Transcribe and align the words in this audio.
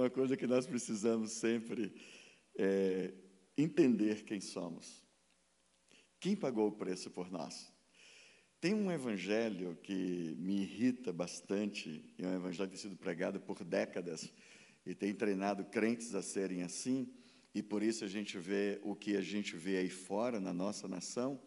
Uma 0.00 0.08
coisa 0.08 0.34
que 0.34 0.46
nós 0.46 0.66
precisamos 0.66 1.32
sempre 1.32 1.92
é 2.56 3.12
entender 3.54 4.24
quem 4.24 4.40
somos. 4.40 5.04
Quem 6.18 6.34
pagou 6.34 6.68
o 6.68 6.72
preço 6.72 7.10
por 7.10 7.30
nós? 7.30 7.70
Tem 8.62 8.72
um 8.72 8.90
evangelho 8.90 9.76
que 9.82 10.34
me 10.38 10.62
irrita 10.62 11.12
bastante, 11.12 12.02
é 12.16 12.26
um 12.26 12.34
evangelho 12.34 12.70
que 12.70 12.76
tem 12.76 12.82
sido 12.90 12.96
pregado 12.96 13.38
por 13.40 13.62
décadas 13.62 14.32
e 14.86 14.94
tem 14.94 15.12
treinado 15.12 15.66
crentes 15.66 16.14
a 16.14 16.22
serem 16.22 16.62
assim, 16.62 17.12
e 17.54 17.62
por 17.62 17.82
isso 17.82 18.02
a 18.02 18.08
gente 18.08 18.38
vê 18.38 18.80
o 18.82 18.96
que 18.96 19.18
a 19.18 19.20
gente 19.20 19.54
vê 19.54 19.76
aí 19.76 19.90
fora 19.90 20.40
na 20.40 20.54
nossa 20.54 20.88
nação, 20.88 21.38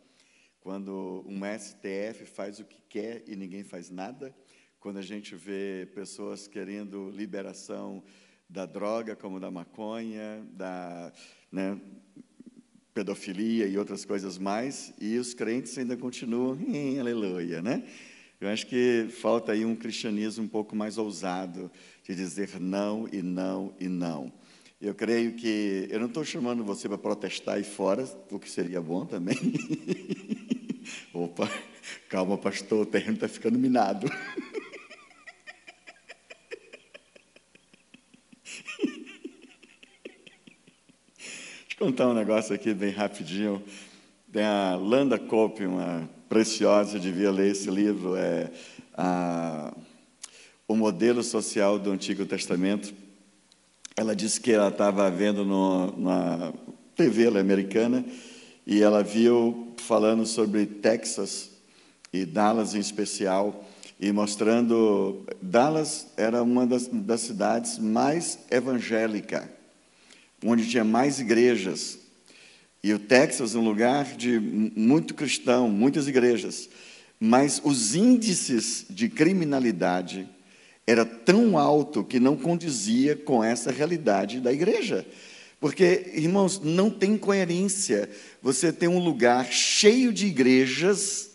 quando 0.60 1.26
um 1.28 1.40
STF 1.58 2.28
faz 2.28 2.60
o 2.60 2.66
que 2.66 2.84
quer 2.88 3.28
e 3.28 3.36
ninguém 3.36 3.64
faz 3.64 3.90
nada, 3.90 4.32
quando 4.80 4.98
a 4.98 5.02
gente 5.02 5.36
vê 5.36 5.90
pessoas 5.96 6.48
querendo 6.48 7.10
liberação 7.10 8.04
da 8.54 8.68
droga, 8.68 9.16
como 9.16 9.40
da 9.40 9.50
maconha, 9.50 10.46
da 10.52 11.12
né, 11.52 11.76
pedofilia 12.94 13.66
e 13.66 13.80
outras 13.80 14.06
coisas 14.06 14.38
mais, 14.38 14.94
e 15.02 15.18
os 15.18 15.34
crentes 15.34 15.76
ainda 15.76 15.98
continuam, 15.98 16.56
em 16.62 17.00
aleluia, 17.00 17.64
né? 17.64 17.84
Eu 18.40 18.50
acho 18.50 18.68
que 18.68 19.08
falta 19.10 19.54
aí 19.54 19.66
um 19.66 19.76
cristianismo 19.76 20.44
um 20.44 20.48
pouco 20.48 20.76
mais 20.76 21.00
ousado, 21.00 21.72
de 22.08 22.14
dizer 22.14 22.60
não 22.60 23.10
e 23.12 23.24
não 23.24 23.74
e 23.80 23.88
não. 23.88 24.32
Eu 24.80 24.94
creio 24.94 25.34
que, 25.34 25.88
eu 25.90 26.00
não 26.00 26.08
estou 26.08 26.24
chamando 26.24 26.64
você 26.64 26.88
para 26.88 26.98
protestar 27.00 27.56
aí 27.56 27.64
fora, 27.64 28.08
o 28.30 28.38
que 28.38 28.50
seria 28.52 28.80
bom 28.80 29.04
também. 29.04 29.38
Opa, 31.12 31.50
calma, 32.08 32.38
pastor, 32.38 32.84
o 32.84 32.86
terreno 32.86 33.16
está 33.16 33.28
ficando 33.28 33.58
minado. 33.58 34.08
contar 41.84 42.08
um 42.08 42.14
negócio 42.14 42.56
aqui 42.56 42.74
bem 42.74 42.92
rapidinho. 42.92 43.62
Tem 44.32 44.46
a 44.46 44.74
Landa 44.74 45.20
Cope, 45.20 45.66
uma 45.66 46.10
preciosa, 46.30 46.98
devia 46.98 47.30
ler 47.30 47.52
esse 47.52 47.70
livro, 47.70 48.16
é 48.16 48.50
a, 48.94 49.74
O 50.66 50.78
Modelo 50.78 51.22
Social 51.22 51.78
do 51.78 51.92
Antigo 51.92 52.26
Testamento. 52.26 52.94
Ela 53.98 54.16
disse 54.16 54.40
que 54.40 54.54
ela 54.54 54.70
estava 54.70 55.12
vendo 55.12 55.44
no, 55.44 55.94
na 55.98 56.54
TV 56.96 57.28
americana 57.38 58.06
e 58.66 58.82
ela 58.82 59.04
viu 59.04 59.74
falando 59.76 60.26
sobre 60.26 60.66
Texas 60.66 61.52
e 62.14 62.24
Dallas 62.26 62.76
em 62.76 62.80
especial 62.80 63.68
e 64.00 64.10
mostrando 64.14 65.26
Dallas 65.42 66.08
era 66.16 66.42
uma 66.44 66.66
das, 66.66 66.88
das 66.88 67.20
cidades 67.20 67.78
mais 67.78 68.40
evangélicas 68.50 69.63
onde 70.44 70.70
tinha 70.70 70.84
mais 70.84 71.20
igrejas. 71.20 71.98
E 72.84 72.94
o 72.94 73.00
Texas, 73.00 73.56
um 73.56 73.64
lugar 73.64 74.16
de 74.16 74.40
muito 74.40 75.14
cristão, 75.14 75.70
muitas 75.70 76.08
igrejas. 76.08 76.70
Mas 77.20 77.62
os 77.64 77.96
índices 77.96 78.86
de 78.90 79.08
criminalidade 79.08 80.28
era 80.86 81.06
tão 81.06 81.58
alto 81.58 82.04
que 82.04 82.20
não 82.20 82.36
condizia 82.36 83.16
com 83.16 83.44
essa 83.44 83.72
realidade 83.72 84.42
da 84.42 84.52
igreja. 84.52 85.06
Porque, 85.60 86.12
irmãos, 86.14 86.60
não 86.62 86.90
tem 86.90 87.18
coerência. 87.18 88.10
Você 88.42 88.74
tem 88.74 88.90
um 88.90 89.00
lugar 89.00 89.50
cheio 89.50 90.12
de 90.12 90.26
igrejas 90.26 91.32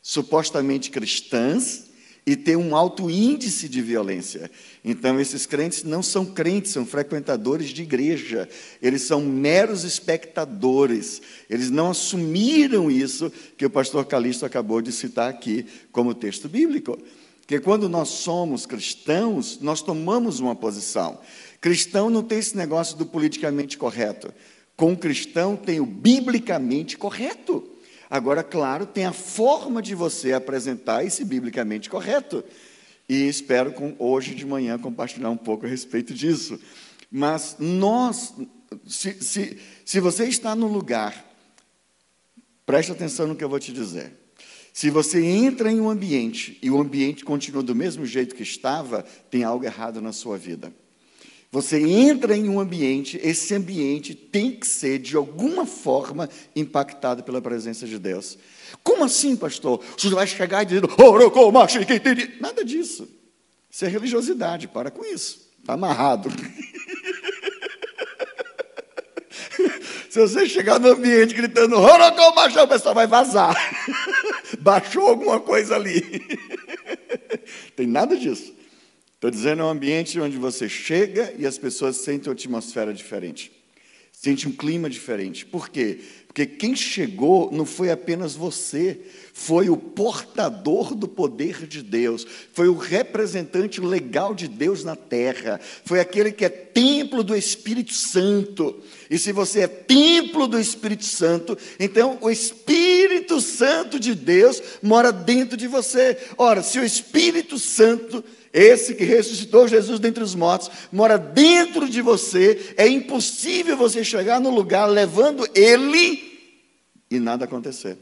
supostamente 0.00 0.90
cristãs 0.90 1.87
e 2.28 2.36
ter 2.36 2.58
um 2.58 2.76
alto 2.76 3.08
índice 3.08 3.70
de 3.70 3.80
violência. 3.80 4.50
Então, 4.84 5.18
esses 5.18 5.46
crentes 5.46 5.82
não 5.82 6.02
são 6.02 6.26
crentes, 6.26 6.72
são 6.72 6.84
frequentadores 6.84 7.70
de 7.70 7.80
igreja, 7.80 8.46
eles 8.82 9.00
são 9.00 9.22
meros 9.22 9.82
espectadores, 9.82 11.22
eles 11.48 11.70
não 11.70 11.88
assumiram 11.88 12.90
isso 12.90 13.32
que 13.56 13.64
o 13.64 13.70
pastor 13.70 14.04
Calixto 14.04 14.44
acabou 14.44 14.82
de 14.82 14.92
citar 14.92 15.30
aqui 15.30 15.64
como 15.90 16.12
texto 16.12 16.50
bíblico. 16.50 16.98
Porque 17.40 17.60
quando 17.60 17.88
nós 17.88 18.10
somos 18.10 18.66
cristãos, 18.66 19.58
nós 19.62 19.80
tomamos 19.80 20.38
uma 20.38 20.54
posição. 20.54 21.18
Cristão 21.62 22.10
não 22.10 22.22
tem 22.22 22.40
esse 22.40 22.54
negócio 22.54 22.94
do 22.98 23.06
politicamente 23.06 23.78
correto. 23.78 24.34
Com 24.76 24.94
cristão 24.94 25.56
tem 25.56 25.80
o 25.80 25.86
biblicamente 25.86 26.98
correto. 26.98 27.77
Agora, 28.10 28.42
claro, 28.42 28.86
tem 28.86 29.04
a 29.04 29.12
forma 29.12 29.82
de 29.82 29.94
você 29.94 30.32
apresentar 30.32 31.04
esse 31.04 31.24
biblicamente 31.24 31.90
correto. 31.90 32.42
E 33.08 33.28
espero 33.28 33.72
com, 33.72 33.94
hoje 33.98 34.34
de 34.34 34.46
manhã 34.46 34.78
compartilhar 34.78 35.30
um 35.30 35.36
pouco 35.36 35.66
a 35.66 35.68
respeito 35.68 36.14
disso. 36.14 36.58
Mas 37.10 37.56
nós, 37.58 38.34
se, 38.86 39.22
se, 39.22 39.58
se 39.84 40.00
você 40.00 40.26
está 40.26 40.54
no 40.54 40.66
lugar, 40.66 41.24
preste 42.64 42.92
atenção 42.92 43.26
no 43.26 43.36
que 43.36 43.44
eu 43.44 43.48
vou 43.48 43.58
te 43.58 43.72
dizer. 43.72 44.12
Se 44.72 44.90
você 44.90 45.24
entra 45.24 45.72
em 45.72 45.80
um 45.80 45.90
ambiente 45.90 46.58
e 46.62 46.70
o 46.70 46.80
ambiente 46.80 47.24
continua 47.24 47.62
do 47.62 47.74
mesmo 47.74 48.06
jeito 48.06 48.34
que 48.34 48.42
estava, 48.42 49.02
tem 49.30 49.42
algo 49.42 49.64
errado 49.64 50.00
na 50.00 50.12
sua 50.12 50.38
vida. 50.38 50.72
Você 51.50 51.80
entra 51.80 52.36
em 52.36 52.46
um 52.48 52.60
ambiente, 52.60 53.18
esse 53.22 53.54
ambiente 53.54 54.14
tem 54.14 54.50
que 54.52 54.66
ser, 54.66 54.98
de 54.98 55.16
alguma 55.16 55.64
forma, 55.64 56.28
impactado 56.54 57.22
pela 57.22 57.40
presença 57.40 57.86
de 57.86 57.98
Deus. 57.98 58.36
Como 58.82 59.02
assim, 59.02 59.34
pastor? 59.34 59.82
Senhor 59.96 60.16
vai 60.16 60.26
chegar 60.26 60.62
e 60.62 60.66
dizer, 60.66 60.82
nada 62.38 62.62
disso. 62.62 63.08
Isso 63.70 63.84
é 63.84 63.88
religiosidade, 63.88 64.68
para 64.68 64.90
com 64.90 65.04
isso. 65.04 65.48
Está 65.60 65.72
amarrado. 65.72 66.30
Se 70.10 70.20
você 70.20 70.48
chegar 70.48 70.78
no 70.80 70.88
ambiente 70.88 71.34
gritando, 71.34 71.76
o 71.76 72.68
pessoal 72.68 72.94
vai 72.94 73.06
vazar. 73.06 73.54
Baixou 74.60 75.06
alguma 75.06 75.38
coisa 75.40 75.76
ali. 75.76 76.02
Tem 77.76 77.86
nada 77.86 78.16
disso. 78.16 78.57
Estou 79.18 79.32
dizendo 79.32 79.62
é 79.62 79.64
um 79.64 79.70
ambiente 79.70 80.20
onde 80.20 80.36
você 80.36 80.68
chega 80.68 81.34
e 81.36 81.44
as 81.44 81.58
pessoas 81.58 81.96
sentem 81.96 82.28
uma 82.28 82.34
atmosfera 82.34 82.94
diferente, 82.94 83.50
sentem 84.12 84.48
um 84.48 84.52
clima 84.54 84.88
diferente. 84.88 85.44
Por 85.44 85.68
quê? 85.68 85.98
Porque 86.28 86.46
quem 86.46 86.76
chegou 86.76 87.50
não 87.50 87.66
foi 87.66 87.90
apenas 87.90 88.36
você, 88.36 89.00
foi 89.32 89.68
o 89.70 89.76
portador 89.76 90.94
do 90.94 91.08
poder 91.08 91.66
de 91.66 91.82
Deus, 91.82 92.24
foi 92.52 92.68
o 92.68 92.76
representante 92.76 93.80
legal 93.80 94.36
de 94.36 94.46
Deus 94.46 94.84
na 94.84 94.94
terra, 94.94 95.60
foi 95.84 95.98
aquele 95.98 96.30
que 96.30 96.44
é 96.44 96.48
templo 96.48 97.24
do 97.24 97.34
Espírito 97.34 97.94
Santo. 97.94 98.80
E 99.10 99.18
se 99.18 99.32
você 99.32 99.62
é 99.62 99.66
templo 99.66 100.46
do 100.46 100.60
Espírito 100.60 101.04
Santo, 101.04 101.58
então 101.80 102.18
o 102.20 102.30
Espírito 102.30 103.40
Santo 103.40 103.98
de 103.98 104.14
Deus 104.14 104.62
mora 104.80 105.10
dentro 105.10 105.56
de 105.56 105.66
você. 105.66 106.16
Ora, 106.36 106.62
se 106.62 106.78
o 106.78 106.84
Espírito 106.84 107.58
Santo 107.58 108.24
esse 108.58 108.94
que 108.94 109.04
ressuscitou 109.04 109.68
Jesus 109.68 110.00
dentre 110.00 110.22
os 110.22 110.34
mortos, 110.34 110.70
mora 110.92 111.16
dentro 111.16 111.88
de 111.88 112.02
você. 112.02 112.74
É 112.76 112.88
impossível 112.88 113.76
você 113.76 114.02
chegar 114.02 114.40
no 114.40 114.50
lugar 114.50 114.86
levando 114.86 115.48
Ele 115.54 116.28
e 117.10 117.18
nada 117.18 117.44
acontecer. 117.44 117.96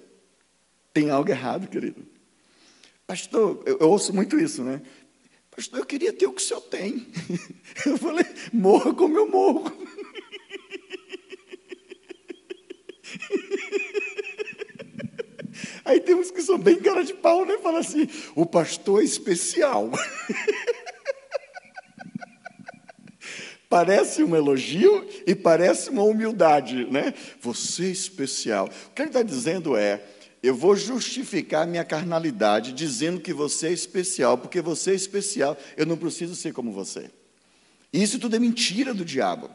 Tem 0.93 1.11
algo 1.11 1.31
errado, 1.31 1.69
querido. 1.69 2.03
Pastor, 3.07 3.63
eu, 3.67 3.79
eu 3.79 3.89
ouço 3.89 4.15
muito 4.15 4.39
isso, 4.39 4.65
né? 4.65 4.83
Pastor, 5.55 5.79
eu 5.79 5.87
queria 5.87 6.13
ter 6.13 6.27
o 6.27 6.33
que 6.33 6.43
o 6.43 6.45
senhor 6.45 6.61
tem. 6.63 7.07
Eu 7.87 7.97
falei, 7.97 8.27
morra 8.53 8.93
como 8.93 9.17
eu 9.17 9.31
morro. 9.31 9.73
Aí 15.87 16.01
tem 16.01 16.17
uns 16.17 16.33
que 16.33 16.43
são 16.43 16.59
bem 16.59 16.81
cara 16.81 17.05
de 17.05 17.15
pau, 17.15 17.47
né? 17.47 17.57
Fala 17.59 17.79
assim, 17.79 18.09
o 18.35 18.45
pastor 18.45 19.01
é 19.01 19.05
especial. 19.05 19.91
parece 23.69 24.25
um 24.25 24.35
elogio 24.35 25.07
e 25.27 25.35
parece 25.35 25.91
uma 25.91 26.03
humildade, 26.03 26.85
né? 26.91 27.15
Você 27.41 27.85
é 27.87 27.91
especial. 27.91 28.69
O 28.89 28.95
que 28.95 29.03
ele 29.03 29.11
está 29.11 29.23
dizendo 29.23 29.77
é, 29.77 30.03
eu 30.43 30.55
vou 30.55 30.75
justificar 30.75 31.67
minha 31.67 31.85
carnalidade 31.85 32.73
dizendo 32.73 33.21
que 33.21 33.33
você 33.33 33.69
é 33.69 33.73
especial, 33.73 34.37
porque 34.39 34.61
você 34.61 34.91
é 34.91 34.95
especial, 34.95 35.57
eu 35.77 35.87
não 35.87 35.97
preciso 35.97 36.35
ser 36.35 36.53
como 36.53 36.73
você. 36.73 37.11
Isso 37.93 38.19
tudo 38.19 38.35
é 38.35 38.39
mentira 38.39 38.93
do 38.93 39.05
diabo. 39.05 39.51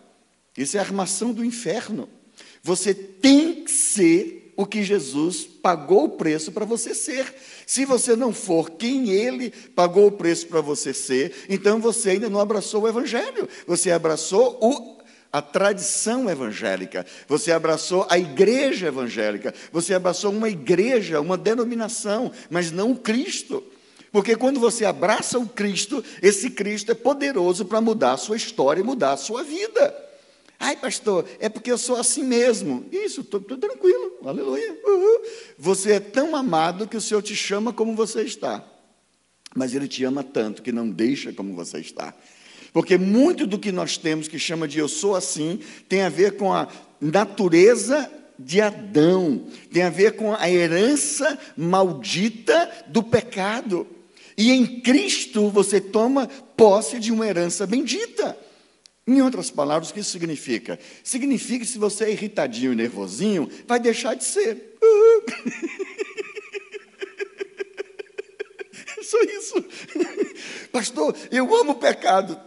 Isso 0.58 0.78
é 0.78 0.80
armação 0.80 1.34
do 1.34 1.44
inferno. 1.44 2.10
Você 2.64 2.94
tem 2.94 3.64
que 3.64 3.72
ser 3.72 4.41
o 4.62 4.66
que 4.66 4.84
Jesus 4.84 5.44
pagou 5.44 6.06
o 6.06 6.10
preço 6.10 6.52
para 6.52 6.66
você 6.66 6.94
ser. 6.94 7.34
Se 7.66 7.86
você 7.86 8.16
não 8.16 8.32
for 8.32 8.70
quem 8.72 9.10
ele 9.10 9.52
pagou 9.76 10.08
o 10.08 10.12
preço 10.12 10.48
para 10.48 10.62
você 10.62 10.94
ser, 10.94 11.34
então 11.50 11.80
você 11.80 12.12
ainda 12.12 12.30
não 12.30 12.40
abraçou 12.40 12.84
o 12.84 12.88
Evangelho, 12.88 13.48
você 13.66 13.92
abraçou 13.92 14.58
o, 14.62 14.98
a 15.32 15.42
tradição 15.42 16.30
evangélica, 16.30 17.06
você 17.28 17.52
abraçou 17.52 18.06
a 18.10 18.20
igreja 18.20 18.88
evangélica, 18.88 19.54
você 19.72 19.94
abraçou 19.94 20.32
uma 20.32 20.50
igreja, 20.50 21.22
uma 21.22 21.38
denominação, 21.38 22.32
mas 22.50 22.72
não 22.72 22.92
o 22.92 22.98
Cristo. 22.98 23.64
Porque 24.12 24.36
quando 24.36 24.60
você 24.60 24.84
abraça 24.84 25.40
o 25.40 25.48
Cristo, 25.48 26.04
esse 26.22 26.50
Cristo 26.50 26.92
é 26.92 26.96
poderoso 26.96 27.66
para 27.66 27.80
mudar 27.80 28.14
a 28.14 28.18
sua 28.18 28.36
história 28.36 28.82
e 28.82 28.84
mudar 28.84 29.14
a 29.14 29.18
sua 29.18 29.44
vida. 29.44 30.11
Ai, 30.64 30.76
pastor, 30.76 31.26
é 31.40 31.50
porque 31.50 31.72
eu 31.72 31.78
sou 31.78 31.96
assim 31.96 32.24
mesmo. 32.24 32.86
Isso, 32.92 33.22
estou 33.22 33.42
tranquilo, 33.42 34.20
aleluia. 34.24 34.78
Uhul. 34.86 35.22
Você 35.58 35.94
é 35.94 36.00
tão 36.00 36.36
amado 36.36 36.88
que 36.88 36.96
o 36.96 37.02
Senhor 37.02 37.24
te 37.24 37.36
chama 37.36 37.74
como 37.74 37.96
você 37.96 38.22
está. 38.22 38.64
Mas 39.56 39.74
Ele 39.74 39.88
te 39.88 40.04
ama 40.04 40.24
tanto 40.24 40.62
que 40.62 40.72
não 40.72 40.88
deixa 40.88 41.34
como 41.34 41.56
você 41.56 41.80
está. 41.80 42.14
Porque 42.72 42.96
muito 42.96 43.48
do 43.48 43.58
que 43.58 43.72
nós 43.72 43.98
temos 43.98 44.28
que 44.28 44.38
chama 44.38 44.68
de 44.68 44.78
eu 44.78 44.88
sou 44.88 45.16
assim 45.16 45.60
tem 45.90 46.04
a 46.04 46.10
ver 46.10 46.38
com 46.38 46.54
a 46.54 46.68
natureza 47.02 48.10
de 48.38 48.62
Adão, 48.62 49.48
tem 49.74 49.82
a 49.82 49.90
ver 49.90 50.16
com 50.16 50.36
a 50.36 50.48
herança 50.48 51.40
maldita 51.58 52.70
do 52.88 53.02
pecado. 53.02 53.88
E 54.38 54.52
em 54.52 54.80
Cristo 54.82 55.50
você 55.50 55.82
toma 55.82 56.28
posse 56.56 57.00
de 57.00 57.12
uma 57.12 57.26
herança 57.26 57.66
bendita. 57.66 58.38
Em 59.12 59.22
outras 59.22 59.52
palavras, 59.52 59.90
o 59.90 59.94
que 59.94 60.00
isso 60.00 60.12
significa? 60.12 60.80
Significa 61.04 61.66
que 61.66 61.70
se 61.70 61.78
você 61.78 62.06
é 62.06 62.12
irritadinho 62.12 62.72
e 62.72 62.76
nervosinho, 62.78 63.50
vai 63.68 63.78
deixar 63.78 64.16
de 64.16 64.24
ser. 64.24 64.78
Só 69.04 69.22
isso. 69.24 69.56
Pastor, 70.72 71.14
eu 71.30 71.54
amo 71.54 71.74
o 71.74 71.76
pecado. 71.76 72.40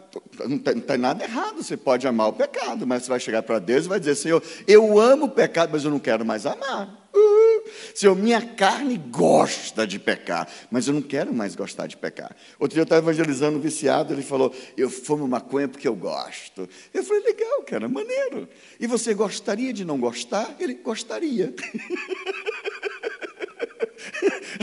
Não 0.48 0.58
tem, 0.58 0.76
não 0.76 0.80
tem, 0.80 0.96
nada 0.96 1.22
errado, 1.22 1.62
você 1.62 1.76
pode 1.76 2.08
amar 2.08 2.28
o 2.28 2.32
pecado, 2.32 2.86
mas 2.86 3.02
você 3.02 3.10
vai 3.10 3.20
chegar 3.20 3.42
para 3.42 3.58
Deus 3.58 3.84
e 3.84 3.88
vai 3.88 4.00
dizer: 4.00 4.14
Senhor, 4.14 4.42
eu 4.66 4.98
amo 4.98 5.26
o 5.26 5.30
pecado, 5.30 5.68
mas 5.70 5.84
eu 5.84 5.90
não 5.90 5.98
quero 5.98 6.24
mais 6.24 6.46
amar. 6.46 7.03
Uh, 7.14 7.70
Senhor, 7.94 8.16
minha 8.16 8.42
carne 8.42 8.98
gosta 8.98 9.86
de 9.86 10.00
pecar, 10.00 10.48
mas 10.70 10.88
eu 10.88 10.94
não 10.94 11.02
quero 11.02 11.32
mais 11.32 11.54
gostar 11.54 11.86
de 11.86 11.96
pecar. 11.96 12.34
Outro 12.58 12.74
dia 12.74 12.80
eu 12.80 12.84
estava 12.84 13.00
evangelizando 13.00 13.58
um 13.58 13.60
viciado, 13.60 14.12
ele 14.12 14.22
falou: 14.22 14.52
Eu 14.76 14.90
fumo 14.90 15.28
maconha 15.28 15.68
porque 15.68 15.86
eu 15.86 15.94
gosto. 15.94 16.68
Eu 16.92 17.04
falei: 17.04 17.22
Legal, 17.22 17.62
cara, 17.62 17.88
maneiro. 17.88 18.48
E 18.80 18.86
você 18.86 19.14
gostaria 19.14 19.72
de 19.72 19.84
não 19.84 19.98
gostar? 19.98 20.56
Ele 20.58 20.74
gostaria. 20.74 21.54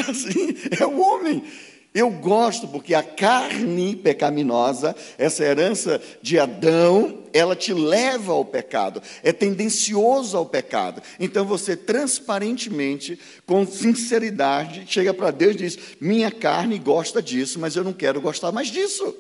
assim, 0.10 0.56
é 0.80 0.86
o 0.86 1.00
homem. 1.00 1.44
Eu 1.94 2.10
gosto 2.10 2.70
porque 2.70 2.94
a 2.94 3.04
carne 3.04 3.98
pecaminosa, 3.98 4.96
essa 5.18 5.44
herança 5.44 6.02
de 6.22 6.40
Adão, 6.40 7.24
ela 7.34 7.54
te 7.54 7.74
leva 7.74 8.32
ao 8.32 8.46
pecado, 8.46 9.02
é 9.22 9.34
tendencioso 9.34 10.38
ao 10.38 10.46
pecado. 10.46 11.02
Então 11.20 11.46
você 11.46 11.76
transparentemente, 11.76 13.20
com 13.46 13.68
sinceridade, 13.68 14.86
chega 14.88 15.14
para 15.14 15.32
Deus 15.32 15.56
e 15.56 15.58
diz: 15.58 15.80
Minha 16.00 16.32
carne 16.32 16.80
gosta 16.80 17.22
disso, 17.22 17.60
mas 17.60 17.76
eu 17.76 17.84
não 17.84 17.94
quero 17.94 18.22
gostar 18.22 18.54
mais 18.54 18.70
disso. 18.70 19.14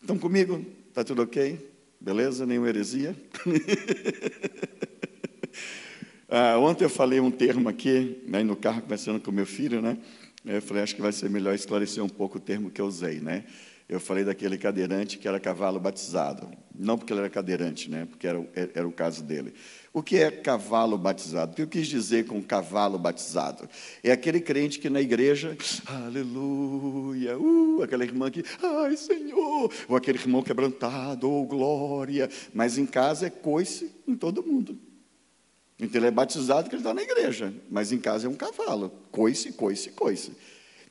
Estão 0.00 0.18
comigo? 0.18 0.64
Está 0.88 1.04
tudo 1.04 1.22
ok? 1.22 1.58
Beleza? 2.00 2.46
Nenhuma 2.46 2.68
heresia? 2.68 3.14
ah, 6.30 6.58
ontem 6.58 6.84
eu 6.84 6.90
falei 6.90 7.20
um 7.20 7.30
termo 7.30 7.68
aqui, 7.68 8.22
né, 8.26 8.42
no 8.42 8.56
carro, 8.56 8.82
conversando 8.82 9.20
com 9.20 9.30
meu 9.30 9.46
filho, 9.46 9.82
né? 9.82 9.98
Eu 10.44 10.60
falei, 10.60 10.82
acho 10.82 10.94
que 10.94 11.00
vai 11.00 11.12
ser 11.12 11.30
melhor 11.30 11.54
esclarecer 11.54 12.04
um 12.04 12.08
pouco 12.08 12.36
o 12.36 12.40
termo 12.40 12.70
que 12.70 12.80
eu 12.80 12.86
usei, 12.86 13.18
né? 13.18 13.44
Eu 13.88 14.00
falei 14.00 14.24
daquele 14.24 14.56
cadeirante 14.56 15.18
que 15.18 15.28
era 15.28 15.38
cavalo 15.38 15.78
batizado. 15.78 16.50
Não 16.74 16.96
porque 16.96 17.12
ele 17.12 17.20
era 17.20 17.30
cadeirante, 17.30 17.90
né? 17.90 18.06
Porque 18.06 18.26
era, 18.26 18.46
era 18.74 18.88
o 18.88 18.92
caso 18.92 19.22
dele. 19.22 19.54
O 19.92 20.02
que 20.02 20.16
é 20.16 20.30
cavalo 20.30 20.96
batizado? 20.98 21.52
O 21.52 21.54
que 21.54 21.62
eu 21.62 21.68
quis 21.68 21.86
dizer 21.86 22.26
com 22.26 22.42
cavalo 22.42 22.98
batizado? 22.98 23.68
É 24.02 24.10
aquele 24.10 24.40
crente 24.40 24.78
que 24.78 24.88
na 24.88 25.00
igreja, 25.00 25.56
aleluia, 25.86 27.38
uh, 27.38 27.82
aquela 27.82 28.04
irmã 28.04 28.30
que, 28.30 28.42
ai 28.62 28.96
Senhor, 28.96 29.70
ou 29.86 29.96
aquele 29.96 30.18
irmão 30.18 30.42
quebrantado, 30.42 31.30
ou 31.30 31.44
oh, 31.44 31.46
glória, 31.46 32.28
mas 32.52 32.78
em 32.78 32.86
casa 32.86 33.26
é 33.26 33.30
coice 33.30 33.94
em 34.08 34.16
todo 34.16 34.42
mundo. 34.42 34.78
Então 35.78 36.00
ele 36.00 36.06
é 36.06 36.10
batizado 36.10 36.64
porque 36.64 36.76
ele 36.76 36.82
está 36.82 36.94
na 36.94 37.02
igreja, 37.02 37.52
mas 37.70 37.90
em 37.92 37.98
casa 37.98 38.26
é 38.26 38.30
um 38.30 38.34
cavalo. 38.34 38.90
Coice, 39.10 39.52
coice, 39.52 39.90
coice. 39.90 40.32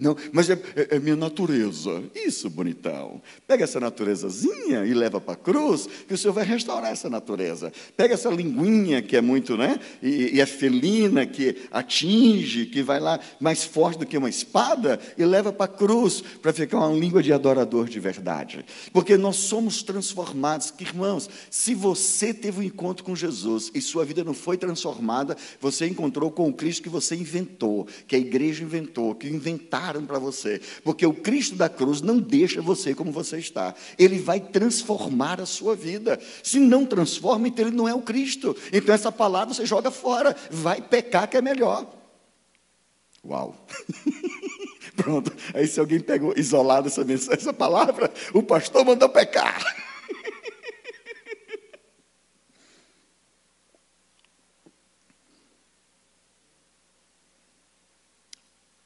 Não, 0.04 0.18
mas 0.34 0.50
é, 0.50 0.62
é, 0.76 0.98
é, 0.98 1.00
minha 1.00 1.16
natureza. 1.16 2.04
Isso, 2.14 2.50
bonitão. 2.50 3.22
Pega 3.48 3.64
essa 3.64 3.80
naturezazinha 3.80 4.86
e 4.86 4.94
leva 4.94 5.22
para 5.22 5.34
a 5.34 5.38
cruz, 5.38 5.88
que 6.06 6.14
o 6.14 6.18
Senhor 6.18 6.34
vai 6.34 6.44
restaurar 6.44 6.92
essa 6.92 7.10
natureza. 7.10 7.72
Pega 7.96 8.14
essa 8.14 8.30
linguinha 8.30 9.02
que 9.02 9.16
é 9.16 9.22
muito, 9.22 9.56
né? 9.56 9.80
E, 10.02 10.36
e 10.36 10.42
é 10.42 10.46
felina, 10.46 11.26
que 11.26 11.56
atinge, 11.72 12.66
que 12.66 12.84
vai 12.84 13.00
lá 13.00 13.18
mais 13.40 13.64
forte 13.64 14.00
do 14.00 14.06
que 14.06 14.18
uma 14.18 14.28
espada, 14.28 15.00
e 15.18 15.24
leva 15.24 15.54
para 15.54 15.72
a 15.72 15.74
cruz, 15.74 16.22
para 16.42 16.52
ficar 16.52 16.80
uma 16.80 17.00
língua 17.00 17.24
de 17.24 17.32
adorador 17.32 17.88
de 17.88 18.02
verdade. 18.02 18.66
Porque 18.92 19.16
nós 19.16 19.38
somos 19.38 19.84
transformados. 19.84 20.74
Irmãos, 20.82 21.30
se 21.50 21.74
você 21.74 22.34
teve 22.34 22.60
um 22.60 22.64
encontro 22.64 23.06
com 23.06 23.16
Jesus 23.16 23.72
e 23.74 23.80
sua 23.80 24.04
vida 24.04 24.22
não 24.22 24.34
foi 24.34 24.58
transformada, 24.58 25.38
você 25.62 25.88
encontrou 25.88 26.30
com 26.30 26.50
o 26.50 26.54
Cristo 26.54 26.84
que 26.84 26.90
você 26.90 27.16
inventou, 27.16 27.88
que 28.06 28.18
a 28.18 28.20
igreja 28.20 28.64
inventou, 28.64 29.16
que 29.16 29.30
inventaram 29.30 29.93
para 30.02 30.20
você, 30.20 30.62
porque 30.84 31.06
o 31.06 31.14
Cristo 31.14 31.56
da 31.56 31.70
cruz 31.70 32.02
não 32.02 32.18
deixa 32.18 32.62
você 32.62 32.96
como 32.96 33.12
você 33.12 33.38
está, 33.38 33.74
ele 33.98 34.18
vai 34.18 34.40
transformar 34.40 35.40
a 35.40 35.46
sua 35.46 35.76
vida. 35.76 36.20
Se 36.42 36.60
não 36.60 36.86
transforma, 36.86 37.48
então 37.48 37.68
ele 37.68 37.76
não 37.76 37.88
é 37.88 37.94
o 37.94 38.02
Cristo. 38.02 38.56
Então 38.72 38.94
essa 38.94 39.12
palavra 39.12 39.54
você 39.54 39.66
joga 39.66 39.92
fora, 39.92 40.36
vai 40.50 40.82
pecar 40.82 41.30
que 41.30 41.38
é 41.38 41.42
melhor. 41.42 41.88
Uau! 43.26 43.56
Pronto, 44.96 45.32
aí 45.54 45.68
se 45.68 45.80
alguém 45.80 46.00
pegou 46.00 46.34
isolado 46.38 46.88
essa, 46.88 47.06
essa 47.32 47.54
palavra, 47.54 48.12
o 48.34 48.44
pastor 48.44 48.86
mandou 48.86 49.10
pecar. 49.10 49.93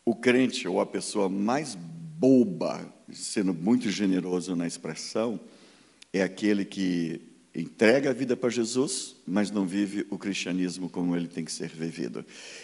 O 0.07 0.15
crente 0.15 0.65
ou 0.69 0.79
a 0.79 0.85
pessoa 0.85 1.27
mais 1.27 1.77
boba, 2.17 2.81
sendo 3.11 3.53
muito 3.53 3.91
generoso 3.91 4.55
na 4.55 4.65
expressão, 4.65 5.37
é 6.13 6.23
aquele 6.23 6.63
que 6.63 7.19
entrega 7.53 8.11
a 8.11 8.13
vida 8.13 8.37
para 8.37 8.49
Jesus, 8.49 9.17
mas 9.27 9.51
não 9.51 9.67
vive 9.67 10.07
o 10.09 10.17
cristianismo 10.17 10.89
como 10.89 11.13
ele 11.13 11.27
tem 11.27 11.43
que 11.43 11.51
ser 11.51 11.67
vivido. 11.67 12.23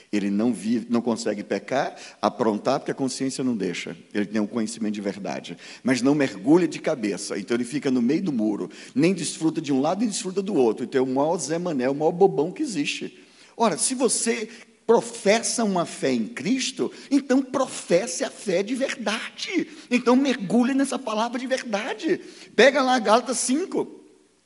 Ele 0.10 0.30
não 0.30 0.54
vive, 0.54 0.88
não 0.90 1.02
consegue 1.02 1.44
pecar, 1.44 1.94
aprontar 2.22 2.80
porque 2.80 2.92
a 2.92 2.96
consciência 2.96 3.44
não 3.44 3.58
deixa. 3.58 3.98
Ele 4.14 4.26
tem 4.26 4.40
um 4.40 4.48
conhecimento 4.48 4.94
de 4.94 5.02
verdade, 5.02 5.58
mas 5.84 6.02
não 6.02 6.16
mergulha 6.16 6.66
de 6.66 6.80
cabeça. 6.80 7.38
Então 7.38 7.58
ele 7.58 7.66
fica 7.66 7.92
no 7.92 8.02
meio 8.02 8.24
do 8.24 8.32
muro, 8.32 8.70
nem 8.96 9.14
desfruta 9.14 9.60
de 9.60 9.74
um 9.74 9.82
lado 9.82 10.00
nem 10.00 10.08
desfruta 10.08 10.42
do 10.42 10.56
outro. 10.56 10.86
Então 10.86 11.00
é 11.00 11.04
o 11.04 11.14
maior 11.14 11.38
Zé 11.40 11.60
Mané, 11.60 11.90
o 11.90 11.94
maior 11.94 12.14
bobão 12.14 12.54
que 12.54 12.64
existe. 12.64 13.20
Ora, 13.58 13.78
se 13.78 13.94
você 13.94 14.48
professa 14.86 15.64
uma 15.64 15.86
fé 15.86 16.12
em 16.12 16.28
Cristo, 16.28 16.92
então 17.10 17.42
professe 17.42 18.24
a 18.24 18.30
fé 18.30 18.62
de 18.62 18.76
verdade. 18.76 19.68
Então 19.90 20.16
mergulhe 20.16 20.74
nessa 20.74 21.00
palavra 21.00 21.40
de 21.40 21.48
verdade. 21.48 22.20
Pega 22.56 22.82
lá 22.82 23.00
Gálatas 23.00 23.38
5. 23.40 24.02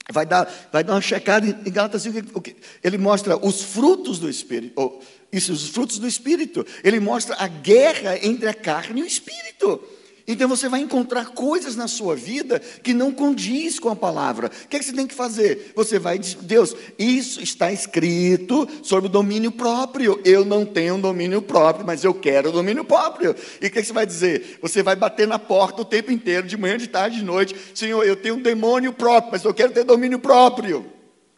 Vai 0.10 0.26
dar, 0.26 0.50
vai 0.72 0.84
dar 0.84 0.94
uma 0.94 1.02
checada 1.02 1.46
em 1.48 1.72
Gálatas 1.72 2.04
5. 2.04 2.44
Ele 2.84 2.98
mostra 2.98 3.38
os 3.38 3.62
frutos 3.62 4.20
do 4.20 4.30
Espírito. 4.30 5.00
Isso, 5.32 5.52
os 5.52 5.68
frutos 5.70 6.00
do 6.00 6.08
Espírito. 6.08 6.66
Ele 6.84 7.00
mostra 7.00 7.36
a 7.38 7.48
guerra 7.48 8.18
entre 8.26 8.48
a 8.48 8.54
carne 8.54 9.02
e 9.02 9.04
o 9.04 9.08
Espírito. 9.08 9.82
Então 10.28 10.50
você 10.50 10.68
vai 10.68 10.82
encontrar 10.82 11.28
coisas 11.28 11.78
na 11.78 11.88
sua 11.88 12.14
vida 12.14 12.60
que 12.60 12.94
não 12.94 13.14
condiz 13.14 13.80
com 13.80 13.88
a 13.88 13.96
palavra. 13.96 14.48
O 14.48 14.68
que, 14.68 14.76
é 14.76 14.80
que 14.80 14.84
você 14.84 14.92
tem 14.92 15.08
que 15.08 15.16
fazer? 15.16 15.72
Você 15.74 15.98
vai 15.98 16.20
dizer, 16.20 16.40
Deus, 16.42 16.76
isso 17.00 17.42
está 17.42 17.72
escrito 17.72 18.68
sobre 18.84 19.08
o 19.08 19.12
domínio 19.12 19.54
próprio. 19.54 20.20
Eu 20.26 20.44
não 20.44 20.66
tenho 20.66 20.98
domínio 20.98 21.42
próprio, 21.42 21.86
mas 21.86 22.04
eu 22.04 22.14
quero 22.14 22.52
domínio 22.52 22.84
próprio. 22.84 23.34
E 23.62 23.68
o 23.68 23.72
que, 23.72 23.80
é 23.80 23.82
que 23.82 23.88
você 23.88 23.94
vai 23.94 24.06
dizer? 24.06 24.60
Você 24.62 24.84
vai 24.84 24.98
bater 24.98 25.26
na 25.26 25.40
porta 25.40 25.82
o 25.82 25.86
tempo 25.86 26.12
inteiro, 26.12 26.46
de 26.46 26.58
manhã, 26.58 26.78
de 26.78 26.88
tarde, 26.88 27.20
de 27.20 27.24
noite. 27.24 27.56
Senhor, 27.74 28.04
eu 28.04 28.18
tenho 28.18 28.36
um 28.36 28.42
demônio 28.42 28.92
próprio, 28.92 29.32
mas 29.32 29.46
eu 29.46 29.54
quero 29.54 29.72
ter 29.72 29.86
domínio 29.86 30.20
próprio. 30.20 30.86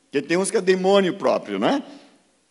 Porque 0.06 0.26
tem 0.26 0.36
uns 0.36 0.50
que 0.50 0.58
é 0.58 0.62
demônio 0.62 1.14
próprio, 1.14 1.60
né? 1.60 1.84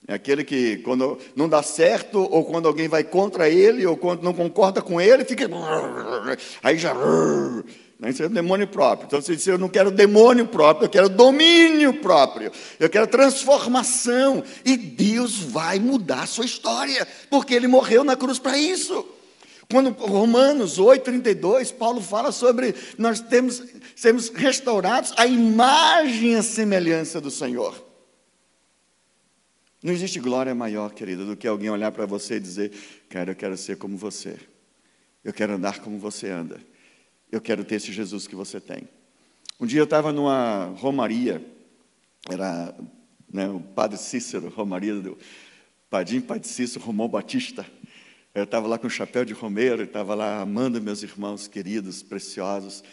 É 0.09 0.15
aquele 0.15 0.43
que, 0.43 0.79
quando 0.79 1.19
não 1.37 1.47
dá 1.47 1.63
certo, 1.63 2.19
ou 2.19 2.43
quando 2.43 2.67
alguém 2.67 2.89
vai 2.89 3.05
contra 3.05 3.47
ele, 3.47 3.87
ou 3.87 3.95
quando 3.95 4.23
não 4.23 4.33
concorda 4.33 4.81
com 4.81 4.99
ele, 4.99 5.23
fica. 5.23 5.47
Aí 6.63 6.79
já. 6.79 6.95
Isso 8.07 8.23
é 8.23 8.27
um 8.27 8.31
demônio 8.31 8.67
próprio. 8.67 9.05
Então 9.07 9.21
você 9.21 9.37
diz: 9.37 9.47
Eu 9.47 9.59
não 9.59 9.69
quero 9.69 9.91
demônio 9.91 10.47
próprio, 10.47 10.87
eu 10.87 10.89
quero 10.89 11.11
domínio 11.11 11.93
próprio, 12.01 12.51
eu 12.81 12.89
quero 12.89 13.07
transformação. 13.07 14.43
E 14.65 14.79
Deus 14.79 15.41
vai 15.41 15.79
mudar 15.79 16.23
a 16.23 16.27
sua 16.27 16.47
história, 16.47 17.07
porque 17.29 17.53
Ele 17.53 17.69
morreu 17.69 18.03
na 18.03 18.17
cruz 18.17 18.39
para 18.39 18.57
isso. 18.57 19.05
Quando 19.71 19.91
Romanos 19.91 20.79
8, 20.79 21.05
32, 21.05 21.71
Paulo 21.71 22.01
fala 22.01 22.33
sobre 22.33 22.75
nós 22.97 23.21
temos, 23.21 23.63
sermos 23.95 24.31
restaurados 24.31 25.13
à 25.19 25.27
imagem 25.27 26.33
e 26.33 26.37
à 26.37 26.43
semelhança 26.43 27.21
do 27.21 27.31
Senhor. 27.31 27.88
Não 29.83 29.93
existe 29.93 30.19
glória 30.19 30.55
maior, 30.55 30.93
querida, 30.93 31.25
do 31.25 31.37
que 31.37 31.47
alguém 31.47 31.71
olhar 31.71 31.93
para 31.93 32.05
você 32.05 32.37
e 32.37 32.41
dizer: 32.41 32.73
Cara, 33.09 33.31
eu 33.31 33.37
quero 33.37 33.57
ser 33.57 33.77
como 33.77 33.97
você. 33.97 34.37
Eu 35.23 35.33
quero 35.33 35.55
andar 35.55 35.81
como 35.81 35.99
você 35.99 36.31
anda. 36.31 36.61
Eu 37.31 37.41
quero 37.41 37.65
ter 37.65 37.77
esse 37.77 37.93
Jesus 37.93 38.27
que 38.27 38.35
você 38.35 38.61
tem. 38.61 38.89
Um 39.61 39.67
dia 39.67 39.81
eu 39.81 39.85
estava 39.85 40.13
numa 40.13 40.67
romaria, 40.77 41.45
era 42.31 42.75
né, 43.33 43.49
o 43.49 43.61
padre 43.61 43.99
Cícero, 43.99 44.49
romaria 44.49 44.95
do 44.95 45.19
Padim 45.91 46.21
Padre 46.21 46.49
Cícero 46.49 46.85
Romão 46.85 47.09
Batista. 47.09 47.67
Eu 48.35 48.45
estava 48.45 48.69
lá 48.69 48.79
com 48.79 48.87
o 48.87 48.91
chapéu 48.91 49.25
de 49.25 49.33
romeiro, 49.33 49.83
estava 49.83 50.15
lá 50.15 50.41
amando 50.41 50.81
meus 50.81 51.03
irmãos 51.03 51.49
queridos, 51.49 52.03
preciosos, 52.03 52.85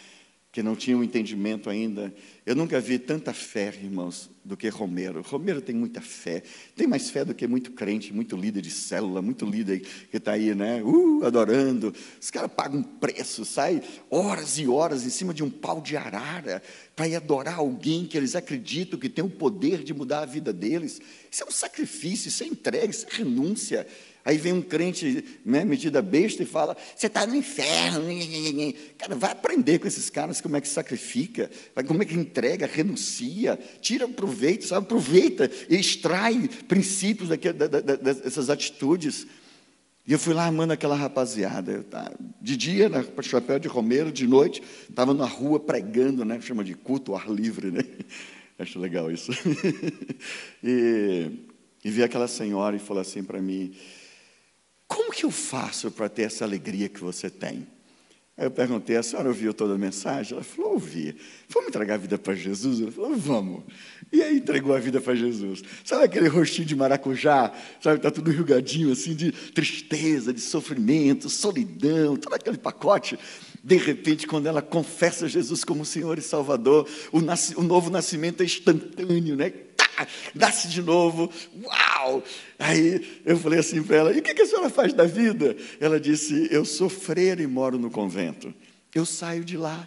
que 0.56 0.62
não 0.62 0.74
tinham 0.74 1.04
entendimento 1.04 1.68
ainda. 1.68 2.14
Eu 2.46 2.56
nunca 2.56 2.80
vi 2.80 2.98
tanta 2.98 3.34
fé, 3.34 3.66
irmãos, 3.66 4.30
do 4.42 4.56
que 4.56 4.66
Romero. 4.70 5.20
Romero 5.20 5.60
tem 5.60 5.76
muita 5.76 6.00
fé, 6.00 6.42
tem 6.74 6.86
mais 6.86 7.10
fé 7.10 7.26
do 7.26 7.34
que 7.34 7.46
muito 7.46 7.72
crente, 7.72 8.10
muito 8.10 8.34
líder 8.34 8.62
de 8.62 8.70
célula, 8.70 9.20
muito 9.20 9.44
líder 9.44 9.80
que 10.10 10.16
está 10.16 10.32
aí, 10.32 10.54
né? 10.54 10.82
Uh, 10.82 11.22
adorando. 11.26 11.92
Os 12.18 12.30
caras 12.30 12.50
pagam 12.50 12.80
um 12.80 12.82
preço, 12.82 13.44
saem 13.44 13.82
horas 14.08 14.56
e 14.56 14.66
horas 14.66 15.04
em 15.04 15.10
cima 15.10 15.34
de 15.34 15.44
um 15.44 15.50
pau 15.50 15.78
de 15.78 15.94
arara 15.94 16.62
para 16.94 17.06
ir 17.06 17.16
adorar 17.16 17.58
alguém 17.58 18.06
que 18.06 18.16
eles 18.16 18.34
acreditam 18.34 18.98
que 18.98 19.10
tem 19.10 19.22
o 19.22 19.28
poder 19.28 19.84
de 19.84 19.92
mudar 19.92 20.20
a 20.20 20.24
vida 20.24 20.54
deles. 20.54 21.02
Isso 21.30 21.42
é 21.42 21.46
um 21.46 21.50
sacrifício, 21.50 22.28
isso 22.28 22.42
é 22.42 22.46
entrega, 22.46 22.90
isso 22.90 23.04
é 23.10 23.14
renúncia. 23.14 23.86
Aí 24.26 24.36
vem 24.36 24.52
um 24.52 24.60
crente 24.60 25.24
né, 25.44 25.64
metida 25.64 26.02
besta 26.02 26.42
e 26.42 26.46
fala: 26.46 26.76
Você 26.96 27.06
está 27.06 27.24
no 27.24 27.36
inferno. 27.36 28.02
Cara, 28.98 29.14
vai 29.14 29.30
aprender 29.30 29.78
com 29.78 29.86
esses 29.86 30.10
caras 30.10 30.40
como 30.40 30.56
é 30.56 30.60
que 30.60 30.66
sacrifica, 30.66 31.48
como 31.86 32.02
é 32.02 32.04
que 32.04 32.16
entrega, 32.16 32.66
renuncia, 32.66 33.56
tira 33.80 34.08
proveito, 34.08 34.66
sabe? 34.66 34.84
Aproveita 34.84 35.48
e 35.70 35.76
extrai 35.76 36.50
princípios 36.66 37.28
dessas 38.02 38.50
atitudes. 38.50 39.28
E 40.04 40.12
eu 40.12 40.18
fui 40.18 40.34
lá 40.34 40.46
amando 40.46 40.72
aquela 40.72 40.96
rapaziada. 40.96 41.84
Tá, 41.84 42.12
de 42.42 42.56
dia, 42.56 42.88
na 42.88 43.04
chapéu 43.22 43.60
de 43.60 43.68
Romero, 43.68 44.10
de 44.10 44.26
noite, 44.26 44.60
estava 44.90 45.14
na 45.14 45.26
rua 45.26 45.60
pregando, 45.60 46.24
né? 46.24 46.40
Chama 46.40 46.64
de 46.64 46.74
culto 46.74 47.12
ao 47.12 47.18
ar 47.18 47.30
livre, 47.30 47.70
né? 47.70 47.84
Acho 48.58 48.80
legal 48.80 49.08
isso. 49.08 49.30
e, 50.64 51.30
e 51.84 51.90
vi 51.92 52.02
aquela 52.02 52.26
senhora 52.26 52.74
e 52.74 52.80
falou 52.80 53.00
assim 53.00 53.22
para 53.22 53.40
mim: 53.40 53.72
como 54.86 55.12
que 55.12 55.24
eu 55.24 55.30
faço 55.30 55.90
para 55.90 56.08
ter 56.08 56.22
essa 56.22 56.44
alegria 56.44 56.88
que 56.88 57.00
você 57.00 57.28
tem? 57.28 57.66
Aí 58.38 58.44
eu 58.44 58.50
perguntei, 58.50 58.96
a 58.96 59.02
senhora 59.02 59.28
ouviu 59.28 59.54
toda 59.54 59.74
a 59.74 59.78
mensagem? 59.78 60.34
Ela 60.34 60.44
falou, 60.44 60.72
ouvi. 60.72 61.16
Vamos 61.48 61.70
entregar 61.70 61.94
a 61.94 61.96
vida 61.96 62.18
para 62.18 62.34
Jesus? 62.34 62.82
Ela 62.82 62.92
falou, 62.92 63.16
vamos. 63.16 63.62
E 64.12 64.22
aí 64.22 64.36
entregou 64.36 64.76
a 64.76 64.78
vida 64.78 65.00
para 65.00 65.14
Jesus. 65.14 65.62
Sabe 65.82 66.04
aquele 66.04 66.28
rostinho 66.28 66.66
de 66.66 66.76
maracujá? 66.76 67.50
Sabe, 67.80 67.96
está 67.96 68.10
tudo 68.10 68.30
enrugadinho, 68.30 68.92
assim, 68.92 69.14
de 69.14 69.32
tristeza, 69.32 70.34
de 70.34 70.40
sofrimento, 70.40 71.30
solidão, 71.30 72.14
todo 72.14 72.34
aquele 72.34 72.58
pacote. 72.58 73.18
De 73.64 73.76
repente, 73.76 74.26
quando 74.26 74.46
ela 74.46 74.60
confessa 74.60 75.26
Jesus 75.26 75.64
como 75.64 75.82
Senhor 75.86 76.18
e 76.18 76.22
Salvador, 76.22 76.86
o, 77.10 77.18
o 77.58 77.62
novo 77.62 77.88
nascimento 77.88 78.42
é 78.42 78.44
instantâneo, 78.44 79.34
né? 79.34 79.50
nasce 80.34 80.68
de 80.68 80.82
novo, 80.82 81.30
uau! 81.62 82.22
Aí 82.58 83.20
eu 83.24 83.38
falei 83.38 83.60
assim 83.60 83.82
para 83.82 83.96
ela: 83.96 84.12
e 84.12 84.18
o 84.18 84.22
que 84.22 84.40
a 84.40 84.46
senhora 84.46 84.70
faz 84.70 84.92
da 84.92 85.04
vida? 85.04 85.56
Ela 85.80 86.00
disse: 86.00 86.48
eu 86.50 86.64
sou 86.64 86.88
freira 86.88 87.42
e 87.42 87.46
moro 87.46 87.78
no 87.78 87.90
convento. 87.90 88.52
Eu 88.94 89.04
saio 89.04 89.44
de 89.44 89.56
lá. 89.56 89.86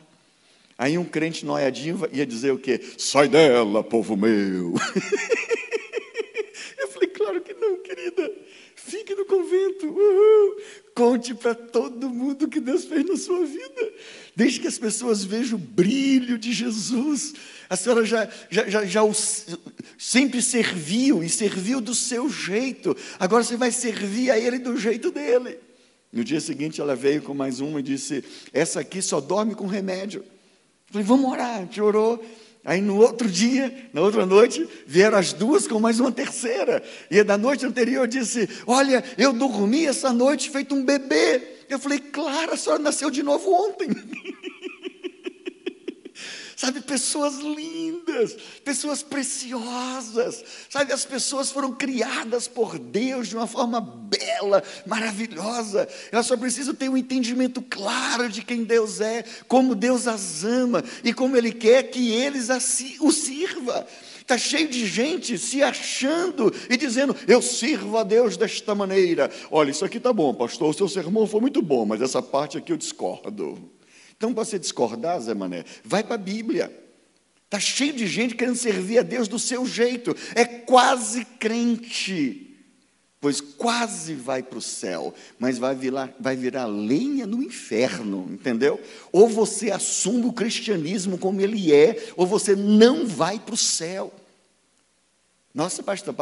Aí 0.78 0.98
um 0.98 1.06
crente 1.06 1.46
noiadinho 1.46 2.00
ia 2.12 2.26
dizer 2.26 2.52
o 2.52 2.58
quê? 2.58 2.80
Sai 2.98 3.28
dela, 3.28 3.84
povo 3.84 4.16
meu. 4.16 4.74
eu 6.80 6.88
falei: 6.88 7.10
claro 7.10 7.42
que 7.42 7.54
não, 7.54 7.82
querida. 7.82 8.32
Fique 8.76 9.14
no 9.14 9.26
convento. 9.26 9.88
Uhul. 9.88 10.56
Conte 10.96 11.34
para 11.34 11.54
todo 11.54 12.10
mundo 12.10 12.46
o 12.46 12.50
que 12.50 12.60
Deus 12.60 12.86
fez 12.86 13.06
na 13.06 13.16
sua 13.16 13.46
vida. 13.46 13.94
Desde 14.40 14.62
que 14.62 14.68
as 14.70 14.78
pessoas 14.78 15.22
vejam 15.22 15.60
o 15.60 15.62
brilho 15.62 16.38
de 16.38 16.54
Jesus. 16.54 17.34
A 17.70 17.76
senhora 17.76 18.06
já, 18.06 18.30
já, 18.50 18.70
já, 18.70 18.86
já 18.86 19.04
o, 19.04 19.12
sempre 19.98 20.42
serviu 20.42 21.22
e 21.22 21.28
serviu 21.28 21.82
do 21.82 21.94
seu 21.94 22.30
jeito. 22.30 22.96
Agora 23.20 23.44
você 23.44 23.58
vai 23.58 23.70
servir 23.70 24.32
a 24.32 24.40
Ele 24.40 24.58
do 24.58 24.78
jeito 24.78 25.12
dele. 25.12 25.60
No 26.10 26.24
dia 26.24 26.40
seguinte 26.40 26.80
ela 26.80 26.96
veio 26.96 27.22
com 27.22 27.34
mais 27.34 27.60
uma 27.60 27.82
e 27.82 27.84
disse: 27.84 28.24
Essa 28.54 28.80
aqui 28.80 29.02
só 29.02 29.20
dorme 29.20 29.56
com 29.56 29.68
remédio. 29.68 30.22
Eu 30.22 30.94
falei, 30.94 31.06
vamos 31.06 31.30
orar. 31.30 31.58
A 31.58 31.60
gente 31.60 31.82
orou. 31.82 32.24
Aí 32.64 32.80
no 32.80 32.96
outro 32.96 33.28
dia, 33.28 33.90
na 33.92 34.00
outra 34.00 34.26
noite, 34.26 34.66
vieram 34.88 35.18
as 35.18 35.34
duas 35.34 35.68
com 35.68 35.82
mais 35.82 36.00
uma 36.00 36.14
terceira. 36.14 36.82
E 37.12 37.22
da 37.26 37.38
noite 37.38 37.66
anterior 37.66 38.08
disse: 38.08 38.48
Olha, 38.66 39.04
eu 39.18 39.34
dormi 39.34 39.86
essa 39.86 40.14
noite 40.14 40.50
feito 40.50 40.74
um 40.74 40.86
bebê. 40.86 41.59
Eu 41.70 41.80
falei, 41.80 42.00
claro, 42.00 42.54
a 42.54 42.58
senhora 42.58 42.82
nasceu 42.82 43.12
de 43.12 43.22
novo 43.22 43.52
ontem. 43.52 43.90
sabe, 46.60 46.82
pessoas 46.82 47.36
lindas, 47.36 48.36
pessoas 48.66 49.02
preciosas, 49.02 50.44
sabe, 50.70 50.92
as 50.92 51.06
pessoas 51.06 51.52
foram 51.52 51.74
criadas 51.74 52.50
por 52.50 52.78
Deus 52.78 53.30
de 53.30 53.36
uma 53.38 53.48
forma 53.48 53.80
bela, 53.80 54.62
maravilhosa, 54.86 55.88
elas 56.12 56.26
só 56.26 56.36
precisam 56.36 56.76
ter 56.76 56.90
um 56.90 56.98
entendimento 56.98 57.62
claro 57.62 58.28
de 58.28 58.42
quem 58.44 58.66
Deus 58.66 59.00
é, 59.00 59.24
como 59.48 59.74
Deus 59.74 60.06
as 60.06 60.44
ama 60.44 60.84
e 61.02 61.14
como 61.14 61.38
Ele 61.38 61.54
quer 61.54 61.84
que 61.84 62.12
eles 62.12 62.50
o 63.00 63.12
sirva. 63.12 63.88
Está 64.30 64.38
cheio 64.38 64.68
de 64.68 64.86
gente 64.86 65.40
se 65.40 65.64
achando 65.64 66.54
e 66.70 66.78
dizendo: 66.78 67.16
Eu 67.28 67.42
sirvo 67.42 67.98
a 67.98 68.04
Deus 68.04 68.38
desta 68.38 68.76
maneira. 68.76 69.32
Olha, 69.50 69.72
isso 69.72 69.84
aqui 69.84 69.98
está 69.98 70.14
bom, 70.14 70.36
pastor. 70.36 70.70
O 70.70 70.74
seu 70.74 70.88
sermão 70.88 71.26
foi 71.26 71.42
muito 71.42 71.64
bom, 71.64 71.84
mas 71.84 72.00
essa 72.00 72.22
parte 72.22 72.56
aqui 72.56 72.72
eu 72.72 72.78
discordo. 72.78 73.58
Então, 74.16 74.32
para 74.32 74.46
você 74.46 74.60
discordar, 74.60 75.20
Zé 75.20 75.34
Mané, 75.34 75.66
vai 75.84 76.04
para 76.04 76.14
a 76.14 76.20
Bíblia. 76.20 76.72
Está 77.46 77.60
cheio 77.60 77.92
de 77.92 78.06
gente 78.06 78.36
querendo 78.36 78.56
servir 78.56 79.00
a 79.00 79.02
Deus 79.02 79.28
do 79.28 79.40
seu 79.40 79.66
jeito. 79.66 80.16
É 80.36 80.46
quase 80.46 81.26
crente, 81.26 82.56
pois 83.20 83.42
quase 83.42 84.14
vai 84.14 84.44
para 84.44 84.60
o 84.60 84.62
céu, 84.62 85.12
mas 85.40 85.58
vai 85.58 85.74
virar, 85.74 86.14
vai 86.20 86.36
virar 86.36 86.68
lenha 86.68 87.26
no 87.26 87.42
inferno, 87.42 88.28
entendeu? 88.30 88.80
Ou 89.12 89.28
você 89.28 89.72
assume 89.72 90.28
o 90.28 90.34
cristianismo 90.34 91.18
como 91.18 91.42
ele 91.42 91.74
é, 91.74 92.12
ou 92.16 92.28
você 92.28 92.56
não 92.56 93.08
vai 93.08 93.40
para 93.40 93.56
o 93.56 93.58
céu. 93.58 94.14
Nossa, 95.54 95.82
pastor, 95.82 96.14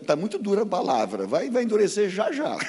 está 0.00 0.16
muito 0.16 0.38
dura 0.38 0.62
a 0.62 0.66
palavra, 0.66 1.26
vai, 1.26 1.50
vai 1.50 1.62
endurecer 1.62 2.10
já 2.10 2.32
já. 2.32 2.56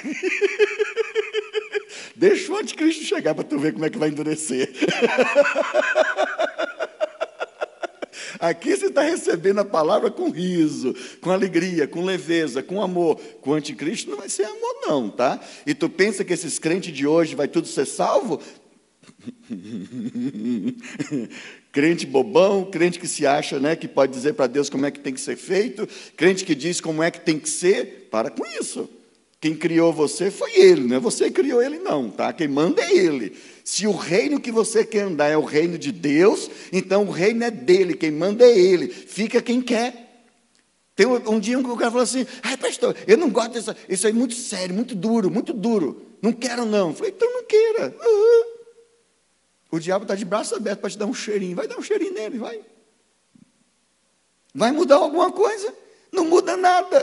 Deixa 2.15 2.51
o 2.51 2.58
anticristo 2.58 3.03
chegar 3.03 3.34
para 3.34 3.43
tu 3.43 3.58
ver 3.58 3.74
como 3.74 3.86
é 3.86 3.89
que 3.89 3.98
vai 3.98 4.10
endurecer. 4.10 4.72
Aqui 8.39 8.75
você 8.75 8.88
está 8.88 9.01
recebendo 9.01 9.60
a 9.60 9.65
palavra 9.65 10.12
com 10.12 10.29
riso, 10.29 10.93
com 11.22 11.32
alegria, 11.32 11.88
com 11.88 12.03
leveza, 12.03 12.62
com 12.62 12.82
amor. 12.82 13.15
Com 13.41 13.51
o 13.51 13.53
anticristo 13.53 14.10
não 14.10 14.17
vai 14.17 14.29
ser 14.29 14.43
amor, 14.43 14.82
não, 14.86 15.10
tá? 15.10 15.39
E 15.65 15.74
tu 15.74 15.89
pensa 15.89 16.25
que 16.25 16.34
esses 16.34 16.60
crentes 16.60 16.93
de 16.93 17.08
hoje 17.08 17.36
vai 17.36 17.48
tudo 17.48 17.67
ser 17.67 17.86
salvo? 17.86 18.41
crente 21.74 22.06
bobão, 22.06 22.63
crente 22.63 23.00
que 23.00 23.08
se 23.08 23.25
acha, 23.25 23.60
né, 23.60 23.75
que 23.75 23.88
pode 23.88 24.13
dizer 24.13 24.34
para 24.34 24.46
Deus 24.46 24.70
como 24.70 24.86
é 24.86 24.92
que 24.92 25.00
tem 25.00 25.12
que 25.12 25.20
ser 25.20 25.36
feito, 25.36 25.89
crente 26.15 26.46
que 26.46 26.53
diz 26.53 26.80
como 26.80 27.01
é 27.01 27.10
que 27.10 27.20
tem 27.20 27.39
que 27.39 27.50
ser, 27.50 28.08
para 28.12 28.30
com 28.30 28.46
isso. 28.46 28.88
Quem 29.42 29.56
criou 29.56 29.92
você 29.92 30.30
foi 30.30 30.56
ele, 30.56 30.82
não 30.82 30.98
é 30.98 31.00
você 31.00 31.25
que 31.25 31.42
criou 31.42 31.62
ele, 31.62 31.80
não, 31.80 32.12
tá? 32.12 32.32
Quem 32.32 32.48
manda 32.48 32.82
é 32.82 32.96
ele. 32.96 33.36
Se 33.63 33.88
o 33.88 33.92
reino 33.92 34.39
que 34.39 34.51
você 34.51 34.86
quer 34.86 35.01
andar 35.01 35.30
é 35.30 35.36
o 35.36 35.44
reino 35.44 35.77
de 35.77 35.92
Deus, 35.92 36.50
então 36.72 37.06
o 37.06 37.12
reino 37.12 37.44
é 37.44 37.50
dele, 37.50 37.96
quem 37.96 38.12
manda 38.12 38.46
é 38.46 38.58
ele. 38.58 38.88
Fica 38.88 39.42
quem 39.42 39.60
quer. 39.60 40.27
Tem 40.96 41.08
um, 41.08 41.32
um 41.32 41.39
dia 41.39 41.58
um 41.58 41.63
cara 41.75 41.89
falou 41.89 42.03
assim: 42.03 42.25
ai, 42.44 42.56
pastor, 42.56 42.96
eu 43.08 43.18
não 43.18 43.30
gosto 43.30 43.53
disso, 43.53 43.75
isso 43.89 44.06
aí 44.06 44.13
é 44.13 44.15
muito 44.15 44.36
sério, 44.36 44.74
muito 44.74 44.96
duro, 44.96 45.30
muito 45.30 45.51
duro. 45.51 46.06
Não 46.22 46.32
quero, 46.32 46.65
não. 46.65 46.89
Eu 46.89 46.96
falei, 46.96 47.12
então 47.13 47.34
não 47.34 47.44
queira. 47.44 47.94
Uhum. 48.00 48.52
O 49.74 49.80
diabo 49.80 50.03
está 50.03 50.13
de 50.13 50.24
braço 50.24 50.53
aberto 50.53 50.82
para 50.82 50.89
te 50.92 51.00
dar 51.00 51.08
um 51.08 51.13
cheirinho. 51.15 51.56
Vai 51.56 51.68
dar 51.68 51.80
um 51.80 51.82
cheirinho 51.82 52.13
nele, 52.13 52.38
vai. 52.38 52.62
Vai 54.53 54.72
mudar 54.72 54.98
alguma 54.98 55.32
coisa? 55.32 55.74
Não 56.12 56.25
muda 56.25 56.56
nada. 56.56 57.01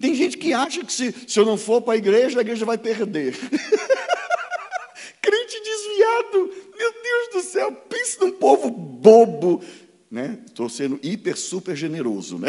Tem 0.00 0.12
gente 0.12 0.36
que 0.36 0.52
acha 0.52 0.84
que 0.84 0.92
se, 0.92 1.12
se 1.12 1.38
eu 1.38 1.44
não 1.44 1.56
for 1.56 1.80
para 1.82 1.94
a 1.94 1.96
igreja, 1.96 2.40
a 2.40 2.40
igreja 2.40 2.66
vai 2.66 2.76
perder. 2.76 3.38
Crente 5.22 5.60
desviado, 5.62 6.52
meu 6.76 6.92
Deus 7.00 7.28
do 7.32 7.42
céu, 7.42 7.70
pense 7.88 8.18
num 8.18 8.32
povo 8.32 8.72
bobo. 8.72 9.62
Né? 10.10 10.40
Estou 10.46 10.68
sendo 10.68 10.98
hiper, 11.00 11.36
super 11.36 11.76
generoso. 11.76 12.40
Né? 12.40 12.48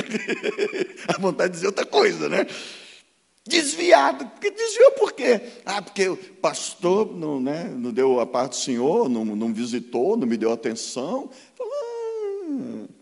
a 1.07 1.19
vontade 1.19 1.49
de 1.49 1.57
dizer 1.57 1.67
outra 1.67 1.85
coisa, 1.85 2.27
né? 2.27 2.47
Desviado. 3.47 4.25
Porque 4.25 4.49
desviou 4.49 4.91
por 4.93 5.13
quê? 5.13 5.39
Ah, 5.65 5.81
porque 5.81 6.09
o 6.09 6.17
pastor 6.17 7.15
não, 7.15 7.39
né, 7.39 7.71
não 7.75 7.91
deu 7.91 8.19
a 8.19 8.25
parte 8.25 8.51
do 8.51 8.55
Senhor, 8.57 9.07
não, 9.07 9.23
não 9.23 9.53
visitou, 9.53 10.17
não 10.17 10.25
me 10.25 10.35
deu 10.35 10.51
atenção. 10.51 11.29
Falou, 11.55 11.73
ah, 11.73 12.95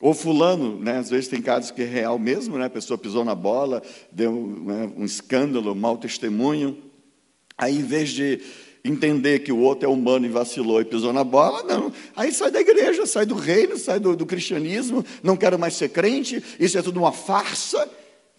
ou 0.00 0.14
fulano, 0.14 0.78
né, 0.78 0.98
às 0.98 1.10
vezes 1.10 1.28
tem 1.28 1.42
casos 1.42 1.70
que 1.70 1.82
é 1.82 1.86
real 1.86 2.18
mesmo, 2.18 2.56
né, 2.56 2.64
a 2.64 2.70
pessoa 2.70 2.96
pisou 2.96 3.22
na 3.22 3.34
bola, 3.34 3.82
deu 4.10 4.32
né, 4.32 4.90
um 4.96 5.04
escândalo, 5.04 5.72
um 5.72 5.74
mau 5.74 5.98
testemunho. 5.98 6.76
Aí, 7.56 7.76
em 7.76 7.82
vez 7.82 8.10
de 8.10 8.40
entender 8.82 9.40
que 9.40 9.52
o 9.52 9.58
outro 9.58 9.86
é 9.86 9.92
humano 9.92 10.24
e 10.24 10.30
vacilou 10.30 10.80
e 10.80 10.86
pisou 10.86 11.12
na 11.12 11.24
bola, 11.24 11.62
não. 11.62 11.92
Aí 12.16 12.32
sai 12.32 12.50
da 12.50 12.60
igreja, 12.60 13.06
sai 13.06 13.26
do 13.26 13.34
reino, 13.34 13.76
sai 13.76 14.00
do, 14.00 14.16
do 14.16 14.24
cristianismo, 14.24 15.04
não 15.22 15.36
quero 15.36 15.58
mais 15.58 15.74
ser 15.74 15.90
crente, 15.90 16.42
isso 16.58 16.78
é 16.78 16.82
tudo 16.82 16.98
uma 16.98 17.12
farsa. 17.12 17.88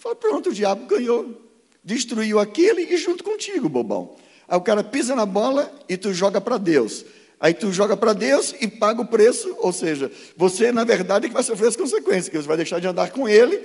Fala, 0.01 0.15
pronto, 0.15 0.49
o 0.49 0.53
diabo 0.53 0.87
ganhou. 0.87 1.39
Destruiu 1.83 2.39
aquele 2.39 2.81
e 2.91 2.97
junto 2.97 3.23
contigo, 3.23 3.69
bobão. 3.69 4.15
Aí 4.47 4.57
o 4.57 4.61
cara 4.61 4.83
pisa 4.83 5.15
na 5.15 5.27
bola 5.27 5.71
e 5.87 5.95
tu 5.95 6.11
joga 6.11 6.41
para 6.41 6.57
Deus. 6.57 7.05
Aí 7.39 7.53
tu 7.53 7.71
joga 7.71 7.95
para 7.95 8.11
Deus 8.11 8.55
e 8.59 8.67
paga 8.67 8.99
o 9.01 9.05
preço, 9.05 9.55
ou 9.59 9.71
seja, 9.71 10.11
você, 10.35 10.71
na 10.71 10.83
verdade, 10.83 11.25
é 11.25 11.29
que 11.29 11.33
vai 11.35 11.43
sofrer 11.43 11.67
as 11.67 11.75
consequências, 11.75 12.29
que 12.29 12.37
você 12.37 12.47
vai 12.47 12.57
deixar 12.57 12.79
de 12.79 12.87
andar 12.87 13.11
com 13.11 13.29
ele, 13.29 13.59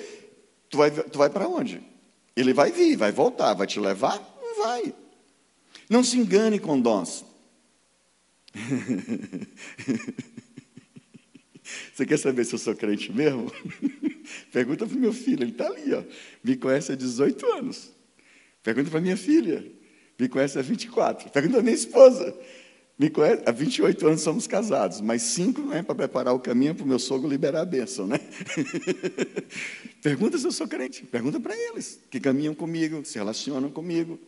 tu 0.69 0.76
vai, 0.76 0.90
tu 0.90 1.16
vai 1.16 1.31
para 1.31 1.49
onde? 1.49 1.83
Ele 2.37 2.52
vai 2.52 2.71
vir, 2.71 2.97
vai 2.97 3.12
voltar, 3.12 3.55
vai 3.55 3.66
te 3.66 3.81
levar? 3.81 4.19
Não 4.43 4.62
vai. 4.62 4.95
Não 5.88 6.05
se 6.05 6.19
engane 6.19 6.59
com 6.59 6.78
dons. 6.78 7.25
Você 11.94 12.06
quer 12.06 12.18
saber 12.18 12.44
se 12.44 12.54
eu 12.54 12.58
sou 12.58 12.75
crente 12.75 13.12
mesmo? 13.12 13.52
Pergunta 14.52 14.87
para 14.87 14.96
o 14.96 15.00
meu 15.00 15.12
filho, 15.12 15.42
ele 15.42 15.52
está 15.52 15.66
ali, 15.66 15.92
ó. 15.94 16.02
me 16.42 16.56
conhece 16.56 16.92
há 16.92 16.94
18 16.94 17.46
anos. 17.52 17.90
Pergunta 18.62 18.90
para 18.90 19.00
minha 19.00 19.16
filha, 19.16 19.64
me 20.18 20.28
conhece 20.28 20.58
há 20.58 20.62
24. 20.62 21.30
Pergunta 21.30 21.54
para 21.54 21.62
minha 21.62 21.75
esposa, 21.75 22.37
me 22.99 23.11
conhece, 23.11 23.42
há 23.46 23.52
28 23.52 24.06
anos 24.06 24.20
somos 24.23 24.46
casados, 24.46 25.00
mas 25.00 25.23
cinco 25.23 25.61
não 25.61 25.73
é 25.73 25.82
para 25.82 25.94
preparar 25.94 26.35
o 26.35 26.40
caminho 26.40 26.75
para 26.75 26.85
o 26.85 26.88
meu 26.88 26.99
sogro 26.99 27.28
liberar 27.28 27.61
a 27.61 27.64
bênção, 27.64 28.06
né? 28.06 28.18
Pergunta 30.02 30.38
se 30.38 30.46
eu 30.46 30.52
sou 30.52 30.66
crente, 30.66 31.04
pergunta 31.04 31.38
para 31.40 31.56
eles, 31.56 32.00
que 32.11 32.20
caminham 32.20 32.54
comigo, 32.54 33.04
se 33.04 33.18
relacionam 33.18 33.70
comigo. 33.70 34.18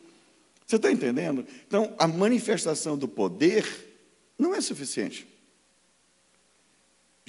Você 0.67 0.77
está 0.77 0.93
entendendo? 0.93 1.47
Então, 1.67 1.95
a 1.99 2.07
manifestação 2.07 2.99
do 2.99 3.09
poder 3.09 3.65
não 4.39 4.55
é 4.55 4.61
suficiente. 4.61 5.27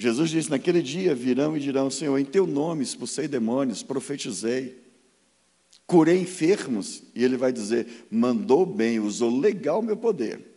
Jesus 0.00 0.30
disse: 0.30 0.50
Naquele 0.50 0.82
dia 0.82 1.14
virão 1.14 1.56
e 1.56 1.60
dirão: 1.60 1.90
Senhor, 1.90 2.18
em 2.18 2.24
teu 2.24 2.46
nome 2.46 2.82
expulsei 2.82 3.28
demônios, 3.28 3.82
profetizei, 3.82 4.82
curei 5.86 6.20
enfermos. 6.20 7.02
E 7.14 7.22
ele 7.22 7.36
vai 7.36 7.52
dizer: 7.52 8.06
Mandou 8.10 8.64
bem, 8.64 8.98
usou 8.98 9.38
legal 9.38 9.80
o 9.80 9.82
meu 9.82 9.96
poder 9.96 10.50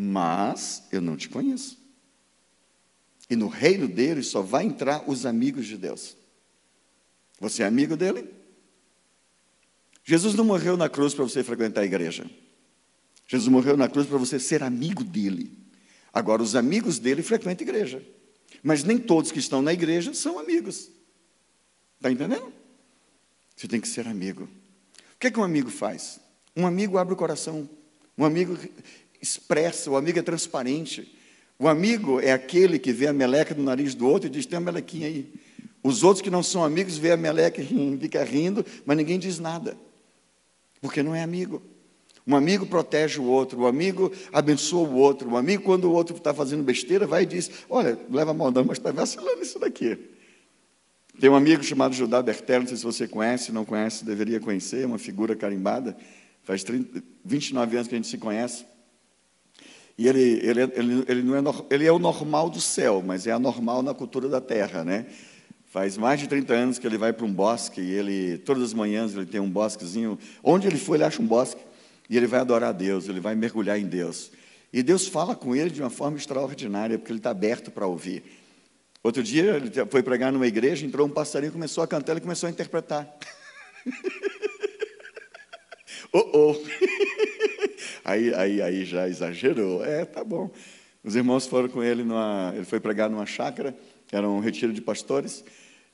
mas 0.00 0.84
eu 0.92 1.00
não 1.00 1.16
te 1.16 1.28
conheço. 1.28 1.76
E 3.28 3.34
no 3.34 3.48
reino 3.48 3.88
dele 3.88 4.22
só 4.22 4.40
vai 4.40 4.64
entrar 4.64 5.10
os 5.10 5.26
amigos 5.26 5.66
de 5.66 5.76
Deus. 5.76 6.16
Você 7.40 7.64
é 7.64 7.66
amigo 7.66 7.96
dele? 7.96 8.32
Jesus 10.04 10.36
não 10.36 10.44
morreu 10.44 10.76
na 10.76 10.88
cruz 10.88 11.14
para 11.14 11.24
você 11.24 11.42
frequentar 11.42 11.80
a 11.80 11.84
igreja. 11.84 12.30
Jesus 13.26 13.48
morreu 13.48 13.76
na 13.76 13.88
cruz 13.88 14.06
para 14.06 14.16
você 14.18 14.38
ser 14.38 14.62
amigo 14.62 15.02
dele. 15.02 15.52
Agora, 16.12 16.44
os 16.44 16.54
amigos 16.54 17.00
dele 17.00 17.20
frequentam 17.20 17.66
a 17.66 17.68
igreja. 17.68 18.00
Mas 18.62 18.84
nem 18.84 18.98
todos 18.98 19.32
que 19.32 19.38
estão 19.38 19.62
na 19.62 19.72
igreja 19.72 20.12
são 20.14 20.38
amigos. 20.38 20.90
Está 21.96 22.10
entendendo? 22.10 22.52
Você 23.56 23.66
tem 23.66 23.80
que 23.80 23.88
ser 23.88 24.06
amigo. 24.06 24.44
O 24.44 25.18
que, 25.18 25.26
é 25.26 25.30
que 25.30 25.38
um 25.38 25.44
amigo 25.44 25.70
faz? 25.70 26.20
Um 26.56 26.66
amigo 26.66 26.98
abre 26.98 27.14
o 27.14 27.16
coração. 27.16 27.68
Um 28.16 28.24
amigo 28.24 28.56
expressa, 29.20 29.90
o 29.90 29.96
amigo 29.96 30.18
é 30.18 30.22
transparente. 30.22 31.16
O 31.58 31.66
amigo 31.66 32.20
é 32.20 32.32
aquele 32.32 32.78
que 32.78 32.92
vê 32.92 33.08
a 33.08 33.12
meleca 33.12 33.54
no 33.54 33.64
nariz 33.64 33.94
do 33.94 34.06
outro 34.06 34.28
e 34.28 34.30
diz: 34.30 34.46
tem 34.46 34.58
uma 34.58 34.66
melequinha 34.66 35.08
aí. 35.08 35.32
Os 35.82 36.02
outros 36.02 36.22
que 36.22 36.30
não 36.30 36.42
são 36.42 36.64
amigos 36.64 36.98
vê 36.98 37.12
a 37.12 37.16
meleca 37.16 37.60
e 37.62 37.66
fica 38.00 38.22
rindo, 38.22 38.64
mas 38.84 38.96
ninguém 38.96 39.18
diz 39.18 39.38
nada, 39.38 39.76
porque 40.80 41.02
não 41.02 41.14
é 41.14 41.22
amigo. 41.22 41.62
Um 42.28 42.36
amigo 42.36 42.66
protege 42.66 43.18
o 43.18 43.24
outro, 43.24 43.58
o 43.58 43.62
um 43.62 43.66
amigo 43.66 44.12
abençoa 44.30 44.86
o 44.86 44.96
outro, 44.96 45.30
o 45.30 45.32
um 45.32 45.36
amigo, 45.38 45.62
quando 45.62 45.84
o 45.84 45.92
outro 45.92 46.14
está 46.14 46.34
fazendo 46.34 46.62
besteira, 46.62 47.06
vai 47.06 47.22
e 47.22 47.26
diz: 47.26 47.50
Olha, 47.70 47.98
leva 48.10 48.34
mal 48.34 48.50
não, 48.50 48.66
mas 48.66 48.76
está 48.76 48.92
vacilando 48.92 49.40
isso 49.40 49.58
daqui. 49.58 49.98
Tem 51.18 51.30
um 51.30 51.34
amigo 51.34 51.62
chamado 51.64 51.94
Judá 51.94 52.20
Bertello, 52.20 52.60
não 52.60 52.68
sei 52.68 52.76
se 52.76 52.84
você 52.84 53.08
conhece, 53.08 53.50
não 53.50 53.64
conhece, 53.64 54.04
deveria 54.04 54.38
conhecer, 54.38 54.84
uma 54.84 54.98
figura 54.98 55.34
carimbada. 55.34 55.96
Faz 56.42 56.62
30, 56.62 57.02
29 57.24 57.76
anos 57.76 57.88
que 57.88 57.94
a 57.94 57.98
gente 57.98 58.08
se 58.08 58.18
conhece. 58.18 58.66
E 59.96 60.06
ele, 60.06 60.20
ele, 60.20 60.60
ele, 60.60 61.04
ele, 61.08 61.22
não 61.22 61.34
é, 61.34 61.42
ele 61.70 61.86
é 61.86 61.90
o 61.90 61.98
normal 61.98 62.50
do 62.50 62.60
céu, 62.60 63.02
mas 63.04 63.26
é 63.26 63.32
anormal 63.32 63.82
na 63.82 63.94
cultura 63.94 64.28
da 64.28 64.40
terra, 64.40 64.84
né? 64.84 65.06
Faz 65.64 65.96
mais 65.96 66.20
de 66.20 66.28
30 66.28 66.52
anos 66.52 66.78
que 66.78 66.86
ele 66.86 66.98
vai 66.98 67.14
para 67.14 67.24
um 67.24 67.32
bosque 67.32 67.80
e 67.80 67.90
ele, 67.90 68.36
todas 68.38 68.62
as 68.62 68.74
manhãs, 68.74 69.14
ele 69.14 69.26
tem 69.26 69.40
um 69.40 69.50
bosquezinho. 69.50 70.18
Onde 70.42 70.66
ele 70.66 70.76
for, 70.76 70.94
ele 70.94 71.04
acha 71.04 71.22
um 71.22 71.26
bosque 71.26 71.67
e 72.08 72.16
ele 72.16 72.26
vai 72.26 72.40
adorar 72.40 72.70
a 72.70 72.72
Deus, 72.72 73.08
ele 73.08 73.20
vai 73.20 73.34
mergulhar 73.34 73.78
em 73.78 73.86
Deus. 73.86 74.30
E 74.72 74.82
Deus 74.82 75.06
fala 75.06 75.34
com 75.34 75.54
ele 75.54 75.70
de 75.70 75.80
uma 75.80 75.90
forma 75.90 76.16
extraordinária, 76.16 76.98
porque 76.98 77.12
ele 77.12 77.18
está 77.18 77.30
aberto 77.30 77.70
para 77.70 77.86
ouvir. 77.86 78.22
Outro 79.02 79.22
dia, 79.22 79.56
ele 79.56 79.70
foi 79.90 80.02
pregar 80.02 80.32
numa 80.32 80.46
igreja, 80.46 80.84
entrou 80.84 81.06
um 81.06 81.10
passarinho, 81.10 81.52
começou 81.52 81.84
a 81.84 81.86
cantar, 81.86 82.12
ele 82.12 82.20
começou 82.20 82.46
a 82.46 82.50
interpretar. 82.50 83.08
oh, 86.12 86.30
oh. 86.34 86.56
Aí, 88.04 88.34
aí, 88.34 88.62
aí 88.62 88.84
já 88.86 89.06
exagerou. 89.06 89.84
É, 89.84 90.02
tá 90.02 90.24
bom. 90.24 90.50
Os 91.04 91.14
irmãos 91.14 91.46
foram 91.46 91.68
com 91.68 91.82
ele, 91.82 92.02
numa, 92.02 92.52
ele 92.54 92.64
foi 92.64 92.80
pregar 92.80 93.10
numa 93.10 93.26
chácara, 93.26 93.76
era 94.10 94.26
um 94.26 94.40
retiro 94.40 94.72
de 94.72 94.80
pastores, 94.80 95.44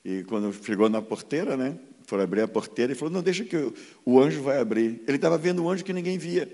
e 0.04 0.22
quando 0.24 0.52
chegou 0.64 0.88
na 0.88 1.02
porteira, 1.02 1.56
né, 1.56 1.76
foram 2.14 2.24
abrir 2.24 2.42
a 2.42 2.48
porteira, 2.48 2.92
e 2.92 2.94
falou, 2.94 3.12
não, 3.12 3.22
deixa 3.22 3.44
que 3.44 3.56
o, 3.56 3.74
o 4.04 4.20
anjo 4.20 4.40
vai 4.40 4.60
abrir. 4.60 5.02
Ele 5.06 5.16
estava 5.16 5.36
vendo 5.36 5.64
um 5.64 5.68
anjo 5.68 5.84
que 5.84 5.92
ninguém 5.92 6.16
via. 6.16 6.48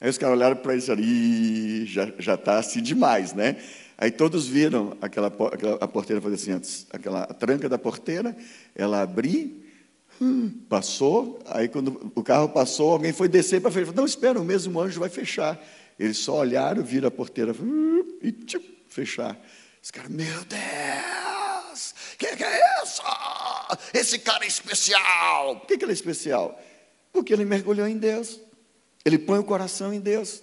Aí 0.00 0.08
os 0.08 0.16
caras 0.16 0.36
olharam 0.36 0.56
para 0.56 0.74
ele 0.74 0.82
e 0.98 1.84
disseram, 1.84 2.14
já 2.18 2.34
está 2.34 2.58
assim 2.58 2.82
demais, 2.82 3.34
né? 3.34 3.56
Aí 3.98 4.10
todos 4.10 4.46
viram 4.46 4.96
aquela, 5.00 5.28
aquela 5.28 5.76
a 5.76 5.88
porteira 5.88 6.20
fazer 6.20 6.34
assim, 6.34 6.52
antes, 6.52 6.86
aquela 6.90 7.26
tranca 7.26 7.68
da 7.68 7.78
porteira, 7.78 8.36
ela 8.74 9.02
abrir 9.02 9.66
Passou, 10.68 11.38
aí 11.46 11.68
quando 11.68 12.10
o 12.14 12.22
carro 12.22 12.48
passou, 12.48 12.92
alguém 12.92 13.12
foi 13.12 13.28
descer 13.28 13.60
para 13.60 13.70
fechar. 13.70 13.92
Não, 13.92 14.06
espera, 14.06 14.40
o 14.40 14.44
mesmo 14.44 14.80
anjo 14.80 14.98
vai 14.98 15.10
fechar. 15.10 15.62
Eles 15.98 16.16
só 16.16 16.38
olharam, 16.38 16.82
viram 16.82 17.08
a 17.08 17.10
porteira 17.10 17.54
e 18.22 18.32
tchum, 18.32 18.62
fechar. 18.88 19.38
Os 19.82 19.90
caras, 19.90 20.10
meu 20.10 20.44
Deus, 20.44 21.25
que, 22.18 22.36
que, 22.36 22.44
é 22.44 22.82
isso? 22.82 23.02
Esse 23.92 24.18
cara 24.18 24.44
é 24.44 24.48
especial. 24.48 25.56
Por 25.56 25.66
que, 25.66 25.78
que 25.78 25.84
ele 25.84 25.92
é 25.92 25.94
especial? 25.94 26.60
Porque 27.12 27.32
ele 27.32 27.44
mergulhou 27.44 27.86
em 27.86 27.98
Deus. 27.98 28.40
Ele 29.04 29.18
põe 29.18 29.38
o 29.38 29.44
coração 29.44 29.92
em 29.92 30.00
Deus. 30.00 30.42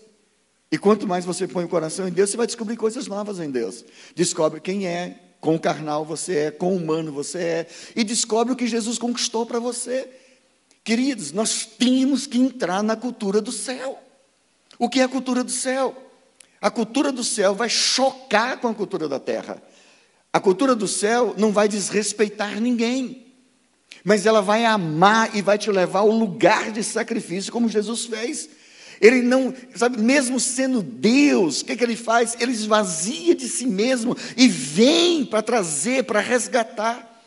E 0.72 0.78
quanto 0.78 1.08
mais 1.08 1.24
você 1.24 1.48
põe 1.48 1.66
o 1.66 1.70
coração 1.70 2.08
em 2.08 2.12
Deus, 2.12 2.30
você 2.30 2.38
vai 2.38 2.48
descobrir 2.48 2.78
coisas 2.78 3.08
novas 3.08 3.40
em 3.40 3.52
Deus. 3.52 3.86
Descobre 4.16 4.60
quem 4.60 4.88
é, 4.88 5.20
com 5.40 5.60
carnal 5.60 6.04
você 6.04 6.38
é, 6.38 6.52
com 6.52 6.76
humano 6.76 7.12
você 7.12 7.38
é, 7.38 7.68
e 7.96 8.04
descobre 8.04 8.54
o 8.54 8.56
que 8.56 8.66
Jesus 8.66 8.98
conquistou 8.98 9.46
para 9.46 9.60
você. 9.60 10.10
Queridos, 10.84 11.32
nós 11.32 11.68
tínhamos 11.78 12.26
que 12.26 12.38
entrar 12.38 12.82
na 12.82 12.96
cultura 12.96 13.42
do 13.42 13.52
céu. 13.52 14.00
O 14.80 14.90
que 14.90 15.00
é 15.00 15.04
a 15.04 15.08
cultura 15.10 15.44
do 15.44 15.52
céu? 15.52 15.96
A 16.60 16.72
cultura 16.72 17.12
do 17.12 17.24
céu 17.24 17.54
vai 17.54 17.70
chocar 17.70 18.60
com 18.60 18.68
a 18.68 18.74
cultura 18.74 19.08
da 19.08 19.20
terra. 19.20 19.62
A 20.34 20.39
cultura 20.39 20.74
do 20.74 20.88
céu 20.88 21.36
não 21.38 21.52
vai 21.52 21.67
desrespeitar 21.67 22.60
ninguém, 22.60 23.28
mas 24.04 24.26
ela 24.26 24.41
vai 24.41 24.65
amar 24.65 25.36
e 25.36 25.43
vai 25.43 25.60
te 25.60 25.69
levar 25.69 26.00
ao 26.00 26.10
lugar 26.10 26.72
de 26.72 26.84
sacrifício, 26.84 27.52
como 27.52 27.69
Jesus 27.69 28.06
fez. 28.06 28.50
Ele 29.00 29.22
não, 29.22 29.54
sabe, 29.76 30.02
mesmo 30.02 30.39
sendo 30.39 30.82
Deus, 30.82 31.62
o 31.62 31.65
que, 31.65 31.76
que 31.76 31.84
ele 31.84 31.96
faz? 31.96 32.36
Ele 32.39 32.52
esvazia 32.52 33.36
de 33.36 33.48
si 33.48 33.67
mesmo 33.67 34.17
e 34.36 34.48
vem 34.48 35.24
para 35.24 35.43
trazer, 35.43 36.04
para 36.06 36.19
resgatar. 36.19 37.22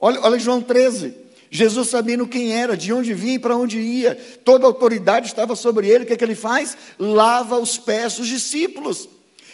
Olha, 0.00 0.20
olha 0.22 0.38
João 0.38 0.62
13. 0.62 1.14
Jesus 1.50 1.88
sabendo 1.88 2.26
quem 2.26 2.52
era, 2.52 2.76
de 2.76 2.92
onde 2.92 3.12
vinha 3.14 3.34
e 3.34 3.38
para 3.38 3.56
onde 3.56 3.78
ia, 3.78 4.14
toda 4.44 4.64
a 4.64 4.68
autoridade 4.68 5.26
estava 5.26 5.54
sobre 5.56 5.88
ele, 5.88 6.04
o 6.04 6.06
que, 6.06 6.16
que 6.16 6.24
ele 6.24 6.34
faz? 6.34 6.76
Lava 6.98 7.58
os 7.58 7.78
pés 7.78 8.16
dos 8.16 8.26
discípulos. 8.26 9.08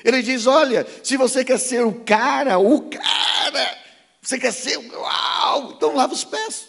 Ele 0.05 0.23
diz: 0.23 0.47
Olha, 0.47 0.87
se 1.03 1.17
você 1.17 1.43
quer 1.43 1.59
ser 1.59 1.85
o 1.85 1.95
cara, 2.05 2.59
o 2.59 2.83
cara, 2.83 3.79
você 4.21 4.39
quer 4.39 4.53
ser 4.53 4.77
uau, 4.77 5.73
então 5.73 5.97
lava 5.97 6.13
os 6.13 6.25
pés. 6.25 6.69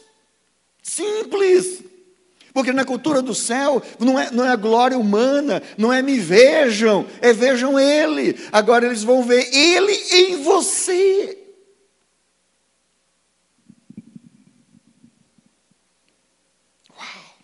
Simples. 0.81 1.83
Porque 2.53 2.71
na 2.71 2.85
cultura 2.85 3.21
do 3.21 3.35
céu 3.35 3.83
não 3.99 4.17
é, 4.17 4.31
não 4.31 4.45
é 4.45 4.49
a 4.49 4.55
glória 4.55 4.97
humana, 4.97 5.61
não 5.77 5.91
é 5.91 6.01
me 6.01 6.17
vejam, 6.17 7.05
é 7.19 7.33
vejam 7.33 7.77
Ele. 7.77 8.39
Agora 8.49 8.85
eles 8.85 9.03
vão 9.03 9.21
ver 9.23 9.53
Ele 9.53 9.91
em 9.91 10.41
você. 10.41 11.37
Uau! 16.89 17.35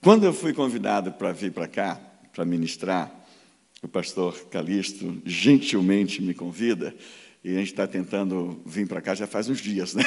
Quando 0.00 0.24
eu 0.24 0.32
fui 0.32 0.54
convidado 0.54 1.10
para 1.10 1.32
vir 1.32 1.50
para 1.50 1.66
cá, 1.66 2.07
para 2.38 2.44
ministrar, 2.44 3.12
o 3.82 3.88
pastor 3.88 4.32
Calixto 4.48 5.20
gentilmente 5.26 6.22
me 6.22 6.32
convida, 6.32 6.94
E 7.42 7.50
a 7.50 7.58
gente 7.58 7.72
está 7.72 7.84
tentando 7.84 8.60
vir 8.64 8.86
para 8.86 9.00
cá 9.00 9.12
já 9.12 9.26
faz 9.26 9.48
uns 9.48 9.60
dias, 9.60 9.94
né? 9.94 10.04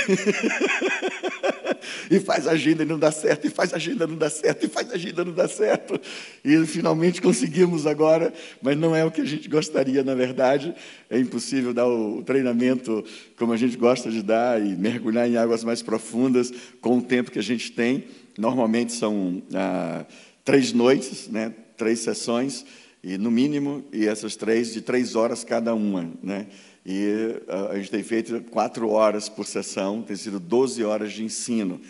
e 2.09 2.21
faz 2.21 2.47
agenda 2.47 2.83
e 2.83 2.85
não 2.85 2.97
dá 2.97 3.11
certo, 3.11 3.47
e 3.47 3.49
faz 3.49 3.73
agenda 3.73 4.05
e 4.05 4.07
não 4.07 4.15
dá 4.15 4.29
certo, 4.29 4.65
e 4.65 4.69
faz 4.69 4.89
agenda 4.93 5.23
e 5.23 5.25
não 5.25 5.33
dá 5.33 5.47
certo. 5.49 5.99
E 6.43 6.65
finalmente 6.65 7.21
conseguimos 7.21 7.85
agora, 7.85 8.33
mas 8.61 8.77
não 8.77 8.95
é 8.95 9.03
o 9.03 9.11
que 9.11 9.19
a 9.19 9.25
gente 9.25 9.49
gostaria, 9.49 10.01
na 10.01 10.15
verdade. 10.15 10.73
É 11.09 11.19
impossível 11.19 11.73
dar 11.73 11.87
o 11.87 12.23
treinamento 12.23 13.03
como 13.35 13.51
a 13.51 13.57
gente 13.57 13.75
gosta 13.75 14.09
de 14.09 14.21
dar 14.21 14.65
e 14.65 14.73
mergulhar 14.77 15.29
em 15.29 15.35
águas 15.35 15.65
mais 15.65 15.81
profundas 15.81 16.49
com 16.79 16.99
o 16.99 17.01
tempo 17.01 17.29
que 17.29 17.39
a 17.39 17.43
gente 17.43 17.73
tem. 17.73 18.05
Normalmente 18.37 18.93
são 18.93 19.43
ah, 19.53 20.05
três 20.45 20.71
noites, 20.71 21.27
né? 21.27 21.53
Três 21.77 21.99
sessões, 21.99 22.65
e 23.03 23.17
no 23.17 23.31
mínimo, 23.31 23.83
e 23.91 24.07
essas 24.07 24.35
três 24.35 24.73
de 24.73 24.81
três 24.81 25.15
horas 25.15 25.43
cada 25.43 25.73
uma. 25.73 26.11
Né? 26.21 26.47
E 26.85 27.41
a 27.71 27.77
gente 27.77 27.91
tem 27.91 28.03
feito 28.03 28.41
quatro 28.49 28.89
horas 28.89 29.27
por 29.29 29.45
sessão, 29.45 30.01
tem 30.01 30.15
sido 30.15 30.39
12 30.39 30.83
horas 30.83 31.13
de 31.13 31.23
ensino. 31.23 31.81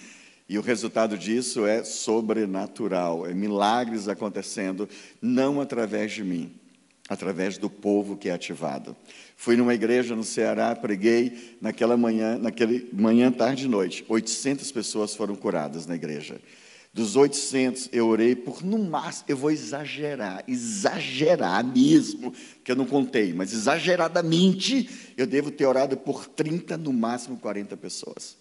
E 0.48 0.58
o 0.58 0.62
resultado 0.62 1.18
disso 1.18 1.66
é 1.66 1.84
sobrenatural, 1.84 3.26
é 3.26 3.34
milagres 3.34 4.10
acontecendo, 4.10 4.88
não 5.22 5.62
através 5.62 6.12
de 6.12 6.26
mim, 6.26 6.52
através 7.08 7.58
do 7.58 7.70
povo 7.70 8.18
que 8.18 8.28
é 8.28 8.34
ativado. 8.34 8.96
Fui 9.38 9.56
numa 9.56 9.74
igreja 9.74 10.14
no 10.14 10.26
Ceará, 10.26 10.76
preguei 10.76 11.58
naquela 11.62 11.96
manhã, 11.96 12.38
naquele 12.38 12.90
manhã, 12.92 13.32
tarde 13.32 13.66
e 13.66 13.70
noite. 13.70 14.04
800 14.10 14.70
pessoas 14.74 15.16
foram 15.16 15.36
curadas 15.36 15.86
na 15.86 15.96
igreja. 15.96 16.40
Dos 16.94 17.16
800, 17.16 17.90
eu 17.94 18.08
orei 18.08 18.36
por, 18.36 18.62
no 18.62 18.78
máximo, 18.78 19.26
eu 19.30 19.38
vou 19.38 19.50
exagerar, 19.50 20.44
exagerar 20.46 21.64
mesmo, 21.66 22.34
que 22.66 22.72
eu 22.72 22.76
não 22.76 22.86
contei, 22.86 23.32
mas 23.32 23.54
exageradamente, 23.54 24.90
eu 25.16 25.26
devo 25.26 25.50
ter 25.52 25.66
orado 25.66 25.96
por 25.96 26.28
30, 26.28 26.78
no 26.78 26.92
máximo 26.92 27.38
40 27.38 27.78
pessoas. 27.78 28.36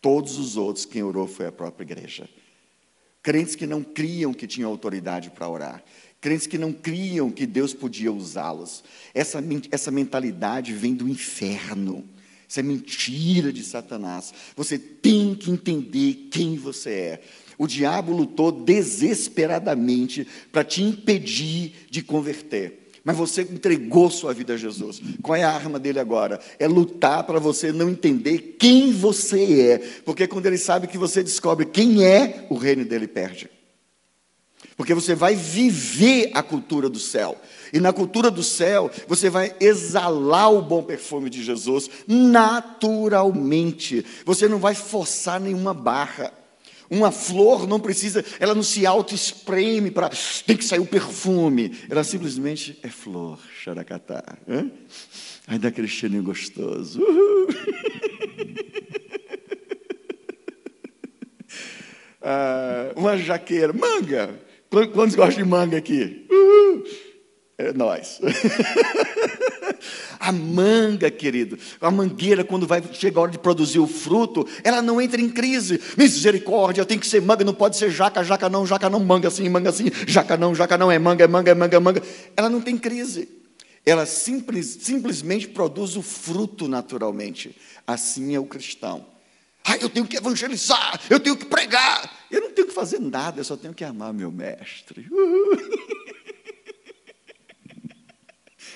Todos 0.00 0.38
os 0.38 0.56
outros, 0.56 0.84
quem 0.84 1.04
orou 1.04 1.28
foi 1.28 1.46
a 1.46 1.52
própria 1.52 1.84
igreja. 1.84 2.28
Crentes 3.22 3.54
que 3.54 3.68
não 3.68 3.84
criam 3.84 4.34
que 4.34 4.48
tinham 4.48 4.68
autoridade 4.68 5.30
para 5.30 5.48
orar. 5.48 5.84
Crentes 6.20 6.48
que 6.48 6.58
não 6.58 6.72
criam 6.72 7.30
que 7.30 7.46
Deus 7.46 7.72
podia 7.72 8.12
usá-los. 8.12 8.82
Essa, 9.14 9.38
essa 9.70 9.92
mentalidade 9.92 10.72
vem 10.72 10.94
do 10.94 11.08
inferno. 11.08 12.04
Isso 12.48 12.58
é 12.58 12.62
mentira 12.62 13.52
de 13.52 13.62
Satanás. 13.62 14.34
Você 14.56 14.76
tem 14.76 15.34
que 15.36 15.50
entender 15.50 16.28
quem 16.30 16.56
você 16.56 16.90
é. 16.90 17.22
O 17.58 17.66
diabo 17.66 18.12
lutou 18.12 18.50
desesperadamente 18.52 20.26
para 20.50 20.64
te 20.64 20.82
impedir 20.82 21.86
de 21.90 22.02
converter. 22.02 22.82
Mas 23.04 23.16
você 23.16 23.42
entregou 23.42 24.10
sua 24.10 24.32
vida 24.32 24.54
a 24.54 24.56
Jesus. 24.56 25.02
Qual 25.22 25.34
é 25.34 25.42
a 25.42 25.50
arma 25.50 25.78
dele 25.78 25.98
agora? 25.98 26.40
É 26.58 26.68
lutar 26.68 27.24
para 27.24 27.40
você 27.40 27.72
não 27.72 27.90
entender 27.90 28.56
quem 28.58 28.92
você 28.92 29.60
é. 29.60 29.78
Porque 30.04 30.26
quando 30.28 30.46
ele 30.46 30.58
sabe 30.58 30.86
que 30.86 30.96
você 30.96 31.22
descobre 31.22 31.66
quem 31.66 32.04
é, 32.04 32.46
o 32.48 32.54
reino 32.54 32.84
dele 32.84 33.08
perde. 33.08 33.50
Porque 34.76 34.94
você 34.94 35.14
vai 35.14 35.34
viver 35.34 36.30
a 36.32 36.42
cultura 36.42 36.88
do 36.88 36.98
céu. 36.98 37.36
E 37.72 37.80
na 37.80 37.92
cultura 37.92 38.30
do 38.30 38.42
céu, 38.42 38.90
você 39.08 39.28
vai 39.28 39.54
exalar 39.60 40.52
o 40.52 40.62
bom 40.62 40.82
perfume 40.82 41.28
de 41.28 41.42
Jesus 41.42 41.90
naturalmente. 42.06 44.04
Você 44.24 44.48
não 44.48 44.58
vai 44.58 44.74
forçar 44.74 45.40
nenhuma 45.40 45.74
barra. 45.74 46.32
Uma 46.92 47.10
flor 47.10 47.66
não 47.66 47.80
precisa, 47.80 48.22
ela 48.38 48.54
não 48.54 48.62
se 48.62 48.84
auto-espreme 48.84 49.90
para 49.90 50.10
tem 50.46 50.54
que 50.54 50.64
sair 50.64 50.78
o 50.78 50.84
perfume. 50.84 51.74
Ela 51.88 52.04
simplesmente 52.04 52.78
é 52.82 52.88
flor, 52.88 53.38
xaracatá. 53.64 54.22
Aí 55.46 55.58
dá 55.58 55.68
aquele 55.68 55.88
cheirinho 55.88 56.22
gostoso. 56.22 57.00
Ah, 62.24 62.92
uma 62.94 63.18
jaqueira, 63.18 63.72
manga. 63.72 64.30
Quantos 64.70 65.16
gostam 65.16 65.42
de 65.42 65.50
manga 65.50 65.76
aqui? 65.76 66.24
Uhul. 66.30 66.84
É 67.58 67.72
nós. 67.72 68.20
a 70.22 70.30
manga, 70.30 71.10
querido, 71.10 71.58
a 71.80 71.90
mangueira, 71.90 72.44
quando 72.44 72.64
vai 72.64 72.80
chegar 72.92 73.18
a 73.18 73.22
hora 73.22 73.32
de 73.32 73.38
produzir 73.40 73.80
o 73.80 73.88
fruto, 73.88 74.46
ela 74.62 74.80
não 74.80 75.00
entra 75.00 75.20
em 75.20 75.28
crise. 75.28 75.80
Misericórdia, 75.98 76.84
tem 76.84 76.96
que 76.96 77.08
ser 77.08 77.20
manga, 77.20 77.42
não 77.42 77.52
pode 77.52 77.76
ser 77.76 77.90
jaca, 77.90 78.22
jaca 78.22 78.48
não, 78.48 78.64
jaca 78.64 78.88
não, 78.88 79.00
manga 79.00 79.26
assim, 79.26 79.48
manga 79.48 79.70
assim, 79.70 79.90
jaca 80.06 80.36
não, 80.36 80.54
jaca 80.54 80.78
não, 80.78 80.92
é 80.92 80.98
manga, 80.98 81.24
é 81.24 81.26
manga, 81.26 81.50
é 81.50 81.54
manga, 81.54 81.76
é 81.76 81.80
manga. 81.80 82.02
Ela 82.36 82.48
não 82.48 82.60
tem 82.60 82.78
crise. 82.78 83.28
Ela 83.84 84.06
simples, 84.06 84.78
simplesmente 84.82 85.48
produz 85.48 85.96
o 85.96 86.02
fruto 86.02 86.68
naturalmente. 86.68 87.56
Assim 87.84 88.36
é 88.36 88.38
o 88.38 88.44
cristão. 88.44 89.04
Ah, 89.64 89.76
eu 89.76 89.88
tenho 89.88 90.06
que 90.06 90.16
evangelizar, 90.16 91.00
eu 91.10 91.18
tenho 91.18 91.36
que 91.36 91.46
pregar. 91.46 92.28
Eu 92.30 92.42
não 92.42 92.50
tenho 92.52 92.68
que 92.68 92.74
fazer 92.74 93.00
nada, 93.00 93.40
eu 93.40 93.44
só 93.44 93.56
tenho 93.56 93.74
que 93.74 93.82
amar 93.82 94.12
meu 94.12 94.30
mestre. 94.30 95.04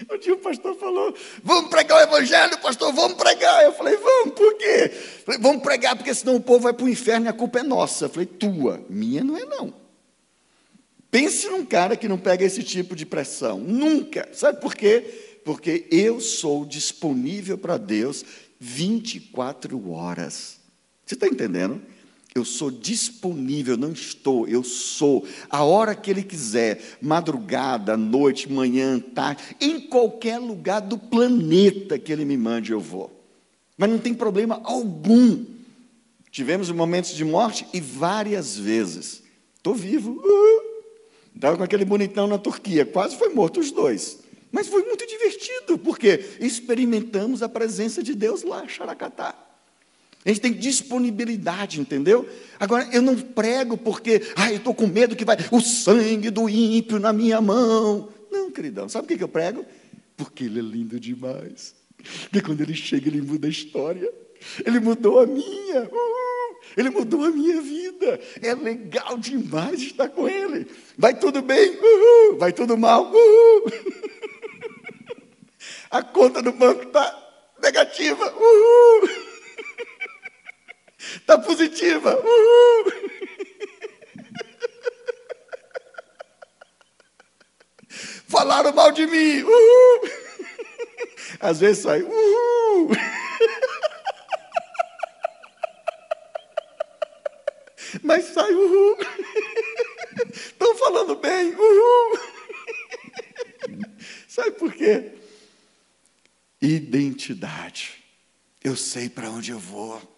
Um 0.10 0.18
dia 0.18 0.34
o 0.34 0.38
pastor 0.38 0.74
falou: 0.76 1.14
Vamos 1.42 1.70
pregar 1.70 1.98
o 1.98 2.02
evangelho, 2.02 2.58
pastor, 2.58 2.92
vamos 2.92 3.16
pregar. 3.16 3.64
Eu 3.64 3.72
falei: 3.72 3.96
Vamos, 3.96 4.34
por 4.34 4.54
quê? 4.56 4.88
Falei, 5.24 5.40
vamos 5.40 5.62
pregar, 5.62 5.96
porque 5.96 6.14
senão 6.14 6.36
o 6.36 6.40
povo 6.40 6.60
vai 6.60 6.72
para 6.72 6.84
o 6.84 6.88
inferno 6.88 7.26
e 7.26 7.28
a 7.28 7.32
culpa 7.32 7.60
é 7.60 7.62
nossa. 7.62 8.06
Eu 8.06 8.10
falei: 8.10 8.26
Tua, 8.26 8.84
minha 8.88 9.22
não 9.24 9.36
é 9.36 9.44
não. 9.44 9.72
Pense 11.10 11.48
num 11.48 11.64
cara 11.64 11.96
que 11.96 12.08
não 12.08 12.18
pega 12.18 12.44
esse 12.44 12.62
tipo 12.62 12.94
de 12.94 13.06
pressão. 13.06 13.58
Nunca. 13.58 14.28
Sabe 14.32 14.60
por 14.60 14.74
quê? 14.74 15.40
Porque 15.44 15.86
eu 15.90 16.20
sou 16.20 16.66
disponível 16.66 17.56
para 17.56 17.76
Deus 17.78 18.24
24 18.58 19.90
horas. 19.90 20.58
Você 21.04 21.14
está 21.14 21.26
entendendo? 21.26 21.80
Eu 22.36 22.44
sou 22.44 22.70
disponível, 22.70 23.78
não 23.78 23.92
estou, 23.92 24.46
eu 24.46 24.62
sou. 24.62 25.26
A 25.48 25.64
hora 25.64 25.94
que 25.94 26.10
Ele 26.10 26.22
quiser, 26.22 26.98
madrugada, 27.00 27.96
noite, 27.96 28.52
manhã, 28.52 29.00
tarde, 29.00 29.42
em 29.58 29.80
qualquer 29.80 30.38
lugar 30.38 30.80
do 30.80 30.98
planeta 30.98 31.98
que 31.98 32.12
Ele 32.12 32.26
me 32.26 32.36
mande, 32.36 32.72
eu 32.72 32.80
vou. 32.80 33.10
Mas 33.78 33.88
não 33.88 33.98
tem 33.98 34.12
problema 34.12 34.60
algum. 34.64 35.46
Tivemos 36.30 36.70
momentos 36.70 37.14
de 37.14 37.24
morte 37.24 37.66
e 37.72 37.80
várias 37.80 38.58
vezes. 38.58 39.22
Estou 39.56 39.74
vivo. 39.74 40.22
Estava 41.34 41.54
uh! 41.54 41.56
com 41.56 41.64
aquele 41.64 41.86
bonitão 41.86 42.26
na 42.26 42.36
Turquia, 42.36 42.84
quase 42.84 43.16
foi 43.16 43.30
morto 43.30 43.60
os 43.60 43.70
dois. 43.70 44.18
Mas 44.52 44.68
foi 44.68 44.82
muito 44.84 45.06
divertido, 45.06 45.78
porque 45.78 46.36
experimentamos 46.38 47.42
a 47.42 47.48
presença 47.48 48.02
de 48.02 48.14
Deus 48.14 48.42
lá, 48.42 48.68
Xaracatá. 48.68 49.45
A 50.26 50.28
gente 50.28 50.40
tem 50.40 50.52
disponibilidade, 50.52 51.80
entendeu? 51.80 52.28
Agora, 52.58 52.88
eu 52.92 53.00
não 53.00 53.16
prego 53.16 53.76
porque, 53.76 54.22
ai, 54.34 54.54
eu 54.54 54.56
estou 54.56 54.74
com 54.74 54.88
medo 54.88 55.14
que 55.14 55.24
vai 55.24 55.36
o 55.52 55.60
sangue 55.60 56.30
do 56.30 56.48
ímpio 56.48 56.98
na 56.98 57.12
minha 57.12 57.40
mão. 57.40 58.08
Não, 58.28 58.50
queridão, 58.50 58.88
sabe 58.88 59.04
o 59.04 59.16
que 59.16 59.22
eu 59.22 59.28
prego? 59.28 59.64
Porque 60.16 60.44
ele 60.44 60.58
é 60.58 60.62
lindo 60.62 60.98
demais. 60.98 61.76
Porque 62.22 62.40
quando 62.40 62.60
ele 62.60 62.74
chega, 62.74 63.08
ele 63.08 63.22
muda 63.22 63.46
a 63.46 63.50
história. 63.50 64.12
Ele 64.64 64.80
mudou 64.80 65.20
a 65.20 65.26
minha. 65.26 65.88
Ele 66.76 66.90
mudou 66.90 67.22
a 67.22 67.30
minha 67.30 67.62
vida. 67.62 68.20
É 68.42 68.52
legal 68.52 69.16
demais 69.18 69.80
estar 69.80 70.08
com 70.08 70.28
ele. 70.28 70.66
Vai 70.98 71.16
tudo 71.16 71.40
bem? 71.40 71.70
Uhul. 71.70 72.36
Vai 72.36 72.52
tudo 72.52 72.76
mal? 72.76 73.12
Uhul. 73.12 73.66
A 75.88 76.02
conta 76.02 76.42
do 76.42 76.50
banco 76.50 76.82
está 76.82 77.16
negativa. 77.62 78.34
Uhul. 78.34 79.25
Está 81.14 81.38
positiva. 81.38 82.16
Uhul. 82.16 82.92
Falaram 88.28 88.72
mal 88.72 88.92
de 88.92 89.06
mim. 89.06 89.42
Uhul. 89.42 90.10
Às 91.40 91.60
vezes 91.60 91.82
sai. 91.82 92.02
Uhul. 92.02 92.90
Mas 98.02 98.24
sai. 98.26 98.50
Estão 100.32 100.76
falando 100.76 101.16
bem. 101.16 101.54
Uhul. 101.54 102.18
Sabe 104.28 104.50
por 104.52 104.72
quê? 104.72 105.12
Identidade. 106.60 108.04
Eu 108.62 108.76
sei 108.76 109.08
para 109.08 109.30
onde 109.30 109.52
eu 109.52 109.58
vou. 109.58 110.15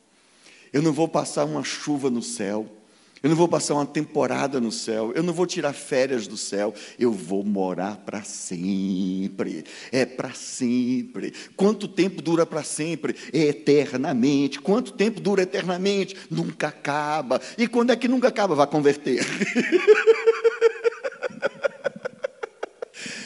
Eu 0.73 0.83
não 0.83 0.93
vou 0.93 1.09
passar 1.09 1.45
uma 1.45 1.65
chuva 1.65 2.11
no 2.11 2.23
céu. 2.23 2.79
Eu 3.23 3.31
não 3.31 3.37
vou 3.37 3.49
passar 3.49 3.75
uma 3.75 3.87
temporada 3.87 4.61
no 4.61 4.71
céu, 4.71 5.13
eu 5.13 5.25
não 5.25 5.33
vou 5.33 5.45
tirar 5.45 5.73
férias 5.73 6.29
do 6.29 6.37
céu, 6.37 6.73
eu 6.99 7.11
vou 7.11 7.43
morar 7.45 7.97
para 7.97 8.23
sempre. 8.23 9.65
É 9.91 10.07
para 10.07 10.33
sempre. 10.33 11.33
Quanto 11.57 11.89
tempo 11.89 12.23
dura 12.23 12.47
para 12.47 12.63
sempre? 12.63 13.17
É 13.33 13.41
eternamente. 13.47 14.61
Quanto 14.61 14.93
tempo 14.93 15.21
dura 15.21 15.43
eternamente? 15.43 16.17
Nunca 16.31 16.69
acaba. 16.69 17.41
E 17.57 17.67
quando 17.67 17.91
é 17.91 17.97
que 17.97 18.07
nunca 18.07 18.29
acaba? 18.29 18.55
Vai 18.55 18.69
converter. 18.69 19.27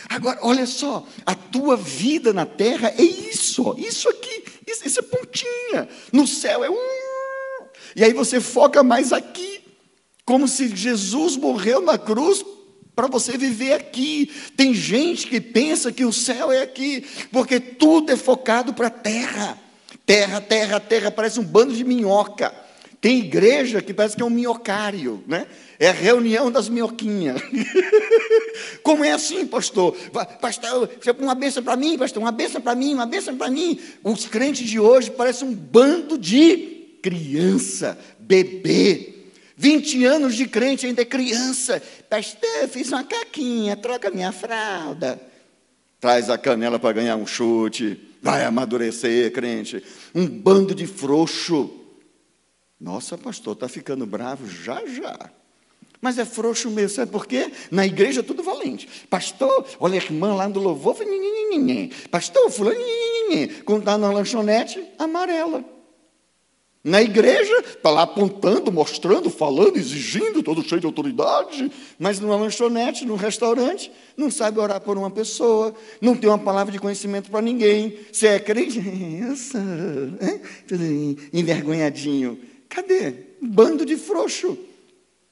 Agora, 0.08 0.38
olha 0.42 0.66
só, 0.66 1.06
a 1.24 1.34
tua 1.34 1.76
vida 1.76 2.32
na 2.32 2.46
terra 2.46 2.92
é 2.96 3.02
isso, 3.02 3.74
isso 3.78 4.08
aqui, 4.08 4.44
isso 4.66 4.98
é 4.98 5.02
pontinha. 5.02 5.88
No 6.12 6.26
céu 6.26 6.62
é 6.62 6.70
um. 6.70 6.91
E 7.94 8.04
aí 8.04 8.12
você 8.12 8.40
foca 8.40 8.82
mais 8.82 9.12
aqui, 9.12 9.60
como 10.24 10.48
se 10.48 10.74
Jesus 10.74 11.36
morreu 11.36 11.80
na 11.80 11.98
cruz 11.98 12.44
para 12.94 13.06
você 13.06 13.36
viver 13.36 13.72
aqui. 13.72 14.30
Tem 14.56 14.74
gente 14.74 15.26
que 15.26 15.40
pensa 15.40 15.92
que 15.92 16.04
o 16.04 16.12
céu 16.12 16.52
é 16.52 16.62
aqui, 16.62 17.04
porque 17.30 17.58
tudo 17.58 18.12
é 18.12 18.16
focado 18.16 18.72
para 18.74 18.88
a 18.88 18.90
terra. 18.90 19.58
Terra, 20.04 20.40
terra, 20.40 20.80
terra, 20.80 21.10
parece 21.10 21.38
um 21.38 21.44
bando 21.44 21.74
de 21.74 21.84
minhoca. 21.84 22.52
Tem 23.00 23.18
igreja 23.18 23.82
que 23.82 23.92
parece 23.92 24.14
que 24.14 24.22
é 24.22 24.24
um 24.24 24.30
minhocário, 24.30 25.24
né? 25.26 25.46
É 25.78 25.88
a 25.88 25.92
reunião 25.92 26.52
das 26.52 26.68
minhoquinhas. 26.68 27.42
Como 28.82 29.04
é 29.04 29.10
assim, 29.10 29.44
pastor? 29.44 29.96
Pastor, 30.40 30.88
uma 31.18 31.34
benção 31.34 31.64
para 31.64 31.76
mim, 31.76 31.98
pastor, 31.98 32.22
uma 32.22 32.30
benção 32.30 32.60
para 32.60 32.76
mim, 32.76 32.94
uma 32.94 33.06
benção 33.06 33.36
para 33.36 33.50
mim. 33.50 33.80
Os 34.04 34.26
crentes 34.26 34.68
de 34.68 34.78
hoje 34.78 35.10
parecem 35.10 35.48
um 35.48 35.52
bando 35.52 36.16
de 36.16 36.81
criança, 37.02 37.98
bebê. 38.18 39.12
20 39.56 40.04
anos 40.04 40.34
de 40.34 40.46
crente 40.46 40.86
ainda 40.86 41.02
é 41.02 41.04
criança. 41.04 41.82
Pastor, 42.08 42.68
fiz 42.68 42.88
uma 42.88 43.04
caquinha, 43.04 43.76
troca 43.76 44.10
minha 44.10 44.32
fralda. 44.32 45.20
Traz 46.00 46.30
a 46.30 46.38
canela 46.38 46.78
para 46.78 46.92
ganhar 46.92 47.16
um 47.16 47.26
chute. 47.26 48.00
Vai 48.22 48.44
amadurecer, 48.44 49.32
crente. 49.32 49.82
Um 50.14 50.26
bando 50.26 50.74
de 50.74 50.86
frouxo. 50.86 51.70
Nossa, 52.80 53.18
pastor, 53.18 53.52
está 53.52 53.68
ficando 53.68 54.06
bravo 54.06 54.48
já 54.48 54.84
já. 54.86 55.30
Mas 56.00 56.18
é 56.18 56.24
frouxo 56.24 56.68
mesmo, 56.68 56.96
sabe 56.96 57.12
por 57.12 57.26
quê? 57.26 57.52
Na 57.70 57.86
igreja 57.86 58.18
é 58.18 58.22
tudo 58.24 58.42
valente. 58.42 58.88
Pastor, 59.08 59.64
olha 59.78 59.94
a 59.94 60.02
irmã 60.02 60.34
lá 60.34 60.48
do 60.48 60.58
louvor, 60.58 60.96
pastor, 62.10 62.50
fulano, 62.50 62.80
quando 63.64 63.80
está 63.80 63.96
na 63.96 64.10
lanchonete, 64.10 64.82
amarela. 64.98 65.64
Na 66.84 67.00
igreja, 67.00 67.60
está 67.60 67.90
lá 67.90 68.02
apontando, 68.02 68.72
mostrando, 68.72 69.30
falando, 69.30 69.76
exigindo, 69.76 70.42
todo 70.42 70.66
cheio 70.66 70.80
de 70.80 70.86
autoridade, 70.86 71.70
mas 71.96 72.18
numa 72.18 72.34
lanchonete, 72.34 73.04
num 73.04 73.14
restaurante, 73.14 73.92
não 74.16 74.32
sabe 74.32 74.58
orar 74.58 74.80
por 74.80 74.98
uma 74.98 75.08
pessoa, 75.08 75.72
não 76.00 76.16
tem 76.16 76.28
uma 76.28 76.38
palavra 76.38 76.72
de 76.72 76.80
conhecimento 76.80 77.30
para 77.30 77.40
ninguém. 77.40 77.96
Você 78.10 78.26
é 78.26 78.40
crente? 78.40 78.82
Eu 79.20 79.36
sou. 79.36 79.60
Tudo 80.66 80.82
envergonhadinho. 81.32 82.40
Cadê? 82.68 83.14
Bando 83.40 83.86
de 83.86 83.96
frouxo. 83.96 84.58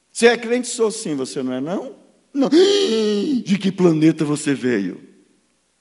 Você 0.09 0.27
é 0.27 0.37
crente? 0.37 0.69
Sou 0.69 0.89
sim, 0.89 1.15
você 1.15 1.43
não 1.43 1.51
é 1.51 1.59
não? 1.59 1.95
Não. 2.33 2.49
De 3.43 3.57
que 3.57 3.73
planeta 3.73 4.23
você 4.23 4.53
veio? 4.53 5.01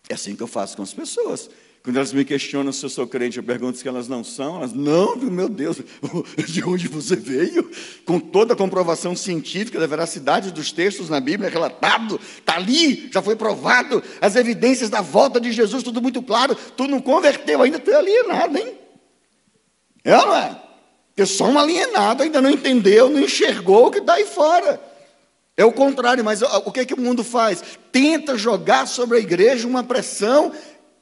É 0.09 0.15
assim 0.15 0.35
que 0.35 0.43
eu 0.43 0.49
faço 0.49 0.77
com 0.77 0.83
as 0.83 0.93
pessoas. 0.93 1.49
Quando 1.83 1.97
elas 1.97 2.13
me 2.13 2.27
questionam 2.27 2.73
se 2.73 2.85
eu 2.85 2.91
sou 2.91 3.07
crente, 3.07 3.39
eu 3.39 3.43
pergunto 3.43 3.79
se 3.79 3.89
elas 3.89 4.07
não 4.07 4.23
são. 4.23 4.57
Elas, 4.57 4.75
não, 4.75 5.17
meu 5.17 5.49
Deus, 5.49 5.79
de 6.47 6.63
onde 6.63 6.89
você 6.89 7.17
veio? 7.17 7.71
Com 8.05 8.21
toda 8.21 8.53
a 8.53 8.57
comprovação 8.57 9.17
científica 9.17 9.81
da 9.81 9.87
veracidade 9.87 10.53
dos 10.53 10.73
textos 10.73 11.09
na 11.09 11.21
Bíblia, 11.21 11.49
relatado, 11.49 12.21
está 12.39 12.57
ali, 12.57 13.09
já 13.11 13.23
foi 13.23 13.35
provado, 13.35 14.03
as 14.21 14.37
evidências 14.37 14.91
da 14.91 15.01
volta 15.01 15.41
de 15.41 15.53
Jesus, 15.53 15.83
tudo 15.83 16.03
muito 16.03 16.23
claro. 16.23 16.55
Tu 16.55 16.87
não 16.87 17.01
converteu 17.01 17.63
ainda, 17.63 17.79
tu 17.79 17.91
é 17.91 17.97
alienado, 17.97 18.59
hein? 18.59 18.75
É 20.05 20.17
ou 20.19 20.27
não 20.27 20.37
é? 20.37 20.63
Porque 21.09 21.25
só 21.25 21.47
um 21.47 21.59
alienado 21.59 22.23
ainda 22.23 22.43
não 22.43 22.51
entendeu, 22.51 23.09
não 23.09 23.21
enxergou 23.21 23.87
o 23.87 23.91
que 23.91 23.99
está 23.99 24.15
aí 24.15 24.27
fora. 24.27 24.81
É 25.57 25.65
o 25.65 25.73
contrário, 25.73 26.25
mas 26.25 26.41
o 26.41 26.73
que, 26.73 26.81
é 26.81 26.85
que 26.87 26.95
o 26.95 27.01
mundo 27.01 27.23
faz? 27.23 27.63
Tenta 27.93 28.39
jogar 28.39 28.87
sobre 28.87 29.19
a 29.19 29.21
igreja 29.21 29.69
uma 29.69 29.85
pressão. 29.85 30.53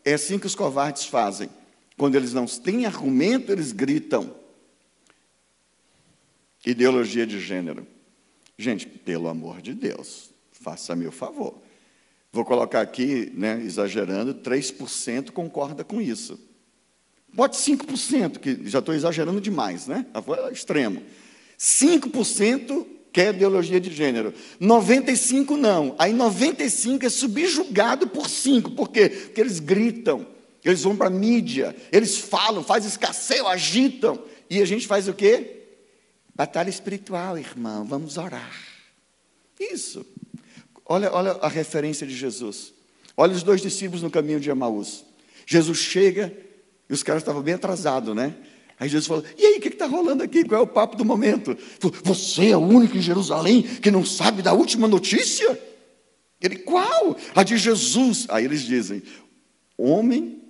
É 0.05 0.15
assim 0.15 0.39
que 0.39 0.47
os 0.47 0.55
covardes 0.55 1.05
fazem. 1.05 1.49
Quando 1.97 2.15
eles 2.15 2.33
não 2.33 2.47
têm 2.47 2.87
argumento, 2.87 3.51
eles 3.51 3.73
gritam. 3.73 4.35
Ideologia 6.65 7.27
de 7.27 7.41
gênero. 7.41 7.87
Gente, 8.57 8.87
pelo 8.87 9.29
amor 9.29 9.63
de 9.63 9.75
Deus, 9.75 10.31
faça-me 10.53 11.07
o 11.07 11.13
favor. 11.13 11.61
Vou 12.33 12.45
colocar 12.45 12.81
aqui, 12.81 13.33
né, 13.35 13.61
exagerando, 13.63 14.35
3% 14.35 15.31
concorda 15.31 15.83
com 15.83 16.01
isso. 16.01 16.39
Bote 17.33 17.57
5%, 17.57 18.39
que 18.39 18.69
já 18.69 18.81
estou 18.81 18.95
exagerando 18.95 19.41
demais, 19.41 19.87
né? 19.87 20.07
Extremo. 20.53 21.03
5% 21.59 22.87
quer 23.13 23.35
ideologia 23.35 23.81
de 23.81 23.93
gênero. 23.93 24.33
95% 24.61 25.57
não. 25.57 25.95
Aí 25.99 26.13
95% 26.13 27.05
é 27.05 27.09
subjugado 27.09 28.07
por 28.09 28.27
5%. 28.27 28.75
Por 28.75 28.89
quê? 28.89 29.09
Porque 29.09 29.41
eles 29.41 29.61
gritam, 29.61 30.27
eles 30.65 30.83
vão 30.83 30.97
para 30.97 31.09
a 31.09 31.11
mídia, 31.11 31.75
eles 31.93 32.19
falam, 32.19 32.63
fazem 32.63 32.89
escasseio, 32.89 33.47
agitam. 33.47 34.23
E 34.51 34.61
a 34.61 34.65
gente 34.65 34.87
faz 34.87 35.09
o 35.09 35.15
quê? 35.15 35.65
Batalha 36.35 36.71
espiritual, 36.71 37.37
irmão, 37.37 37.85
vamos 37.85 38.17
orar. 38.17 38.57
Isso. 39.59 40.07
Olha, 40.87 41.13
olha 41.13 41.33
a 41.43 41.49
referência 41.49 42.07
de 42.07 42.17
Jesus. 42.17 42.73
Olha 43.17 43.35
os 43.35 43.43
dois 43.43 43.61
discípulos 43.61 44.03
no 44.03 44.11
caminho 44.11 44.39
de 44.39 44.49
Emaús. 44.49 45.05
Jesus 45.45 45.79
chega 45.79 46.33
e 46.89 46.93
os 46.93 47.03
caras 47.03 47.23
estavam 47.23 47.43
bem 47.43 47.55
atrasados, 47.55 48.15
né? 48.15 48.35
Aí 48.79 48.89
Jesus 48.89 49.07
falou: 49.07 49.25
E 49.37 49.45
aí, 49.45 49.59
o 49.59 49.61
que 49.61 49.69
está 49.69 49.87
rolando 49.87 50.23
aqui? 50.23 50.45
Qual 50.45 50.61
é 50.61 50.65
o 50.65 50.67
papo 50.67 50.97
do 50.97 51.05
momento? 51.05 51.57
Você 52.05 52.51
é 52.51 52.57
o 52.57 52.61
único 52.61 52.97
em 52.97 53.03
Jerusalém 53.03 53.63
que 53.63 53.91
não 53.91 54.05
sabe 54.05 54.43
da 54.43 54.53
última 54.53 54.87
notícia? 54.87 55.61
Ele, 56.41 56.59
qual? 56.59 57.17
A 57.35 57.43
de 57.43 57.57
Jesus. 57.57 58.27
Aí 58.29 58.45
eles 58.45 58.63
dizem: 58.63 59.03
Homem, 59.77 60.43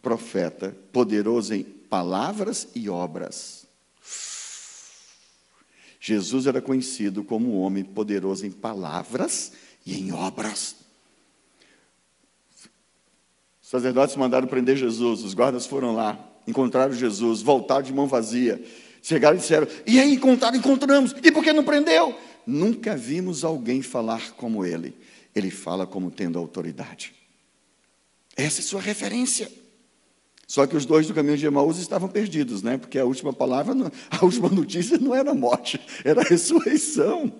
profeta, 0.00 0.76
poderoso 0.92 1.54
em 1.54 1.62
palavras 1.62 2.68
e 2.74 2.88
obras. 2.88 3.66
Jesus 6.00 6.46
era 6.46 6.60
conhecido 6.60 7.22
como 7.22 7.60
homem 7.60 7.84
poderoso 7.84 8.44
em 8.44 8.50
palavras 8.50 9.52
e 9.86 10.00
em 10.00 10.12
obras 10.12 10.82
sacerdotes 13.72 14.16
mandaram 14.16 14.46
prender 14.46 14.76
Jesus, 14.76 15.24
os 15.24 15.32
guardas 15.32 15.64
foram 15.64 15.94
lá, 15.94 16.18
encontraram 16.46 16.92
Jesus, 16.92 17.42
voltaram 17.42 17.82
de 17.82 17.92
mão 17.92 18.06
vazia. 18.06 18.62
Chegaram 19.02 19.36
e 19.36 19.40
disseram: 19.40 19.66
E 19.86 19.98
aí, 19.98 20.14
encontraram? 20.14 20.56
Encontramos. 20.56 21.14
E 21.22 21.32
por 21.32 21.42
que 21.42 21.52
não 21.52 21.64
prendeu? 21.64 22.16
Nunca 22.46 22.96
vimos 22.96 23.44
alguém 23.44 23.82
falar 23.82 24.32
como 24.32 24.64
ele. 24.64 24.96
Ele 25.34 25.50
fala 25.50 25.86
como 25.86 26.10
tendo 26.10 26.38
autoridade. 26.38 27.12
Essa 28.36 28.60
é 28.60 28.62
sua 28.62 28.80
referência. 28.80 29.50
Só 30.46 30.66
que 30.66 30.76
os 30.76 30.84
dois 30.84 31.06
do 31.06 31.14
caminho 31.14 31.38
de 31.38 31.46
Emaús 31.46 31.78
estavam 31.78 32.08
perdidos, 32.08 32.62
né? 32.62 32.76
Porque 32.76 32.98
a 32.98 33.04
última 33.04 33.32
palavra, 33.32 33.74
a 34.10 34.24
última 34.24 34.48
notícia 34.48 34.98
não 34.98 35.14
era 35.14 35.34
morte, 35.34 35.80
era 36.04 36.22
ressurreição. 36.22 37.32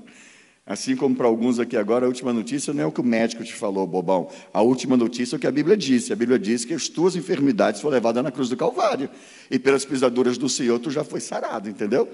Assim 0.64 0.94
como 0.94 1.16
para 1.16 1.26
alguns 1.26 1.58
aqui 1.58 1.76
agora, 1.76 2.06
a 2.06 2.08
última 2.08 2.32
notícia 2.32 2.72
não 2.72 2.84
é 2.84 2.86
o 2.86 2.92
que 2.92 3.00
o 3.00 3.04
médico 3.04 3.42
te 3.42 3.52
falou, 3.52 3.84
bobão. 3.84 4.30
A 4.52 4.62
última 4.62 4.96
notícia 4.96 5.34
é 5.34 5.36
o 5.36 5.40
que 5.40 5.46
a 5.46 5.50
Bíblia 5.50 5.76
disse. 5.76 6.12
A 6.12 6.16
Bíblia 6.16 6.38
diz 6.38 6.64
que 6.64 6.72
as 6.72 6.88
tuas 6.88 7.16
enfermidades 7.16 7.80
foram 7.80 7.94
levadas 7.94 8.22
na 8.22 8.30
cruz 8.30 8.48
do 8.48 8.56
Calvário. 8.56 9.10
E 9.50 9.58
pelas 9.58 9.84
pisaduras 9.84 10.38
do 10.38 10.48
Senhor 10.48 10.78
tu 10.78 10.90
já 10.90 11.02
foi 11.02 11.20
sarado, 11.20 11.68
entendeu? 11.68 12.08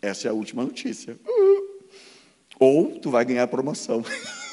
Essa 0.00 0.28
é 0.28 0.30
a 0.30 0.34
última 0.34 0.64
notícia. 0.64 1.18
Uh. 1.26 1.58
Ou 2.58 2.98
tu 2.98 3.10
vai 3.10 3.24
ganhar 3.24 3.46
promoção. 3.46 4.02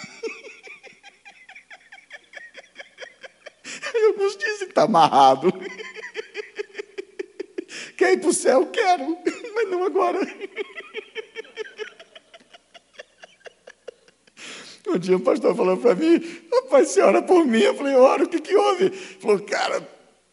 E 3.97 4.07
alguns 4.07 4.35
dizem 4.35 4.57
que 4.57 4.71
está 4.71 4.83
amarrado. 4.83 5.49
Quer 7.97 8.13
ir 8.13 8.19
para 8.19 8.29
o 8.29 8.33
céu? 8.33 8.65
Quero, 8.67 9.17
mas 9.55 9.69
não 9.69 9.85
agora. 9.85 10.19
Um 14.87 14.97
dia 14.97 15.15
o 15.15 15.19
pastor 15.19 15.55
falou 15.55 15.77
para 15.77 15.95
mim, 15.95 16.21
rapaz, 16.51 16.89
você 16.89 17.01
ora 17.01 17.21
por 17.21 17.45
mim? 17.45 17.59
Eu 17.59 17.75
falei, 17.75 17.95
ora, 17.95 18.23
o 18.23 18.27
que, 18.27 18.39
que 18.39 18.55
houve? 18.55 18.85
Ele 18.85 18.97
falou, 19.19 19.39
cara, 19.39 19.87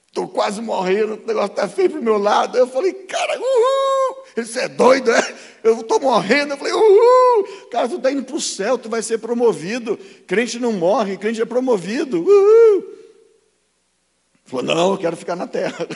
estou 0.06 0.28
quase 0.28 0.60
morrendo, 0.60 1.14
o 1.14 1.26
negócio 1.26 1.52
está 1.52 1.66
feio 1.66 1.90
para 1.90 2.00
o 2.00 2.04
meu 2.04 2.18
lado. 2.18 2.58
Eu 2.58 2.66
falei, 2.66 2.92
cara, 2.92 3.38
uhul! 3.38 4.24
Ele 4.36 4.46
disse, 4.46 4.58
é 4.58 4.68
doido, 4.68 5.10
é? 5.10 5.34
Eu 5.64 5.80
estou 5.80 5.98
morrendo. 6.00 6.52
Eu 6.52 6.58
falei, 6.58 6.72
uhul! 6.74 7.68
Cara, 7.70 7.88
tu 7.88 7.96
está 7.96 8.12
indo 8.12 8.24
para 8.24 8.36
o 8.36 8.40
céu, 8.40 8.76
tu 8.76 8.90
vai 8.90 9.02
ser 9.02 9.18
promovido. 9.18 9.98
Crente 10.26 10.58
não 10.58 10.72
morre, 10.72 11.16
crente 11.16 11.40
é 11.40 11.46
promovido. 11.46 12.20
Uhul! 12.20 12.84
Falou, 14.44 14.64
não, 14.66 14.92
eu 14.92 14.98
quero 14.98 15.16
ficar 15.16 15.34
na 15.34 15.46
terra. 15.46 15.86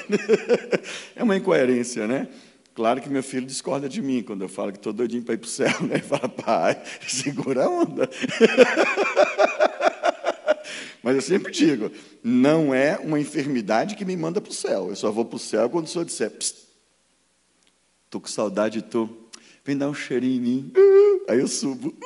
é 1.15 1.23
uma 1.23 1.37
incoerência, 1.37 2.07
né? 2.07 2.27
Claro 2.77 3.01
que 3.01 3.09
meu 3.09 3.23
filho 3.23 3.47
discorda 3.47 3.89
de 3.89 4.03
mim 4.03 4.23
quando 4.23 4.43
eu 4.43 4.51
falo 4.51 4.71
que 4.71 4.77
estou 4.77 4.93
doidinho 4.93 5.23
para 5.23 5.33
ir 5.33 5.39
para 5.39 5.47
o 5.47 5.49
céu. 5.49 5.73
Né? 5.81 5.95
Ele 5.95 6.03
fala, 6.05 6.29
pai, 6.29 6.83
segura 7.09 7.65
a 7.65 7.71
onda. 7.71 8.07
Mas 11.03 11.17
eu 11.17 11.23
sempre 11.23 11.51
digo, 11.51 11.91
não 12.23 12.75
é 12.75 12.99
uma 12.99 13.19
enfermidade 13.19 13.97
que 13.97 14.05
me 14.05 14.15
manda 14.15 14.43
para 14.43 14.51
o 14.51 14.55
céu. 14.55 14.91
Eu 14.91 14.97
só 14.97 15.11
vou 15.11 15.25
para 15.25 15.37
o 15.37 15.39
céu 15.39 15.71
quando 15.71 15.87
o 15.87 15.89
senhor 15.89 16.05
disser, 16.05 16.31
estou 16.39 18.21
com 18.21 18.29
saudade 18.29 18.83
de 18.83 18.89
tu, 18.89 19.09
vem 19.65 19.79
dar 19.79 19.89
um 19.89 19.95
cheirinho 19.95 20.37
em 20.37 20.41
mim. 20.41 20.71
Aí 21.29 21.41
eu 21.41 21.49
subo. 21.49 21.97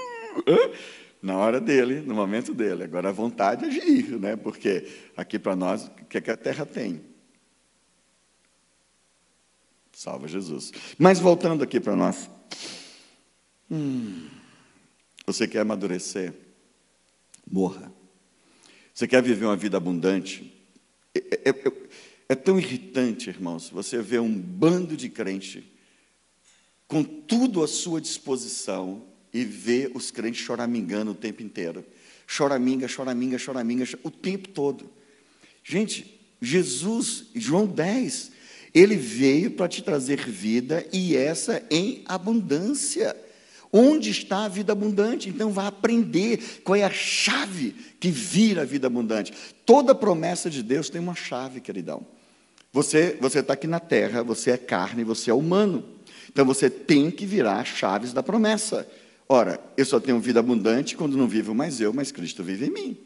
na 1.20 1.36
hora 1.36 1.60
dele, 1.60 2.00
no 2.00 2.14
momento 2.14 2.54
dele. 2.54 2.84
Agora 2.84 3.08
a 3.08 3.12
vontade 3.12 3.64
é 3.64 3.68
de 3.68 3.80
ir, 3.80 4.20
né? 4.20 4.36
Porque 4.36 4.86
aqui 5.16 5.36
para 5.36 5.56
nós, 5.56 5.88
o 5.88 6.04
que, 6.04 6.18
é 6.18 6.20
que 6.20 6.30
a 6.30 6.36
terra 6.36 6.64
tem? 6.64 7.09
Salva 10.00 10.26
Jesus. 10.26 10.72
Mas 10.96 11.18
voltando 11.18 11.62
aqui 11.62 11.78
para 11.78 11.94
nós. 11.94 12.30
Hum, 13.70 14.28
você 15.26 15.46
quer 15.46 15.60
amadurecer? 15.60 16.32
Morra. 17.46 17.92
Você 18.94 19.06
quer 19.06 19.22
viver 19.22 19.44
uma 19.44 19.58
vida 19.58 19.76
abundante? 19.76 20.54
É, 21.14 21.18
é, 21.18 21.50
é, 21.50 21.72
é 22.30 22.34
tão 22.34 22.58
irritante, 22.58 23.28
irmãos, 23.28 23.68
você 23.68 24.00
ver 24.00 24.20
um 24.20 24.32
bando 24.32 24.96
de 24.96 25.10
crente 25.10 25.70
com 26.88 27.04
tudo 27.04 27.62
à 27.62 27.68
sua 27.68 28.00
disposição 28.00 29.04
e 29.34 29.44
ver 29.44 29.92
os 29.94 30.10
crentes 30.10 30.40
choramingando 30.40 31.10
o 31.10 31.14
tempo 31.14 31.42
inteiro. 31.42 31.84
Choraminga, 32.26 32.88
choraminga, 32.88 33.36
choraminga, 33.36 33.84
o 34.02 34.10
tempo 34.10 34.48
todo. 34.48 34.90
Gente, 35.62 36.18
Jesus, 36.40 37.26
João 37.34 37.66
10, 37.66 38.39
ele 38.74 38.96
veio 38.96 39.50
para 39.50 39.68
te 39.68 39.82
trazer 39.82 40.20
vida 40.20 40.86
e 40.92 41.16
essa 41.16 41.62
em 41.70 42.02
abundância. 42.06 43.16
Onde 43.72 44.10
está 44.10 44.44
a 44.44 44.48
vida 44.48 44.72
abundante? 44.72 45.28
Então 45.28 45.50
vá 45.50 45.68
aprender 45.68 46.60
qual 46.64 46.76
é 46.76 46.82
a 46.82 46.90
chave 46.90 47.74
que 48.00 48.10
vira 48.10 48.62
a 48.62 48.64
vida 48.64 48.88
abundante. 48.88 49.32
Toda 49.64 49.94
promessa 49.94 50.50
de 50.50 50.62
Deus 50.62 50.90
tem 50.90 51.00
uma 51.00 51.14
chave, 51.14 51.60
queridão. 51.60 52.04
Você 52.72 53.16
está 53.20 53.54
aqui 53.54 53.66
na 53.66 53.80
terra, 53.80 54.22
você 54.22 54.52
é 54.52 54.56
carne, 54.56 55.04
você 55.04 55.30
é 55.30 55.34
humano. 55.34 55.84
Então 56.28 56.44
você 56.44 56.70
tem 56.70 57.10
que 57.10 57.26
virar 57.26 57.64
chaves 57.64 58.12
da 58.12 58.22
promessa. 58.22 58.88
Ora, 59.28 59.60
eu 59.76 59.84
só 59.84 60.00
tenho 60.00 60.18
vida 60.18 60.40
abundante 60.40 60.96
quando 60.96 61.16
não 61.16 61.28
vivo 61.28 61.54
mais 61.54 61.80
eu, 61.80 61.92
mas 61.92 62.10
Cristo 62.10 62.42
vive 62.42 62.66
em 62.66 62.70
mim. 62.70 62.98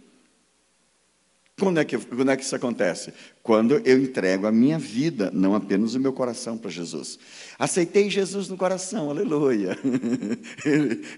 Quando 1.58 1.78
é, 1.78 1.84
que, 1.84 1.96
quando 1.96 2.30
é 2.32 2.36
que 2.36 2.42
isso 2.42 2.56
acontece? 2.56 3.14
Quando 3.40 3.80
eu 3.84 4.02
entrego 4.02 4.44
a 4.44 4.50
minha 4.50 4.76
vida, 4.76 5.30
não 5.32 5.54
apenas 5.54 5.94
o 5.94 6.00
meu 6.00 6.12
coração 6.12 6.58
para 6.58 6.68
Jesus. 6.68 7.16
Aceitei 7.56 8.10
Jesus 8.10 8.48
no 8.48 8.56
coração, 8.56 9.08
aleluia. 9.08 9.78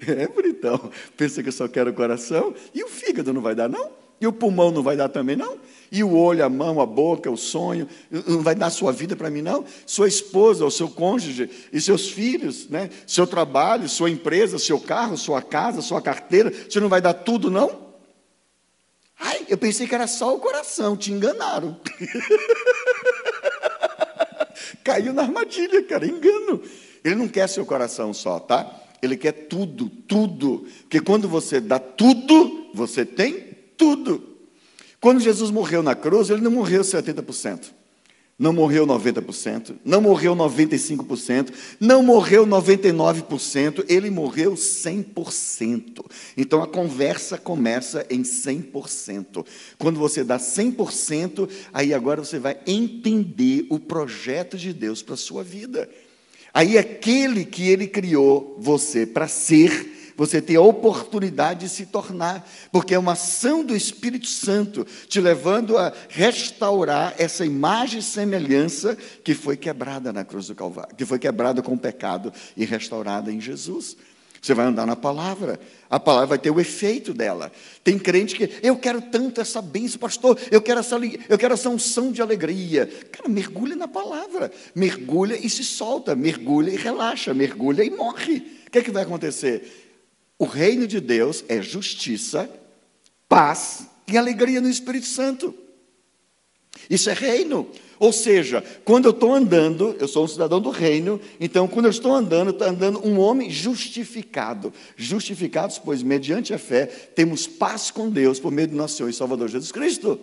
É 0.07 0.29
bonitão. 0.29 0.91
Pensa 1.17 1.43
que 1.43 1.49
eu 1.49 1.53
só 1.53 1.67
quero 1.67 1.91
o 1.91 1.95
coração 1.95 2.55
e 2.75 2.85
o 2.85 2.89
fígado 2.89 3.33
não 3.33 3.41
vai 3.41 3.55
dar, 3.55 3.69
não? 3.69 3.91
E 4.21 4.27
o 4.27 4.33
pulmão 4.33 4.71
não 4.71 4.83
vai 4.83 4.97
dar 4.97 5.09
também, 5.09 5.37
não? 5.37 5.57
E 5.91 6.03
o 6.05 6.15
olho, 6.15 6.45
a 6.45 6.49
mão, 6.49 6.81
a 6.81 6.87
boca, 6.87 7.31
o 7.31 7.37
sonho, 7.37 7.89
não 8.11 8.43
vai 8.43 8.55
dar 8.55 8.71
sua 8.71 8.93
vida 8.93 9.17
para 9.17 9.31
mim, 9.31 9.41
não? 9.41 9.65
Sua 9.87 10.09
esposa, 10.09 10.67
o 10.67 10.71
seu 10.71 10.89
cônjuge 10.89 11.49
e 11.73 11.81
seus 11.81 12.09
filhos, 12.09 12.69
né? 12.69 12.91
seu 13.07 13.27
trabalho, 13.27 13.89
sua 13.89 14.11
empresa, 14.11 14.59
seu 14.59 14.81
carro, 14.81 15.17
sua 15.17 15.41
casa, 15.41 15.81
sua 15.81 16.03
carteira, 16.03 16.51
você 16.51 16.81
não 16.81 16.89
vai 16.89 17.01
dar 17.01 17.15
tudo, 17.15 17.51
não? 17.51 17.86
Ai, 19.19 19.47
eu 19.49 19.57
pensei 19.57 19.87
que 19.87 19.95
era 19.95 20.07
só 20.07 20.35
o 20.35 20.39
coração, 20.39 20.97
te 20.97 21.13
enganaram. 21.13 21.81
Caiu 24.85 25.13
na 25.13 25.23
armadilha, 25.23 25.83
cara, 25.85 26.07
engano. 26.07 26.63
Ele 27.05 27.15
não 27.15 27.29
quer 27.29 27.49
seu 27.49 27.65
coração 27.65 28.13
só, 28.13 28.39
tá? 28.39 28.83
Ele 29.01 29.17
quer 29.17 29.33
tudo, 29.33 29.89
tudo. 29.89 30.67
Porque 30.83 31.01
quando 31.01 31.29
você 31.29 31.61
dá 31.61 31.79
tudo, 31.79 32.71
você 32.75 33.05
tem 33.05 33.55
tudo. 33.77 34.37
Quando 35.01 35.21
Jesus 35.21 35.51
morreu 35.51 35.83
na 35.83 35.95
cruz, 35.95 36.31
ele 36.31 36.41
não 36.41 36.51
morreu 36.51 36.83
70%. 36.83 37.76
Não 38.39 38.53
morreu 38.53 38.87
90%, 38.87 39.77
não 39.83 40.03
morreu 40.03 40.37
95%, 40.37 41.55
não 41.81 42.03
morreu 42.03 42.47
99%, 42.47 43.83
ele 43.89 44.11
morreu 44.11 44.53
100%. 44.53 46.05
Então 46.37 46.63
a 46.63 46.67
conversa 46.67 47.39
começa 47.39 48.07
em 48.11 48.21
100%. 48.21 49.47
Quando 49.79 49.99
você 49.99 50.23
dá 50.23 50.37
100%, 50.37 51.49
aí 51.73 51.95
agora 51.95 52.23
você 52.23 52.39
vai 52.39 52.59
entender 52.67 53.67
o 53.71 53.79
projeto 53.79 54.59
de 54.59 54.75
Deus 54.75 55.01
para 55.01 55.15
a 55.15 55.19
sua 55.19 55.43
vida. 55.43 55.89
Aí 56.53 56.77
aquele 56.77 57.43
que 57.43 57.69
ele 57.69 57.87
criou 57.87 58.55
você 58.59 59.07
para 59.07 59.29
ser, 59.29 59.96
você 60.17 60.41
tem 60.41 60.57
a 60.57 60.61
oportunidade 60.61 61.61
de 61.61 61.69
se 61.69 61.87
tornar, 61.87 62.49
porque 62.73 62.95
é 62.95 62.99
uma 62.99 63.13
ação 63.13 63.65
do 63.65 63.77
Espírito 63.77 64.27
Santo 64.27 64.87
te 65.09 65.21
levando 65.21 65.77
a 65.77 65.93
restaurar 66.09 67.15
essa 67.19 67.45
imagem 67.45 68.01
e 68.01 68.03
semelhança 68.03 68.97
que 69.23 69.35
foi 69.35 69.57
quebrada 69.57 70.13
na 70.13 70.25
cruz 70.25 70.47
do 70.47 70.55
Calvário, 70.55 70.97
que 70.97 71.05
foi 71.05 71.19
quebrada 71.19 71.63
com 71.63 71.75
o 71.75 71.79
pecado 71.79 72.33
e 72.57 72.65
restaurada 72.65 73.31
em 73.31 73.41
Jesus. 73.41 73.97
Você 74.41 74.55
vai 74.55 74.67
andar 74.67 74.87
na 74.87 74.95
palavra, 74.95 75.59
a 75.91 75.99
palavra 75.99 76.29
vai 76.29 76.39
ter 76.39 76.51
o 76.51 76.61
efeito 76.61 77.13
dela. 77.13 77.51
Tem 77.83 77.99
crente 77.99 78.37
que, 78.37 78.49
eu 78.63 78.77
quero 78.77 79.03
tanto 79.03 79.41
essa 79.41 79.61
bênção, 79.61 79.99
pastor, 79.99 80.39
eu 80.51 80.63
quero 80.63 80.81
essa, 80.81 80.97
eu 81.29 81.37
quero 81.37 81.55
essa 81.55 81.69
unção 81.69 82.13
de 82.13 82.23
alegria. 82.23 82.87
Cara, 83.11 83.29
mergulha 83.29 83.75
na 83.75 83.89
palavra, 83.89 84.53
mergulha 84.75 85.37
e 85.37 85.51
se 85.51 85.65
solta, 85.65 86.15
mergulha 86.15 86.71
e 86.71 86.77
relaxa, 86.77 87.35
mergulha 87.35 87.83
e 87.83 87.91
morre. 87.91 88.37
O 88.67 88.71
que, 88.71 88.79
é 88.79 88.83
que 88.83 88.91
vai 88.91 89.03
acontecer? 89.03 89.86
O 90.39 90.45
reino 90.45 90.87
de 90.87 91.01
Deus 91.01 91.45
é 91.49 91.63
justiça, 91.63 92.49
paz 93.29 93.87
e 94.07 94.17
alegria 94.17 94.61
no 94.61 94.69
Espírito 94.69 95.07
Santo. 95.07 95.55
Isso 96.91 97.09
é 97.09 97.15
reino. 97.15 97.69
Ou 97.99 98.13
seja, 98.13 98.63
quando 98.85 99.07
eu 99.07 99.11
estou 99.11 99.35
andando, 99.35 99.97
eu 99.99 100.07
sou 100.07 100.25
um 100.25 100.29
cidadão 100.29 100.61
do 100.61 100.69
reino, 100.69 101.19
então 101.41 101.67
quando 101.67 101.87
eu 101.87 101.91
estou 101.91 102.15
andando, 102.15 102.51
está 102.51 102.67
andando 102.67 103.07
um 103.07 103.19
homem 103.19 103.51
justificado. 103.51 104.73
Justificados, 104.97 105.79
pois, 105.79 106.03
mediante 106.03 106.53
a 106.53 106.59
fé, 106.59 106.85
temos 106.87 107.47
paz 107.47 107.91
com 107.91 108.11
Deus 108.11 108.39
por 108.39 108.53
meio 108.53 108.69
do 108.69 108.77
nosso 108.77 108.97
Senhor 108.97 109.09
e 109.09 109.15
Salvador 109.15 109.49
Jesus 109.49 109.73
Cristo. 109.73 110.21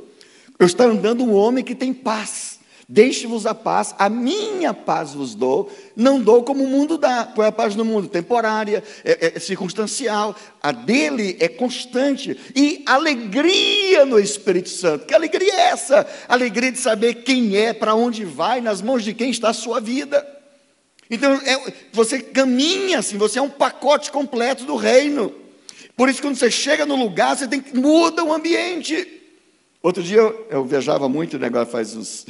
Eu 0.59 0.67
estou 0.67 0.85
andando 0.85 1.23
um 1.23 1.33
homem 1.33 1.63
que 1.63 1.73
tem 1.73 1.91
paz. 1.91 2.52
Deixe-vos 2.87 3.45
a 3.45 3.55
paz, 3.55 3.95
a 3.97 4.09
minha 4.09 4.73
paz 4.73 5.13
vos 5.13 5.33
dou, 5.33 5.71
não 5.95 6.19
dou 6.19 6.43
como 6.43 6.65
o 6.65 6.67
mundo 6.67 6.97
dá. 6.97 7.31
Qual 7.33 7.45
é 7.45 7.47
a 7.47 7.51
paz 7.51 7.75
no 7.75 7.85
mundo? 7.85 8.09
Temporária, 8.09 8.83
é, 9.05 9.33
é 9.35 9.39
circunstancial, 9.39 10.35
a 10.61 10.71
dele 10.71 11.37
é 11.39 11.47
constante. 11.47 12.37
E 12.53 12.83
alegria 12.85 14.05
no 14.05 14.19
Espírito 14.19 14.69
Santo. 14.69 15.05
Que 15.05 15.13
alegria 15.13 15.53
é 15.53 15.69
essa? 15.69 16.05
Alegria 16.27 16.73
de 16.73 16.77
saber 16.77 17.23
quem 17.23 17.55
é, 17.55 17.71
para 17.71 17.95
onde 17.95 18.25
vai, 18.25 18.59
nas 18.59 18.81
mãos 18.81 19.03
de 19.03 19.13
quem 19.13 19.29
está 19.29 19.49
a 19.49 19.53
sua 19.53 19.79
vida. 19.79 20.27
Então, 21.09 21.33
é, 21.45 21.73
você 21.93 22.19
caminha 22.19 22.99
assim, 22.99 23.17
você 23.17 23.39
é 23.39 23.41
um 23.41 23.49
pacote 23.49 24.11
completo 24.11 24.65
do 24.65 24.75
reino. 24.75 25.33
Por 25.95 26.09
isso, 26.09 26.21
quando 26.21 26.35
você 26.35 26.51
chega 26.51 26.85
no 26.85 26.95
lugar, 26.95 27.37
você 27.37 27.47
tem 27.47 27.61
que 27.61 27.77
muda 27.77 28.23
o 28.25 28.33
ambiente. 28.33 29.22
Outro 29.83 30.01
dia 30.01 30.19
eu, 30.19 30.47
eu 30.49 30.65
viajava 30.65 31.09
muito, 31.09 31.37
né, 31.37 31.47
agora 31.47 31.65
faz 31.65 31.93
uns 31.93 32.25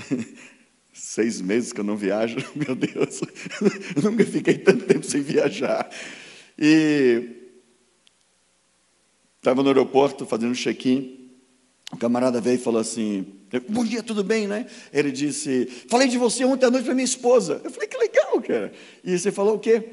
seis 0.91 1.39
meses 1.39 1.71
que 1.71 1.79
eu 1.79 1.83
não 1.83 1.95
viajo, 1.95 2.37
meu 2.55 2.73
Deus, 2.75 3.21
nunca 4.03 4.25
fiquei 4.25 4.57
tanto 4.57 4.85
tempo 4.85 5.05
sem 5.05 5.21
viajar. 5.21 5.87
E 6.57 7.29
estava 9.37 9.61
no 9.61 9.69
aeroporto 9.69 10.25
fazendo 10.25 10.49
um 10.49 10.55
check-in, 10.55 11.29
o 11.91 11.97
camarada 11.97 12.41
veio 12.41 12.55
e 12.55 12.57
falou 12.57 12.81
assim: 12.81 13.23
Bom 13.69 13.85
dia, 13.85 14.01
tudo 14.01 14.23
bem, 14.23 14.47
né? 14.47 14.65
Ele 14.91 15.11
disse: 15.11 15.67
Falei 15.87 16.07
de 16.07 16.17
você 16.17 16.43
ontem 16.43 16.65
à 16.65 16.71
noite 16.71 16.85
para 16.85 16.95
minha 16.95 17.05
esposa. 17.05 17.61
Eu 17.63 17.69
falei: 17.69 17.87
Que 17.87 17.97
legal, 17.97 18.41
cara. 18.41 18.73
E 19.03 19.15
você 19.15 19.31
falou 19.31 19.57
o 19.57 19.59
quê? 19.59 19.89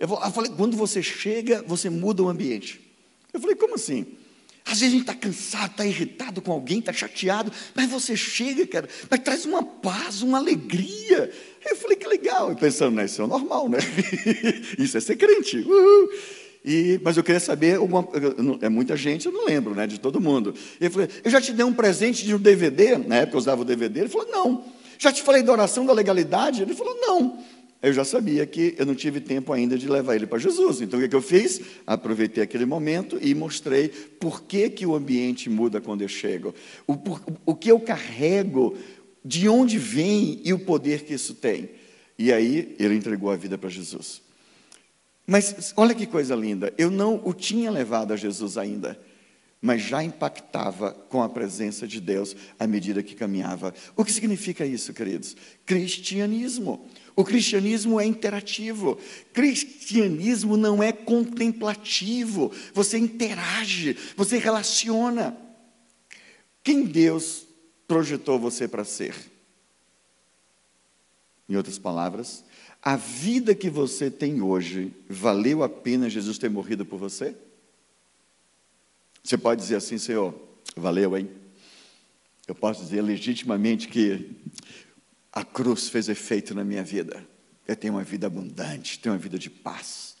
Eu 0.00 0.08
falei: 0.08 0.50
Quando 0.56 0.76
você 0.76 1.00
chega, 1.00 1.62
você 1.64 1.88
muda 1.88 2.24
o 2.24 2.28
ambiente. 2.28 2.80
Eu 3.32 3.38
falei: 3.38 3.54
Como 3.54 3.76
assim? 3.76 4.04
Às 4.66 4.80
vezes 4.80 4.94
a 4.94 4.98
gente 4.98 5.00
está 5.02 5.14
cansado, 5.14 5.70
está 5.72 5.84
irritado 5.84 6.40
com 6.40 6.50
alguém, 6.50 6.78
está 6.78 6.92
chateado, 6.92 7.52
mas 7.74 7.90
você 7.90 8.16
chega, 8.16 8.66
cara, 8.66 8.88
mas 9.10 9.20
traz 9.20 9.44
uma 9.44 9.62
paz, 9.62 10.22
uma 10.22 10.38
alegria. 10.38 11.30
Eu 11.64 11.76
falei, 11.76 11.96
que 11.96 12.06
legal. 12.06 12.50
E 12.50 12.56
pensando, 12.56 12.96
né, 12.96 13.04
isso 13.04 13.20
é 13.20 13.26
normal, 13.26 13.68
né? 13.68 13.78
isso 14.78 14.96
é 14.96 15.00
ser 15.00 15.16
crente. 15.16 15.66
E, 16.64 16.98
mas 17.04 17.16
eu 17.16 17.22
queria 17.22 17.40
saber, 17.40 17.76
alguma, 17.76 18.08
é 18.62 18.70
muita 18.70 18.96
gente, 18.96 19.26
eu 19.26 19.32
não 19.32 19.44
lembro 19.44 19.74
né, 19.74 19.86
de 19.86 20.00
todo 20.00 20.18
mundo. 20.18 20.54
Ele 20.80 20.88
falou, 20.88 21.08
eu 21.22 21.30
já 21.30 21.42
te 21.42 21.52
dei 21.52 21.64
um 21.64 21.74
presente 21.74 22.24
de 22.24 22.34
um 22.34 22.38
DVD, 22.38 22.96
na 22.96 23.16
época 23.16 23.36
eu 23.36 23.40
usava 23.40 23.60
o 23.60 23.64
DVD, 23.66 24.00
ele 24.00 24.08
falou, 24.08 24.28
não. 24.30 24.64
Já 24.98 25.12
te 25.12 25.22
falei 25.22 25.42
da 25.42 25.52
oração 25.52 25.84
da 25.84 25.92
legalidade? 25.92 26.62
Ele 26.62 26.74
falou, 26.74 26.96
não 27.00 27.38
eu 27.84 27.92
já 27.92 28.04
sabia 28.04 28.46
que 28.46 28.74
eu 28.78 28.86
não 28.86 28.94
tive 28.94 29.20
tempo 29.20 29.52
ainda 29.52 29.76
de 29.76 29.86
levar 29.88 30.16
ele 30.16 30.26
para 30.26 30.38
Jesus. 30.38 30.80
Então, 30.80 30.98
o 30.98 31.02
que, 31.02 31.08
que 31.08 31.14
eu 31.14 31.20
fiz? 31.20 31.60
Aproveitei 31.86 32.42
aquele 32.42 32.64
momento 32.64 33.18
e 33.20 33.34
mostrei 33.34 33.88
por 33.88 34.42
que, 34.42 34.70
que 34.70 34.86
o 34.86 34.94
ambiente 34.94 35.50
muda 35.50 35.80
quando 35.80 36.02
eu 36.02 36.08
chego. 36.08 36.54
O, 36.86 36.96
por, 36.96 37.20
o 37.44 37.54
que 37.54 37.70
eu 37.70 37.78
carrego, 37.78 38.76
de 39.24 39.48
onde 39.48 39.78
vem 39.78 40.40
e 40.44 40.52
o 40.52 40.58
poder 40.58 41.04
que 41.04 41.12
isso 41.12 41.34
tem. 41.34 41.68
E 42.18 42.32
aí, 42.32 42.74
ele 42.78 42.94
entregou 42.94 43.30
a 43.30 43.36
vida 43.36 43.58
para 43.58 43.68
Jesus. 43.68 44.22
Mas 45.26 45.74
olha 45.76 45.94
que 45.94 46.06
coisa 46.06 46.34
linda, 46.34 46.72
eu 46.78 46.90
não 46.90 47.20
o 47.24 47.34
tinha 47.34 47.70
levado 47.70 48.12
a 48.12 48.16
Jesus 48.16 48.56
ainda. 48.56 48.98
mas 49.64 49.80
já 49.80 50.04
impactava 50.04 50.92
com 51.08 51.22
a 51.22 51.28
presença 51.28 51.88
de 51.88 51.98
Deus 51.98 52.36
à 52.58 52.66
medida 52.66 53.02
que 53.02 53.14
caminhava. 53.14 53.72
O 53.96 54.04
que 54.04 54.12
significa 54.12 54.66
isso, 54.66 54.92
queridos? 54.92 55.34
Cristianismo. 55.64 56.86
O 57.16 57.24
cristianismo 57.24 58.00
é 58.00 58.04
interativo. 58.04 58.98
Cristianismo 59.32 60.56
não 60.56 60.82
é 60.82 60.92
contemplativo. 60.92 62.50
Você 62.72 62.98
interage, 62.98 63.96
você 64.16 64.38
relaciona. 64.38 65.36
Quem 66.62 66.84
Deus 66.84 67.46
projetou 67.86 68.38
você 68.38 68.66
para 68.66 68.84
ser? 68.84 69.14
Em 71.48 71.56
outras 71.56 71.78
palavras, 71.78 72.44
a 72.82 72.96
vida 72.96 73.54
que 73.54 73.70
você 73.70 74.10
tem 74.10 74.42
hoje, 74.42 74.92
valeu 75.08 75.62
a 75.62 75.68
pena 75.68 76.10
Jesus 76.10 76.38
ter 76.38 76.50
morrido 76.50 76.84
por 76.84 76.98
você? 76.98 77.36
Você 79.22 79.38
pode 79.38 79.60
dizer 79.60 79.76
assim, 79.76 79.98
Senhor, 79.98 80.34
valeu, 80.76 81.16
hein? 81.16 81.30
Eu 82.46 82.54
posso 82.54 82.82
dizer 82.82 83.00
legitimamente 83.00 83.88
que 83.88 84.30
a 85.34 85.44
cruz 85.44 85.88
fez 85.88 86.08
efeito 86.08 86.54
na 86.54 86.62
minha 86.62 86.84
vida. 86.84 87.26
Eu 87.66 87.74
tenho 87.74 87.94
uma 87.94 88.04
vida 88.04 88.28
abundante, 88.28 89.00
tenho 89.00 89.14
uma 89.14 89.20
vida 89.20 89.36
de 89.36 89.50
paz. 89.50 90.14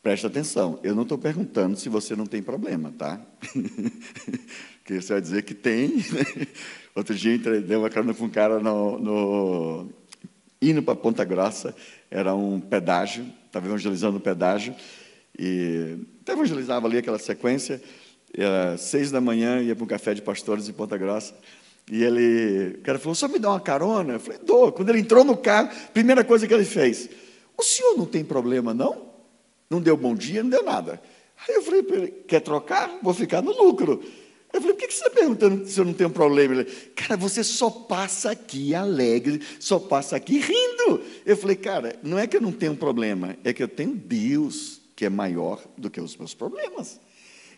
Presta 0.00 0.28
atenção, 0.28 0.78
eu 0.84 0.94
não 0.94 1.02
estou 1.02 1.18
perguntando 1.18 1.76
se 1.76 1.88
você 1.88 2.14
não 2.14 2.26
tem 2.26 2.42
problema, 2.42 2.92
tá? 2.96 3.20
Porque 4.78 5.00
você 5.00 5.14
vai 5.14 5.20
dizer 5.20 5.42
que 5.42 5.54
tem. 5.54 5.88
Né? 5.88 6.46
Outro 6.94 7.14
dia 7.14 7.36
dei 7.38 7.76
uma 7.76 7.90
carona 7.90 8.14
com 8.14 8.26
um 8.26 8.30
cara 8.30 8.60
no, 8.60 8.98
no 8.98 9.90
indo 10.62 10.82
para 10.82 10.94
Ponta 10.94 11.24
Grossa, 11.24 11.74
era 12.10 12.34
um 12.34 12.60
pedágio, 12.60 13.26
estava 13.46 13.66
evangelizando 13.66 14.18
o 14.18 14.20
pedágio, 14.20 14.74
e 15.36 15.98
evangelizava 16.28 16.86
ali 16.86 16.98
aquela 16.98 17.18
sequência, 17.18 17.82
era 18.36 18.76
seis 18.76 19.10
da 19.10 19.20
manhã, 19.20 19.60
ia 19.60 19.74
para 19.74 19.84
um 19.84 19.88
café 19.88 20.14
de 20.14 20.22
pastores 20.22 20.68
em 20.68 20.72
Ponta 20.72 20.96
Grossa, 20.96 21.34
e 21.90 22.02
ele, 22.02 22.78
o 22.78 22.82
cara 22.82 22.98
falou, 22.98 23.14
só 23.14 23.28
me 23.28 23.38
dá 23.38 23.50
uma 23.50 23.60
carona? 23.60 24.14
Eu 24.14 24.20
falei, 24.20 24.40
dou. 24.42 24.72
Quando 24.72 24.88
ele 24.88 25.00
entrou 25.00 25.22
no 25.22 25.36
carro, 25.36 25.70
primeira 25.92 26.24
coisa 26.24 26.46
que 26.46 26.54
ele 26.54 26.64
fez, 26.64 27.08
o 27.56 27.62
senhor 27.62 27.96
não 27.96 28.06
tem 28.06 28.24
problema, 28.24 28.72
não? 28.72 29.12
Não 29.68 29.80
deu 29.80 29.96
bom 29.96 30.14
dia, 30.14 30.42
não 30.42 30.50
deu 30.50 30.62
nada. 30.62 31.00
Aí 31.46 31.54
eu 31.54 31.62
falei 31.62 31.82
para 31.82 31.96
ele, 31.96 32.08
quer 32.26 32.40
trocar? 32.40 32.98
Vou 33.02 33.12
ficar 33.12 33.42
no 33.42 33.52
lucro. 33.52 34.02
Eu 34.52 34.60
falei, 34.60 34.76
por 34.76 34.86
que 34.86 34.94
você 34.94 35.04
está 35.04 35.10
perguntando 35.10 35.66
se 35.66 35.78
eu 35.78 35.84
não 35.84 35.92
tenho 35.92 36.10
problema? 36.10 36.54
Ele, 36.54 36.64
cara, 36.94 37.16
você 37.16 37.42
só 37.42 37.68
passa 37.68 38.30
aqui 38.30 38.74
alegre, 38.74 39.40
só 39.58 39.78
passa 39.78 40.16
aqui 40.16 40.38
rindo. 40.38 41.02
Eu 41.26 41.36
falei, 41.36 41.56
cara, 41.56 41.98
não 42.02 42.18
é 42.18 42.26
que 42.26 42.36
eu 42.36 42.40
não 42.40 42.52
tenho 42.52 42.76
problema, 42.76 43.36
é 43.44 43.52
que 43.52 43.62
eu 43.62 43.68
tenho 43.68 43.94
Deus 43.94 44.80
que 44.94 45.04
é 45.04 45.10
maior 45.10 45.60
do 45.76 45.90
que 45.90 46.00
os 46.00 46.16
meus 46.16 46.34
problemas. 46.34 47.00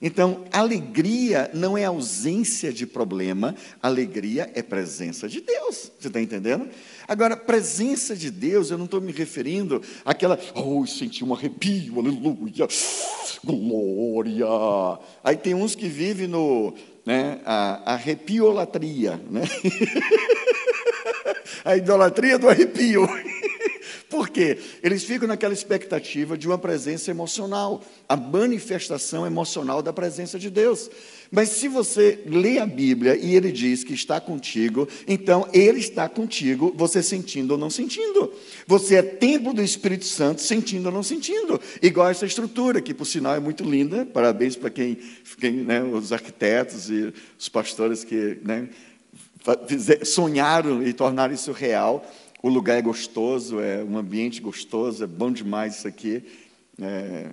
Então, 0.01 0.45
alegria 0.53 1.51
não 1.55 1.77
é 1.77 1.85
ausência 1.85 2.73
de 2.73 2.87
problema, 2.87 3.55
alegria 3.83 4.51
é 4.55 4.63
presença 4.63 5.29
de 5.29 5.41
Deus. 5.41 5.91
Você 5.99 6.09
está 6.09 6.21
entendendo? 6.21 6.69
Agora, 7.09 7.37
presença 7.37 8.15
de 8.15 8.31
Deus, 8.31 8.71
eu 8.71 8.79
não 8.79 8.85
estou 8.85 9.01
me 9.01 9.13
referindo 9.13 9.81
àquela, 10.05 10.39
oh, 10.55 10.87
senti 10.87 11.25
um 11.25 11.33
arrepio, 11.33 11.99
aleluia, 11.99 12.69
glória. 13.45 14.47
Aí 15.25 15.37
tem 15.37 15.55
uns 15.55 15.75
que 15.75 15.89
vivem 15.89 16.27
no, 16.27 16.75
né, 17.05 17.41
a 17.45 17.95
arrepiolatria, 17.95 19.21
né? 19.31 19.43
a 21.65 21.77
idolatria 21.77 22.39
do 22.39 22.49
arrepio. 22.49 23.07
Por 24.17 24.31
quê? 24.31 24.57
Eles 24.83 25.05
ficam 25.05 25.29
naquela 25.29 25.53
expectativa 25.53 26.39
de 26.39 26.47
uma 26.47 26.57
presença 26.57 27.11
emocional, 27.11 27.85
a 28.09 28.17
manifestação 28.17 29.27
emocional 29.27 29.83
da 29.83 29.93
presença 29.93 30.39
de 30.39 30.49
Deus. 30.49 30.89
Mas 31.31 31.51
se 31.51 31.69
você 31.69 32.21
lê 32.25 32.59
a 32.59 32.65
Bíblia 32.65 33.15
e 33.15 33.35
ele 33.35 33.53
diz 33.53 33.85
que 33.85 33.93
está 33.93 34.19
contigo, 34.19 34.89
então 35.07 35.47
ele 35.53 35.81
está 35.81 36.09
contigo, 36.09 36.73
você 36.75 37.03
sentindo 37.03 37.51
ou 37.51 37.59
não 37.59 37.69
sentindo. 37.69 38.33
Você 38.67 38.95
é 38.95 39.03
templo 39.03 39.53
do 39.53 39.63
Espírito 39.63 40.07
Santo, 40.07 40.41
sentindo 40.41 40.87
ou 40.87 40.93
não 40.93 41.03
sentindo. 41.03 41.61
Igual 41.83 42.09
essa 42.09 42.25
estrutura, 42.25 42.81
que 42.81 42.95
por 42.95 43.05
sinal 43.05 43.35
é 43.35 43.41
muito 43.41 43.65
linda. 43.65 44.07
Parabéns 44.07 44.57
para 44.57 44.71
quem, 44.71 44.97
quem 45.39 45.53
né, 45.53 45.83
os 45.83 46.11
arquitetos 46.11 46.89
e 46.89 47.13
os 47.39 47.51
pastores 47.51 48.03
que 48.03 48.39
né, 48.43 48.67
sonharam 50.05 50.83
e 50.83 50.95
tornaram 50.95 51.35
isso 51.35 51.53
real. 51.53 52.03
O 52.43 52.49
lugar 52.49 52.79
é 52.79 52.83
gostoso, 52.83 53.61
é 53.61 53.83
um 53.83 53.97
ambiente 53.97 54.41
gostoso, 54.41 55.03
é 55.03 55.07
bom 55.07 55.33
demais 55.33 55.79
isso 55.79 55.89
aqui. 55.89 56.23
É, 56.81 57.31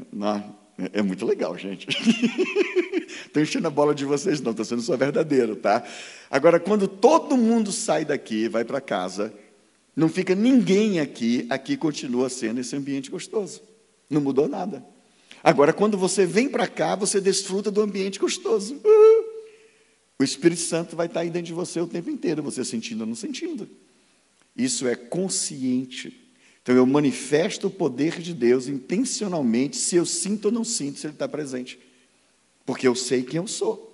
é 0.93 1.01
muito 1.01 1.25
legal, 1.25 1.57
gente. 1.57 1.87
Estou 3.27 3.41
enchendo 3.41 3.67
a 3.67 3.71
bola 3.71 3.93
de 3.93 4.05
vocês, 4.05 4.41
não, 4.41 4.51
estou 4.51 4.65
sendo 4.65 4.81
só 4.81 4.95
verdadeiro, 4.97 5.55
tá? 5.55 5.83
Agora, 6.29 6.59
quando 6.59 6.87
todo 6.87 7.37
mundo 7.37 7.71
sai 7.71 8.05
daqui, 8.05 8.47
vai 8.47 8.63
para 8.63 8.81
casa, 8.81 9.33
não 9.95 10.09
fica 10.09 10.33
ninguém 10.33 10.99
aqui, 10.99 11.45
aqui 11.49 11.77
continua 11.77 12.29
sendo 12.29 12.59
esse 12.61 12.75
ambiente 12.75 13.11
gostoso. 13.11 13.61
Não 14.09 14.21
mudou 14.21 14.47
nada. 14.47 14.83
Agora, 15.43 15.73
quando 15.73 15.97
você 15.97 16.25
vem 16.25 16.47
para 16.47 16.67
cá, 16.67 16.95
você 16.95 17.19
desfruta 17.19 17.69
do 17.69 17.81
ambiente 17.81 18.17
gostoso. 18.19 18.75
Uh! 18.75 19.33
O 20.19 20.23
Espírito 20.23 20.61
Santo 20.61 20.95
vai 20.95 21.07
estar 21.07 21.21
aí 21.21 21.29
dentro 21.29 21.47
de 21.47 21.53
você 21.53 21.79
o 21.79 21.87
tempo 21.87 22.09
inteiro, 22.09 22.41
você 22.41 22.63
sentindo 22.63 23.01
ou 23.01 23.07
não 23.07 23.15
sentindo. 23.15 23.67
Isso 24.55 24.87
é 24.87 24.95
consciente. 24.95 26.19
Então 26.61 26.75
eu 26.75 26.85
manifesto 26.85 27.67
o 27.67 27.71
poder 27.71 28.19
de 28.19 28.33
Deus 28.33 28.67
intencionalmente, 28.67 29.75
se 29.75 29.95
eu 29.95 30.05
sinto 30.05 30.45
ou 30.45 30.51
não 30.51 30.63
sinto, 30.63 30.99
se 30.99 31.07
Ele 31.07 31.13
está 31.13 31.27
presente. 31.27 31.79
Porque 32.65 32.87
eu 32.87 32.95
sei 32.95 33.23
quem 33.23 33.37
eu 33.37 33.47
sou. 33.47 33.89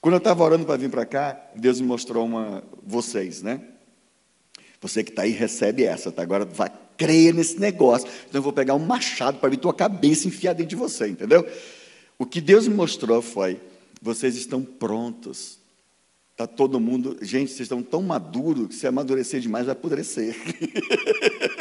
Quando 0.00 0.14
eu 0.14 0.18
estava 0.18 0.42
orando 0.42 0.64
para 0.64 0.78
vir 0.78 0.90
para 0.90 1.04
cá, 1.04 1.50
Deus 1.54 1.80
me 1.80 1.86
mostrou 1.86 2.24
uma. 2.24 2.64
Vocês, 2.82 3.42
né? 3.42 3.60
Você 4.80 5.04
que 5.04 5.10
está 5.10 5.22
aí, 5.22 5.30
recebe 5.30 5.84
essa, 5.84 6.10
tá? 6.10 6.22
Agora 6.22 6.46
vai 6.46 6.72
crer 6.96 7.34
nesse 7.34 7.60
negócio. 7.60 8.08
Então 8.28 8.38
eu 8.38 8.42
vou 8.42 8.52
pegar 8.52 8.74
um 8.74 8.78
machado 8.78 9.38
para 9.38 9.50
vir 9.50 9.58
tua 9.58 9.74
cabeça 9.74 10.26
enfiar 10.26 10.54
dentro 10.54 10.70
de 10.70 10.76
você, 10.76 11.08
entendeu? 11.08 11.46
O 12.18 12.24
que 12.24 12.40
Deus 12.40 12.66
me 12.66 12.74
mostrou 12.74 13.20
foi: 13.20 13.60
vocês 14.00 14.36
estão 14.36 14.62
prontos 14.62 15.59
Está 16.40 16.46
todo 16.46 16.80
mundo. 16.80 17.18
Gente, 17.20 17.50
vocês 17.50 17.66
estão 17.66 17.82
tão 17.82 18.00
maduros 18.00 18.68
que 18.68 18.74
se 18.74 18.86
amadurecer 18.86 19.42
demais 19.42 19.66
vai 19.66 19.74
apodrecer. 19.74 20.34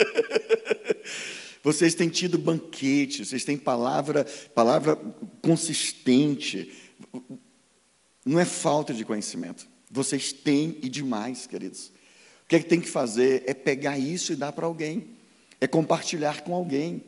vocês 1.62 1.94
têm 1.94 2.08
tido 2.08 2.38
banquete, 2.38 3.26
vocês 3.26 3.44
têm 3.44 3.58
palavra, 3.58 4.26
palavra 4.56 4.96
consistente. 5.42 6.72
Não 8.26 8.40
é 8.40 8.46
falta 8.46 8.94
de 8.94 9.04
conhecimento. 9.04 9.68
Vocês 9.92 10.32
têm 10.32 10.78
e 10.82 10.88
demais, 10.88 11.46
queridos. 11.46 11.92
O 12.46 12.48
que, 12.48 12.56
é 12.56 12.60
que 12.60 12.70
tem 12.70 12.80
que 12.80 12.88
fazer 12.88 13.44
é 13.46 13.54
pegar 13.54 14.00
isso 14.00 14.32
e 14.32 14.38
dar 14.38 14.54
para 14.54 14.66
alguém. 14.66 15.10
É 15.60 15.68
compartilhar 15.68 16.40
com 16.44 16.56
alguém. 16.56 17.04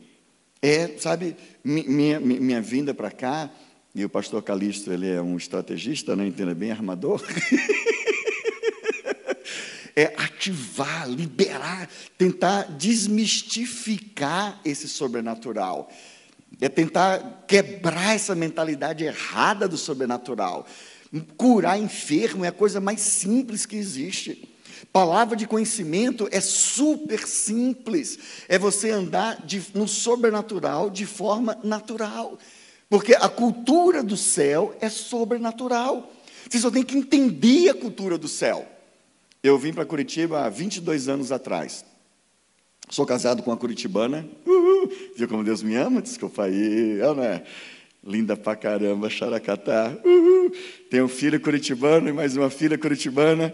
É, 0.62 0.98
sabe, 0.98 1.38
minha, 1.64 2.20
minha, 2.20 2.20
minha 2.20 2.62
vinda 2.62 2.94
para 2.94 3.10
cá 3.10 3.50
e 3.94 4.06
o 4.06 4.10
pastor 4.10 4.42
Calixto, 4.42 4.92
ele 4.92 5.10
é 5.10 5.22
um 5.22 5.36
estrategista, 5.36 6.16
né? 6.16 6.26
entenda 6.26 6.56
bem, 6.56 6.72
armador. 6.72 7.22
é 9.94 10.14
ativar, 10.16 11.10
liberar, 11.10 11.89
tentar 12.18 12.64
desmistificar 12.78 14.62
esse 14.64 14.88
sobrenatural. 14.88 15.92
É 16.62 16.70
tentar 16.70 17.44
quebrar 17.48 18.16
essa 18.16 18.34
mentalidade 18.34 19.04
errada 19.04 19.68
do 19.68 19.78
sobrenatural. 19.78 20.66
Curar 21.36 21.78
enfermo 21.78 22.46
é 22.46 22.48
a 22.48 22.54
coisa 22.54 22.80
mais 22.80 23.02
simples 23.02 23.66
que 23.66 23.76
existe. 23.76 24.48
Palavra 24.94 25.36
de 25.36 25.46
conhecimento 25.46 26.30
é 26.32 26.39
super 26.39 27.28
simples. 27.28 28.18
É 28.48 28.58
você 28.58 28.92
andar 28.92 29.46
de, 29.46 29.62
no 29.74 29.88
sobrenatural 29.88 30.89
de 30.89 31.06
forma 31.06 31.58
natural. 31.62 32.39
Porque 32.92 33.16
a 33.16 33.30
cultura 33.30 34.04
do 34.04 34.18
céu 34.18 34.76
é 34.82 34.89
sobrenatural. 34.89 36.12
Você 36.50 36.60
só 36.60 36.70
tem 36.70 36.84
que 36.84 36.98
entender 36.98 37.70
a 37.70 37.74
cultura 37.74 38.18
do 38.18 38.28
céu. 38.28 38.68
Eu 39.42 39.58
vim 39.58 39.72
para 39.72 39.86
Curitiba 39.86 40.42
há 40.42 40.50
22 40.50 41.08
anos 41.08 41.32
atrás. 41.32 41.86
Sou 42.89 43.06
casado 43.06 43.44
com 43.44 43.50
uma 43.50 43.56
curitibana. 43.56 44.28
Uhul. 44.46 44.92
Viu 45.16 45.26
como 45.30 45.42
Deus 45.42 45.64
me 45.64 45.74
ama? 45.74 46.02
Desculpa 46.02 46.44
aí. 46.44 46.98
Eu, 47.00 47.16
né? 47.16 47.44
Linda 48.06 48.36
pra 48.36 48.58
caramba, 48.58 49.10
Xaracatá. 49.10 49.98
Uhul. 50.04 50.52
Tenho 50.89 51.06
um 51.06 51.08
filho 51.08 51.39
curitibano 51.39 52.10
e 52.10 52.12
mais 52.12 52.36
uma 52.36 52.50
filha 52.50 52.78
curitibana. 52.78 53.54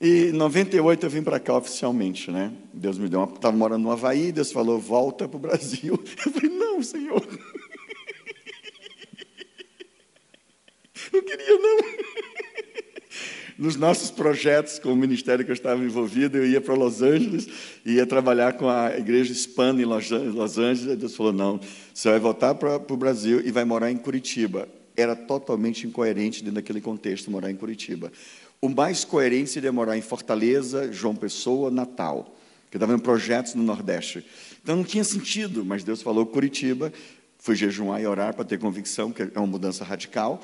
E 0.00 0.30
em 0.30 0.32
98 0.32 1.06
eu 1.06 1.10
vim 1.10 1.22
para 1.22 1.38
cá 1.38 1.56
oficialmente, 1.56 2.32
né? 2.32 2.52
Deus 2.74 2.98
me 2.98 3.08
deu 3.08 3.20
uma... 3.20 3.32
Estava 3.32 3.56
morando 3.56 3.84
no 3.84 3.92
Havaí, 3.92 4.32
Deus 4.32 4.50
falou, 4.50 4.80
volta 4.80 5.28
para 5.28 5.36
o 5.36 5.40
Brasil. 5.40 5.94
Eu 6.26 6.32
falei, 6.32 6.50
não, 6.50 6.82
Senhor. 6.82 7.24
Não 11.12 11.22
queria, 11.22 11.58
não. 11.58 11.78
Nos 13.58 13.76
nossos 13.76 14.10
projetos, 14.10 14.78
com 14.78 14.92
o 14.92 14.96
ministério 14.96 15.44
que 15.44 15.50
eu 15.50 15.54
estava 15.54 15.82
envolvido, 15.84 16.38
eu 16.38 16.46
ia 16.46 16.60
para 16.60 16.74
Los 16.74 17.02
Angeles, 17.02 17.46
ia 17.84 18.06
trabalhar 18.06 18.54
com 18.54 18.68
a 18.68 18.96
igreja 18.96 19.30
hispana 19.30 19.80
em 19.80 19.84
Los 19.84 20.58
Angeles. 20.58 20.98
Deus 20.98 21.14
falou: 21.14 21.32
não, 21.32 21.60
você 21.92 22.10
vai 22.10 22.18
voltar 22.18 22.54
para, 22.54 22.80
para 22.80 22.94
o 22.94 22.96
Brasil 22.96 23.40
e 23.44 23.50
vai 23.50 23.64
morar 23.64 23.90
em 23.90 23.96
Curitiba. 23.96 24.68
era 24.96 25.14
totalmente 25.14 25.86
incoerente 25.86 26.40
dentro 26.40 26.56
daquele 26.56 26.80
contexto 26.80 27.30
morar 27.30 27.50
em 27.50 27.56
Curitiba. 27.56 28.10
O 28.60 28.68
mais 28.68 29.04
coerente 29.04 29.50
seria 29.50 29.72
morar 29.72 29.96
em 29.96 30.02
Fortaleza, 30.02 30.92
João 30.92 31.14
Pessoa, 31.14 31.70
Natal, 31.70 32.36
que 32.70 32.76
estava 32.76 32.94
em 32.94 32.98
projetos 32.98 33.54
no 33.54 33.62
Nordeste. 33.62 34.24
Então 34.62 34.76
não 34.76 34.84
tinha 34.84 35.04
sentido, 35.04 35.64
mas 35.64 35.82
Deus 35.82 36.00
falou 36.02 36.24
Curitiba, 36.24 36.92
fui 37.38 37.56
jejuar 37.56 38.00
e 38.00 38.06
orar 38.06 38.34
para 38.34 38.44
ter 38.44 38.58
convicção 38.58 39.10
que 39.10 39.22
é 39.22 39.30
uma 39.36 39.46
mudança 39.46 39.84
radical. 39.84 40.42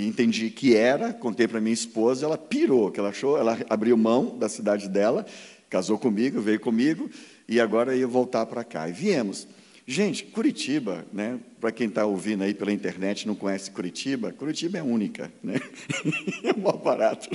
E 0.00 0.06
entendi 0.06 0.48
que 0.48 0.74
era, 0.74 1.12
contei 1.12 1.46
para 1.46 1.60
minha 1.60 1.74
esposa, 1.74 2.24
ela 2.24 2.38
pirou, 2.38 2.90
que 2.90 2.98
ela 2.98 3.10
achou, 3.10 3.36
ela 3.36 3.58
abriu 3.68 3.98
mão 3.98 4.38
da 4.38 4.48
cidade 4.48 4.88
dela, 4.88 5.26
casou 5.68 5.98
comigo, 5.98 6.40
veio 6.40 6.58
comigo, 6.58 7.10
e 7.46 7.60
agora 7.60 7.94
ia 7.94 8.06
voltar 8.06 8.46
para 8.46 8.64
cá. 8.64 8.88
E 8.88 8.92
viemos. 8.92 9.46
Gente, 9.86 10.24
Curitiba, 10.24 11.04
né, 11.12 11.38
para 11.60 11.70
quem 11.70 11.86
está 11.86 12.06
ouvindo 12.06 12.42
aí 12.44 12.54
pela 12.54 12.72
internet 12.72 13.26
não 13.26 13.34
conhece 13.34 13.70
Curitiba, 13.70 14.32
Curitiba 14.32 14.78
é 14.78 14.82
única, 14.82 15.30
né? 15.42 15.60
é 16.44 16.58
um 16.58 16.66
aparato. 16.70 17.28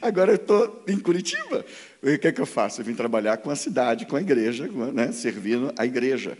Agora 0.00 0.30
eu 0.30 0.36
estou 0.36 0.84
em 0.86 0.98
Curitiba. 0.98 1.66
O 2.00 2.18
que 2.18 2.28
é 2.28 2.32
que 2.32 2.40
eu 2.40 2.46
faço? 2.46 2.82
Eu 2.82 2.84
vim 2.84 2.94
trabalhar 2.94 3.38
com 3.38 3.50
a 3.50 3.56
cidade, 3.56 4.06
com 4.06 4.14
a 4.14 4.20
igreja, 4.20 4.68
né, 4.92 5.10
servindo 5.10 5.72
a 5.76 5.84
igreja. 5.84 6.38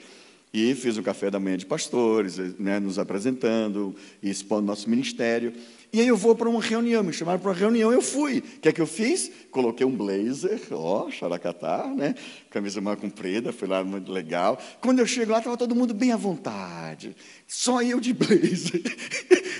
E 0.53 0.75
fiz 0.75 0.97
o 0.97 1.03
café 1.03 1.31
da 1.31 1.39
manhã 1.39 1.57
de 1.57 1.65
pastores, 1.65 2.37
né, 2.59 2.81
nos 2.81 2.99
apresentando 2.99 3.95
expondo 4.23 4.67
nosso 4.67 4.91
ministério. 4.91 5.53
E 5.93 6.01
aí 6.01 6.07
eu 6.07 6.17
vou 6.17 6.37
para 6.37 6.49
uma 6.49 6.61
reunião, 6.61 7.03
me 7.03 7.13
chamaram 7.13 7.41
para 7.41 7.51
uma 7.51 7.57
reunião, 7.57 7.93
eu 7.93 8.01
fui. 8.01 8.39
O 8.39 8.61
que 8.61 8.69
é 8.69 8.73
que 8.73 8.81
eu 8.81 8.87
fiz? 8.87 9.31
Coloquei 9.51 9.85
um 9.85 9.91
blazer, 9.91 10.61
ó, 10.71 11.11
xaracatá, 11.11 11.93
né? 11.97 12.15
Camisa 12.49 12.81
mais 12.81 12.99
comprida, 12.99 13.53
fui 13.53 13.67
lá, 13.67 13.83
muito 13.83 14.11
legal. 14.13 14.61
Quando 14.81 15.01
eu 15.01 15.07
chego 15.07 15.33
lá, 15.33 15.39
estava 15.39 15.57
todo 15.57 15.75
mundo 15.75 15.93
bem 15.93 16.13
à 16.13 16.17
vontade. 16.17 17.17
Só 17.47 17.83
eu 17.83 17.99
de 17.99 18.13
blazer. 18.15 18.83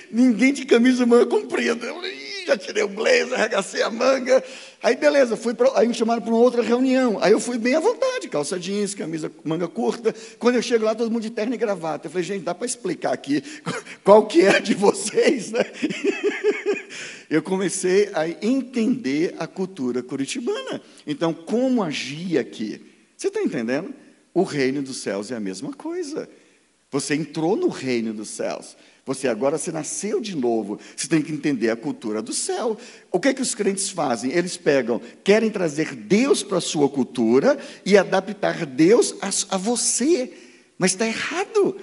Ninguém 0.09 0.53
de 0.53 0.65
camisa 0.65 1.05
manga 1.05 1.25
comprida. 1.25 1.85
Eu 1.85 1.95
falei, 1.95 2.30
já 2.45 2.57
tirei 2.57 2.83
o 2.83 2.87
blazer, 2.87 3.33
arregacei 3.33 3.81
a 3.81 3.89
manga. 3.89 4.43
Aí, 4.81 4.95
beleza, 4.95 5.35
fui 5.35 5.53
pra, 5.53 5.71
aí 5.75 5.87
me 5.87 5.93
chamaram 5.93 6.21
para 6.21 6.31
uma 6.31 6.39
outra 6.39 6.61
reunião. 6.61 7.17
Aí 7.21 7.31
eu 7.31 7.39
fui 7.39 7.57
bem 7.57 7.75
à 7.75 7.79
vontade, 7.79 8.27
calça 8.27 8.59
jeans, 8.59 8.93
camisa 8.93 9.31
manga 9.43 9.67
curta. 9.67 10.13
Quando 10.39 10.55
eu 10.55 10.61
chego 10.61 10.85
lá, 10.85 10.95
todo 10.95 11.11
mundo 11.11 11.23
de 11.23 11.29
terno 11.29 11.53
e 11.53 11.57
gravata. 11.57 12.07
Eu 12.07 12.11
falei, 12.11 12.23
gente, 12.23 12.43
dá 12.43 12.55
para 12.55 12.65
explicar 12.65 13.13
aqui 13.13 13.43
qual 14.03 14.25
que 14.25 14.41
é 14.41 14.59
de 14.59 14.73
vocês, 14.73 15.51
né? 15.51 15.63
Eu 17.29 17.41
comecei 17.41 18.09
a 18.13 18.27
entender 18.27 19.35
a 19.39 19.47
cultura 19.47 20.03
curitibana. 20.03 20.81
Então, 21.07 21.33
como 21.33 21.81
agir 21.81 22.37
aqui? 22.37 22.81
Você 23.15 23.29
está 23.29 23.41
entendendo? 23.41 23.93
O 24.33 24.43
reino 24.43 24.81
dos 24.81 24.97
céus 24.97 25.31
é 25.31 25.37
a 25.37 25.39
mesma 25.39 25.71
coisa. 25.71 26.29
Você 26.91 27.15
entrou 27.15 27.55
no 27.55 27.69
reino 27.69 28.13
dos 28.13 28.27
céus. 28.27 28.75
Você 29.05 29.27
agora 29.27 29.57
se 29.57 29.71
nasceu 29.71 30.21
de 30.21 30.35
novo. 30.35 30.79
Você 30.95 31.07
tem 31.07 31.21
que 31.21 31.31
entender 31.31 31.69
a 31.69 31.75
cultura 31.75 32.21
do 32.21 32.33
céu. 32.33 32.77
O 33.11 33.19
que 33.19 33.29
é 33.29 33.33
que 33.33 33.41
os 33.41 33.55
crentes 33.55 33.89
fazem? 33.89 34.31
Eles 34.31 34.57
pegam, 34.57 35.01
querem 35.23 35.49
trazer 35.49 35.95
Deus 35.95 36.43
para 36.43 36.59
a 36.59 36.61
sua 36.61 36.87
cultura 36.87 37.57
e 37.85 37.97
adaptar 37.97 38.65
Deus 38.65 39.15
a, 39.21 39.55
a 39.55 39.57
você. 39.57 40.31
Mas 40.77 40.91
está 40.91 41.07
errado. 41.07 41.77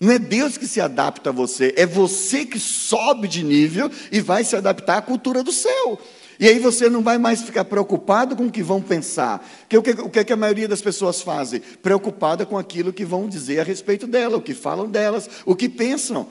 Não 0.00 0.12
é 0.12 0.18
Deus 0.18 0.56
que 0.56 0.66
se 0.66 0.80
adapta 0.80 1.30
a 1.30 1.32
você, 1.32 1.74
é 1.76 1.84
você 1.84 2.44
que 2.44 2.60
sobe 2.60 3.26
de 3.26 3.42
nível 3.42 3.90
e 4.12 4.20
vai 4.20 4.44
se 4.44 4.54
adaptar 4.54 4.98
à 4.98 5.02
cultura 5.02 5.42
do 5.42 5.50
céu. 5.50 5.98
E 6.38 6.46
aí 6.46 6.60
você 6.60 6.88
não 6.88 7.02
vai 7.02 7.18
mais 7.18 7.42
ficar 7.42 7.64
preocupado 7.64 8.36
com 8.36 8.46
o 8.46 8.50
que 8.50 8.62
vão 8.62 8.80
pensar. 8.80 9.44
Porque 9.62 9.76
o 9.76 9.82
que, 9.82 9.90
o 10.02 10.08
que, 10.08 10.18
é 10.20 10.24
que 10.24 10.32
a 10.32 10.36
maioria 10.36 10.68
das 10.68 10.80
pessoas 10.80 11.20
fazem? 11.20 11.60
Preocupada 11.82 12.46
com 12.46 12.56
aquilo 12.56 12.92
que 12.92 13.04
vão 13.04 13.28
dizer 13.28 13.58
a 13.58 13.64
respeito 13.64 14.06
dela, 14.06 14.36
o 14.36 14.42
que 14.42 14.54
falam 14.54 14.88
delas, 14.88 15.28
o 15.44 15.56
que 15.56 15.68
pensam. 15.68 16.28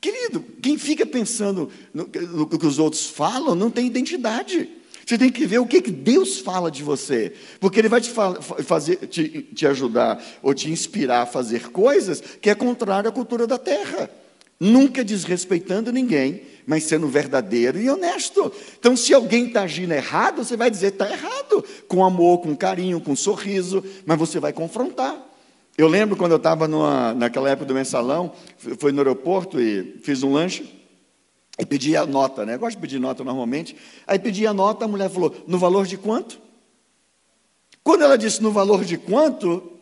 Querido, 0.00 0.44
quem 0.62 0.78
fica 0.78 1.04
pensando 1.04 1.70
no, 1.92 2.08
no 2.32 2.58
que 2.58 2.66
os 2.66 2.78
outros 2.78 3.06
falam 3.06 3.54
não 3.54 3.70
tem 3.70 3.86
identidade. 3.86 4.68
Você 5.04 5.18
tem 5.18 5.30
que 5.30 5.44
ver 5.44 5.58
o 5.58 5.66
que, 5.66 5.82
que 5.82 5.90
Deus 5.90 6.38
fala 6.38 6.70
de 6.70 6.82
você, 6.82 7.32
porque 7.58 7.80
Ele 7.80 7.88
vai 7.88 8.00
te, 8.00 8.10
fazer, 8.64 8.96
te, 9.08 9.42
te 9.42 9.66
ajudar 9.66 10.22
ou 10.40 10.54
te 10.54 10.70
inspirar 10.70 11.22
a 11.22 11.26
fazer 11.26 11.70
coisas 11.70 12.22
que 12.40 12.48
é 12.48 12.54
contrário 12.54 13.10
à 13.10 13.12
cultura 13.12 13.46
da 13.46 13.58
terra. 13.58 14.08
Nunca 14.58 15.02
desrespeitando 15.02 15.90
ninguém, 15.90 16.42
mas 16.66 16.84
sendo 16.84 17.08
verdadeiro 17.08 17.80
e 17.80 17.90
honesto. 17.90 18.52
Então, 18.78 18.96
se 18.96 19.12
alguém 19.12 19.48
está 19.48 19.62
agindo 19.62 19.92
errado, 19.92 20.44
você 20.44 20.56
vai 20.56 20.70
dizer 20.70 20.92
está 20.92 21.10
errado, 21.10 21.64
com 21.88 22.04
amor, 22.04 22.38
com 22.38 22.54
carinho, 22.54 23.00
com 23.00 23.16
sorriso, 23.16 23.82
mas 24.06 24.18
você 24.18 24.38
vai 24.38 24.52
confrontar. 24.52 25.29
Eu 25.76 25.88
lembro 25.88 26.16
quando 26.16 26.32
eu 26.32 26.36
estava 26.36 26.68
naquela 27.14 27.50
época 27.50 27.66
do 27.66 27.74
mensalão, 27.74 28.32
fui 28.78 28.92
no 28.92 28.98
aeroporto 28.98 29.60
e 29.60 29.98
fiz 30.02 30.22
um 30.22 30.32
lanche 30.32 30.80
e 31.58 31.66
pedi 31.66 31.96
a 31.96 32.06
nota, 32.06 32.44
né? 32.44 32.54
Eu 32.54 32.58
gosto 32.58 32.76
de 32.76 32.80
pedir 32.80 32.98
nota 32.98 33.22
normalmente. 33.22 33.76
Aí 34.06 34.18
pedi 34.18 34.46
a 34.46 34.52
nota, 34.52 34.84
a 34.84 34.88
mulher 34.88 35.10
falou: 35.10 35.34
no 35.46 35.58
valor 35.58 35.86
de 35.86 35.96
quanto? 35.96 36.40
Quando 37.82 38.02
ela 38.02 38.16
disse 38.16 38.42
no 38.42 38.50
valor 38.50 38.84
de 38.84 38.96
quanto, 38.98 39.72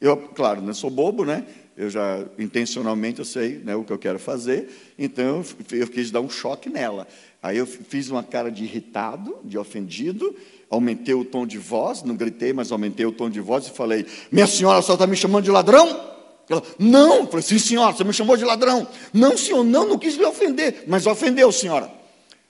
eu, 0.00 0.16
claro, 0.16 0.62
não 0.62 0.74
sou 0.74 0.90
bobo, 0.90 1.24
né? 1.24 1.46
Eu 1.76 1.88
já 1.88 2.24
intencionalmente 2.38 3.20
eu 3.20 3.24
sei 3.24 3.58
né, 3.58 3.74
o 3.74 3.84
que 3.84 3.92
eu 3.92 3.98
quero 3.98 4.18
fazer, 4.18 4.68
então 4.98 5.44
eu, 5.70 5.78
eu 5.78 5.88
quis 5.88 6.10
dar 6.10 6.20
um 6.20 6.28
choque 6.28 6.68
nela. 6.68 7.06
Aí 7.42 7.56
eu 7.56 7.66
fiz 7.66 8.10
uma 8.10 8.22
cara 8.22 8.50
de 8.50 8.64
irritado, 8.64 9.38
de 9.44 9.56
ofendido, 9.56 10.34
aumentei 10.70 11.14
o 11.14 11.24
tom 11.24 11.44
de 11.44 11.58
voz, 11.58 12.02
não 12.04 12.14
gritei, 12.14 12.52
mas 12.52 12.70
aumentei 12.70 13.04
o 13.04 13.12
tom 13.12 13.28
de 13.28 13.40
voz 13.40 13.66
e 13.66 13.70
falei: 13.70 14.06
Minha 14.30 14.46
senhora, 14.46 14.80
senhora 14.80 14.94
está 14.94 15.06
me 15.06 15.16
chamando 15.16 15.44
de 15.44 15.50
ladrão? 15.50 16.08
Ela, 16.48 16.62
não, 16.78 17.18
eu 17.18 17.26
falei, 17.26 17.42
sim, 17.42 17.58
senhora, 17.58 17.94
você 17.94 18.02
me 18.02 18.12
chamou 18.12 18.36
de 18.36 18.44
ladrão. 18.44 18.86
Não, 19.12 19.36
senhor, 19.36 19.62
não, 19.62 19.86
não 19.86 19.96
quis 19.96 20.16
lhe 20.16 20.24
ofender, 20.24 20.84
mas 20.88 21.06
ofendeu, 21.06 21.52
senhora. 21.52 21.88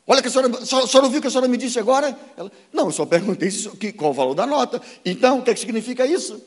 Olha 0.07 0.23
que 0.23 0.29
a 0.29 0.31
senhora, 0.31 0.59
a 0.59 0.65
senhora 0.65 1.05
ouviu 1.05 1.19
o 1.19 1.21
que 1.21 1.29
a 1.29 1.31
senhora 1.31 1.47
me 1.47 1.59
disse 1.59 1.79
agora? 1.79 2.19
Ela, 2.37 2.51
não, 2.73 2.87
eu 2.87 2.93
só 2.93 3.05
perguntei 3.05 3.51
qual 3.97 4.11
o 4.11 4.15
valor 4.15 4.35
da 4.35 4.47
nota. 4.47 4.81
Então, 5.05 5.39
o 5.39 5.43
que, 5.43 5.51
é 5.51 5.55
que 5.55 5.61
significa 5.61 6.07
isso? 6.07 6.41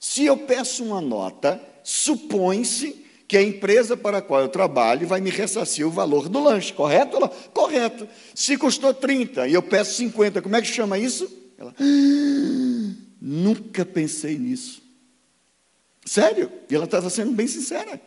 Se 0.00 0.24
eu 0.24 0.36
peço 0.36 0.82
uma 0.82 1.00
nota, 1.00 1.60
supõe-se 1.82 3.03
que 3.34 3.38
a 3.38 3.42
empresa 3.42 3.96
para 3.96 4.18
a 4.18 4.22
qual 4.22 4.42
eu 4.42 4.48
trabalho 4.48 5.08
vai 5.08 5.20
me 5.20 5.28
ressarcir 5.28 5.84
o 5.84 5.90
valor 5.90 6.28
do 6.28 6.40
lanche, 6.40 6.72
correto? 6.72 7.16
Ela, 7.16 7.28
correto. 7.28 8.06
Se 8.32 8.56
custou 8.56 8.94
30 8.94 9.48
e 9.48 9.54
eu 9.54 9.60
peço 9.60 9.96
50, 9.96 10.40
como 10.40 10.54
é 10.54 10.62
que 10.62 10.68
chama 10.68 10.96
isso? 11.00 11.28
Ela, 11.58 11.74
ah, 11.76 12.94
nunca 13.20 13.84
pensei 13.84 14.38
nisso. 14.38 14.80
Sério, 16.06 16.48
e 16.70 16.74
ela 16.76 16.84
estava 16.84 17.10
sendo 17.10 17.32
bem 17.32 17.48
sincera. 17.48 18.00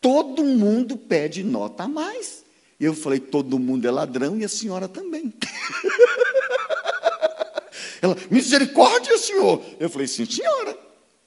Todo 0.00 0.42
mundo 0.42 0.96
pede 0.96 1.44
nota 1.44 1.82
a 1.82 1.88
mais. 1.88 2.42
E 2.80 2.86
eu 2.86 2.94
falei, 2.94 3.20
todo 3.20 3.58
mundo 3.58 3.86
é 3.86 3.90
ladrão 3.90 4.38
e 4.38 4.46
a 4.46 4.48
senhora 4.48 4.88
também. 4.88 5.34
ela, 8.00 8.16
misericórdia, 8.30 9.18
senhor. 9.18 9.62
Eu 9.78 9.90
falei, 9.90 10.06
sim, 10.06 10.24
senhora. 10.24 10.74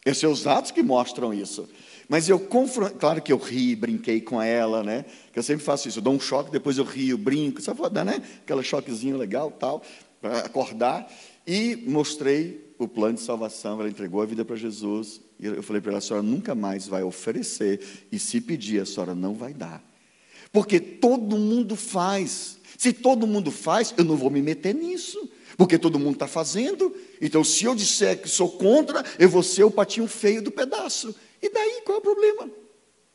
Esses 0.03 0.21
são 0.21 0.31
os 0.31 0.47
atos 0.47 0.71
que 0.71 0.81
mostram 0.81 1.31
isso. 1.31 1.69
Mas 2.09 2.29
eu 2.29 2.39
confronto, 2.39 2.95
claro 2.95 3.21
que 3.21 3.33
eu 3.33 3.37
ri, 3.37 3.75
brinquei 3.75 4.21
com 4.21 4.41
ela, 4.41 4.81
né? 4.81 5.05
Que 5.33 5.39
eu 5.39 5.43
sempre 5.43 5.63
faço 5.63 5.89
isso, 5.89 5.99
eu 5.99 6.03
dou 6.03 6.13
um 6.13 6.19
choque, 6.19 6.49
depois 6.49 6.77
eu 6.77 6.85
rio, 6.85 7.17
brinco, 7.17 7.61
só 7.61 7.73
dar, 7.89 8.05
né? 8.05 8.21
Aquela 8.43 8.63
choquezinho 8.63 9.17
legal, 9.17 9.51
tal, 9.51 9.83
para 10.21 10.39
acordar. 10.39 11.11
E 11.45 11.75
mostrei 11.85 12.73
o 12.79 12.87
plano 12.87 13.15
de 13.15 13.21
salvação, 13.21 13.79
ela 13.79 13.89
entregou 13.89 14.21
a 14.21 14.25
vida 14.25 14.45
para 14.45 14.55
Jesus. 14.55 15.19
E 15.39 15.47
eu 15.47 15.63
falei 15.63 15.81
para 15.81 15.91
ela: 15.91 15.99
a 15.99 16.01
senhora 16.01 16.23
nunca 16.23 16.55
mais 16.55 16.87
vai 16.87 17.03
oferecer, 17.03 17.81
e 18.11 18.17
se 18.17 18.39
pedir, 18.39 18.81
a 18.81 18.85
senhora 18.85 19.13
não 19.13 19.33
vai 19.33 19.53
dar. 19.53 19.83
Porque 20.51 20.79
todo 20.79 21.37
mundo 21.37 21.75
faz. 21.75 22.57
Se 22.77 22.93
todo 22.93 23.27
mundo 23.27 23.51
faz, 23.51 23.93
eu 23.97 24.03
não 24.03 24.15
vou 24.15 24.29
me 24.29 24.41
meter 24.41 24.73
nisso. 24.73 25.29
Porque 25.57 25.77
todo 25.77 25.97
mundo 25.97 26.13
está 26.13 26.27
fazendo. 26.27 26.95
Então, 27.19 27.43
se 27.43 27.65
eu 27.65 27.73
disser 27.73 28.21
que 28.21 28.29
sou 28.29 28.49
contra, 28.51 29.03
eu 29.17 29.27
vou 29.27 29.41
ser 29.41 29.63
o 29.63 29.71
patinho 29.71 30.07
feio 30.07 30.41
do 30.41 30.51
pedaço. 30.51 31.15
E 31.47 31.49
daí, 31.49 31.81
qual 31.85 31.97
é 31.97 31.99
o 31.99 32.03
problema? 32.03 32.49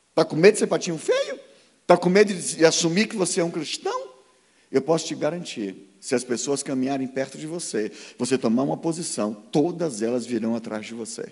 Está 0.09 0.25
com 0.25 0.35
medo 0.35 0.53
de 0.53 0.59
ser 0.59 0.67
patinho 0.67 0.97
feio? 0.97 1.39
Está 1.83 1.95
com 1.95 2.09
medo 2.09 2.33
de 2.33 2.65
assumir 2.65 3.07
que 3.07 3.15
você 3.15 3.41
é 3.41 3.43
um 3.43 3.51
cristão? 3.51 4.09
Eu 4.71 4.81
posso 4.81 5.05
te 5.05 5.13
garantir, 5.13 5.95
se 5.99 6.15
as 6.15 6.23
pessoas 6.23 6.63
caminharem 6.63 7.07
perto 7.07 7.37
de 7.37 7.45
você, 7.45 7.91
você 8.17 8.35
tomar 8.35 8.63
uma 8.63 8.75
posição, 8.75 9.35
todas 9.51 10.01
elas 10.01 10.25
virão 10.25 10.55
atrás 10.55 10.83
de 10.83 10.95
você. 10.95 11.31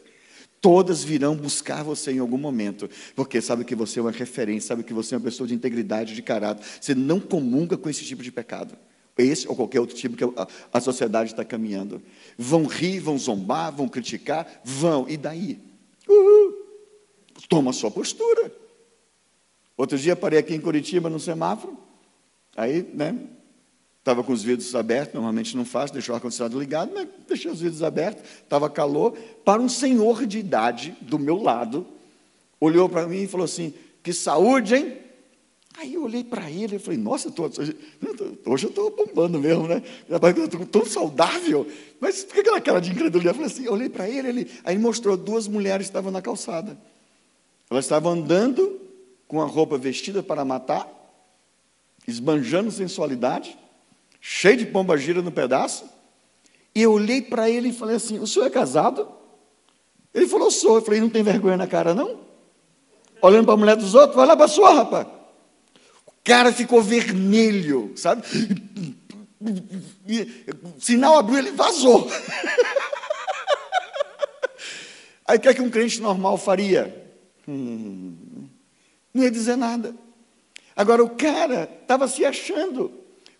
Todas 0.61 1.03
virão 1.03 1.35
buscar 1.35 1.83
você 1.83 2.11
em 2.11 2.19
algum 2.19 2.37
momento, 2.37 2.87
porque 3.15 3.41
sabe 3.41 3.65
que 3.65 3.73
você 3.73 3.97
é 3.97 4.03
uma 4.03 4.11
referência, 4.11 4.67
sabe 4.67 4.83
que 4.83 4.93
você 4.93 5.15
é 5.15 5.17
uma 5.17 5.23
pessoa 5.23 5.47
de 5.47 5.55
integridade, 5.55 6.13
de 6.13 6.21
caráter. 6.21 6.63
Você 6.79 6.93
não 6.93 7.19
comunga 7.19 7.75
com 7.75 7.89
esse 7.89 8.05
tipo 8.05 8.21
de 8.21 8.31
pecado. 8.31 8.77
Esse 9.17 9.47
ou 9.47 9.55
qualquer 9.55 9.79
outro 9.79 9.95
tipo 9.95 10.15
que 10.15 10.23
a, 10.23 10.47
a 10.71 10.79
sociedade 10.79 11.31
está 11.31 11.43
caminhando. 11.43 11.99
Vão 12.37 12.65
rir, 12.65 12.99
vão 12.99 13.17
zombar, 13.17 13.75
vão 13.75 13.87
criticar, 13.89 14.61
vão. 14.63 15.09
E 15.09 15.17
daí? 15.17 15.59
Uhul. 16.07 16.61
Toma 17.51 17.73
sua 17.73 17.91
postura. 17.91 18.49
Outro 19.75 19.97
dia 19.97 20.15
parei 20.15 20.39
aqui 20.39 20.55
em 20.55 20.61
Curitiba 20.61 21.09
no 21.09 21.19
semáforo. 21.19 21.77
Aí, 22.55 22.81
né? 22.93 23.13
Estava 23.99 24.23
com 24.23 24.31
os 24.31 24.41
vidros 24.41 24.73
abertos, 24.73 25.15
normalmente 25.15 25.57
não 25.57 25.65
faço, 25.65 25.91
deixo 25.91 26.13
o 26.13 26.15
ar-condicionado 26.15 26.57
ligado, 26.57 26.93
mas 26.93 27.09
deixei 27.27 27.51
os 27.51 27.59
vidros 27.59 27.83
abertos, 27.83 28.23
estava 28.41 28.69
calor. 28.69 29.17
Para 29.43 29.61
um 29.61 29.67
senhor 29.67 30.25
de 30.25 30.39
idade 30.39 30.95
do 31.01 31.19
meu 31.19 31.43
lado, 31.43 31.85
olhou 32.57 32.87
para 32.87 33.05
mim 33.05 33.23
e 33.23 33.27
falou 33.27 33.43
assim: 33.43 33.73
Que 34.01 34.13
saúde, 34.13 34.73
hein? 34.73 34.97
Aí 35.77 35.95
eu 35.95 36.03
olhei 36.03 36.23
para 36.23 36.49
ele 36.49 36.77
e 36.77 36.79
falei, 36.79 36.99
nossa, 36.99 37.29
tô, 37.31 37.43
hoje 38.45 38.65
eu 38.65 38.69
estou 38.69 38.91
bombando 38.91 39.39
mesmo, 39.39 39.67
né? 39.67 39.81
Eu 40.07 40.45
estou 40.45 40.65
tão 40.65 40.85
saudável. 40.85 41.67
Mas 41.99 42.23
por 42.23 42.33
que 42.33 42.39
aquela 42.41 42.61
cara 42.61 42.79
de 42.79 42.91
incredulidade? 42.91 43.27
Eu 43.27 43.33
falei 43.33 43.47
assim, 43.47 43.65
eu 43.65 43.73
olhei 43.73 43.89
para 43.89 44.07
ele, 44.09 44.27
ele, 44.27 44.51
aí 44.63 44.77
mostrou 44.77 45.17
duas 45.17 45.47
mulheres 45.47 45.87
que 45.87 45.89
estavam 45.89 46.11
na 46.11 46.21
calçada. 46.21 46.77
Elas 47.72 47.86
estavam 47.86 48.11
andando 48.11 48.82
com 49.30 49.41
a 49.41 49.45
roupa 49.45 49.78
vestida 49.78 50.22
para 50.22 50.43
matar, 50.43 50.86
esbanjando 52.05 52.69
sensualidade, 52.69 53.57
cheio 54.19 54.57
de 54.57 54.65
pomba 54.65 54.97
gira 54.97 55.22
no 55.22 55.32
pedaço. 55.32 55.86
E 56.76 56.82
eu 56.82 56.91
olhei 56.91 57.22
para 57.22 57.49
ele 57.49 57.69
e 57.69 57.74
falei 57.74 57.95
assim: 57.95 58.19
O 58.19 58.28
senhor 58.28 58.45
é 58.45 58.49
casado? 58.49 59.07
Ele 60.13 60.28
falou: 60.28 60.51
Sou. 60.51 60.76
Eu 60.76 60.82
falei: 60.82 60.99
Não 60.99 61.09
tem 61.09 61.24
vergonha 61.24 61.55
na 61.55 61.65
cara, 61.65 61.93
não? 61.93 62.19
Olhando 63.22 63.45
para 63.45 63.53
a 63.53 63.57
mulher 63.57 63.78
dos 63.78 63.95
outros, 63.95 64.17
vai 64.17 64.28
lá 64.28 64.36
para 64.36 64.45
a 64.45 64.49
sua, 64.49 64.74
rapaz. 64.74 65.07
O 66.07 66.11
cara 66.26 66.51
ficou 66.51 66.82
vermelho, 66.82 67.93
sabe? 67.95 68.24
Sinal 70.78 71.17
abriu, 71.17 71.38
ele 71.38 71.51
vazou. 71.51 72.11
Aí 75.26 75.38
o 75.38 75.39
que 75.39 75.47
é 75.47 75.53
que 75.53 75.61
um 75.61 75.69
crente 75.69 76.01
normal 76.01 76.38
faria? 76.38 77.00
Hum, 77.47 78.47
não 79.13 79.23
ia 79.23 79.31
dizer 79.31 79.55
nada. 79.55 79.95
Agora, 80.75 81.03
o 81.03 81.09
cara 81.09 81.69
estava 81.81 82.07
se 82.07 82.25
achando. 82.25 82.91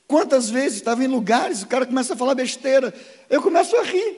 Quantas 0.08 0.50
vezes 0.50 0.80
estava 0.80 1.04
em 1.04 1.08
lugares, 1.08 1.62
o 1.62 1.68
cara 1.68 1.86
começa 1.86 2.14
a 2.14 2.18
falar 2.18 2.36
besteira, 2.36 2.94
eu 3.30 3.42
começo 3.42 3.76
a 3.78 3.84
rir. 3.84 4.18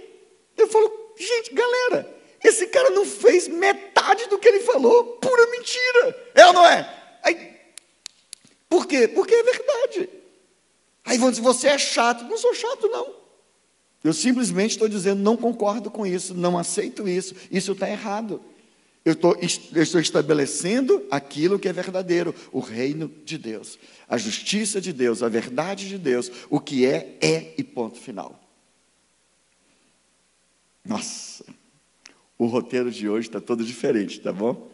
Eu 0.57 0.67
falo, 0.67 0.91
gente, 1.17 1.53
galera, 1.53 2.15
esse 2.43 2.67
cara 2.67 2.89
não 2.89 3.05
fez 3.05 3.47
metade 3.47 4.27
do 4.27 4.39
que 4.39 4.47
ele 4.47 4.61
falou, 4.61 5.03
pura 5.21 5.51
mentira. 5.51 6.31
É 6.33 6.45
ou 6.47 6.53
não 6.53 6.65
é? 6.65 7.19
Aí, 7.23 7.53
por 8.67 8.87
quê? 8.87 9.07
Porque 9.07 9.35
é 9.35 9.43
verdade. 9.43 10.09
Aí 11.05 11.17
vão 11.17 11.29
dizer, 11.29 11.43
você 11.43 11.67
é 11.67 11.77
chato. 11.77 12.23
Não 12.23 12.37
sou 12.37 12.53
chato, 12.53 12.87
não. 12.87 13.13
Eu 14.03 14.13
simplesmente 14.13 14.71
estou 14.71 14.89
dizendo, 14.89 15.21
não 15.21 15.37
concordo 15.37 15.89
com 15.89 16.05
isso, 16.05 16.33
não 16.33 16.57
aceito 16.57 17.07
isso, 17.07 17.35
isso 17.49 17.71
está 17.71 17.89
errado. 17.89 18.41
Eu 19.05 19.13
estou, 19.13 19.37
estou 19.41 19.99
estabelecendo 19.99 21.05
aquilo 21.11 21.59
que 21.59 21.67
é 21.67 21.73
verdadeiro, 21.73 22.33
o 22.53 22.59
reino 22.59 23.11
de 23.25 23.37
Deus, 23.37 23.77
a 24.07 24.17
justiça 24.17 24.79
de 24.79 24.93
Deus, 24.93 25.21
a 25.21 25.27
verdade 25.27 25.89
de 25.89 25.97
Deus, 25.97 26.31
o 26.49 26.59
que 26.59 26.85
é, 26.85 27.17
é 27.21 27.53
e 27.57 27.63
ponto 27.63 27.99
final. 27.99 28.39
Nossa, 30.85 31.45
o 32.37 32.45
roteiro 32.45 32.89
de 32.91 33.09
hoje 33.09 33.27
está 33.27 33.41
todo 33.41 33.63
diferente, 33.63 34.21
tá 34.21 34.31
bom? 34.31 34.72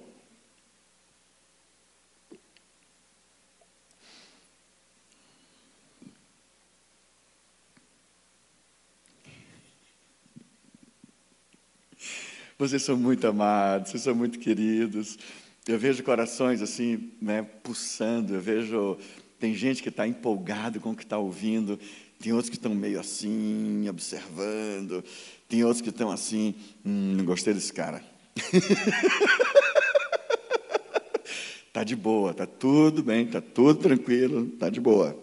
Vocês 12.59 12.83
são 12.83 12.95
muito 12.97 13.25
amados, 13.25 13.89
vocês 13.89 14.03
são 14.03 14.13
muito 14.13 14.37
queridos. 14.37 15.17
Eu 15.65 15.79
vejo 15.79 16.03
corações 16.03 16.61
assim, 16.61 17.09
né, 17.21 17.41
pulsando. 17.41 18.33
Eu 18.33 18.41
vejo 18.41 18.97
tem 19.39 19.55
gente 19.55 19.81
que 19.81 19.87
está 19.87 20.05
empolgado 20.05 20.81
com 20.81 20.91
o 20.91 20.95
que 20.95 21.03
está 21.03 21.17
ouvindo, 21.17 21.79
tem 22.19 22.33
outros 22.33 22.49
que 22.49 22.57
estão 22.57 22.75
meio 22.75 22.99
assim, 22.99 23.87
observando, 23.87 25.01
tem 25.47 25.63
outros 25.63 25.79
que 25.79 25.87
estão 25.87 26.11
assim, 26.11 26.53
hum, 26.85 27.13
não 27.15 27.23
gostei 27.23 27.53
desse 27.53 27.71
cara. 27.71 28.03
tá 31.71 31.85
de 31.85 31.95
boa, 31.95 32.33
tá 32.33 32.45
tudo 32.45 33.01
bem, 33.01 33.25
tá 33.25 33.39
tudo 33.39 33.79
tranquilo, 33.79 34.47
tá 34.59 34.69
de 34.69 34.81
boa. 34.81 35.17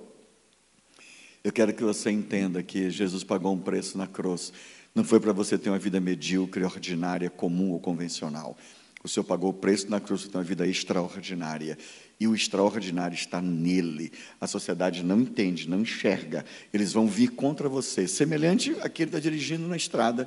Eu 1.45 1.53
quero 1.53 1.75
que 1.75 1.85
você 1.85 2.11
entenda 2.11 2.63
que 2.63 2.89
Jesus 2.89 3.23
pagou 3.23 3.53
um 3.53 3.61
preço 3.61 3.99
na 3.99 4.07
cruz 4.07 4.55
não 4.97 5.05
foi 5.05 5.21
para 5.21 5.31
você 5.31 5.59
ter 5.59 5.69
uma 5.69 5.79
vida 5.79 6.01
medíocre, 6.01 6.65
ordinária, 6.65 7.29
comum 7.29 7.73
ou 7.73 7.79
convencional. 7.79 8.57
O 9.05 9.09
Senhor 9.09 9.25
pagou 9.25 9.51
o 9.51 9.53
preço 9.53 9.91
na 9.91 10.01
cruz 10.01 10.23
para 10.23 10.33
ter 10.33 10.39
uma 10.39 10.45
vida 10.45 10.67
extraordinária. 10.67 11.77
E 12.19 12.27
o 12.27 12.35
extraordinário 12.35 13.15
está 13.15 13.43
nele. 13.43 14.11
A 14.41 14.47
sociedade 14.47 15.05
não 15.05 15.21
entende, 15.21 15.69
não 15.69 15.83
enxerga. 15.83 16.47
Eles 16.73 16.95
vão 16.95 17.07
vir 17.07 17.29
contra 17.29 17.69
você. 17.69 18.09
Semelhante 18.09 18.71
àquele 18.81 19.11
que 19.11 19.17
está 19.17 19.21
dirigindo 19.21 19.69
na 19.69 19.77
estrada, 19.77 20.27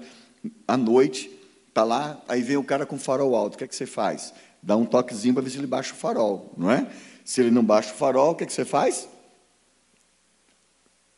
à 0.68 0.78
noite, 0.78 1.32
está 1.68 1.84
lá, 1.84 2.22
aí 2.28 2.44
vem 2.44 2.56
o 2.56 2.64
cara 2.64 2.86
com 2.86 3.00
farol 3.00 3.36
alto. 3.36 3.56
O 3.56 3.58
que 3.58 3.64
é 3.64 3.68
que 3.68 3.76
você 3.76 3.88
faz? 3.88 4.32
Dá 4.62 4.78
um 4.78 4.86
toquezinho 4.86 5.34
para 5.34 5.42
ver 5.42 5.50
se 5.50 5.58
ele 5.58 5.66
baixa 5.66 5.96
o 5.96 5.98
farol, 5.98 6.54
não 6.56 6.70
é? 6.70 6.88
Se 7.26 7.42
ele 7.42 7.50
não 7.50 7.64
baixa 7.64 7.92
o 7.92 7.98
farol, 7.98 8.34
o 8.34 8.36
que 8.36 8.44
é 8.44 8.48
que 8.48 8.54
você 8.54 8.66
faz? 8.66 9.10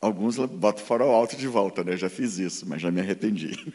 Alguns 0.02 0.36
botam 0.36 0.84
farol 0.84 1.14
alto 1.14 1.36
de 1.36 1.46
volta, 1.46 1.84
né? 1.84 1.96
Já 1.96 2.10
fiz 2.10 2.36
isso, 2.36 2.68
mas 2.68 2.82
já 2.82 2.90
me 2.90 3.00
arrependi. 3.00 3.72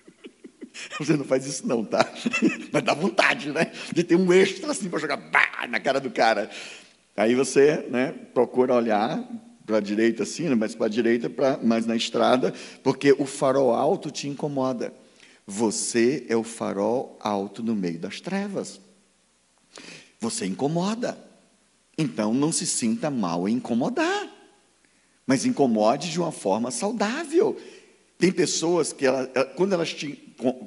Você 0.98 1.14
não 1.14 1.26
faz 1.26 1.44
isso 1.44 1.66
não, 1.66 1.84
tá? 1.84 2.10
Mas 2.72 2.82
dá 2.84 2.94
vontade, 2.94 3.50
né? 3.50 3.72
De 3.92 4.04
ter 4.04 4.14
um 4.14 4.32
extra 4.32 4.70
assim 4.70 4.88
para 4.88 5.00
jogar 5.00 5.16
bah, 5.16 5.66
na 5.68 5.80
cara 5.80 6.00
do 6.00 6.08
cara. 6.08 6.48
Aí 7.16 7.34
você, 7.34 7.84
né, 7.90 8.12
procura 8.32 8.74
olhar 8.74 9.28
para 9.66 9.78
a 9.78 9.80
direita 9.80 10.22
assim, 10.22 10.48
né, 10.48 10.54
mas 10.54 10.76
para 10.76 10.86
a 10.86 10.88
direita, 10.88 11.28
pra, 11.28 11.58
mais 11.58 11.84
na 11.84 11.96
estrada, 11.96 12.54
porque 12.84 13.12
o 13.18 13.26
farol 13.26 13.74
alto 13.74 14.08
te 14.10 14.28
incomoda. 14.28 14.94
Você 15.44 16.24
é 16.28 16.36
o 16.36 16.44
farol 16.44 17.18
alto 17.20 17.60
no 17.60 17.74
meio 17.74 17.98
das 17.98 18.20
trevas. 18.20 18.80
Você 20.20 20.46
incomoda. 20.46 21.18
Então 21.98 22.32
não 22.32 22.52
se 22.52 22.64
sinta 22.64 23.10
mal 23.10 23.48
em 23.48 23.54
incomodar 23.54 24.37
mas 25.28 25.44
incomode 25.44 26.10
de 26.10 26.18
uma 26.18 26.32
forma 26.32 26.70
saudável. 26.70 27.54
Tem 28.16 28.32
pessoas 28.32 28.94
que, 28.94 29.06
ela, 29.06 29.26
quando 29.54 29.74
elas 29.74 29.92
te, 29.92 30.18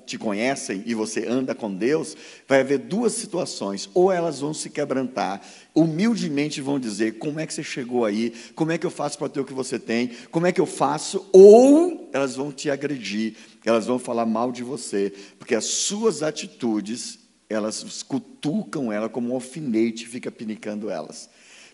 te 0.06 0.18
conhecem 0.20 0.84
e 0.86 0.94
você 0.94 1.28
anda 1.28 1.56
com 1.56 1.74
Deus, 1.74 2.16
vai 2.48 2.62
haver 2.62 2.78
duas 2.78 3.12
situações. 3.14 3.90
Ou 3.94 4.12
elas 4.12 4.40
vão 4.40 4.54
se 4.54 4.70
quebrantar, 4.70 5.42
humildemente 5.74 6.62
vão 6.62 6.80
dizer: 6.80 7.18
Como 7.18 7.40
é 7.40 7.48
que 7.48 7.54
você 7.54 7.64
chegou 7.64 8.06
aí? 8.06 8.34
Como 8.56 8.72
é 8.72 8.78
que 8.78 8.86
eu 8.86 8.92
faço 8.92 9.18
para 9.18 9.28
ter 9.28 9.42
o 9.42 9.46
que 9.46 9.52
você 9.52 9.80
tem? 9.80 10.12
Como 10.30 10.46
é 10.46 10.52
que 10.52 10.62
eu 10.62 10.66
faço? 10.68 11.28
Ou 11.34 12.10
elas 12.14 12.36
vão 12.36 12.52
te 12.52 12.70
agredir, 12.70 13.36
elas 13.66 13.88
vão 13.88 13.98
falar 13.98 14.28
mal 14.28 14.52
de 14.52 14.64
você, 14.64 15.12
porque 15.40 15.56
as 15.56 15.66
suas 15.66 16.22
atitudes, 16.22 17.20
elas 17.50 18.04
cutucam 18.04 18.94
ela 18.94 19.10
como 19.10 19.32
um 19.32 19.34
alfinete, 19.34 20.08
fica 20.08 20.32
pinicando 20.32 20.90
elas. 20.90 21.30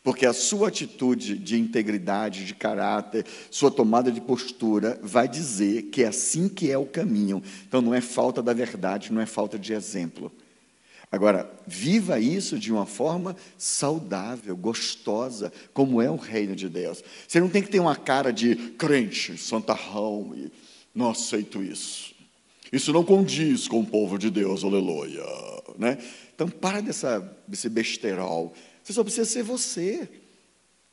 Porque 0.08 0.26
a 0.26 0.32
sua 0.32 0.70
atitude 0.70 1.38
de 1.38 1.60
integridade, 1.60 2.46
de 2.46 2.56
caráter, 2.56 3.26
sua 3.52 3.70
tomada 3.70 4.10
de 4.10 4.22
postura, 4.22 4.98
vai 5.04 5.28
dizer 5.28 5.90
que 5.92 6.02
é 6.02 6.08
assim 6.08 6.48
que 6.48 6.72
é 6.72 6.78
o 6.78 6.86
caminho. 6.86 7.44
Então 7.68 7.82
não 7.82 7.94
é 7.94 8.00
falta 8.00 8.42
da 8.42 8.54
verdade, 8.54 9.12
não 9.12 9.22
é 9.22 9.26
falta 9.26 9.60
de 9.60 9.74
exemplo. 9.74 10.32
Agora, 11.12 11.52
viva 11.68 12.22
isso 12.22 12.58
de 12.58 12.72
uma 12.72 12.86
forma 12.86 13.36
saudável, 13.58 14.56
gostosa, 14.56 15.52
como 15.74 16.02
é 16.02 16.10
o 16.10 16.16
reino 16.16 16.56
de 16.56 16.70
Deus. 16.70 17.04
Você 17.28 17.42
não 17.42 17.50
tem 17.50 17.62
que 17.62 17.70
ter 17.70 17.82
uma 17.82 17.98
cara 17.98 18.32
de 18.32 18.56
crente, 18.56 19.38
santarrão, 19.38 20.32
e 20.38 20.50
não 20.96 21.10
aceito 21.10 21.62
isso. 21.62 22.16
Isso 22.72 22.94
não 22.94 23.04
condiz 23.04 23.68
com 23.68 23.82
o 23.82 23.86
povo 23.86 24.18
de 24.18 24.30
Deus, 24.30 24.64
aleluia. 24.64 25.26
Né? 25.78 25.98
Então, 26.34 26.48
para 26.48 26.80
dessa, 26.80 27.30
desse 27.46 27.68
besterol. 27.68 28.54
Você 28.88 28.94
só 28.94 29.04
precisa 29.04 29.26
ser 29.26 29.44
você. 29.44 30.08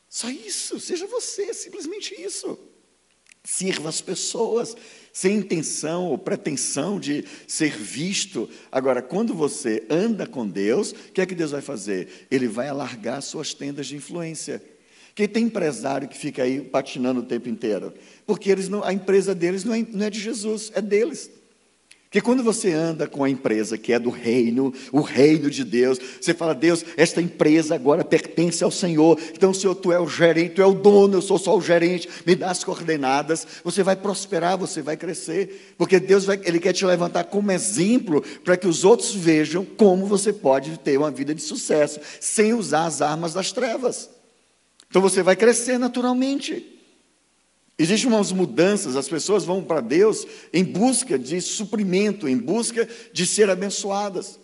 Só 0.09 0.29
isso, 0.29 0.81
seja 0.81 1.07
você, 1.07 1.55
simplesmente 1.55 2.21
isso. 2.21 2.59
Sirva 3.45 3.89
as 3.89 4.01
pessoas, 4.01 4.77
sem 5.13 5.37
intenção 5.37 6.07
ou 6.07 6.19
pretensão 6.19 6.99
de 6.99 7.25
ser 7.47 7.71
visto. 7.71 8.51
Agora, 8.73 9.01
quando 9.01 9.33
você 9.33 9.87
anda 9.89 10.27
com 10.27 10.45
Deus, 10.45 10.91
o 10.91 11.13
que 11.13 11.21
é 11.21 11.27
que 11.27 11.37
Deus 11.37 11.53
vai 11.53 11.63
fazer? 11.63 12.27
Ele 12.33 12.49
vai 12.49 12.67
alargar 12.67 13.23
suas 13.23 13.55
tendas 13.55 13.87
de 13.87 13.95
influência. 13.95 14.61
Quem 15.15 15.29
tem 15.29 15.45
empresário 15.45 16.09
que 16.09 16.19
fica 16.19 16.43
aí 16.43 16.63
patinando 16.63 17.21
o 17.21 17.25
tempo 17.25 17.49
inteiro? 17.49 17.95
Porque 18.27 18.51
eles 18.51 18.69
não, 18.69 18.83
a 18.83 18.93
empresa 18.93 19.37
deles 19.37 19.63
não 19.63 19.73
é, 19.73 19.87
não 19.89 20.05
é 20.05 20.11
de 20.11 20.19
Jesus, 20.19 20.73
é 20.75 20.83
deles. 20.83 21.31
Porque 22.15 22.25
quando 22.25 22.45
você 22.45 22.73
anda 22.73 23.09
com 23.09 23.25
a 23.25 23.29
empresa 23.29 23.77
que 23.77 23.93
é 23.93 23.99
do 23.99 24.09
reino, 24.09 24.73
o 24.93 25.01
reino 25.01 25.51
de 25.51 25.65
Deus, 25.65 25.99
você 26.21 26.33
fala, 26.33 26.55
Deus, 26.55 26.85
esta 26.97 27.21
empresa 27.21 27.75
agora 27.75 28.05
pertence 28.05 28.62
ao 28.62 28.71
Senhor, 28.71 29.19
então, 29.33 29.53
Senhor, 29.53 29.75
tu 29.75 29.91
é 29.91 29.99
o 29.99 30.07
gerente, 30.07 30.55
tu 30.55 30.62
é 30.62 30.65
o 30.65 30.75
dono, 30.75 31.17
eu 31.17 31.21
sou 31.21 31.41
só 31.41 31.59
o 31.59 31.61
gerente, 31.61 32.09
me 32.25 32.37
dá 32.37 32.53
as 32.53 32.62
coordenadas, 32.62 33.45
você 33.65 33.83
vai 33.83 33.97
prosperar, 33.97 34.57
você 34.57 34.81
vai 34.81 34.97
crescer, 34.97 35.75
porque 35.77 35.99
Deus 35.99 36.25
vai, 36.25 36.41
Ele 36.45 36.61
quer 36.61 36.73
te 36.73 36.87
levantar 36.87 37.25
como 37.25 37.51
exemplo 37.51 38.23
para 38.45 38.57
que 38.57 38.69
os 38.69 38.85
outros 38.85 39.12
vejam 39.12 39.65
como 39.65 40.07
você 40.07 40.33
pode 40.33 40.79
ter 40.79 40.97
uma 40.97 41.11
vida 41.11 41.35
de 41.35 41.43
sucesso, 41.43 41.99
sem 42.21 42.55
usar 42.55 42.87
as 42.87 43.03
armas 43.03 43.35
das 43.35 43.51
trevas. 43.51 44.09
Então 44.89 45.03
você 45.03 45.21
vai 45.21 45.35
crescer 45.35 45.79
naturalmente. 45.79 46.74
Existem 47.77 48.09
umas 48.09 48.31
mudanças, 48.31 48.95
as 48.95 49.09
pessoas 49.09 49.45
vão 49.45 49.62
para 49.62 49.81
Deus 49.81 50.27
em 50.53 50.62
busca 50.62 51.18
de 51.18 51.41
suprimento, 51.41 52.29
em 52.29 52.37
busca 52.37 52.89
de 53.12 53.27
ser 53.27 53.51
abençoadas. 53.51 54.39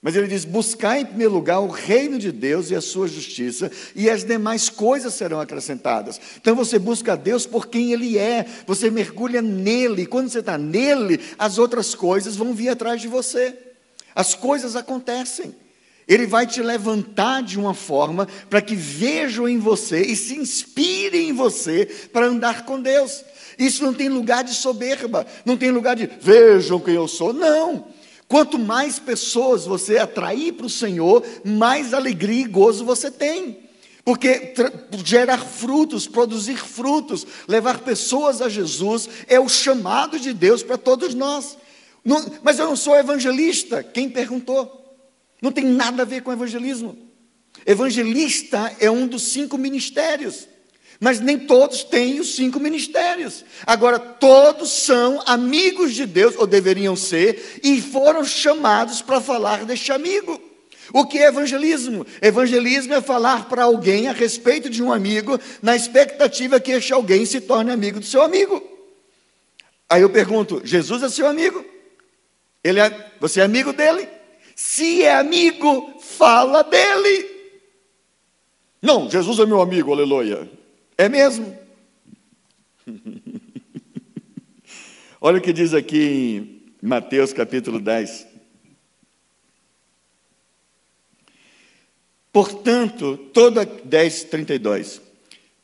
Mas 0.00 0.14
ele 0.14 0.28
diz: 0.28 0.44
buscar 0.44 1.00
em 1.00 1.04
primeiro 1.04 1.32
lugar 1.32 1.58
o 1.58 1.66
reino 1.66 2.16
de 2.16 2.30
Deus 2.30 2.70
e 2.70 2.76
a 2.76 2.80
sua 2.80 3.08
justiça, 3.08 3.72
e 3.94 4.08
as 4.08 4.22
demais 4.22 4.68
coisas 4.68 5.14
serão 5.14 5.40
acrescentadas. 5.40 6.20
Então 6.36 6.54
você 6.54 6.78
busca 6.78 7.14
a 7.14 7.16
Deus 7.16 7.44
por 7.44 7.66
quem 7.66 7.92
Ele 7.92 8.16
é, 8.16 8.46
você 8.64 8.88
mergulha 8.88 9.42
nele, 9.42 10.02
e 10.02 10.06
quando 10.06 10.28
você 10.28 10.38
está 10.38 10.56
nele, 10.56 11.18
as 11.36 11.58
outras 11.58 11.92
coisas 11.92 12.36
vão 12.36 12.54
vir 12.54 12.68
atrás 12.68 13.00
de 13.00 13.08
você. 13.08 13.52
As 14.14 14.32
coisas 14.32 14.76
acontecem. 14.76 15.52
Ele 16.06 16.26
vai 16.26 16.46
te 16.46 16.62
levantar 16.62 17.42
de 17.42 17.58
uma 17.58 17.74
forma 17.74 18.28
para 18.48 18.62
que 18.62 18.76
vejam 18.76 19.48
em 19.48 19.58
você 19.58 20.02
e 20.02 20.14
se 20.14 20.36
inspirem 20.36 21.30
em 21.30 21.32
você 21.32 21.86
para 22.12 22.26
andar 22.26 22.64
com 22.64 22.80
Deus. 22.80 23.24
Isso 23.58 23.82
não 23.82 23.92
tem 23.92 24.08
lugar 24.08 24.44
de 24.44 24.54
soberba, 24.54 25.26
não 25.44 25.56
tem 25.56 25.70
lugar 25.70 25.96
de 25.96 26.08
vejam 26.20 26.78
quem 26.78 26.94
eu 26.94 27.08
sou. 27.08 27.32
Não. 27.32 27.86
Quanto 28.28 28.58
mais 28.58 28.98
pessoas 28.98 29.66
você 29.66 29.98
atrair 29.98 30.52
para 30.52 30.66
o 30.66 30.70
Senhor, 30.70 31.24
mais 31.44 31.92
alegria 31.92 32.42
e 32.42 32.48
gozo 32.48 32.84
você 32.84 33.10
tem. 33.10 33.66
Porque 34.04 34.54
gerar 35.04 35.38
frutos, 35.38 36.06
produzir 36.06 36.56
frutos, 36.56 37.26
levar 37.48 37.80
pessoas 37.80 38.40
a 38.40 38.48
Jesus 38.48 39.08
é 39.26 39.40
o 39.40 39.48
chamado 39.48 40.20
de 40.20 40.32
Deus 40.32 40.62
para 40.62 40.78
todos 40.78 41.14
nós. 41.14 41.58
Não, 42.04 42.24
mas 42.44 42.60
eu 42.60 42.66
não 42.66 42.76
sou 42.76 42.96
evangelista. 42.96 43.82
Quem 43.82 44.08
perguntou? 44.08 44.85
Não 45.46 45.52
tem 45.52 45.64
nada 45.64 46.02
a 46.02 46.04
ver 46.04 46.22
com 46.22 46.32
evangelismo. 46.32 46.98
Evangelista 47.64 48.74
é 48.80 48.90
um 48.90 49.06
dos 49.06 49.22
cinco 49.28 49.56
ministérios. 49.56 50.48
Mas 50.98 51.20
nem 51.20 51.38
todos 51.38 51.84
têm 51.84 52.18
os 52.18 52.34
cinco 52.34 52.58
ministérios. 52.58 53.44
Agora, 53.64 53.96
todos 53.96 54.72
são 54.72 55.22
amigos 55.24 55.94
de 55.94 56.04
Deus, 56.04 56.34
ou 56.36 56.48
deveriam 56.48 56.96
ser, 56.96 57.60
e 57.62 57.80
foram 57.80 58.24
chamados 58.24 59.00
para 59.02 59.20
falar 59.20 59.64
deste 59.64 59.92
amigo. 59.92 60.42
O 60.92 61.06
que 61.06 61.18
é 61.18 61.28
evangelismo? 61.28 62.04
Evangelismo 62.20 62.94
é 62.94 63.00
falar 63.00 63.48
para 63.48 63.62
alguém 63.62 64.08
a 64.08 64.12
respeito 64.12 64.68
de 64.68 64.82
um 64.82 64.92
amigo, 64.92 65.38
na 65.62 65.76
expectativa 65.76 66.58
que 66.58 66.72
este 66.72 66.92
alguém 66.92 67.24
se 67.24 67.40
torne 67.40 67.70
amigo 67.70 68.00
do 68.00 68.06
seu 68.06 68.20
amigo. 68.20 68.60
Aí 69.88 70.02
eu 70.02 70.10
pergunto: 70.10 70.60
Jesus 70.64 71.04
é 71.04 71.08
seu 71.08 71.28
amigo? 71.28 71.64
Ele 72.64 72.80
é, 72.80 73.12
você 73.20 73.38
é 73.38 73.44
amigo 73.44 73.72
dele? 73.72 74.15
Se 74.56 75.02
é 75.02 75.14
amigo, 75.14 76.00
fala 76.00 76.62
dele. 76.64 77.30
Não, 78.80 79.10
Jesus 79.10 79.38
é 79.38 79.44
meu 79.44 79.60
amigo, 79.60 79.92
aleluia. 79.92 80.50
É 80.96 81.10
mesmo? 81.10 81.54
Olha 85.20 85.36
o 85.36 85.42
que 85.42 85.52
diz 85.52 85.74
aqui 85.74 86.72
em 86.82 86.88
Mateus 86.88 87.34
capítulo 87.34 87.78
10. 87.78 88.26
Portanto, 92.32 93.18
toda 93.34 93.66
10, 93.66 94.24
32. 94.24 95.02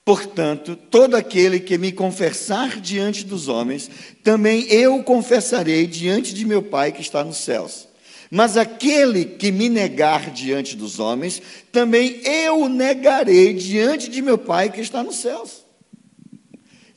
Portanto, 0.05 0.77
todo 0.77 1.15
aquele 1.15 1.61
que 1.61 1.79
me 1.79 1.93
confessar 1.93 2.79
diante 2.79 3.25
dos 3.25 3.49
homens, 3.49 3.91
também 4.23 4.67
eu 4.71 5.03
confessarei 5.03 5.87
diante 5.87 6.35
de 6.35 6.45
meu 6.45 6.63
Pai 6.63 6.93
que 6.93 7.01
está 7.01 7.25
nos 7.25 7.39
céus. 7.39 7.91
Mas 8.35 8.57
aquele 8.57 9.27
que 9.27 9.53
me 9.53 9.69
negar 9.69 10.31
diante 10.31 10.75
dos 10.75 10.99
homens, 10.99 11.43
também 11.71 12.23
eu 12.27 12.63
o 12.63 12.69
negarei 12.71 13.53
diante 13.53 14.09
de 14.09 14.23
meu 14.23 14.39
Pai 14.39 14.73
que 14.73 14.81
está 14.81 15.03
nos 15.03 15.17
céus. 15.17 15.67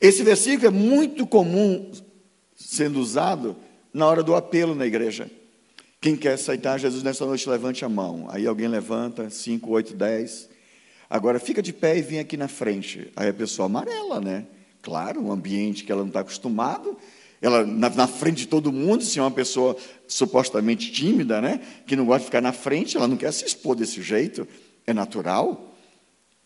Esse 0.00 0.22
versículo 0.22 0.68
é 0.68 0.70
muito 0.70 1.26
comum 1.26 1.92
sendo 2.54 2.98
usado 2.98 3.54
na 3.92 4.06
hora 4.06 4.22
do 4.22 4.34
apelo 4.34 4.74
na 4.74 4.86
igreja. 4.86 5.30
Quem 6.00 6.16
quer 6.16 6.32
aceitar 6.32 6.78
Jesus 6.78 7.02
nessa 7.02 7.26
noite, 7.26 7.46
levante 7.50 7.84
a 7.84 7.88
mão. 7.90 8.28
Aí 8.30 8.46
alguém 8.46 8.66
levanta, 8.68 9.28
5, 9.28 9.70
8, 9.70 9.94
10. 9.94 10.48
Agora 11.10 11.38
fica 11.38 11.60
de 11.60 11.74
pé 11.74 11.98
e 11.98 12.00
vem 12.00 12.18
aqui 12.18 12.38
na 12.38 12.48
frente. 12.48 13.12
Aí 13.14 13.28
a 13.28 13.34
pessoa 13.34 13.66
amarela, 13.66 14.22
né? 14.22 14.46
Claro, 14.80 15.20
um 15.20 15.30
ambiente 15.30 15.84
que 15.84 15.92
ela 15.92 16.00
não 16.00 16.08
está 16.08 16.20
acostumado, 16.20 16.96
ela 17.40 17.64
na, 17.64 17.90
na, 17.90 18.06
frente 18.06 18.38
de 18.38 18.48
todo 18.48 18.72
mundo, 18.72 19.02
se 19.02 19.18
é 19.18 19.22
uma 19.22 19.30
pessoa 19.30 19.76
supostamente 20.08 20.90
tímida, 20.90 21.40
né, 21.40 21.60
que 21.86 21.96
não 21.96 22.06
gosta 22.06 22.20
de 22.20 22.24
ficar 22.26 22.40
na 22.40 22.52
frente, 22.52 22.96
ela 22.96 23.08
não 23.08 23.16
quer 23.16 23.32
se 23.32 23.44
expor 23.44 23.76
desse 23.76 24.02
jeito, 24.02 24.46
é 24.86 24.92
natural. 24.94 25.74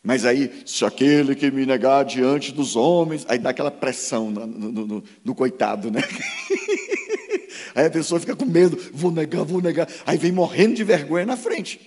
Mas 0.03 0.25
aí, 0.25 0.51
se 0.65 0.85
aquele 0.85 1.35
que 1.35 1.51
me 1.51 1.67
negar 1.67 2.05
diante 2.05 2.53
dos 2.53 2.75
homens, 2.75 3.27
aí 3.29 3.39
dá 3.39 3.51
aquela 3.51 3.71
pressão 3.71 4.31
no, 4.31 4.47
no, 4.47 4.87
no, 4.87 5.05
no 5.23 5.35
coitado, 5.35 5.91
né? 5.91 6.01
aí 7.75 7.85
a 7.85 7.91
pessoa 7.91 8.19
fica 8.19 8.35
com 8.35 8.47
medo, 8.47 8.79
vou 8.95 9.11
negar, 9.11 9.45
vou 9.45 9.61
negar, 9.61 9.89
aí 10.07 10.17
vem 10.17 10.33
morrendo 10.33 10.75
de 10.75 10.85
vergonha 10.85 11.27
na 11.27 11.37
frente. 11.37 11.81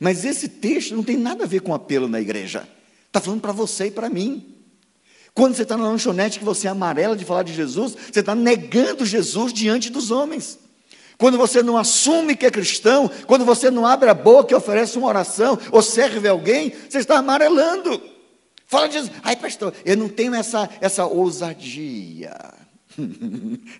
Mas 0.00 0.24
esse 0.24 0.48
texto 0.48 0.96
não 0.96 1.02
tem 1.02 1.18
nada 1.18 1.44
a 1.44 1.46
ver 1.46 1.60
com 1.60 1.74
apelo 1.74 2.08
na 2.08 2.20
igreja, 2.20 2.66
está 3.06 3.20
falando 3.20 3.42
para 3.42 3.52
você 3.52 3.86
e 3.86 3.90
para 3.90 4.08
mim. 4.08 4.54
Quando 5.34 5.56
você 5.56 5.62
está 5.62 5.76
na 5.76 5.88
lanchonete 5.88 6.38
que 6.38 6.44
você 6.44 6.68
é 6.68 6.70
amarela 6.70 7.16
de 7.16 7.24
falar 7.24 7.42
de 7.42 7.52
Jesus, 7.52 7.96
você 8.12 8.20
está 8.20 8.36
negando 8.36 9.04
Jesus 9.04 9.52
diante 9.52 9.90
dos 9.90 10.12
homens. 10.12 10.60
Quando 11.18 11.36
você 11.36 11.62
não 11.62 11.76
assume 11.76 12.36
que 12.36 12.46
é 12.46 12.50
cristão, 12.50 13.10
quando 13.26 13.44
você 13.44 13.70
não 13.70 13.84
abre 13.84 14.08
a 14.08 14.14
boca 14.14 14.52
e 14.52 14.56
oferece 14.56 14.96
uma 14.96 15.08
oração 15.08 15.58
ou 15.72 15.82
serve 15.82 16.28
alguém, 16.28 16.72
você 16.88 16.98
está 16.98 17.18
amarelando. 17.18 18.00
Fala 18.66 18.86
de 18.86 18.94
Jesus. 18.94 19.12
Ai, 19.22 19.34
pastor, 19.34 19.74
eu 19.84 19.96
não 19.96 20.08
tenho 20.08 20.34
essa, 20.34 20.68
essa 20.80 21.04
ousadia. 21.06 22.34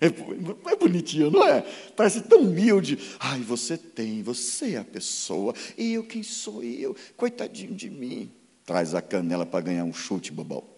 É, 0.01 0.07
é 0.07 0.75
bonitinho, 0.75 1.31
não 1.31 1.47
é? 1.47 1.61
Parece 1.95 2.19
tão 2.19 2.41
humilde. 2.41 2.99
Ai, 3.17 3.39
você 3.39 3.77
tem, 3.77 4.21
você 4.21 4.73
é 4.73 4.79
a 4.79 4.83
pessoa. 4.83 5.53
E 5.77 5.93
eu, 5.93 6.03
quem 6.03 6.21
sou 6.21 6.61
eu? 6.61 6.93
Coitadinho 7.15 7.73
de 7.73 7.89
mim. 7.89 8.29
Traz 8.65 8.93
a 8.93 9.01
canela 9.01 9.45
para 9.45 9.61
ganhar 9.61 9.85
um 9.85 9.93
chute, 9.93 10.33
bobão. 10.33 10.74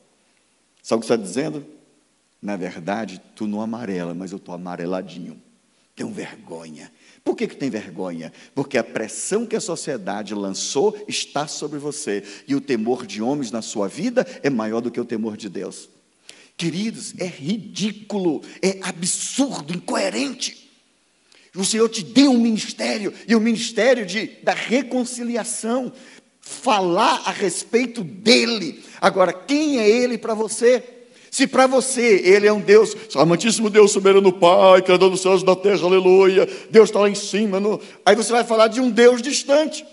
Sabe 0.87 0.99
o 0.99 1.01
que 1.01 1.13
está 1.13 1.17
dizendo? 1.17 1.65
Na 2.41 2.55
verdade, 2.55 3.21
tu 3.35 3.45
não 3.45 3.59
amarela, 3.59 4.13
mas 4.13 4.31
eu 4.31 4.37
estou 4.37 4.55
amareladinho. 4.55 5.37
Tenho 5.93 6.09
vergonha. 6.09 6.89
Por 7.25 7.35
que, 7.35 7.45
que 7.45 7.57
tem 7.57 7.69
vergonha? 7.69 8.31
Porque 8.55 8.77
a 8.77 8.83
pressão 8.85 9.45
que 9.45 9.57
a 9.57 9.59
sociedade 9.59 10.33
lançou 10.33 10.97
está 11.05 11.45
sobre 11.45 11.77
você. 11.77 12.23
E 12.47 12.55
o 12.55 12.61
temor 12.61 13.05
de 13.05 13.21
homens 13.21 13.51
na 13.51 13.61
sua 13.61 13.89
vida 13.89 14.25
é 14.41 14.49
maior 14.49 14.79
do 14.79 14.89
que 14.89 14.97
o 14.97 15.03
temor 15.03 15.35
de 15.35 15.49
Deus. 15.49 15.89
Queridos, 16.55 17.13
é 17.17 17.25
ridículo, 17.27 18.41
é 18.61 18.79
absurdo, 18.81 19.73
incoerente. 19.73 20.71
O 21.53 21.65
Senhor 21.65 21.89
te 21.89 22.01
deu 22.01 22.31
um 22.31 22.39
ministério, 22.39 23.13
e 23.27 23.35
o 23.35 23.41
ministério 23.41 24.05
de, 24.05 24.27
da 24.41 24.53
reconciliação 24.53 25.91
falar 26.47 27.23
a 27.25 27.31
respeito 27.31 28.03
dele. 28.03 28.83
Agora, 29.01 29.33
quem 29.33 29.79
é 29.79 29.89
ele 29.89 30.17
para 30.17 30.33
você? 30.33 30.83
Se 31.29 31.45
para 31.45 31.67
você 31.67 32.21
ele 32.23 32.47
é 32.47 32.53
um 32.53 32.59
Deus, 32.59 32.95
amantíssimo 33.15 33.69
Deus, 33.69 33.91
soberano 33.91 34.31
Pai, 34.31 34.81
criador 34.81 35.09
dos 35.09 35.21
céus 35.21 35.41
e 35.41 35.45
da 35.45 35.55
terra, 35.55 35.83
aleluia, 35.83 36.47
Deus 36.69 36.89
está 36.89 36.99
lá 36.99 37.09
em 37.09 37.15
cima, 37.15 37.59
no... 37.59 37.79
aí 38.05 38.15
você 38.15 38.31
vai 38.31 38.43
falar 38.43 38.69
de 38.69 38.79
um 38.79 38.89
Deus 38.89 39.21
distante. 39.21 39.85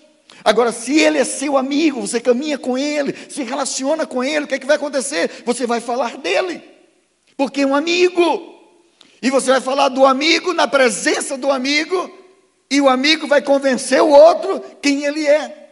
Agora, 0.44 0.72
se 0.72 0.98
ele 0.98 1.18
é 1.18 1.24
seu 1.24 1.56
amigo, 1.56 2.00
você 2.00 2.20
caminha 2.20 2.56
com 2.56 2.78
ele, 2.78 3.14
se 3.28 3.42
relaciona 3.42 4.06
com 4.06 4.22
ele, 4.22 4.44
o 4.44 4.48
que, 4.48 4.54
é 4.54 4.58
que 4.58 4.66
vai 4.66 4.76
acontecer? 4.76 5.42
Você 5.44 5.66
vai 5.66 5.80
falar 5.80 6.16
dele, 6.16 6.62
porque 7.36 7.62
é 7.62 7.66
um 7.66 7.74
amigo. 7.74 8.54
E 9.20 9.30
você 9.30 9.50
vai 9.50 9.60
falar 9.60 9.88
do 9.88 10.04
amigo 10.04 10.52
na 10.52 10.68
presença 10.68 11.36
do 11.36 11.50
amigo, 11.50 12.10
e 12.70 12.80
o 12.80 12.88
amigo 12.88 13.26
vai 13.26 13.42
convencer 13.42 14.02
o 14.02 14.08
outro 14.08 14.62
quem 14.80 15.04
ele 15.04 15.26
é. 15.26 15.63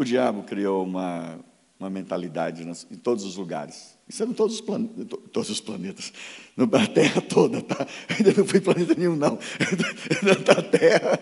O 0.00 0.04
diabo 0.04 0.44
criou 0.44 0.82
uma, 0.82 1.38
uma 1.78 1.90
mentalidade 1.90 2.64
nas, 2.64 2.86
em 2.90 2.94
todos 2.94 3.22
os 3.22 3.36
lugares. 3.36 3.98
Isso 4.08 4.22
é 4.22 4.26
em 4.26 4.32
todos 4.32 4.54
os, 4.54 4.60
plan, 4.62 4.82
todos 5.30 5.50
os 5.50 5.60
planetas. 5.60 6.10
Na 6.56 6.86
Terra 6.86 7.20
toda, 7.20 7.60
tá? 7.60 7.86
Ainda 8.08 8.32
não 8.34 8.46
fui 8.46 8.62
planeta 8.62 8.94
nenhum, 8.94 9.14
não. 9.14 9.38
Na 10.24 10.62
Terra. 10.62 11.20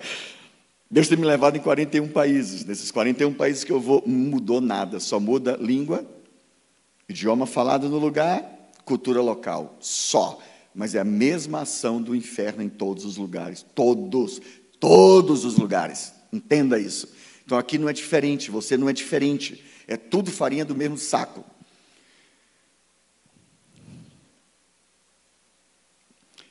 Deus 0.89 1.09
tem 1.09 1.19
me 1.19 1.25
levado 1.25 1.57
em 1.57 1.61
41 1.61 2.07
países. 2.07 2.65
Nesses 2.65 2.93
41 2.93 3.35
países 3.35 3.65
que 3.65 3.73
eu 3.73 3.81
vou, 3.81 4.01
não 4.07 4.17
mudou 4.17 4.61
nada. 4.61 5.01
Só 5.01 5.19
muda 5.19 5.57
língua, 5.57 6.07
idioma 7.09 7.47
falado 7.47 7.89
no 7.89 7.99
lugar, 7.99 8.71
cultura 8.85 9.21
local. 9.21 9.77
Só. 9.81 10.39
Mas 10.73 10.95
é 10.95 11.01
a 11.01 11.05
mesma 11.05 11.63
ação 11.63 12.01
do 12.01 12.15
inferno 12.15 12.63
em 12.63 12.69
todos 12.69 13.05
os 13.05 13.17
lugares. 13.17 13.67
Todos. 13.75 14.41
Todos 14.79 15.45
os 15.45 15.59
lugares. 15.59 16.13
Entenda 16.33 16.79
isso. 16.79 17.18
Então 17.49 17.57
aqui 17.57 17.79
não 17.79 17.89
é 17.89 17.95
diferente, 17.95 18.51
você 18.51 18.77
não 18.77 18.91
é 18.91 18.93
diferente. 18.93 19.65
É 19.87 19.97
tudo 19.97 20.31
farinha 20.31 20.67
do 20.67 20.75
mesmo 20.75 20.99
saco. 20.99 21.43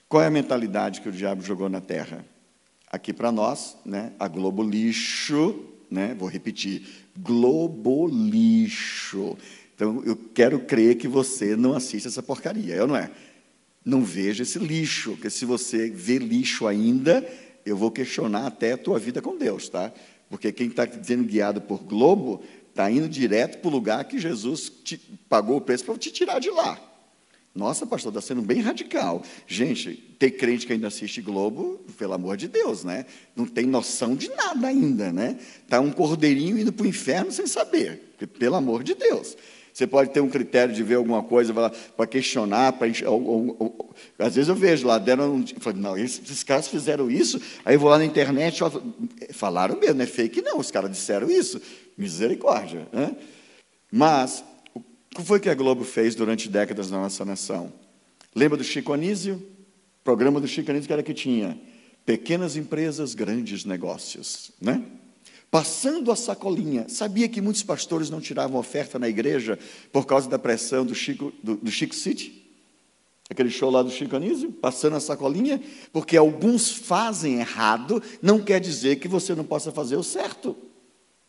Qual 0.10 0.24
é 0.24 0.26
a 0.26 0.32
mentalidade 0.32 1.02
que 1.02 1.08
o 1.08 1.12
diabo 1.12 1.44
jogou 1.44 1.70
na 1.70 1.80
terra? 1.80 2.26
Aqui 2.92 3.14
para 3.14 3.32
nós, 3.32 3.78
né, 3.86 4.12
a 4.18 4.28
globo 4.28 4.64
lixo, 4.64 5.68
né, 5.88 6.16
vou 6.18 6.28
repetir, 6.28 6.88
globo 7.16 8.08
lixo. 8.08 9.38
Então, 9.76 10.02
eu 10.04 10.16
quero 10.16 10.62
crer 10.62 10.96
que 10.96 11.08
você 11.08 11.56
não 11.56 11.74
assiste 11.74 12.08
essa 12.08 12.24
porcaria, 12.24 12.74
eu 12.74 12.88
não 12.88 12.96
é? 12.96 13.12
Não 13.86 14.04
veja 14.04 14.42
esse 14.42 14.58
lixo, 14.58 15.12
porque 15.12 15.30
se 15.30 15.46
você 15.46 15.92
vê 15.92 16.18
lixo 16.18 16.66
ainda, 16.66 17.24
eu 17.64 17.78
vou 17.78 17.92
questionar 17.92 18.48
até 18.48 18.72
a 18.72 18.78
tua 18.80 18.98
vida 18.98 19.22
com 19.22 19.38
Deus, 19.38 19.70
tá? 19.70 19.94
Porque 20.30 20.52
quem 20.52 20.68
está 20.68 20.88
sendo 21.04 21.24
guiado 21.24 21.62
por 21.62 21.84
Globo 21.84 22.44
está 22.70 22.92
indo 22.92 23.10
direto 23.10 23.60
para 23.60 23.68
o 23.68 23.72
lugar 23.72 24.06
que 24.06 24.20
Jesus 24.20 24.72
te, 24.84 24.98
pagou 25.28 25.58
o 25.58 25.62
preço 25.62 25.86
para 25.86 25.98
te 25.98 26.12
tirar 26.12 26.40
de 26.40 26.50
lá. 26.50 26.80
Nossa, 27.58 27.88
pastor, 27.88 28.12
está 28.12 28.22
sendo 28.22 28.44
bem 28.44 28.62
radical. 28.62 29.24
Gente, 29.48 29.96
ter 30.20 30.30
crente 30.32 30.68
que 30.68 30.74
ainda 30.74 30.88
assiste 30.88 31.22
Globo, 31.22 31.84
pelo 31.98 32.14
amor 32.14 32.38
de 32.38 32.48
Deus, 32.48 32.84
né? 32.84 33.08
Não 33.36 33.48
tem 33.48 33.66
noção 33.66 34.16
de 34.16 34.30
nada 34.30 34.68
ainda, 34.68 35.12
né? 35.12 35.40
Está 35.64 35.80
um 35.80 35.92
cordeirinho 35.92 36.60
indo 36.60 36.72
para 36.72 36.84
o 36.84 36.88
inferno 36.88 37.32
sem 37.32 37.48
saber, 37.48 38.14
pelo 38.38 38.56
amor 38.56 38.84
de 38.84 38.94
Deus. 38.94 39.36
Você 39.78 39.86
pode 39.86 40.10
ter 40.10 40.22
um 40.22 40.28
critério 40.28 40.74
de 40.74 40.82
ver 40.82 40.96
alguma 40.96 41.22
coisa 41.22 41.54
para 41.54 42.08
questionar, 42.08 42.74
para 42.74 42.88
às 44.18 44.34
vezes 44.34 44.50
eu 44.50 44.56
vejo 44.56 44.88
lá, 44.88 44.98
deram 44.98 45.36
um, 45.36 45.46
falo, 45.60 45.78
não, 45.78 45.96
esses 45.96 46.42
caras 46.42 46.68
fizeram 46.68 47.12
isso, 47.12 47.40
aí 47.64 47.76
eu 47.76 47.80
vou 47.80 47.88
lá 47.88 48.00
na 48.00 48.06
internet, 48.06 48.60
falaram 49.34 49.80
mesmo, 49.80 49.94
não 49.94 50.04
é 50.04 50.08
fake 50.08 50.42
não, 50.42 50.58
os 50.58 50.72
caras 50.72 50.90
disseram 50.90 51.30
isso, 51.30 51.62
misericórdia. 51.96 52.88
Né? 52.92 53.16
Mas 53.92 54.44
o 54.74 54.82
que 55.12 55.22
foi 55.22 55.40
que 55.40 55.48
a 55.48 55.54
Globo 55.54 55.84
fez 55.84 56.16
durante 56.16 56.50
décadas 56.50 56.90
na 56.90 56.98
nossa 56.98 57.24
nação? 57.24 57.72
Lembra 58.34 58.58
do 58.58 58.64
Chico 58.64 58.94
Anísio? 58.94 59.36
O 59.36 60.04
programa 60.04 60.42
do 60.42 60.48
Chico 60.48 60.72
Anísio 60.72 60.88
que 60.88 60.94
era 60.94 61.04
que 61.04 61.14
tinha 61.14 61.56
pequenas 62.04 62.58
empresas, 62.58 63.14
grandes 63.14 63.64
negócios, 63.64 64.52
né? 64.60 64.82
Passando 65.50 66.12
a 66.12 66.16
sacolinha, 66.16 66.86
sabia 66.90 67.30
que 67.30 67.42
muitos 67.42 67.64
pastores 67.64 68.10
não 68.10 68.20
tiravam 68.20 68.60
oferta 68.60 69.00
na 69.00 69.08
igreja 69.08 69.58
por 69.92 70.06
causa 70.06 70.30
da 70.30 70.38
pressão 70.38 70.86
do 70.86 70.94
Chico, 70.94 71.32
do, 71.42 71.56
do 71.56 71.72
Chico 71.72 71.96
City? 71.96 72.46
Aquele 73.30 73.50
show 73.50 73.70
lá 73.70 73.82
do 73.82 73.90
Chico 73.90 74.16
Anísio, 74.16 74.52
passando 74.52 74.96
a 74.96 75.00
sacolinha, 75.00 75.62
porque 75.92 76.16
alguns 76.16 76.72
fazem 76.72 77.40
errado, 77.40 78.02
não 78.22 78.40
quer 78.40 78.60
dizer 78.60 78.98
que 78.98 79.08
você 79.08 79.36
não 79.36 79.44
possa 79.44 79.72
fazer 79.72 79.96
o 79.96 80.04
certo. 80.04 80.56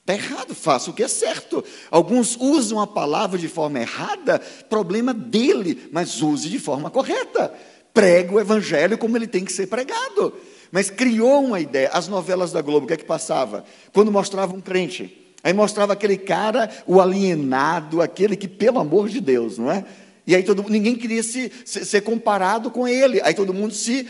Está 0.00 0.14
errado, 0.14 0.54
faça 0.54 0.90
o 0.90 0.94
que 0.94 1.02
é 1.02 1.08
certo. 1.08 1.62
Alguns 1.90 2.36
usam 2.36 2.80
a 2.80 2.86
palavra 2.86 3.38
de 3.38 3.46
forma 3.46 3.80
errada, 3.80 4.38
problema 4.68 5.12
dele, 5.12 5.88
mas 5.92 6.22
use 6.22 6.48
de 6.48 6.58
forma 6.58 6.90
correta. 6.90 7.52
Prega 7.92 8.32
o 8.32 8.40
evangelho 8.40 8.96
como 8.96 9.16
ele 9.16 9.26
tem 9.26 9.44
que 9.44 9.52
ser 9.52 9.66
pregado. 9.66 10.32
Mas 10.70 10.90
criou 10.90 11.44
uma 11.44 11.60
ideia. 11.60 11.90
As 11.92 12.08
novelas 12.08 12.52
da 12.52 12.60
Globo, 12.60 12.84
o 12.84 12.88
que 12.88 12.94
é 12.94 12.96
que 12.96 13.04
passava? 13.04 13.64
Quando 13.92 14.12
mostrava 14.12 14.54
um 14.54 14.60
crente, 14.60 15.34
aí 15.42 15.52
mostrava 15.52 15.92
aquele 15.92 16.16
cara, 16.16 16.70
o 16.86 17.00
alienado, 17.00 18.02
aquele 18.02 18.36
que, 18.36 18.48
pelo 18.48 18.78
amor 18.78 19.08
de 19.08 19.20
Deus, 19.20 19.58
não 19.58 19.70
é? 19.70 19.84
E 20.26 20.34
aí 20.34 20.42
todo, 20.42 20.62
ninguém 20.68 20.94
queria 20.94 21.22
se, 21.22 21.50
se, 21.64 21.84
ser 21.84 22.02
comparado 22.02 22.70
com 22.70 22.86
ele. 22.86 23.20
Aí 23.22 23.32
todo 23.32 23.54
mundo 23.54 23.72
se 23.72 24.06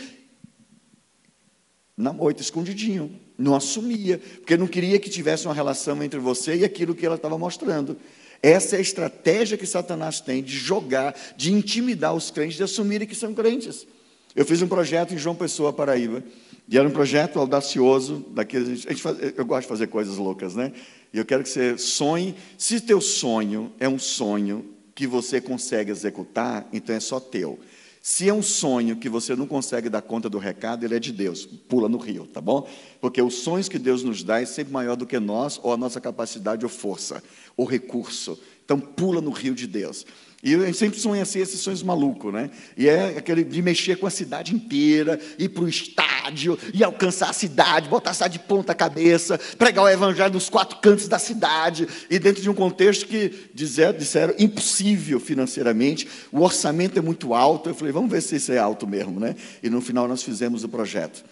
na 1.99 2.13
moita, 2.13 2.41
escondidinho 2.41 3.19
não 3.37 3.53
assumia, 3.53 4.21
porque 4.37 4.55
não 4.55 4.67
queria 4.67 4.97
que 4.99 5.09
tivesse 5.09 5.45
uma 5.45 5.53
relação 5.53 6.01
entre 6.01 6.17
você 6.17 6.55
e 6.55 6.63
aquilo 6.63 6.95
que 6.95 7.05
ela 7.05 7.15
estava 7.15 7.37
mostrando. 7.37 7.97
Essa 8.41 8.77
é 8.77 8.79
a 8.79 8.81
estratégia 8.81 9.57
que 9.57 9.65
Satanás 9.65 10.21
tem 10.21 10.41
de 10.41 10.55
jogar, 10.57 11.13
de 11.35 11.51
intimidar 11.51 12.13
os 12.13 12.31
crentes, 12.31 12.55
de 12.55 12.63
assumirem 12.63 13.05
que 13.05 13.15
são 13.15 13.33
crentes. 13.33 13.85
Eu 14.33 14.45
fiz 14.45 14.61
um 14.61 14.67
projeto 14.67 15.13
em 15.13 15.17
João 15.17 15.35
Pessoa, 15.35 15.73
Paraíba, 15.73 16.23
e 16.69 16.77
era 16.77 16.87
um 16.87 16.91
projeto 16.91 17.39
audacioso, 17.39 18.23
daqueles, 18.29 18.85
a 18.85 18.91
gente 18.91 19.01
faz, 19.01 19.17
eu 19.35 19.43
gosto 19.43 19.63
de 19.63 19.67
fazer 19.67 19.87
coisas 19.87 20.17
loucas, 20.17 20.53
né? 20.53 20.71
E 21.11 21.17
eu 21.17 21.25
quero 21.25 21.41
que 21.41 21.49
você 21.49 21.75
sonhe, 21.79 22.35
se 22.59 22.79
teu 22.79 23.01
sonho 23.01 23.73
é 23.79 23.89
um 23.89 23.97
sonho 23.97 24.63
que 24.93 25.07
você 25.07 25.41
consegue 25.41 25.89
executar, 25.89 26.69
então 26.71 26.95
é 26.95 26.99
só 26.99 27.19
teu. 27.19 27.59
Se 28.01 28.29
é 28.29 28.33
um 28.33 28.43
sonho 28.43 28.97
que 28.97 29.09
você 29.09 29.35
não 29.35 29.47
consegue 29.47 29.89
dar 29.89 30.03
conta 30.03 30.29
do 30.29 30.37
recado, 30.37 30.85
ele 30.85 30.95
é 30.95 30.99
de 30.99 31.11
Deus. 31.11 31.45
Pula 31.45 31.89
no 31.89 31.97
rio, 31.97 32.27
tá 32.27 32.39
bom? 32.39 32.67
Porque 33.01 33.21
os 33.21 33.35
sonhos 33.35 33.67
que 33.67 33.79
Deus 33.79 34.03
nos 34.03 34.23
dá 34.23 34.39
é 34.39 34.45
sempre 34.45 34.71
maior 34.71 34.95
do 34.95 35.07
que 35.07 35.19
nós, 35.19 35.59
ou 35.63 35.73
a 35.73 35.77
nossa 35.77 35.99
capacidade 35.99 36.63
ou 36.63 36.69
força, 36.69 37.23
ou 37.57 37.65
recurso. 37.65 38.39
Então 38.63 38.79
pula 38.79 39.19
no 39.19 39.31
rio 39.31 39.55
de 39.55 39.65
Deus. 39.65 40.05
E 40.41 40.53
eu 40.53 40.73
sempre 40.73 40.97
sonho 40.97 41.21
assim, 41.21 41.39
esses 41.39 41.59
sonhos 41.59 41.83
malucos, 41.83 42.33
né? 42.33 42.49
E 42.77 42.87
é 42.87 43.17
aquele 43.17 43.43
de 43.43 43.61
mexer 43.61 43.97
com 43.97 44.07
a 44.07 44.09
cidade 44.09 44.55
inteira, 44.55 45.19
ir 45.37 45.49
para 45.49 45.63
o 45.63 45.67
estádio, 45.67 46.57
e 46.73 46.81
alcançar 46.81 47.29
a 47.29 47.33
cidade, 47.33 47.89
botar 47.89 48.11
a 48.11 48.13
cidade 48.13 48.37
de 48.37 48.45
ponta 48.45 48.73
cabeça, 48.73 49.37
pregar 49.57 49.83
o 49.83 49.89
evangelho 49.89 50.33
nos 50.33 50.49
quatro 50.49 50.77
cantos 50.77 51.09
da 51.09 51.19
cidade, 51.19 51.87
e 52.09 52.17
dentro 52.17 52.41
de 52.41 52.49
um 52.49 52.53
contexto 52.53 53.05
que 53.05 53.49
disseram, 53.53 53.97
disseram 53.97 54.33
impossível 54.39 55.19
financeiramente, 55.19 56.07
o 56.31 56.41
orçamento 56.41 56.97
é 56.97 57.01
muito 57.01 57.33
alto. 57.33 57.69
Eu 57.69 57.75
falei, 57.75 57.91
vamos 57.91 58.09
ver 58.09 58.21
se 58.21 58.37
isso 58.37 58.53
é 58.53 58.57
alto 58.57 58.87
mesmo, 58.87 59.19
né? 59.19 59.35
E 59.61 59.69
no 59.69 59.81
final 59.81 60.07
nós 60.07 60.23
fizemos 60.23 60.63
o 60.63 60.69
projeto. 60.69 61.25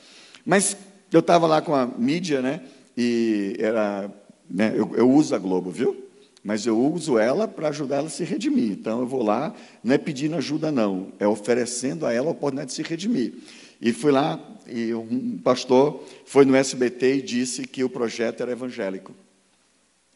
Mas 0.46 0.76
eu 1.14 1.22
estava 1.22 1.48
lá 1.48 1.62
com 1.62 1.74
a 1.74 1.86
mídia, 1.86 2.42
né? 2.42 2.60
E 2.98 3.56
era. 3.58 4.12
Né, 4.50 4.74
eu, 4.76 4.94
eu 4.96 5.10
uso 5.10 5.36
a 5.36 5.38
Globo, 5.38 5.72
viu? 5.72 6.07
Mas 6.44 6.66
eu 6.66 6.80
uso 6.80 7.18
ela 7.18 7.48
para 7.48 7.70
ajudar 7.70 7.98
ela 7.98 8.08
a 8.08 8.10
se 8.10 8.24
redimir. 8.24 8.72
Então 8.72 9.02
eu 9.02 9.08
vou 9.08 9.24
lá, 9.24 9.54
não 9.84 9.94
é 9.94 9.98
pedindo 9.98 10.36
ajuda, 10.36 10.72
não, 10.72 11.12
é 11.20 11.28
oferecendo 11.28 12.06
a 12.06 12.14
ela 12.14 12.28
a 12.28 12.32
oportunidade 12.32 12.70
de 12.70 12.76
se 12.76 12.84
redimir. 12.84 13.34
E 13.82 13.94
fui 13.94 14.12
lá, 14.12 14.40
e 14.68 14.94
um 14.94 15.38
pastor 15.38 16.04
foi 16.26 16.46
no 16.46 16.56
SBT 16.56 17.16
e 17.16 17.22
disse 17.22 17.68
que 17.68 17.84
o 17.84 17.90
projeto 17.90 18.42
era 18.42 18.52
evangélico. 18.52 19.14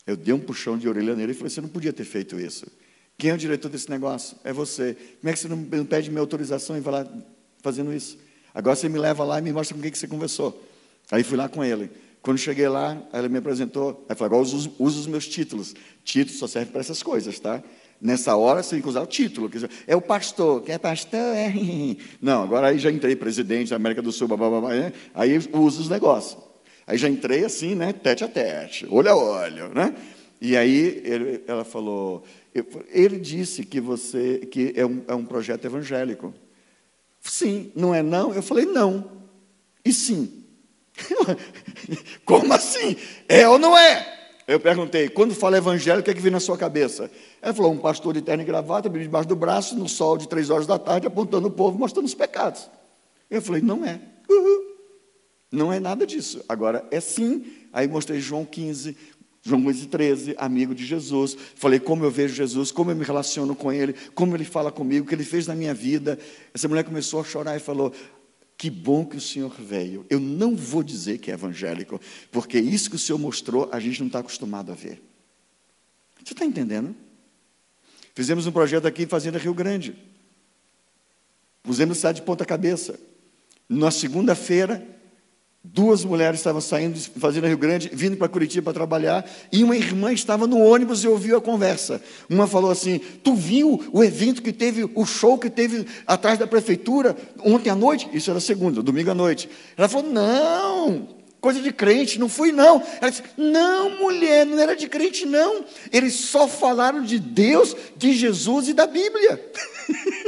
Eu 0.05 0.17
dei 0.17 0.33
um 0.33 0.39
puxão 0.39 0.77
de 0.77 0.89
orelha 0.89 1.15
nele 1.15 1.31
e 1.31 1.35
falei: 1.35 1.49
você 1.49 1.61
não 1.61 1.69
podia 1.69 1.93
ter 1.93 2.03
feito 2.03 2.39
isso. 2.39 2.65
Quem 3.17 3.29
é 3.29 3.33
o 3.33 3.37
diretor 3.37 3.69
desse 3.69 3.89
negócio? 3.89 4.35
É 4.43 4.51
você. 4.51 4.97
Como 5.19 5.29
é 5.29 5.33
que 5.33 5.39
você 5.39 5.47
não 5.47 5.85
pede 5.85 6.09
minha 6.09 6.21
autorização 6.21 6.75
e 6.75 6.79
vai 6.79 7.03
lá 7.03 7.07
fazendo 7.61 7.93
isso? 7.93 8.17
Agora 8.53 8.75
você 8.75 8.89
me 8.89 8.97
leva 8.97 9.23
lá 9.23 9.39
e 9.39 9.41
me 9.41 9.53
mostra 9.53 9.75
com 9.75 9.81
quem 9.81 9.91
que 9.91 9.97
você 9.97 10.07
conversou. 10.07 10.67
Aí 11.11 11.23
fui 11.23 11.37
lá 11.37 11.47
com 11.47 11.63
ele. 11.63 11.89
Quando 12.21 12.37
cheguei 12.37 12.67
lá, 12.67 13.01
ela 13.11 13.27
me 13.27 13.39
apresentou, 13.39 14.05
aí 14.07 14.15
falou, 14.15 14.39
agora 14.39 14.43
usa, 14.43 14.71
os 14.77 15.07
meus 15.07 15.27
títulos. 15.27 15.73
Título 16.03 16.37
só 16.37 16.47
serve 16.47 16.71
para 16.71 16.81
essas 16.81 17.01
coisas, 17.01 17.39
tá? 17.39 17.63
Nessa 17.99 18.35
hora 18.35 18.61
você 18.61 18.71
tem 18.71 18.81
que 18.81 18.87
usar 18.87 19.01
o 19.01 19.07
título. 19.07 19.49
É 19.87 19.95
o 19.95 20.01
pastor, 20.01 20.61
que 20.61 20.71
é 20.71 20.77
pastor, 20.77 21.19
é. 21.19 21.53
Não, 22.21 22.43
agora 22.43 22.67
aí 22.67 22.77
já 22.77 22.91
entrei, 22.91 23.15
presidente 23.15 23.71
da 23.71 23.75
América 23.75 24.01
do 24.01 24.11
Sul, 24.11 24.27
blá, 24.27 24.37
blá, 24.37 24.49
blá, 24.49 24.69
né? 24.69 24.93
aí 25.13 25.37
usa 25.53 25.81
os 25.81 25.89
negócios. 25.89 26.41
Aí 26.85 26.97
já 26.97 27.07
entrei 27.07 27.43
assim, 27.43 27.73
né? 27.73 27.93
Tete 27.93 28.23
a 28.23 28.27
tete, 28.27 28.87
olho 28.89 29.09
a 29.09 29.15
olho, 29.15 29.69
né? 29.69 29.95
E 30.39 30.57
aí 30.57 31.01
ele, 31.05 31.43
ela 31.47 31.63
falou, 31.63 32.23
ele 32.89 33.19
disse 33.19 33.63
que 33.63 33.79
você 33.79 34.39
que 34.51 34.73
é 34.75 34.85
um, 34.85 35.03
é 35.07 35.13
um 35.13 35.23
projeto 35.23 35.65
evangélico. 35.65 36.33
Sim, 37.19 37.71
não 37.75 37.93
é 37.93 38.01
não? 38.01 38.33
Eu 38.33 38.41
falei 38.41 38.65
não. 38.65 39.11
E 39.85 39.93
sim. 39.93 40.40
Como 42.25 42.53
assim? 42.53 42.95
É 43.27 43.47
ou 43.47 43.59
não 43.59 43.77
é? 43.77 44.19
Eu 44.47 44.59
perguntei, 44.59 45.07
quando 45.07 45.33
fala 45.33 45.57
evangelho, 45.57 46.01
o 46.01 46.03
que 46.03 46.11
é 46.11 46.13
que 46.13 46.21
vem 46.21 46.31
na 46.31 46.39
sua 46.39 46.57
cabeça? 46.57 47.09
Ela 47.41 47.53
falou, 47.53 47.71
um 47.71 47.77
pastor 47.77 48.13
de 48.13 48.21
terno 48.21 48.43
e 48.43 48.45
gravata, 48.45 48.89
debaixo 48.89 49.29
do 49.29 49.35
braço, 49.35 49.77
no 49.77 49.87
sol 49.87 50.17
de 50.17 50.27
três 50.27 50.49
horas 50.49 50.67
da 50.67 50.77
tarde, 50.77 51.07
apontando 51.07 51.47
o 51.47 51.51
povo, 51.51 51.77
mostrando 51.77 52.05
os 52.05 52.13
pecados. 52.13 52.69
Eu 53.29 53.41
falei, 53.41 53.61
não 53.61 53.85
é. 53.85 53.99
Uhum. 54.29 54.71
Não 55.51 55.71
é 55.71 55.79
nada 55.79 56.05
disso. 56.05 56.43
Agora, 56.49 56.85
é 56.91 56.99
sim. 56.99 57.45
Aí 57.71 57.87
mostrei 57.87 58.19
João 58.19 58.43
15, 58.43 58.97
João 59.41 59.61
15, 59.63 59.87
13, 59.87 60.35
amigo 60.37 60.75
de 60.75 60.85
Jesus. 60.85 61.37
Falei 61.55 61.79
como 61.79 62.05
eu 62.05 62.11
vejo 62.11 62.33
Jesus, 62.35 62.71
como 62.71 62.91
eu 62.91 62.95
me 62.95 63.03
relaciono 63.03 63.55
com 63.55 63.71
Ele, 63.71 63.93
como 64.13 64.35
Ele 64.35 64.45
fala 64.45 64.71
comigo, 64.71 65.05
o 65.05 65.07
que 65.07 65.15
Ele 65.15 65.23
fez 65.23 65.47
na 65.47 65.55
minha 65.55 65.73
vida. 65.73 66.17
Essa 66.53 66.67
mulher 66.67 66.83
começou 66.83 67.21
a 67.21 67.23
chorar 67.23 67.55
e 67.55 67.59
falou: 67.59 67.91
que 68.61 68.69
bom 68.69 69.03
que 69.03 69.17
o 69.17 69.19
Senhor 69.21 69.51
veio. 69.59 70.05
Eu 70.07 70.19
não 70.19 70.55
vou 70.55 70.83
dizer 70.83 71.17
que 71.17 71.31
é 71.31 71.33
evangélico, 71.33 71.99
porque 72.31 72.59
isso 72.59 72.91
que 72.91 72.95
o 72.95 72.99
Senhor 72.99 73.17
mostrou, 73.17 73.67
a 73.71 73.79
gente 73.79 73.99
não 73.99 74.05
está 74.05 74.19
acostumado 74.19 74.71
a 74.71 74.75
ver. 74.75 75.01
Você 76.23 76.33
está 76.33 76.45
entendendo? 76.45 76.95
Fizemos 78.13 78.45
um 78.45 78.51
projeto 78.51 78.85
aqui 78.85 79.01
em 79.01 79.07
Fazenda 79.07 79.39
Rio 79.39 79.55
Grande. 79.55 79.95
Pusemos 81.63 81.97
cidade 81.97 82.19
de 82.19 82.21
ponta 82.21 82.45
cabeça. 82.45 82.99
Na 83.67 83.89
segunda-feira, 83.89 84.87
Duas 85.63 86.03
mulheres 86.03 86.39
estavam 86.39 86.59
saindo, 86.59 86.99
fazendo 87.19 87.45
Rio 87.45 87.57
Grande, 87.57 87.91
vindo 87.93 88.17
para 88.17 88.27
Curitiba 88.27 88.65
para 88.65 88.73
trabalhar, 88.73 89.29
e 89.51 89.63
uma 89.63 89.77
irmã 89.77 90.11
estava 90.11 90.47
no 90.47 90.57
ônibus 90.57 91.03
e 91.03 91.07
ouviu 91.07 91.37
a 91.37 91.41
conversa. 91.41 92.01
Uma 92.27 92.47
falou 92.47 92.71
assim: 92.71 92.97
Tu 93.23 93.35
viu 93.35 93.79
o 93.93 94.03
evento 94.03 94.41
que 94.41 94.51
teve, 94.51 94.89
o 94.95 95.05
show 95.05 95.37
que 95.37 95.51
teve 95.51 95.85
atrás 96.07 96.39
da 96.39 96.47
prefeitura 96.47 97.15
ontem 97.45 97.69
à 97.69 97.75
noite? 97.75 98.09
Isso 98.11 98.31
era 98.31 98.39
segunda, 98.39 98.81
domingo 98.81 99.11
à 99.11 99.13
noite. 99.13 99.47
Ela 99.77 99.87
falou: 99.87 100.11
Não, 100.11 101.07
coisa 101.39 101.61
de 101.61 101.71
crente, 101.71 102.19
não 102.19 102.27
fui 102.27 102.51
não. 102.51 102.81
Ela 102.99 103.11
disse: 103.11 103.23
Não, 103.37 103.99
mulher, 103.99 104.47
não 104.47 104.57
era 104.57 104.75
de 104.75 104.89
crente 104.89 105.27
não. 105.27 105.63
Eles 105.91 106.15
só 106.15 106.47
falaram 106.47 107.03
de 107.03 107.19
Deus, 107.19 107.75
de 107.95 108.13
Jesus 108.13 108.67
e 108.67 108.73
da 108.73 108.87
Bíblia. 108.87 109.39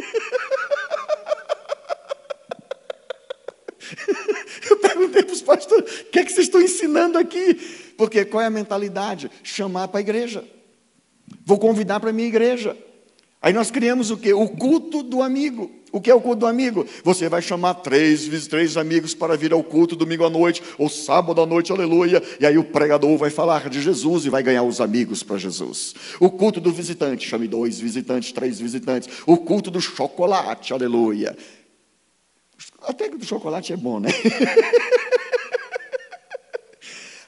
Eu 4.70 4.78
perguntei 4.78 5.24
para 5.24 5.34
os 5.34 5.42
pastores: 5.42 6.02
o 6.02 6.06
que 6.06 6.20
é 6.20 6.26
que 6.26 6.32
vocês 6.32 6.48
estão 6.48 6.62
ensinando 6.62 7.18
aqui? 7.18 7.56
Porque 7.98 8.26
qual 8.26 8.42
é 8.42 8.48
a 8.48 8.50
mentalidade? 8.50 9.30
Chamar 9.44 9.88
para 9.88 10.00
a 10.00 10.02
igreja. 10.02 10.44
Vou 11.46 11.58
convidar 11.58 12.00
para 12.00 12.10
a 12.10 12.14
minha 12.14 12.28
igreja. 12.28 12.78
Aí 13.42 13.52
nós 13.52 13.70
criamos 13.70 14.10
o 14.10 14.18
quê? 14.18 14.34
O 14.34 14.48
culto 14.48 15.04
do 15.04 15.22
amigo. 15.22 15.70
O 15.92 16.02
que 16.02 16.10
é 16.10 16.16
o 16.16 16.22
culto 16.22 16.40
do 16.40 16.48
amigo? 16.48 16.88
Você 17.04 17.30
vai 17.30 17.40
chamar 17.40 17.76
três, 17.76 18.48
três 18.48 18.78
amigos 18.78 19.14
para 19.14 19.38
vir 19.38 19.54
ao 19.54 19.64
culto 19.64 19.96
domingo 19.96 20.26
à 20.26 20.30
noite, 20.30 20.64
ou 20.78 20.90
sábado 20.90 21.40
à 21.40 21.46
noite, 21.46 21.72
aleluia. 21.72 22.24
E 22.40 22.48
aí 22.48 22.58
o 22.58 22.64
pregador 22.64 23.16
vai 23.16 23.30
falar 23.30 23.70
de 23.70 23.80
Jesus 23.80 24.26
e 24.26 24.30
vai 24.30 24.42
ganhar 24.42 24.64
os 24.64 24.82
amigos 24.82 25.22
para 25.22 25.38
Jesus. 25.38 25.94
O 26.20 26.32
culto 26.32 26.60
do 26.60 26.72
visitante, 26.72 27.30
chame 27.30 27.48
dois 27.48 27.80
visitantes, 27.80 28.32
três 28.32 28.60
visitantes. 28.60 29.08
O 29.28 29.38
culto 29.38 29.70
do 29.70 29.80
chocolate, 29.80 30.74
aleluia. 30.74 31.38
Até 32.84 33.10
que 33.10 33.16
o 33.16 33.24
chocolate 33.24 33.74
é 33.74 33.78
bom, 33.78 34.00
né? 34.00 34.10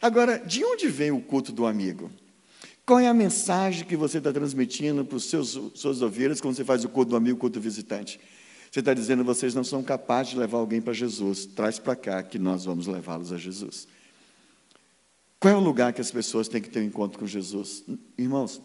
Agora, 0.01 0.37
de 0.37 0.63
onde 0.63 0.87
vem 0.87 1.11
o 1.11 1.21
culto 1.21 1.51
do 1.51 1.65
amigo? 1.65 2.11
Qual 2.85 2.99
é 2.99 3.07
a 3.07 3.13
mensagem 3.13 3.87
que 3.87 3.95
você 3.95 4.19
está 4.19 4.31
transmitindo 4.31 5.03
para 5.03 5.17
os 5.17 5.23
seus 5.25 5.59
suas 5.73 6.01
ovelhas 6.03 6.39
quando 6.39 6.55
você 6.55 6.63
faz 6.63 6.85
o 6.85 6.89
culto 6.89 7.11
do 7.11 7.15
amigo, 7.15 7.37
o 7.37 7.39
culto 7.39 7.59
do 7.59 7.63
visitante? 7.63 8.19
Você 8.69 8.81
está 8.81 8.93
dizendo 8.93 9.23
vocês 9.23 9.55
não 9.55 9.63
são 9.63 9.81
capazes 9.81 10.33
de 10.33 10.37
levar 10.37 10.59
alguém 10.59 10.81
para 10.81 10.93
Jesus. 10.93 11.45
Traz 11.45 11.79
para 11.79 11.95
cá 11.95 12.21
que 12.21 12.37
nós 12.37 12.65
vamos 12.65 12.85
levá-los 12.85 13.31
a 13.31 13.37
Jesus. 13.37 13.87
Qual 15.39 15.53
é 15.53 15.57
o 15.57 15.59
lugar 15.59 15.93
que 15.93 16.01
as 16.01 16.11
pessoas 16.11 16.47
têm 16.47 16.61
que 16.61 16.69
ter 16.69 16.81
um 16.81 16.83
encontro 16.83 17.17
com 17.17 17.25
Jesus? 17.25 17.83
Irmãos, 18.17 18.61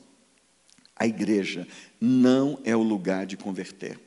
a 0.97 1.07
igreja 1.07 1.67
não 2.01 2.59
é 2.65 2.77
o 2.77 2.83
lugar 2.83 3.25
de 3.25 3.37
converter. 3.37 3.99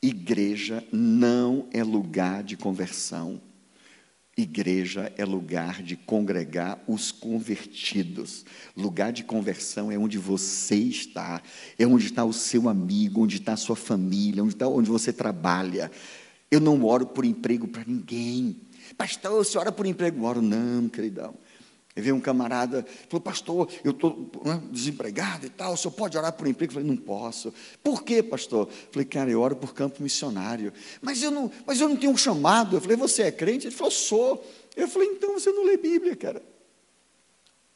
Igreja 0.00 0.84
não 0.92 1.66
é 1.72 1.82
lugar 1.82 2.42
de 2.42 2.56
conversão. 2.56 3.40
Igreja 4.36 5.12
é 5.16 5.24
lugar 5.24 5.82
de 5.82 5.96
congregar 5.96 6.80
os 6.86 7.10
convertidos. 7.10 8.44
Lugar 8.76 9.12
de 9.12 9.24
conversão 9.24 9.90
é 9.90 9.98
onde 9.98 10.16
você 10.16 10.76
está, 10.76 11.42
é 11.76 11.84
onde 11.84 12.06
está 12.06 12.24
o 12.24 12.32
seu 12.32 12.68
amigo, 12.68 13.22
onde 13.22 13.38
está 13.38 13.54
a 13.54 13.56
sua 13.56 13.74
família, 13.74 14.44
onde 14.44 14.54
está 14.54 14.68
onde 14.68 14.88
você 14.88 15.12
trabalha. 15.12 15.90
Eu 16.48 16.60
não 16.60 16.84
oro 16.84 17.04
por 17.04 17.24
emprego 17.24 17.66
para 17.66 17.82
ninguém. 17.84 18.56
Pastor, 18.96 19.44
você 19.44 19.58
ora 19.58 19.72
por 19.72 19.86
emprego? 19.86 20.24
Oro, 20.24 20.40
não, 20.40 20.88
queridão. 20.88 21.34
Aí 21.98 22.02
veio 22.02 22.14
um 22.14 22.20
camarada, 22.20 22.86
falou, 23.08 23.20
pastor, 23.20 23.68
eu 23.82 23.90
estou 23.90 24.30
né, 24.44 24.62
desempregado 24.70 25.46
e 25.46 25.48
tal, 25.48 25.72
o 25.72 25.76
senhor 25.76 25.90
pode 25.90 26.16
orar 26.16 26.32
por 26.32 26.46
um 26.46 26.50
emprego? 26.50 26.70
Eu 26.70 26.74
falei, 26.74 26.88
não 26.88 26.96
posso. 26.96 27.52
Por 27.82 28.04
quê, 28.04 28.22
pastor? 28.22 28.68
Eu 28.68 28.92
falei, 28.92 29.04
cara, 29.04 29.28
eu 29.28 29.40
oro 29.40 29.56
por 29.56 29.74
campo 29.74 30.00
missionário. 30.00 30.72
Mas 31.02 31.20
eu 31.24 31.32
não, 31.32 31.50
mas 31.66 31.80
eu 31.80 31.88
não 31.88 31.96
tenho 31.96 32.12
um 32.12 32.16
chamado. 32.16 32.76
Eu 32.76 32.80
falei, 32.80 32.96
você 32.96 33.24
é 33.24 33.32
crente? 33.32 33.66
Ele 33.66 33.74
falou, 33.74 33.90
sou. 33.90 34.48
Eu 34.76 34.86
falei, 34.86 35.08
então 35.08 35.32
você 35.32 35.50
não 35.50 35.64
lê 35.64 35.76
Bíblia, 35.76 36.14
cara. 36.14 36.40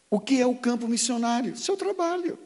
O 0.08 0.20
que 0.20 0.40
é 0.40 0.46
o 0.46 0.54
campo 0.54 0.86
missionário? 0.86 1.56
Seu 1.56 1.76
trabalho. 1.76 2.38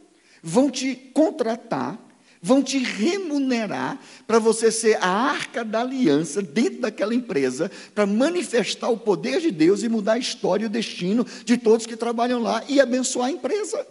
Vão 0.43 0.71
te 0.71 0.97
contratar 0.97 2.01
vão 2.47 2.63
te 2.63 2.79
remunerar 2.79 3.99
para 4.25 4.39
você 4.39 4.71
ser 4.71 4.99
a 5.03 5.09
arca 5.09 5.65
da 5.65 5.81
aliança 5.81 6.41
dentro 6.41 6.83
daquela 6.83 7.13
empresa, 7.13 7.69
para 7.93 8.07
manifestar 8.07 8.89
o 8.89 8.97
poder 8.97 9.41
de 9.41 9.51
Deus 9.51 9.83
e 9.83 9.89
mudar 9.89 10.13
a 10.13 10.19
história 10.19 10.63
e 10.63 10.67
o 10.67 10.71
destino 10.71 11.27
de 11.45 11.59
todos 11.59 11.87
que 11.87 11.97
trabalham 11.97 12.41
lá 12.41 12.63
e 12.69 12.81
abençoar 12.81 13.27
a 13.27 13.33
empresa. 13.33 13.85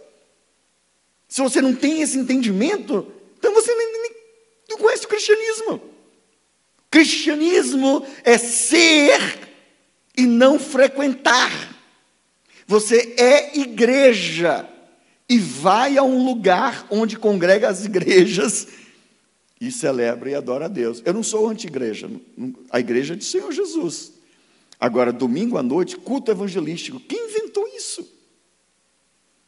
Se 1.28 1.42
você 1.42 1.60
não 1.60 1.74
tem 1.74 2.00
esse 2.00 2.16
entendimento, 2.16 3.06
então 3.38 3.52
você 3.52 3.74
nem, 3.74 3.92
nem, 3.92 4.10
não 4.70 4.78
conhece 4.78 5.04
o 5.04 5.08
cristianismo. 5.08 5.82
Cristianismo 6.90 8.06
é 8.24 8.38
ser 8.38 9.38
e 10.16 10.22
não 10.22 10.58
frequentar. 10.58 11.52
Você 12.66 13.14
é 13.18 13.58
igreja 13.58 14.66
e 15.28 15.38
vai 15.38 15.96
a 15.96 16.02
um 16.02 16.24
lugar 16.24 16.86
onde 16.90 17.18
congrega 17.18 17.68
as 17.68 17.84
igrejas 17.84 18.68
e 19.60 19.72
celebra 19.72 20.30
e 20.30 20.34
adora 20.34 20.66
a 20.66 20.68
Deus. 20.68 21.02
Eu 21.04 21.14
não 21.14 21.22
sou 21.22 21.48
anti-igreja, 21.48 22.10
a 22.70 22.78
igreja 22.78 23.14
é 23.14 23.16
do 23.16 23.24
Senhor 23.24 23.50
Jesus. 23.52 24.12
Agora, 24.78 25.12
domingo 25.12 25.56
à 25.56 25.62
noite, 25.62 25.96
culto 25.96 26.30
evangelístico, 26.30 27.00
quem 27.00 27.30
inventou 27.30 27.66
isso? 27.68 28.06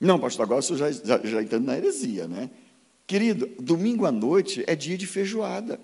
Não, 0.01 0.18
pastor, 0.18 0.45
agora 0.45 0.62
você 0.62 0.76
já, 0.76 0.91
já, 0.91 1.20
já 1.22 1.43
entendo 1.43 1.64
na 1.64 1.76
heresia, 1.76 2.26
né? 2.26 2.51
Querido, 3.07 3.49
domingo 3.59 4.07
à 4.07 4.12
noite 4.12 4.64
é 4.66 4.74
dia 4.74 4.97
de 4.97 5.07
feijoada. 5.07 5.81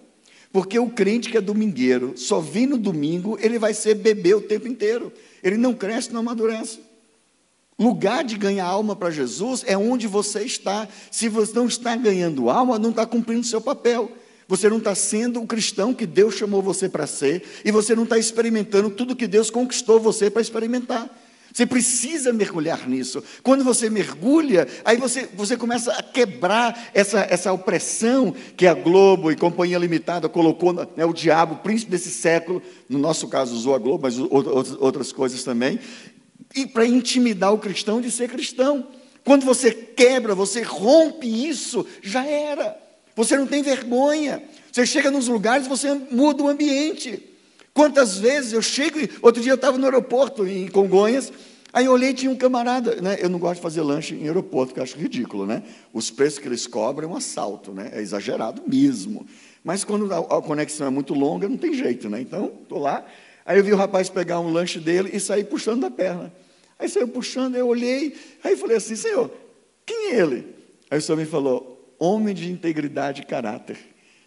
Porque 0.53 0.79
o 0.79 0.89
crente 0.89 1.31
que 1.31 1.37
é 1.37 1.41
domingueiro, 1.41 2.17
só 2.17 2.39
vem 2.39 2.67
no 2.67 2.79
domingo, 2.79 3.37
ele 3.41 3.59
vai 3.59 3.75
ser 3.75 3.97
bebê 3.97 4.35
o 4.35 4.41
tempo 4.41 4.69
inteiro. 4.69 5.13
Ele 5.43 5.57
não 5.57 5.75
cresce, 5.75 6.13
não 6.13 6.21
amadurece. 6.21 6.79
Lugar 7.79 8.23
de 8.23 8.37
ganhar 8.37 8.67
alma 8.67 8.95
para 8.95 9.11
Jesus 9.11 9.65
é 9.67 9.77
onde 9.77 10.07
você 10.07 10.43
está. 10.45 10.87
Se 11.11 11.29
você 11.29 11.53
não 11.55 11.67
está 11.67 11.97
ganhando 11.97 12.49
alma, 12.49 12.79
não 12.79 12.91
está 12.91 13.05
cumprindo 13.05 13.45
seu 13.45 13.61
papel. 13.61 14.11
Você 14.47 14.69
não 14.69 14.79
está 14.79 14.95
sendo 14.95 15.41
o 15.41 15.47
cristão 15.47 15.95
que 15.95 16.07
Deus 16.07 16.35
chamou 16.35 16.63
você 16.63 16.89
para 16.89 17.07
ser, 17.07 17.43
e 17.65 17.71
você 17.71 17.95
não 17.95 18.05
está 18.05 18.19
experimentando 18.19 18.91
tudo 18.91 19.17
que 19.17 19.27
Deus 19.27 19.51
conquistou 19.51 19.99
você 19.99 20.31
para 20.31 20.43
experimentar. 20.43 21.09
Você 21.55 21.65
precisa 21.65 22.33
mergulhar 22.33 22.89
nisso. 22.89 23.23
Quando 23.41 23.63
você 23.63 23.89
mergulha, 23.89 24.67
aí 24.85 24.97
você, 24.97 25.29
você 25.37 25.57
começa 25.57 25.93
a 25.93 26.03
quebrar 26.03 26.91
essa, 26.93 27.21
essa 27.31 27.53
opressão 27.53 28.35
que 28.57 28.67
a 28.67 28.75
Globo 28.75 29.31
e 29.31 29.37
Companhia 29.37 29.79
Limitada 29.79 30.29
colocou, 30.29 30.73
né, 30.73 31.05
o 31.05 31.13
diabo, 31.13 31.55
o 31.55 31.59
príncipe 31.59 31.93
desse 31.93 32.11
século, 32.11 32.61
no 32.89 32.99
nosso 32.99 33.29
caso 33.29 33.55
usou 33.55 33.73
a 33.73 33.79
Globo, 33.79 34.03
mas 34.03 34.19
outras 34.19 35.13
coisas 35.13 35.45
também, 35.45 35.79
e 36.55 36.67
para 36.67 36.87
intimidar 36.87 37.53
o 37.53 37.59
cristão 37.59 38.01
de 38.01 38.11
ser 38.11 38.29
cristão. 38.29 38.87
Quando 39.25 39.45
você 39.45 39.73
quebra, 39.73 40.35
você 40.35 40.63
rompe 40.63 41.27
isso, 41.27 41.87
já 42.03 42.25
era. 42.27 42.77
Você 43.17 43.37
não 43.37 43.47
tem 43.47 43.63
vergonha. 43.63 44.43
Você 44.71 44.85
chega 44.85 45.11
nos 45.11 45.29
lugares, 45.29 45.67
você 45.67 45.95
muda 46.11 46.43
o 46.43 46.49
ambiente. 46.49 47.23
Quantas 47.73 48.19
vezes 48.19 48.53
eu 48.53 48.63
chego, 48.63 48.99
outro 49.23 49.43
dia 49.43 49.53
eu 49.53 49.57
estava 49.57 49.79
no 49.79 49.85
aeroporto 49.85 50.47
em 50.47 50.69
Congonhas, 50.69 51.33
aí 51.73 51.87
eu 51.87 51.93
olhei 51.93 52.11
e 52.11 52.15
tinha 52.15 52.31
um 52.31 52.37
camarada, 52.37 53.01
né? 53.01 53.17
Eu 53.19 53.29
não 53.29 53.39
gosto 53.39 53.57
de 53.57 53.63
fazer 53.63 53.83
lanche 53.83 54.15
em 54.15 54.27
aeroporto, 54.27 54.69
porque 54.69 54.81
eu 54.81 54.85
acho 54.85 54.97
ridículo, 54.97 55.47
né? 55.47 55.63
Os 55.93 56.11
preços 56.11 56.39
que 56.39 56.47
eles 56.47 56.67
cobram 56.67 57.09
é 57.09 57.13
um 57.13 57.17
assalto, 57.17 57.73
né? 57.73 57.91
É 57.93 58.01
exagerado 58.01 58.63
mesmo. 58.67 59.27
Mas 59.65 59.83
quando 59.83 60.13
a 60.13 60.43
conexão 60.43 60.87
é 60.87 60.91
muito 60.91 61.15
longa, 61.15 61.49
não 61.49 61.57
tem 61.57 61.73
jeito, 61.75 62.09
né? 62.09 62.21
Então, 62.21 62.53
estou 62.63 62.79
lá, 62.79 63.05
aí 63.45 63.59
eu 63.59 63.65
vi 63.65 63.73
o 63.73 63.77
rapaz 63.77 64.09
pegar 64.09 64.39
um 64.39 64.53
lanche 64.53 64.79
dele 64.79 65.11
e 65.13 65.19
sair 65.19 65.45
puxando 65.45 65.81
da 65.81 65.91
perna. 65.91 66.33
Aí 66.79 66.89
saiu 66.89 67.09
puxando, 67.09 67.57
eu 67.57 67.69
olhei, 67.69 68.15
aí 68.43 68.57
falei 68.57 68.77
assim, 68.77 68.97
Senhor, 68.97 69.31
quem 69.87 70.13
é 70.13 70.21
ele? 70.21 70.55
Aí 70.91 70.99
o 70.99 71.03
Senhor 71.03 71.17
me 71.17 71.25
falou, 71.25 71.95
homem 71.99 72.35
de 72.35 72.51
integridade 72.51 73.23
e 73.23 73.25
caráter. 73.25 73.79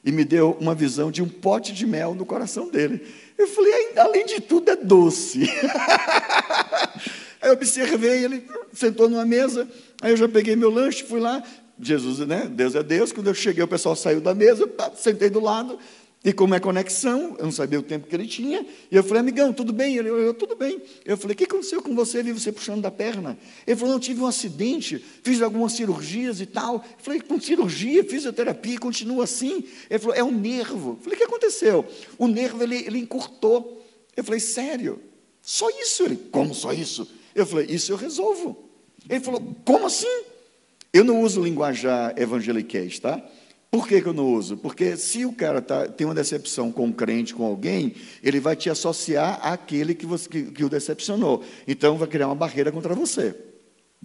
E 0.03 0.11
me 0.11 0.23
deu 0.23 0.55
uma 0.59 0.73
visão 0.73 1.11
de 1.11 1.21
um 1.21 1.27
pote 1.27 1.73
de 1.73 1.85
mel 1.85 2.15
no 2.15 2.25
coração 2.25 2.69
dele. 2.69 3.05
Eu 3.37 3.47
falei, 3.47 3.91
além 3.97 4.25
de 4.25 4.39
tudo, 4.39 4.71
é 4.71 4.75
doce. 4.75 5.43
aí 7.41 7.49
eu 7.49 7.53
observei, 7.53 8.23
ele 8.23 8.43
sentou 8.71 9.09
numa 9.09 9.25
mesa, 9.25 9.67
aí 10.01 10.11
eu 10.11 10.17
já 10.17 10.29
peguei 10.29 10.55
meu 10.55 10.69
lanche, 10.69 11.03
fui 11.03 11.19
lá, 11.19 11.43
Jesus, 11.79 12.19
né? 12.19 12.49
Deus 12.49 12.73
é 12.75 12.81
Deus. 12.81 13.11
Quando 13.11 13.27
eu 13.27 13.33
cheguei, 13.33 13.63
o 13.63 13.67
pessoal 13.67 13.95
saiu 13.95 14.21
da 14.21 14.33
mesa, 14.33 14.69
sentei 14.95 15.29
do 15.29 15.39
lado, 15.39 15.77
e 16.23 16.33
como 16.33 16.55
é 16.55 16.59
conexão, 16.59 17.35
eu 17.37 17.45
não 17.45 17.51
sabia 17.51 17.79
o 17.79 17.83
tempo 17.83 18.07
que 18.07 18.15
ele 18.15 18.27
tinha, 18.27 18.65
e 18.91 18.95
eu 18.95 19.03
falei, 19.03 19.21
amigão, 19.21 19.53
tudo 19.53 19.71
bem? 19.71 19.95
Ele 19.95 20.09
falou, 20.09 20.33
tudo 20.33 20.55
bem. 20.55 20.81
Eu 21.05 21.15
falei, 21.15 21.33
o 21.33 21.37
que 21.37 21.45
aconteceu 21.45 21.81
com 21.81 21.95
você? 21.95 22.21
Vi 22.21 22.33
você 22.33 22.51
puxando 22.51 22.81
da 22.81 22.91
perna. 22.91 23.37
Ele 23.65 23.77
falou, 23.77 23.93
não, 23.93 23.99
tive 23.99 24.21
um 24.21 24.25
acidente, 24.25 25.03
fiz 25.23 25.41
algumas 25.41 25.73
cirurgias 25.73 26.41
e 26.41 26.45
tal. 26.45 26.75
Eu 26.75 26.83
falei, 26.97 27.21
com 27.21 27.39
cirurgia, 27.39 28.03
fisioterapia, 28.03 28.77
continua 28.79 29.23
assim? 29.23 29.63
Ele 29.89 29.99
falou, 29.99 30.15
é 30.15 30.23
um 30.23 30.31
nervo. 30.31 30.97
Eu 30.99 31.03
falei, 31.03 31.15
o 31.15 31.17
que 31.17 31.23
aconteceu? 31.23 31.85
O 32.17 32.27
nervo, 32.27 32.61
ele, 32.61 32.75
ele 32.75 32.97
encurtou. 32.99 33.85
Eu 34.15 34.23
falei, 34.23 34.39
sério? 34.39 34.99
Só 35.41 35.69
isso? 35.69 36.03
Ele, 36.03 36.17
como 36.31 36.53
só 36.53 36.73
isso? 36.73 37.09
Eu 37.33 37.45
falei, 37.45 37.67
isso 37.69 37.91
eu 37.91 37.95
resolvo. 37.95 38.69
Ele 39.07 39.21
falou, 39.21 39.55
como 39.63 39.85
assim? 39.85 40.23
Eu 40.91 41.05
não 41.05 41.21
uso 41.21 41.41
linguajar 41.41 42.13
evangeliquez, 42.19 42.99
tá? 42.99 43.23
Por 43.69 43.87
que, 43.87 44.01
que 44.01 44.07
eu 44.07 44.13
não 44.13 44.33
uso? 44.33 44.57
Porque 44.57 44.95
se 44.95 45.25
o 45.25 45.33
cara 45.33 45.61
tá, 45.61 45.87
tem 45.87 46.07
uma 46.07 46.15
decepção 46.15 46.71
com 46.71 46.85
um 46.85 46.91
crente, 46.91 47.33
com 47.33 47.45
alguém, 47.45 47.95
ele 48.23 48.39
vai 48.39 48.55
te 48.55 48.69
associar 48.69 49.39
àquele 49.45 49.93
que, 49.93 50.05
você, 50.05 50.29
que, 50.29 50.43
que 50.43 50.63
o 50.63 50.69
decepcionou. 50.69 51.43
Então 51.67 51.97
vai 51.97 52.07
criar 52.07 52.27
uma 52.27 52.35
barreira 52.35 52.71
contra 52.71 52.95
você. 52.95 53.35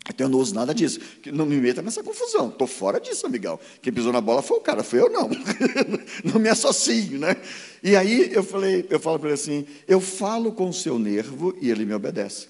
Então 0.08 0.26
eu 0.26 0.30
não 0.30 0.38
uso 0.40 0.54
nada 0.54 0.74
disso. 0.74 0.98
Não 1.26 1.46
me 1.46 1.56
meta 1.56 1.80
nessa 1.80 2.02
confusão. 2.02 2.48
Estou 2.48 2.66
fora 2.66 3.00
disso, 3.00 3.24
amigão. 3.24 3.58
Quem 3.80 3.92
pisou 3.92 4.12
na 4.12 4.20
bola 4.20 4.42
foi 4.42 4.56
o 4.56 4.60
cara, 4.60 4.82
foi 4.82 5.00
eu 5.00 5.10
não. 5.10 5.30
não 6.24 6.40
me 6.40 6.48
associo, 6.48 7.18
né? 7.18 7.36
E 7.82 7.94
aí 7.94 8.32
eu 8.32 8.42
falei, 8.42 8.84
eu 8.90 8.98
falo 8.98 9.18
para 9.18 9.28
ele 9.28 9.34
assim, 9.34 9.66
eu 9.86 10.00
falo 10.00 10.52
com 10.52 10.68
o 10.68 10.72
seu 10.72 10.98
nervo 10.98 11.56
e 11.60 11.70
ele 11.70 11.84
me 11.84 11.94
obedece. 11.94 12.48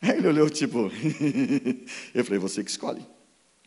Aí 0.00 0.18
ele 0.18 0.28
olhou, 0.28 0.48
tipo, 0.48 0.90
eu 2.14 2.24
falei, 2.24 2.38
você 2.38 2.62
que 2.62 2.70
escolhe. 2.70 3.04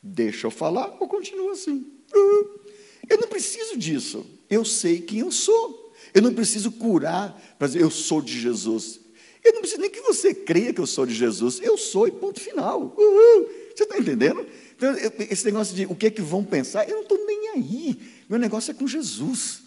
Deixa 0.02 0.48
eu 0.48 0.52
falar 0.52 0.96
ou 1.02 1.08
continua 1.08 1.52
assim? 1.52 1.99
Eu 2.14 3.18
não 3.18 3.28
preciso 3.28 3.78
disso. 3.78 4.26
Eu 4.50 4.66
sei 4.66 5.00
quem 5.00 5.20
eu 5.20 5.32
sou. 5.32 5.94
Eu 6.14 6.22
não 6.22 6.34
preciso 6.34 6.72
curar 6.72 7.40
para 7.58 7.68
dizer 7.68 7.82
eu 7.82 7.92
sou 7.92 8.22
de 8.22 8.40
Jesus. 8.40 9.00
Eu 9.44 9.54
não 9.54 9.62
preciso 9.62 9.82
nem 9.82 9.90
que 9.90 10.02
você 10.02 10.34
creia 10.34 10.74
que 10.74 10.82
eu 10.82 10.88
sou 10.88 11.06
de 11.06 11.14
Jesus. 11.14 11.60
Eu 11.62 11.78
sou 11.78 12.08
e 12.08 12.12
ponto 12.12 12.40
final. 12.40 12.94
Uhul. 12.98 13.50
Você 13.76 13.84
está 13.84 13.98
entendendo? 13.98 14.46
Então, 14.76 14.96
esse 15.30 15.46
negócio 15.46 15.76
de 15.76 15.86
o 15.86 15.96
que 15.96 16.08
é 16.08 16.10
que 16.10 16.22
vão 16.22 16.44
pensar, 16.44 16.88
eu 16.88 16.96
não 16.96 17.04
estou 17.04 17.26
nem 17.26 17.50
aí. 17.50 18.00
Meu 18.30 18.40
negócio 18.40 18.72
é 18.72 18.74
com 18.74 18.88
Jesus. 18.88 19.62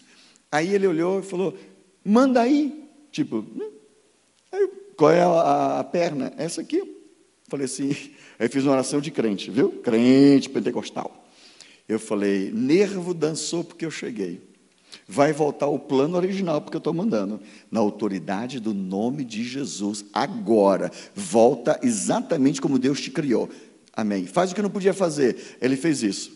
Aí 0.51 0.73
ele 0.73 0.87
olhou 0.87 1.19
e 1.19 1.23
falou: 1.23 1.57
manda 2.03 2.41
aí. 2.41 2.83
Tipo, 3.11 3.37
hum. 3.37 3.71
aí, 4.51 4.69
qual 4.97 5.11
é 5.11 5.21
a, 5.21 5.79
a, 5.79 5.83
perna? 5.83 6.33
Essa 6.37 6.61
aqui. 6.61 6.97
Falei 7.47 7.65
assim, 7.65 7.89
aí 8.39 8.47
fiz 8.49 8.63
uma 8.63 8.73
oração 8.73 8.99
de 8.99 9.11
crente, 9.11 9.51
viu? 9.51 9.69
Crente 9.83 10.49
pentecostal. 10.49 11.22
Eu 11.87 11.99
falei, 11.99 12.51
nervo 12.51 13.13
dançou 13.13 13.63
porque 13.63 13.85
eu 13.85 13.91
cheguei. 13.91 14.41
Vai 15.07 15.33
voltar 15.33 15.67
o 15.67 15.79
plano 15.79 16.15
original 16.15 16.61
porque 16.61 16.77
eu 16.77 16.79
estou 16.79 16.93
mandando. 16.93 17.39
Na 17.69 17.79
autoridade 17.79 18.59
do 18.59 18.73
nome 18.73 19.23
de 19.23 19.43
Jesus, 19.43 20.05
agora. 20.13 20.91
Volta 21.13 21.79
exatamente 21.83 22.61
como 22.61 22.79
Deus 22.79 23.01
te 23.01 23.11
criou. 23.11 23.49
Amém. 23.93 24.25
Faz 24.25 24.51
o 24.51 24.55
que 24.55 24.61
não 24.61 24.69
podia 24.69 24.93
fazer. 24.93 25.57
Ele 25.61 25.75
fez 25.75 26.01
isso. 26.03 26.31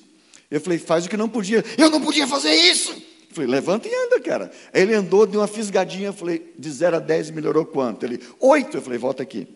Eu 0.49 0.61
falei, 0.61 0.77
faz 0.77 1.05
o 1.05 1.09
que 1.09 1.17
não 1.17 1.29
podia. 1.29 1.63
Eu 1.77 1.89
não 1.89 2.01
podia 2.01 2.27
fazer 2.27 2.53
isso. 2.53 2.91
Eu 2.91 3.35
falei, 3.35 3.49
levanta 3.49 3.87
e 3.87 4.05
anda, 4.05 4.19
cara. 4.19 4.51
Ele 4.73 4.93
andou, 4.93 5.25
deu 5.25 5.41
uma 5.41 5.47
fisgadinha. 5.47 6.07
Eu 6.07 6.13
falei, 6.13 6.53
de 6.57 6.69
0 6.69 6.97
a 6.97 6.99
10 6.99 7.31
melhorou 7.31 7.65
quanto? 7.65 8.05
Ele, 8.05 8.19
8. 8.39 8.77
Eu 8.77 8.81
falei, 8.81 8.99
volta 8.99 9.23
aqui. 9.23 9.47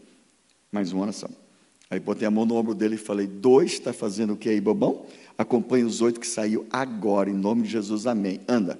Mais 0.72 0.92
uma 0.92 1.04
oração. 1.04 1.41
Aí 1.92 2.00
botei 2.00 2.26
a 2.26 2.32
mão 2.32 2.46
no 2.46 2.56
ombro 2.56 2.74
dele 2.74 2.96
e 2.96 2.98
falei, 2.98 3.28
dois, 3.28 3.74
está 3.74 3.92
fazendo 3.92 4.32
o 4.32 4.38
que 4.38 4.48
aí, 4.48 4.62
bobão? 4.62 5.06
Acompanhe 5.38 5.84
os 5.84 6.00
oito 6.00 6.22
que 6.22 6.28
saiu 6.28 6.66
agora, 6.72 7.30
em 7.30 7.34
nome 7.34 7.64
de 7.64 7.70
Jesus, 7.70 8.08
amém. 8.08 8.39
Anda. 8.48 8.80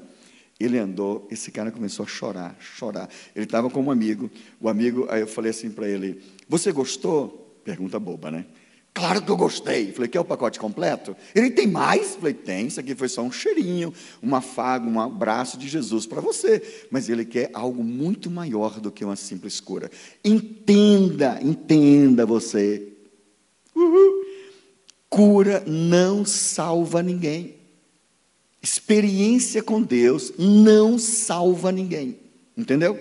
Ele 0.58 0.78
andou, 0.78 1.28
esse 1.30 1.52
cara 1.52 1.72
começou 1.72 2.06
a 2.06 2.08
chorar, 2.08 2.56
chorar. 2.60 3.10
Ele 3.36 3.44
estava 3.44 3.70
com 3.70 3.82
um 3.82 3.92
amigo, 3.92 4.32
o 4.62 4.70
amigo, 4.70 5.08
aí 5.10 5.20
eu 5.20 5.28
falei 5.28 5.52
assim 5.52 5.72
para 5.72 5.90
ele: 5.90 6.22
Você 6.48 6.72
gostou? 6.72 7.60
Pergunta 7.66 8.00
boba, 8.00 8.32
né? 8.32 8.46
Claro 8.94 9.22
que 9.22 9.32
eu 9.32 9.38
gostei. 9.38 9.92
Falei, 9.92 10.08
quer 10.08 10.20
o 10.20 10.26
pacote 10.26 10.60
completo? 10.60 11.16
Ele 11.34 11.50
tem 11.50 11.66
mais? 11.66 12.16
Falei, 12.16 12.34
tem, 12.34 12.68
isso 12.68 12.80
aqui 12.80 12.94
foi 12.94 13.08
só 13.08 13.22
um 13.22 13.32
cheirinho, 13.32 13.94
um 14.22 14.36
afago, 14.36 14.90
um 14.90 15.00
abraço 15.00 15.58
de 15.58 15.68
Jesus 15.68 16.06
para 16.06 16.22
você. 16.22 16.62
Mas 16.92 17.10
ele 17.10 17.26
quer 17.26 17.50
algo 17.54 17.84
muito 17.84 18.30
maior 18.30 18.80
do 18.80 18.92
que 18.92 19.04
uma 19.04 19.16
simples 19.16 19.60
cura. 19.60 19.90
Entenda, 20.24 21.40
entenda 21.42 22.26
você. 22.26 22.91
Uhul. 23.76 24.26
Cura 25.10 25.64
não 25.66 26.26
salva 26.26 27.02
ninguém. 27.04 27.56
Experiência 28.62 29.64
com 29.64 29.82
Deus 29.82 30.34
não 30.38 31.00
salva 31.00 31.72
ninguém. 31.72 32.18
Entendeu? 32.56 33.00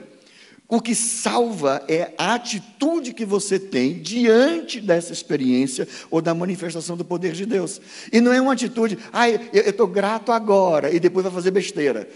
O 0.71 0.81
que 0.81 0.95
salva 0.95 1.83
é 1.89 2.13
a 2.17 2.35
atitude 2.35 3.13
que 3.13 3.25
você 3.25 3.59
tem 3.59 4.01
diante 4.01 4.81
dessa 4.81 5.13
experiência 5.13 5.87
ou 6.09 6.23
da 6.23 6.33
manifestação 6.33 6.97
do 6.97 7.05
poder 7.05 7.33
de 7.33 7.45
Deus. 7.45 7.81
E 8.13 8.21
não 8.21 8.33
é 8.33 8.41
uma 8.41 8.53
atitude, 8.53 8.97
ah, 9.13 9.29
eu 9.29 9.41
estou 9.53 9.89
grato 9.89 10.31
agora 10.31 10.95
e 10.95 11.01
depois 11.01 11.25
vai 11.25 11.33
fazer 11.33 11.51
besteira. 11.51 12.09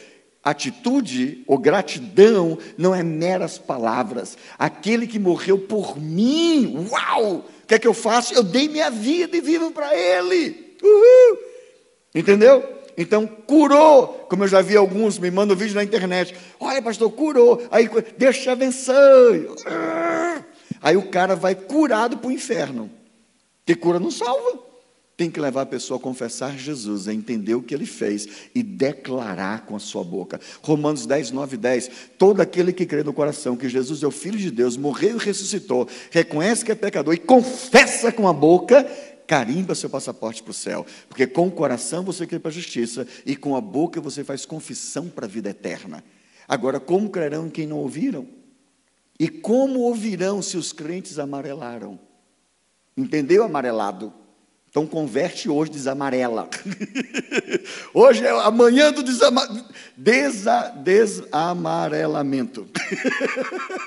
Atitude 0.43 1.43
ou 1.49 1.59
gratidão 1.59 2.57
não 2.79 2.95
é 2.95 3.03
meras 3.03 3.59
palavras. 3.59 4.39
Aquele 4.57 5.09
que 5.09 5.19
morreu 5.19 5.59
por 5.59 6.01
mim, 6.01 6.87
uau! 6.91 7.45
O 7.65 7.67
que 7.67 7.75
é 7.75 7.79
que 7.79 7.89
eu 7.89 7.95
faço? 7.95 8.35
Eu 8.35 8.43
dei 8.43 8.69
minha 8.69 8.91
vida 8.91 9.35
e 9.35 9.41
vivo 9.41 9.71
para 9.71 9.97
Ele. 9.97 10.77
Uhul! 10.83 11.39
Entendeu? 12.15 12.63
Então, 12.97 13.27
curou, 13.27 14.27
como 14.29 14.45
eu 14.45 14.49
já 14.49 14.61
vi 14.61 14.77
alguns, 14.77 15.19
me 15.19 15.31
mandam 15.31 15.57
vídeo 15.57 15.75
na 15.75 15.83
internet. 15.83 16.37
Olha, 16.61 16.83
pastor, 16.83 17.11
curou. 17.11 17.67
Aí, 17.71 17.89
Deus 18.19 18.39
te 18.39 18.51
abençoe. 18.51 19.49
Aí 20.83 20.95
o 20.95 21.09
cara 21.09 21.35
vai 21.35 21.55
curado 21.55 22.19
para 22.19 22.29
o 22.29 22.33
inferno. 22.33 22.91
Que 23.65 23.75
cura 23.75 23.99
não 23.99 24.11
salva. 24.11 24.59
Tem 25.17 25.31
que 25.31 25.39
levar 25.39 25.63
a 25.63 25.67
pessoa 25.67 25.99
a 25.99 26.03
confessar 26.03 26.59
Jesus, 26.59 27.07
a 27.07 27.15
entender 27.15 27.55
o 27.55 27.63
que 27.63 27.73
ele 27.73 27.87
fez 27.87 28.27
e 28.55 28.63
declarar 28.63 29.65
com 29.65 29.77
a 29.77 29.79
sua 29.79 30.03
boca. 30.03 30.41
Romanos 30.61 31.07
10, 31.07 31.31
9 31.31 31.55
e 31.55 31.59
10. 31.59 31.91
Todo 32.19 32.41
aquele 32.41 32.73
que 32.73 32.85
crê 32.85 33.05
no 33.05 33.13
coração 33.13 33.57
que 33.57 33.69
Jesus 33.69 34.03
é 34.03 34.07
o 34.07 34.11
Filho 34.11 34.39
de 34.39 34.51
Deus, 34.51 34.77
morreu 34.77 35.17
e 35.17 35.25
ressuscitou, 35.25 35.89
reconhece 36.11 36.65
que 36.65 36.73
é 36.73 36.75
pecador 36.75 37.15
e 37.15 37.19
confessa 37.19 38.11
com 38.11 38.27
a 38.27 38.33
boca 38.33 38.85
carimba 39.27 39.75
seu 39.75 39.89
passaporte 39.89 40.43
para 40.43 40.51
o 40.51 40.55
céu, 40.55 40.85
porque 41.09 41.27
com 41.27 41.49
o 41.49 41.51
coração 41.51 42.05
você 42.05 42.27
crê 42.27 42.39
para 42.39 42.51
a 42.51 42.55
justiça 42.55 43.07
e 43.25 43.35
com 43.35 43.57
a 43.57 43.61
boca 43.61 44.01
você 44.01 44.23
faz 44.23 44.45
confissão 44.45 45.09
para 45.09 45.27
a 45.27 45.29
vida 45.29 45.51
eterna. 45.51 46.05
Agora, 46.47 46.79
como 46.79 47.09
crerão 47.09 47.49
quem 47.49 47.67
não 47.67 47.79
ouviram? 47.79 48.29
E 49.19 49.29
como 49.29 49.81
ouvirão 49.81 50.43
se 50.43 50.57
os 50.57 50.73
crentes 50.73 51.19
amarelaram? 51.19 51.99
Entendeu, 52.97 53.45
amarelado? 53.45 54.13
Então 54.75 54.89
converte 54.89 55.49
hoje, 55.49 55.71
desamarela. 55.71 56.49
hoje 57.95 58.27
é 58.27 58.31
amanhã 58.31 58.91
do 58.93 59.05
desama... 59.05 59.49
Desa... 59.97 60.75
desamarelamento. 60.83 62.67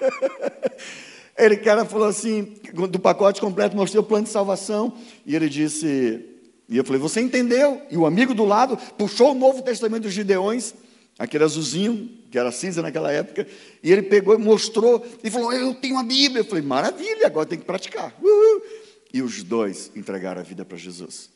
Ele, 1.37 1.57
cara, 1.57 1.83
falou 1.83 2.07
assim, 2.07 2.55
do 2.89 2.97
pacote 2.99 3.41
completo, 3.41 3.75
mostrei 3.75 3.99
o 3.99 4.03
plano 4.03 4.23
de 4.23 4.29
salvação, 4.29 4.93
e 5.25 5.35
ele 5.35 5.49
disse, 5.49 6.25
e 6.69 6.77
eu 6.77 6.85
falei, 6.85 7.01
você 7.01 7.19
entendeu? 7.19 7.81
E 7.91 7.97
o 7.97 8.05
amigo 8.05 8.33
do 8.33 8.45
lado 8.45 8.77
puxou 8.97 9.33
o 9.33 9.35
Novo 9.35 9.61
Testamento 9.61 10.03
dos 10.03 10.13
Gideões, 10.13 10.73
aquele 11.19 11.43
azulzinho, 11.43 12.09
que 12.31 12.39
era 12.39 12.49
cinza 12.49 12.81
naquela 12.81 13.11
época, 13.11 13.45
e 13.83 13.91
ele 13.91 14.03
pegou 14.03 14.33
e 14.33 14.37
mostrou, 14.37 15.05
e 15.21 15.29
falou, 15.29 15.51
eu 15.51 15.75
tenho 15.75 15.99
a 15.99 16.03
Bíblia. 16.03 16.39
Eu 16.39 16.45
falei, 16.45 16.63
maravilha, 16.63 17.27
agora 17.27 17.45
tem 17.45 17.59
que 17.59 17.65
praticar. 17.65 18.15
Uhul. 18.23 18.86
E 19.17 19.21
os 19.23 19.41
dois 19.41 19.91
entregaram 19.95 20.41
a 20.41 20.43
vida 20.43 20.63
para 20.63 20.77
Jesus. 20.77 21.31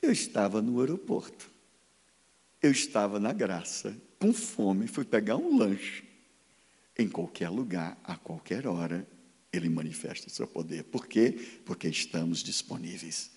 Eu 0.00 0.12
estava 0.12 0.62
no 0.62 0.78
aeroporto, 0.78 1.50
eu 2.62 2.70
estava 2.70 3.18
na 3.18 3.32
graça, 3.32 4.00
com 4.20 4.32
fome, 4.32 4.86
fui 4.86 5.04
pegar 5.04 5.34
um 5.34 5.58
lanche. 5.58 6.04
Em 6.96 7.08
qualquer 7.08 7.48
lugar, 7.48 8.00
a 8.04 8.14
qualquer 8.14 8.68
hora, 8.68 9.04
ele 9.52 9.68
manifesta 9.68 10.28
o 10.28 10.30
seu 10.30 10.46
poder. 10.46 10.84
Por 10.84 11.08
quê? 11.08 11.58
Porque 11.64 11.88
estamos 11.88 12.38
disponíveis. 12.38 13.32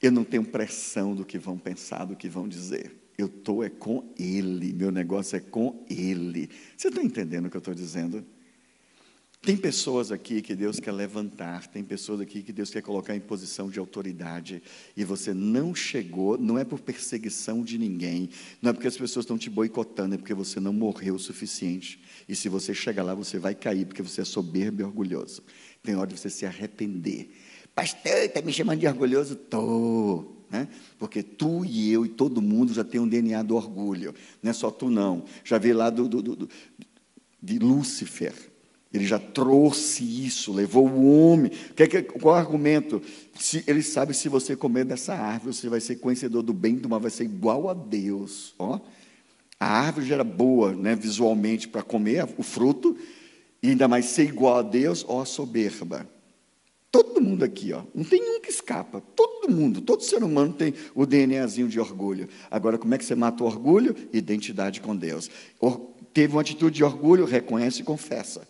Eu 0.00 0.12
não 0.12 0.22
tenho 0.22 0.44
pressão 0.44 1.16
do 1.16 1.24
que 1.24 1.36
vão 1.36 1.58
pensar, 1.58 2.04
do 2.04 2.14
que 2.14 2.28
vão 2.28 2.46
dizer. 2.46 2.94
Eu 3.18 3.26
estou 3.26 3.64
é 3.64 3.68
com 3.68 4.14
Ele, 4.16 4.72
meu 4.72 4.92
negócio 4.92 5.34
é 5.34 5.40
com 5.40 5.84
Ele. 5.90 6.48
Você 6.76 6.86
está 6.86 7.02
entendendo 7.02 7.46
o 7.46 7.50
que 7.50 7.56
eu 7.56 7.58
estou 7.58 7.74
dizendo? 7.74 8.24
Tem 9.44 9.56
pessoas 9.56 10.12
aqui 10.12 10.40
que 10.40 10.54
Deus 10.54 10.78
quer 10.78 10.92
levantar, 10.92 11.66
tem 11.66 11.82
pessoas 11.82 12.20
aqui 12.20 12.44
que 12.44 12.52
Deus 12.52 12.70
quer 12.70 12.80
colocar 12.80 13.16
em 13.16 13.18
posição 13.18 13.68
de 13.68 13.76
autoridade, 13.80 14.62
e 14.96 15.02
você 15.02 15.34
não 15.34 15.74
chegou, 15.74 16.38
não 16.38 16.56
é 16.56 16.64
por 16.64 16.78
perseguição 16.78 17.64
de 17.64 17.76
ninguém, 17.76 18.28
não 18.62 18.70
é 18.70 18.72
porque 18.72 18.86
as 18.86 18.96
pessoas 18.96 19.24
estão 19.24 19.36
te 19.36 19.50
boicotando, 19.50 20.14
é 20.14 20.18
porque 20.18 20.32
você 20.32 20.60
não 20.60 20.72
morreu 20.72 21.16
o 21.16 21.18
suficiente. 21.18 22.00
E 22.28 22.36
se 22.36 22.48
você 22.48 22.72
chegar 22.72 23.02
lá, 23.02 23.16
você 23.16 23.36
vai 23.36 23.52
cair, 23.52 23.84
porque 23.84 24.00
você 24.00 24.20
é 24.20 24.24
soberbo 24.24 24.80
e 24.80 24.84
orgulhoso. 24.84 25.42
Tem 25.82 25.96
hora 25.96 26.06
de 26.06 26.16
você 26.16 26.30
se 26.30 26.46
arrepender. 26.46 27.28
Pastor, 27.74 28.18
está 28.18 28.40
me 28.40 28.52
chamando 28.52 28.78
de 28.78 28.86
orgulhoso? 28.86 29.34
Estou. 29.34 30.46
Né? 30.48 30.68
Porque 31.00 31.20
tu 31.20 31.64
e 31.64 31.90
eu 31.90 32.06
e 32.06 32.08
todo 32.08 32.40
mundo 32.40 32.72
já 32.72 32.84
tem 32.84 33.00
um 33.00 33.08
DNA 33.08 33.42
do 33.42 33.56
orgulho. 33.56 34.14
Não 34.40 34.52
é 34.52 34.54
só 34.54 34.70
tu, 34.70 34.88
não. 34.88 35.24
Já 35.42 35.58
vi 35.58 35.72
lá 35.72 35.90
do, 35.90 36.08
do, 36.08 36.22
do 36.22 36.48
de 37.42 37.58
Lúcifer. 37.58 38.51
Ele 38.92 39.06
já 39.06 39.18
trouxe 39.18 40.04
isso, 40.04 40.52
levou 40.52 40.86
o 40.86 41.30
homem. 41.30 41.50
Qual 42.20 42.34
é 42.34 42.38
o 42.38 42.40
argumento? 42.40 43.00
Se, 43.38 43.64
ele 43.66 43.82
sabe 43.82 44.12
se 44.12 44.28
você 44.28 44.54
comer 44.54 44.84
dessa 44.84 45.14
árvore, 45.14 45.54
você 45.54 45.68
vai 45.68 45.80
ser 45.80 45.96
conhecedor 45.96 46.42
do 46.42 46.52
bem 46.52 46.74
e 46.74 46.80
do 46.80 46.88
mal, 46.88 47.00
vai 47.00 47.10
ser 47.10 47.24
igual 47.24 47.70
a 47.70 47.74
Deus. 47.74 48.54
Ó. 48.58 48.78
A 49.58 49.66
árvore 49.66 50.06
já 50.06 50.16
era 50.16 50.24
boa 50.24 50.74
né, 50.74 50.94
visualmente 50.94 51.68
para 51.68 51.82
comer 51.82 52.28
o 52.36 52.42
fruto, 52.42 52.96
e 53.62 53.70
ainda 53.70 53.88
mais 53.88 54.06
ser 54.06 54.24
igual 54.24 54.58
a 54.58 54.62
Deus, 54.62 55.04
ó, 55.08 55.24
soberba. 55.24 56.06
Todo 56.90 57.22
mundo 57.22 57.44
aqui, 57.44 57.72
ó, 57.72 57.84
não 57.94 58.04
tem 58.04 58.20
um 58.20 58.40
que 58.40 58.50
escapa. 58.50 59.00
Todo 59.16 59.50
mundo, 59.50 59.80
todo 59.80 60.02
ser 60.02 60.22
humano 60.22 60.52
tem 60.52 60.74
o 60.94 61.06
DNAzinho 61.06 61.68
de 61.68 61.80
orgulho. 61.80 62.28
Agora, 62.50 62.76
como 62.76 62.94
é 62.94 62.98
que 62.98 63.04
você 63.04 63.14
mata 63.14 63.42
o 63.42 63.46
orgulho? 63.46 63.96
Identidade 64.12 64.82
com 64.82 64.94
Deus. 64.94 65.30
Teve 66.12 66.34
uma 66.34 66.42
atitude 66.42 66.76
de 66.76 66.84
orgulho, 66.84 67.24
reconhece 67.24 67.80
e 67.80 67.84
confessa. 67.84 68.46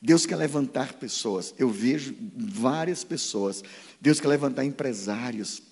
Deus 0.00 0.26
quer 0.26 0.36
levantar 0.36 0.94
pessoas. 0.94 1.54
Eu 1.58 1.70
vejo 1.70 2.14
várias 2.36 3.02
pessoas. 3.04 3.62
Deus 4.00 4.20
quer 4.20 4.28
levantar 4.28 4.64
empresários. 4.64 5.62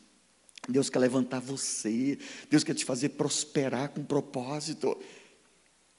Deus 0.68 0.88
quer 0.88 0.98
levantar 0.98 1.40
você. 1.40 2.18
Deus 2.50 2.64
quer 2.64 2.74
te 2.74 2.84
fazer 2.84 3.10
prosperar 3.10 3.90
com 3.90 4.02
propósito. 4.02 4.96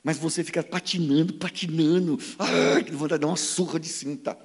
Mas 0.04 0.18
você 0.18 0.44
fica 0.44 0.64
patinando, 0.64 1.34
patinando. 1.34 2.20
Ai, 2.38 2.84
que 2.84 2.92
dar 2.92 3.28
uma 3.28 3.36
surra 3.36 3.80
de 3.80 3.88
cinta. 3.88 4.38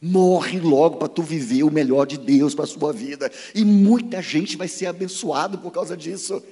Morre 0.00 0.60
logo 0.60 0.98
para 0.98 1.08
tu 1.08 1.22
viver 1.22 1.62
o 1.62 1.70
melhor 1.70 2.06
de 2.06 2.18
Deus 2.18 2.54
para 2.54 2.64
a 2.64 2.68
sua 2.68 2.92
vida. 2.92 3.30
E 3.54 3.64
muita 3.64 4.20
gente 4.20 4.56
vai 4.56 4.68
ser 4.68 4.86
abençoado 4.86 5.58
por 5.58 5.70
causa 5.70 5.96
disso. 5.96 6.42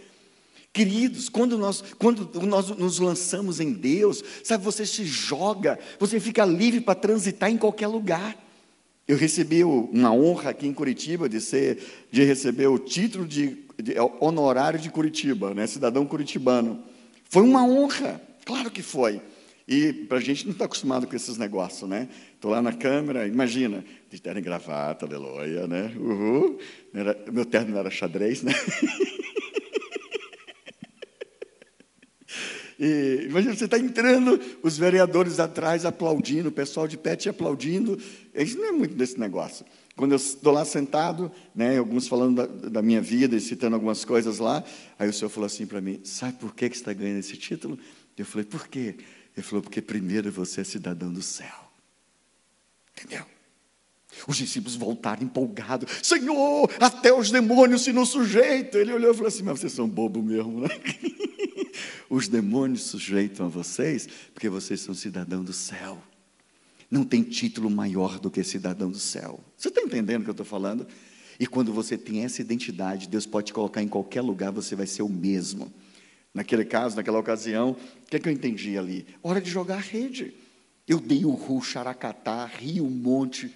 Queridos, 0.75 1.29
quando 1.29 1.57
nós, 1.57 1.85
quando 2.01 2.29
nós 2.45 2.69
nos 2.71 2.99
lançamos 2.99 3.61
em 3.61 3.73
Deus, 3.73 4.25
sabe, 4.43 4.65
você 4.65 4.85
se 4.85 5.05
joga, 5.05 5.79
você 6.01 6.19
fica 6.19 6.45
livre 6.45 6.81
para 6.81 6.97
transitar 6.97 7.49
em 7.49 7.57
qualquer 7.57 7.87
lugar. 7.87 8.37
Eu 9.07 9.17
recebi 9.17 9.63
uma 9.63 10.13
honra 10.13 10.51
aqui 10.51 10.67
em 10.67 10.75
Curitiba 10.75 11.29
de 11.29 11.41
ser, 11.41 11.79
de 12.11 12.25
receber 12.25 12.67
o 12.67 12.77
título 12.77 13.25
de, 13.25 13.57
de 13.81 13.97
é, 13.97 14.03
honorário 14.19 14.81
de 14.81 14.91
Curitiba, 14.91 15.55
né, 15.55 15.65
cidadão 15.69 16.05
curitibano. 16.05 16.83
Foi 17.31 17.45
uma 17.45 17.65
honra, 17.65 18.21
claro 18.45 18.69
que 18.69 18.83
foi. 18.83 19.23
E 19.69 19.93
para 19.93 20.19
a 20.19 20.21
gente 20.21 20.45
não 20.45 20.55
está 20.55 20.65
acostumado 20.65 21.07
com 21.07 21.15
esses 21.15 21.39
negócios, 21.39 21.89
né? 21.89 22.09
Estou 22.35 22.51
lá 22.51 22.61
na 22.61 22.73
câmera, 22.73 23.29
imagina, 23.29 23.85
de 24.11 24.21
terno 24.21 24.41
e 24.41 24.43
gravata, 24.43 25.07
aleluia, 25.07 25.69
né? 25.69 25.95
Uhul. 25.97 26.59
Meu 27.33 27.45
terno 27.45 27.71
não 27.71 27.79
era 27.79 27.91
xadrez, 27.91 28.43
né? 28.43 28.53
E, 32.79 33.27
imagina, 33.29 33.55
você 33.55 33.65
está 33.65 33.79
entrando, 33.79 34.41
os 34.63 34.77
vereadores 34.77 35.39
atrás 35.39 35.85
aplaudindo, 35.85 36.49
o 36.49 36.53
pessoal 36.53 36.89
de 36.89 36.97
pé 36.97 37.17
te 37.17 37.29
aplaudindo. 37.29 37.99
Isso 38.35 38.59
não 38.59 38.67
é 38.67 38.73
muito 38.73 38.95
desse 38.95 39.19
negócio. 39.19 39.65
Quando 39.97 40.13
eu 40.13 40.17
estou 40.17 40.53
lá 40.53 40.65
sentado, 40.65 41.31
né, 41.55 41.79
alguns 41.79 42.09
falando 42.09 42.37
da, 42.37 42.69
da, 42.69 42.83
minha 42.83 43.01
vida 43.01 43.37
e 43.37 43.41
citando 43.41 43.77
algumas 43.77 44.05
coisas 44.05 44.39
lá, 44.39 44.65
aí 44.99 45.09
o 45.09 45.13
senhor 45.13 45.31
falou 45.31 45.47
assim 45.47 45.67
para 45.67 45.81
mim: 45.81 46.01
sabe 46.03 46.33
por 46.39 46.55
que, 46.55 46.69
que 46.69 46.77
você 46.77 46.83
está 46.83 46.93
ganhando 46.93 47.21
esse 47.21 47.37
título? 47.37 47.79
Eu 48.19 48.27
falei: 48.27 48.45
por 48.45 48.67
quê? 48.67 48.97
Ele 49.37 49.47
falou: 49.47 49.63
porque 49.63 49.81
primeiro 49.81 50.33
você 50.33 50.63
é 50.63 50.65
cidadão 50.65 51.13
do 51.13 51.23
céu. 51.23 51.65
Entendeu? 52.97 53.25
Os 54.27 54.37
discípulos 54.37 54.77
voltaram 54.77 55.23
empolgados: 55.23 55.91
Senhor, 56.03 56.71
até 56.81 57.13
os 57.13 57.31
demônios 57.31 57.83
se 57.83 57.93
não 57.93 58.07
sujeitam. 58.07 58.81
Ele 58.81 58.93
olhou 58.93 59.13
e 59.13 59.15
falou 59.15 59.29
assim: 59.29 59.43
Mas 59.43 59.61
vocês 59.61 59.73
são 59.73 59.89
bobos 59.89 60.23
mesmo, 60.25 60.61
né? 60.61 60.69
Os 62.09 62.29
demônios 62.29 62.83
sujeitam 62.83 63.47
a 63.47 63.49
vocês 63.49 64.09
porque 64.33 64.49
vocês 64.49 64.81
são 64.81 64.95
cidadão 64.95 65.43
do 65.43 65.53
céu. 65.53 66.01
Não 66.91 67.05
tem 67.05 67.23
título 67.23 67.69
maior 67.69 68.21
do 68.21 68.31
que 68.31 68.45
cidadão 68.45 68.91
do 68.91 68.99
céu. 68.99 69.41
Você 69.57 69.69
está 69.69 69.81
entendendo 69.81 70.21
o 70.21 70.25
que 70.25 70.31
eu 70.31 70.33
estou 70.33 70.47
falando? 70.47 70.87
E 71.41 71.47
quando 71.47 71.73
você 71.73 71.99
tem 71.99 72.25
essa 72.25 72.41
identidade, 72.41 73.09
Deus 73.09 73.27
pode 73.27 73.49
te 73.49 73.53
colocar 73.53 73.83
em 73.83 73.89
qualquer 73.89 74.21
lugar, 74.21 74.53
você 74.53 74.77
vai 74.77 74.87
ser 74.87 75.03
o 75.03 75.09
mesmo. 75.09 75.73
Naquele 76.33 76.65
caso, 76.65 76.97
naquela 76.97 77.19
ocasião, 77.19 77.71
o 77.71 78.07
que, 78.09 78.17
é 78.17 78.21
que 78.21 78.29
eu 78.29 78.33
entendi 78.33 78.79
ali? 78.79 79.07
Hora 79.23 79.41
de 79.41 79.51
jogar 79.51 79.77
a 79.77 79.81
rede. 79.81 80.35
Eu 80.87 81.01
dei 81.01 81.25
o 81.25 81.31
ru, 81.31 81.61
xaracatá, 81.63 82.45
ri 82.45 82.81
um 82.81 82.91
monte, 82.91 83.53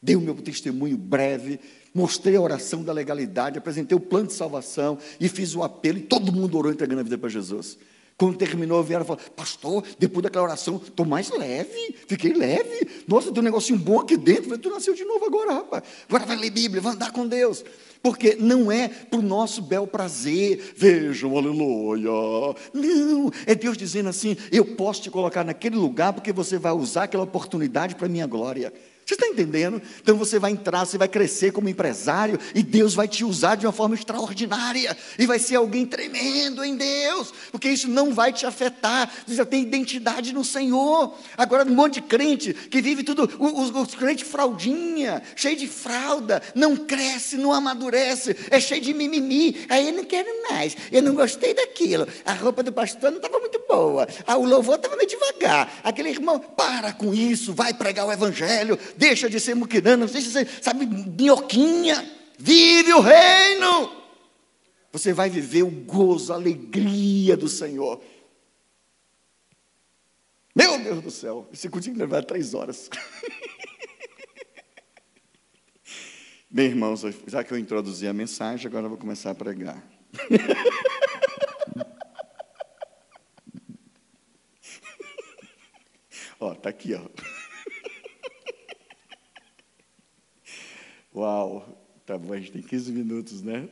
dei 0.00 0.16
o 0.16 0.20
meu 0.20 0.34
testemunho 0.34 0.96
breve, 0.96 1.60
mostrei 1.94 2.36
a 2.36 2.40
oração 2.40 2.82
da 2.82 2.92
legalidade, 2.92 3.58
apresentei 3.58 3.96
o 3.96 4.00
plano 4.00 4.28
de 4.28 4.34
salvação 4.34 4.98
e 5.18 5.28
fiz 5.28 5.54
o 5.54 5.62
apelo, 5.62 5.98
e 5.98 6.02
todo 6.02 6.32
mundo 6.32 6.56
orou 6.56 6.72
entregando 6.72 7.00
a 7.00 7.04
vida 7.04 7.18
para 7.18 7.28
Jesus. 7.28 7.78
Quando 8.18 8.36
terminou, 8.36 8.82
vieram 8.82 9.04
e 9.04 9.06
falaram, 9.06 9.24
pastor, 9.36 9.84
depois 9.96 10.24
daquela 10.24 10.44
oração, 10.44 10.82
estou 10.84 11.06
mais 11.06 11.30
leve, 11.30 11.94
fiquei 12.08 12.32
leve. 12.32 13.04
Nossa, 13.06 13.30
tem 13.30 13.40
um 13.40 13.44
negocinho 13.44 13.78
bom 13.78 14.00
aqui 14.00 14.16
dentro. 14.16 14.58
Tu 14.58 14.68
nasceu 14.68 14.92
de 14.92 15.04
novo 15.04 15.24
agora, 15.24 15.52
rapaz. 15.54 15.84
Agora 16.08 16.26
vai 16.26 16.36
ler 16.36 16.50
Bíblia, 16.50 16.82
vai 16.82 16.94
andar 16.94 17.12
com 17.12 17.28
Deus. 17.28 17.64
Porque 18.02 18.34
não 18.34 18.72
é 18.72 18.88
para 18.88 19.20
o 19.20 19.22
nosso 19.22 19.62
bel 19.62 19.86
prazer, 19.86 20.74
vejam, 20.76 21.36
aleluia. 21.36 22.10
Não, 22.74 23.30
é 23.46 23.54
Deus 23.54 23.76
dizendo 23.76 24.08
assim: 24.08 24.36
eu 24.50 24.64
posso 24.64 25.02
te 25.02 25.10
colocar 25.12 25.44
naquele 25.44 25.76
lugar 25.76 26.12
porque 26.12 26.32
você 26.32 26.58
vai 26.58 26.72
usar 26.72 27.04
aquela 27.04 27.22
oportunidade 27.22 27.94
para 27.94 28.06
a 28.06 28.10
minha 28.10 28.26
glória. 28.26 28.72
Você 29.08 29.14
está 29.14 29.26
entendendo? 29.26 29.80
Então 30.02 30.18
você 30.18 30.38
vai 30.38 30.50
entrar, 30.50 30.84
você 30.84 30.98
vai 30.98 31.08
crescer 31.08 31.50
como 31.50 31.66
empresário 31.66 32.38
e 32.54 32.62
Deus 32.62 32.92
vai 32.92 33.08
te 33.08 33.24
usar 33.24 33.54
de 33.54 33.64
uma 33.64 33.72
forma 33.72 33.94
extraordinária 33.94 34.94
e 35.18 35.24
vai 35.24 35.38
ser 35.38 35.56
alguém 35.56 35.86
tremendo 35.86 36.62
em 36.62 36.76
Deus, 36.76 37.32
porque 37.50 37.70
isso 37.70 37.88
não 37.88 38.12
vai 38.12 38.34
te 38.34 38.44
afetar. 38.44 39.10
Você 39.26 39.34
já 39.34 39.46
tem 39.46 39.62
identidade 39.62 40.34
no 40.34 40.44
Senhor. 40.44 41.14
Agora, 41.38 41.64
um 41.64 41.74
monte 41.74 41.94
de 41.94 42.02
crente 42.02 42.52
que 42.52 42.82
vive 42.82 43.02
tudo, 43.02 43.30
os, 43.38 43.70
os 43.70 43.94
crentes 43.94 44.28
fraldinha, 44.28 45.22
cheio 45.34 45.56
de 45.56 45.66
fralda, 45.66 46.42
não 46.54 46.76
cresce, 46.76 47.38
não 47.38 47.54
amadurece, 47.54 48.36
é 48.50 48.60
cheio 48.60 48.82
de 48.82 48.92
mimimi. 48.92 49.64
Aí 49.70 49.88
eu 49.88 49.94
não 49.94 50.04
quero 50.04 50.28
mais, 50.50 50.76
eu 50.92 51.02
não 51.02 51.14
gostei 51.14 51.54
daquilo. 51.54 52.06
A 52.26 52.34
roupa 52.34 52.62
do 52.62 52.70
pastor 52.70 53.10
não 53.10 53.16
estava 53.16 53.38
muito 53.38 53.58
boa, 53.66 54.06
ah, 54.26 54.36
o 54.36 54.44
louvor 54.44 54.74
estava 54.74 54.96
meio 54.96 55.08
devagar. 55.08 55.80
Aquele 55.82 56.10
irmão, 56.10 56.38
para 56.38 56.92
com 56.92 57.14
isso, 57.14 57.54
vai 57.54 57.72
pregar 57.72 58.06
o 58.06 58.12
evangelho 58.12 58.78
deixa 58.98 59.30
de 59.30 59.38
ser 59.38 59.54
muquirana, 59.54 60.06
deixa 60.06 60.26
de 60.26 60.32
ser, 60.32 60.48
sabe, 60.60 60.84
minhoquinha, 60.84 62.04
vive 62.36 62.92
o 62.92 63.00
reino. 63.00 63.96
Você 64.92 65.12
vai 65.12 65.30
viver 65.30 65.62
o 65.62 65.70
gozo, 65.70 66.32
a 66.32 66.36
alegria 66.36 67.36
do 67.36 67.48
Senhor. 67.48 68.02
Meu 70.54 70.78
Deus 70.82 71.00
do 71.00 71.12
céu, 71.12 71.48
esse 71.52 71.68
culto 71.68 71.92
levar 71.92 72.24
três 72.24 72.54
horas. 72.54 72.90
Bem, 76.50 76.66
irmãos, 76.66 77.02
já 77.26 77.44
que 77.44 77.52
eu 77.52 77.58
introduzi 77.58 78.08
a 78.08 78.12
mensagem, 78.12 78.66
agora 78.66 78.86
eu 78.86 78.90
vou 78.90 78.98
começar 78.98 79.30
a 79.30 79.34
pregar. 79.34 79.80
ó, 86.40 86.54
tá 86.54 86.70
aqui, 86.70 86.94
ó. 86.94 87.02
Uau, 91.18 91.66
tá 92.06 92.16
bom, 92.16 92.32
a 92.32 92.38
gente 92.38 92.52
tem 92.52 92.62
15 92.62 92.92
minutos, 92.92 93.42
né? 93.42 93.68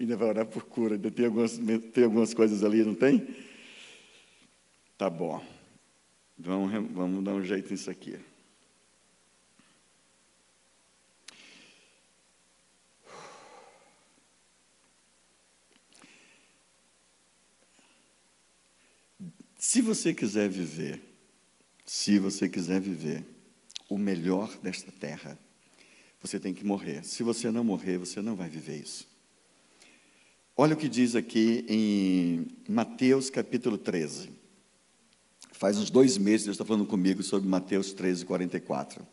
Ainda 0.00 0.16
vai 0.16 0.30
orar 0.30 0.44
por 0.44 0.64
cura, 0.64 0.96
ainda 0.96 1.08
tem 1.08 1.26
algumas, 1.26 1.56
tem 1.94 2.02
algumas 2.02 2.34
coisas 2.34 2.64
ali, 2.64 2.82
não 2.82 2.92
tem? 2.92 3.36
Tá 4.96 5.08
bom. 5.08 5.40
Vamos, 6.36 6.72
vamos 6.92 7.22
dar 7.22 7.34
um 7.34 7.44
jeito 7.44 7.70
nisso 7.70 7.88
aqui. 7.88 8.18
Se 19.56 19.80
você 19.80 20.12
quiser 20.12 20.48
viver, 20.48 21.00
se 21.86 22.18
você 22.18 22.48
quiser 22.48 22.80
viver 22.80 23.24
o 23.88 23.96
melhor 23.96 24.52
desta 24.58 24.90
terra, 24.90 25.38
você 26.20 26.38
tem 26.38 26.52
que 26.52 26.64
morrer. 26.64 27.04
Se 27.04 27.22
você 27.22 27.50
não 27.50 27.64
morrer, 27.64 27.98
você 27.98 28.20
não 28.20 28.34
vai 28.34 28.48
viver 28.48 28.80
isso. 28.80 29.06
Olha 30.56 30.74
o 30.74 30.76
que 30.76 30.88
diz 30.88 31.14
aqui 31.14 31.64
em 31.68 32.48
Mateus 32.68 33.30
capítulo 33.30 33.78
13. 33.78 34.30
Faz 35.52 35.78
uns 35.78 35.90
dois 35.90 36.18
meses 36.18 36.46
Deus 36.46 36.54
está 36.54 36.64
falando 36.64 36.86
comigo 36.86 37.22
sobre 37.22 37.48
Mateus 37.48 37.92
13, 37.92 38.24
44. 38.24 39.06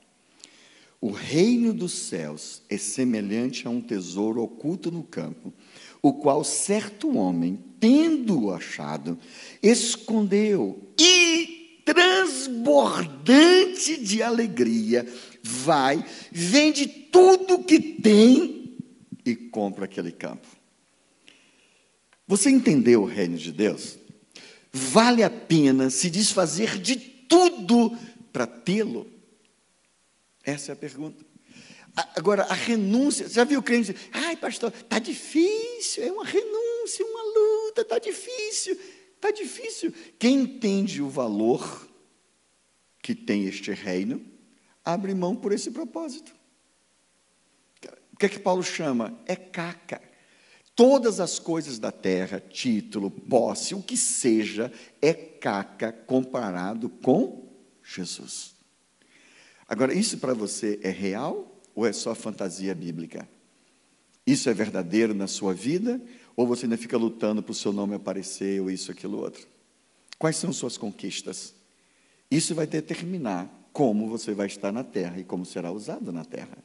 O 0.99 1.11
reino 1.11 1.71
dos 1.71 1.93
céus 1.93 2.63
é 2.69 2.77
semelhante 2.77 3.67
a 3.67 3.69
um 3.69 3.79
tesouro 3.79 4.41
oculto 4.41 4.89
no 4.89 5.03
campo, 5.03 5.53
o 6.01 6.13
qual 6.13 6.43
certo 6.43 7.15
homem, 7.15 7.59
tendo-o 7.79 8.51
achado, 8.51 9.19
escondeu 9.61 10.81
e, 10.99 11.81
transbordante 11.85 14.03
de 14.03 14.23
alegria, 14.23 15.05
vai, 15.45 16.03
vende 16.31 16.87
tudo 16.87 17.63
que 17.63 17.79
tem 17.79 18.77
e 19.23 19.35
compra 19.35 19.85
aquele 19.85 20.11
campo. 20.11 20.47
Você 22.27 22.49
entendeu 22.49 23.03
o 23.03 23.05
reino 23.05 23.37
de 23.37 23.51
Deus? 23.51 23.97
Vale 24.73 25.23
a 25.23 25.29
pena 25.29 25.89
se 25.89 26.09
desfazer 26.09 26.79
de 26.79 26.95
tudo 26.95 27.95
para 28.33 28.47
tê-lo? 28.47 29.07
Essa 30.43 30.71
é 30.71 30.73
a 30.73 30.75
pergunta. 30.75 31.23
Agora, 32.15 32.43
a 32.43 32.53
renúncia, 32.53 33.29
já 33.29 33.43
viu 33.43 33.59
o 33.59 33.63
crente 33.63 33.93
dizer, 33.93 34.09
ai 34.11 34.35
pastor, 34.35 34.73
está 34.75 34.99
difícil, 34.99 36.03
é 36.03 36.11
uma 36.11 36.25
renúncia, 36.25 37.05
uma 37.05 37.23
luta, 37.23 37.81
está 37.83 37.99
difícil, 37.99 38.77
está 39.15 39.31
difícil. 39.31 39.93
Quem 40.19 40.41
entende 40.41 41.01
o 41.01 41.07
valor 41.07 41.87
que 43.01 43.15
tem 43.15 43.45
este 43.45 43.71
reino, 43.71 44.34
abre 44.85 45.15
mão 45.15 45.35
por 45.35 45.51
esse 45.51 45.71
propósito. 45.71 46.33
O 48.13 48.17
que 48.17 48.27
é 48.27 48.29
que 48.29 48.39
Paulo 48.39 48.63
chama? 48.63 49.19
É 49.25 49.35
caca. 49.35 50.01
Todas 50.75 51.19
as 51.19 51.39
coisas 51.39 51.79
da 51.79 51.91
terra, 51.91 52.39
título, 52.39 53.09
posse, 53.09 53.73
o 53.73 53.81
que 53.81 53.97
seja, 53.97 54.71
é 55.01 55.13
caca 55.13 55.91
comparado 55.91 56.89
com 56.89 57.49
Jesus. 57.83 58.55
Agora, 59.67 59.93
isso 59.93 60.17
para 60.17 60.33
você 60.33 60.79
é 60.83 60.89
real 60.89 61.61
ou 61.73 61.85
é 61.85 61.91
só 61.91 62.13
fantasia 62.13 62.75
bíblica? 62.75 63.27
Isso 64.25 64.49
é 64.49 64.53
verdadeiro 64.53 65.13
na 65.13 65.27
sua 65.27 65.53
vida 65.53 66.01
ou 66.35 66.45
você 66.45 66.65
ainda 66.65 66.77
fica 66.77 66.97
lutando 66.97 67.41
para 67.41 67.51
o 67.51 67.55
seu 67.55 67.71
nome 67.71 67.95
aparecer 67.95 68.61
ou 68.61 68.69
isso, 68.69 68.91
aquilo, 68.91 69.17
outro? 69.19 69.47
Quais 70.17 70.35
são 70.35 70.53
suas 70.53 70.77
conquistas? 70.77 71.53
Isso 72.29 72.55
vai 72.55 72.67
determinar 72.67 73.49
como 73.75 74.07
você 74.07 74.33
vai 74.33 74.47
estar 74.47 74.71
na 74.71 74.85
terra 74.85 75.19
e 75.19 75.23
como 75.25 75.45
será 75.45 75.69
usado 75.69 76.09
na 76.09 76.23
terra. 76.23 76.57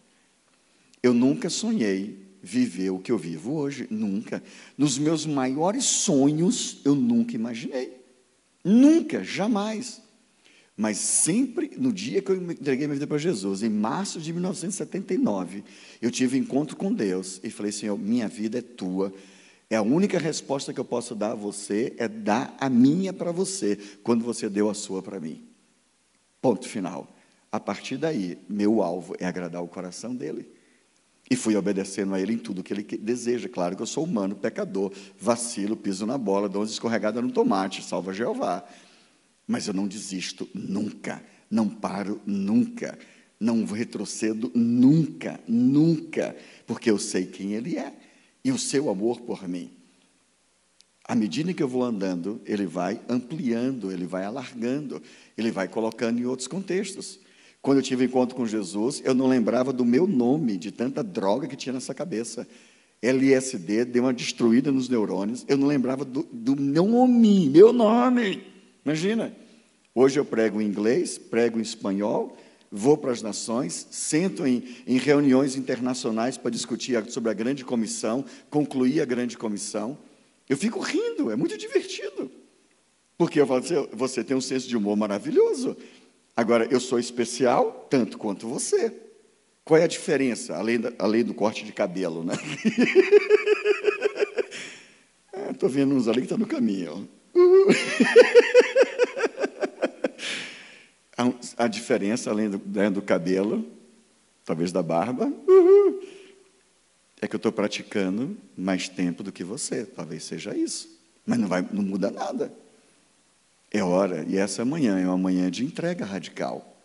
Eu 1.03 1.13
nunca 1.13 1.51
sonhei 1.51 2.17
viver 2.41 2.91
o 2.91 3.01
que 3.01 3.11
eu 3.11 3.19
vivo 3.19 3.55
hoje, 3.55 3.89
nunca. 3.91 4.41
Nos 4.79 4.97
meus 4.97 5.27
maiores 5.27 5.85
sonhos, 5.87 6.81
eu 6.85 6.95
nunca 6.95 7.35
imaginei. 7.35 8.01
Nunca, 8.63 9.25
jamais. 9.25 10.01
Mas 10.77 10.99
sempre 10.99 11.73
no 11.77 11.93
dia 11.93 12.23
que 12.23 12.31
eu 12.31 12.37
entreguei 12.37 12.87
minha 12.87 12.95
vida 12.95 13.09
para 13.09 13.19
Jesus, 13.19 13.65
em 13.65 13.69
março 13.69 14.21
de 14.21 14.33
1979, 14.33 15.65
eu 16.01 16.13
tive 16.13 16.39
encontro 16.39 16.77
com 16.77 16.95
Deus 16.95 17.41
e 17.43 17.51
falei: 17.51 17.73
Senhor, 17.73 17.99
minha 17.99 18.29
vida 18.29 18.59
é 18.59 18.63
tua. 18.63 19.13
É 19.69 19.75
a 19.75 19.83
única 19.83 20.17
resposta 20.17 20.73
que 20.73 20.79
eu 20.79 20.85
posso 20.85 21.17
dar 21.17 21.33
a 21.33 21.35
você 21.35 21.93
é 21.99 22.07
dar 22.07 22.57
a 22.61 22.71
minha 22.71 23.13
para 23.13 23.33
você, 23.33 23.77
quando 24.05 24.25
você 24.25 24.49
deu 24.49 24.71
a 24.71 24.75
sua 24.75 25.03
para 25.03 25.19
mim. 25.19 25.50
Ponto 26.41 26.69
final. 26.69 27.09
A 27.53 27.59
partir 27.59 27.97
daí, 27.97 28.39
meu 28.49 28.83
alvo 28.83 29.15
é 29.19 29.27
agradar 29.27 29.63
o 29.63 29.69
coração 29.69 30.15
dele. 30.15 30.49
E 31.31 31.37
fui 31.37 31.57
obedecendo 31.57 32.15
a 32.15 32.21
ele 32.21 32.33
em 32.33 32.39
tudo 32.39 32.63
que 32.63 32.73
ele 32.73 32.83
deseja. 32.83 33.49
Claro 33.49 33.77
que 33.77 33.83
eu 33.83 33.87
sou 33.87 34.05
humano, 34.05 34.35
pecador, 34.35 34.93
vacilo, 35.19 35.77
piso 35.77 36.05
na 36.05 36.19
bola, 36.19 36.49
dou 36.49 36.63
umas 36.63 36.71
escorregadas 36.71 37.23
no 37.23 37.31
tomate, 37.31 37.85
salva 37.85 38.13
Jeová. 38.13 38.65
Mas 39.47 39.69
eu 39.69 39.75
não 39.75 39.87
desisto 39.87 40.49
nunca, 40.55 41.23
não 41.51 41.69
paro 41.69 42.21
nunca, 42.27 42.99
não 43.39 43.65
retrocedo 43.65 44.51
nunca, 44.55 45.41
nunca, 45.47 46.37
porque 46.67 46.91
eu 46.91 46.99
sei 46.99 47.27
quem 47.27 47.55
Ele 47.55 47.79
é 47.79 47.93
e 48.45 48.51
o 48.51 48.59
seu 48.59 48.91
amor 48.91 49.21
por 49.21 49.47
mim. 49.47 49.71
À 51.11 51.15
medida 51.17 51.53
que 51.53 51.61
eu 51.61 51.67
vou 51.67 51.83
andando, 51.83 52.41
Ele 52.47 52.67
vai 52.67 53.01
ampliando, 53.09 53.91
Ele 53.91 54.07
vai 54.07 54.23
alargando, 54.23 55.03
Ele 55.37 55.51
vai 55.51 55.67
colocando 55.67 56.21
em 56.21 56.25
outros 56.25 56.47
contextos. 56.47 57.19
Quando 57.61 57.79
eu 57.79 57.83
tive 57.83 58.05
encontro 58.05 58.37
com 58.37 58.47
Jesus, 58.47 59.03
eu 59.05 59.13
não 59.13 59.27
lembrava 59.27 59.73
do 59.73 59.85
meu 59.85 60.07
nome, 60.07 60.57
de 60.57 60.71
tanta 60.71 61.03
droga 61.03 61.49
que 61.49 61.57
tinha 61.57 61.73
nessa 61.73 61.93
cabeça. 61.93 62.47
LSD 63.03 63.87
deu 63.87 64.05
uma 64.05 64.15
destruída 64.15 64.71
nos 64.71 64.89
neurônios. 64.89 65.45
Eu 65.49 65.57
não 65.57 65.67
lembrava 65.67 66.05
do, 66.05 66.23
do 66.33 66.55
meu 66.55 66.87
nome, 66.87 67.51
meu 67.51 67.73
nome. 67.73 68.45
Imagina. 68.85 69.35
Hoje 69.93 70.21
eu 70.21 70.25
prego 70.25 70.63
em 70.63 70.67
inglês, 70.67 71.19
prego 71.19 71.59
em 71.59 71.63
espanhol, 71.63 72.39
vou 72.71 72.97
para 72.97 73.11
as 73.11 73.21
nações, 73.21 73.85
sento 73.91 74.47
em, 74.47 74.63
em 74.87 74.97
reuniões 74.97 75.57
internacionais 75.57 76.37
para 76.37 76.53
discutir 76.53 77.05
sobre 77.11 77.33
a 77.33 77.35
grande 77.35 77.65
comissão, 77.65 78.25
concluir 78.49 79.01
a 79.01 79.05
grande 79.05 79.37
comissão. 79.37 79.99
Eu 80.51 80.57
fico 80.57 80.81
rindo, 80.81 81.31
é 81.31 81.37
muito 81.37 81.57
divertido. 81.57 82.29
Porque 83.17 83.41
eu 83.41 83.47
falo 83.47 83.61
assim, 83.61 83.89
você 83.93 84.25
tem 84.25 84.37
um 84.37 84.41
senso 84.41 84.69
de 84.69 84.77
humor 84.77 84.97
maravilhoso. 84.97 85.77
Agora, 86.37 86.67
eu 86.69 86.81
sou 86.81 86.99
especial 86.99 87.87
tanto 87.89 88.19
quanto 88.19 88.49
você. 88.49 88.93
Qual 89.65 89.79
é 89.79 89.85
a 89.85 89.87
diferença, 89.87 90.57
além, 90.57 90.81
da, 90.81 90.93
além 90.99 91.23
do 91.23 91.35
corte 91.35 91.65
de 91.65 91.71
cabelo, 91.73 92.25
né? 92.25 92.35
Estou 95.53 95.69
é, 95.71 95.73
vendo 95.73 95.95
uns 95.95 96.09
ali 96.09 96.23
que 96.23 96.25
estão 96.25 96.39
tá 96.39 96.45
no 96.45 96.51
caminho. 96.51 97.09
A, 101.17 101.65
a 101.65 101.69
diferença, 101.69 102.31
além 102.31 102.49
do, 102.49 102.59
né, 102.65 102.89
do, 102.89 103.03
cabelo, 103.03 103.67
talvez 104.43 104.73
da 104.73 104.83
barba, 104.83 105.31
uhul, 105.47 106.01
é 107.21 107.29
que 107.29 107.35
eu 107.35 107.39
estou 107.39 107.53
praticando 107.53 108.37
mais 108.57 108.89
tempo 108.89 109.23
do 109.23 109.31
que 109.31 109.45
você. 109.45 109.85
Talvez 109.85 110.25
seja 110.25 110.57
isso. 110.57 110.89
Mas 111.27 111.39
não, 111.39 111.49
vai, 111.49 111.67
não 111.71 111.83
muda 111.83 112.11
nada. 112.11 112.53
É 113.71 113.83
hora, 113.85 114.25
e 114.29 114.37
essa 114.37 114.65
manhã 114.65 114.99
é 114.99 115.07
uma 115.07 115.19
manhã 115.19 115.51
de 115.51 115.65
entrega 115.65 116.05
radical. 116.05 116.77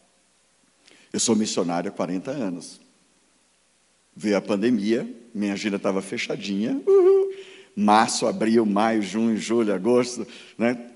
Eu 1.11 1.19
sou 1.19 1.35
missionário 1.35 1.89
há 1.89 1.91
40 1.91 2.29
anos. 2.29 2.79
Veio 4.15 4.37
a 4.37 4.41
pandemia, 4.41 5.09
minha 5.33 5.53
agenda 5.53 5.77
estava 5.77 6.01
fechadinha. 6.01 6.79
Uhul. 6.85 7.33
Março, 7.75 8.27
abril, 8.27 8.65
maio, 8.65 9.01
junho, 9.01 9.35
julho, 9.37 9.73
agosto, 9.73 10.27
né? 10.57 10.91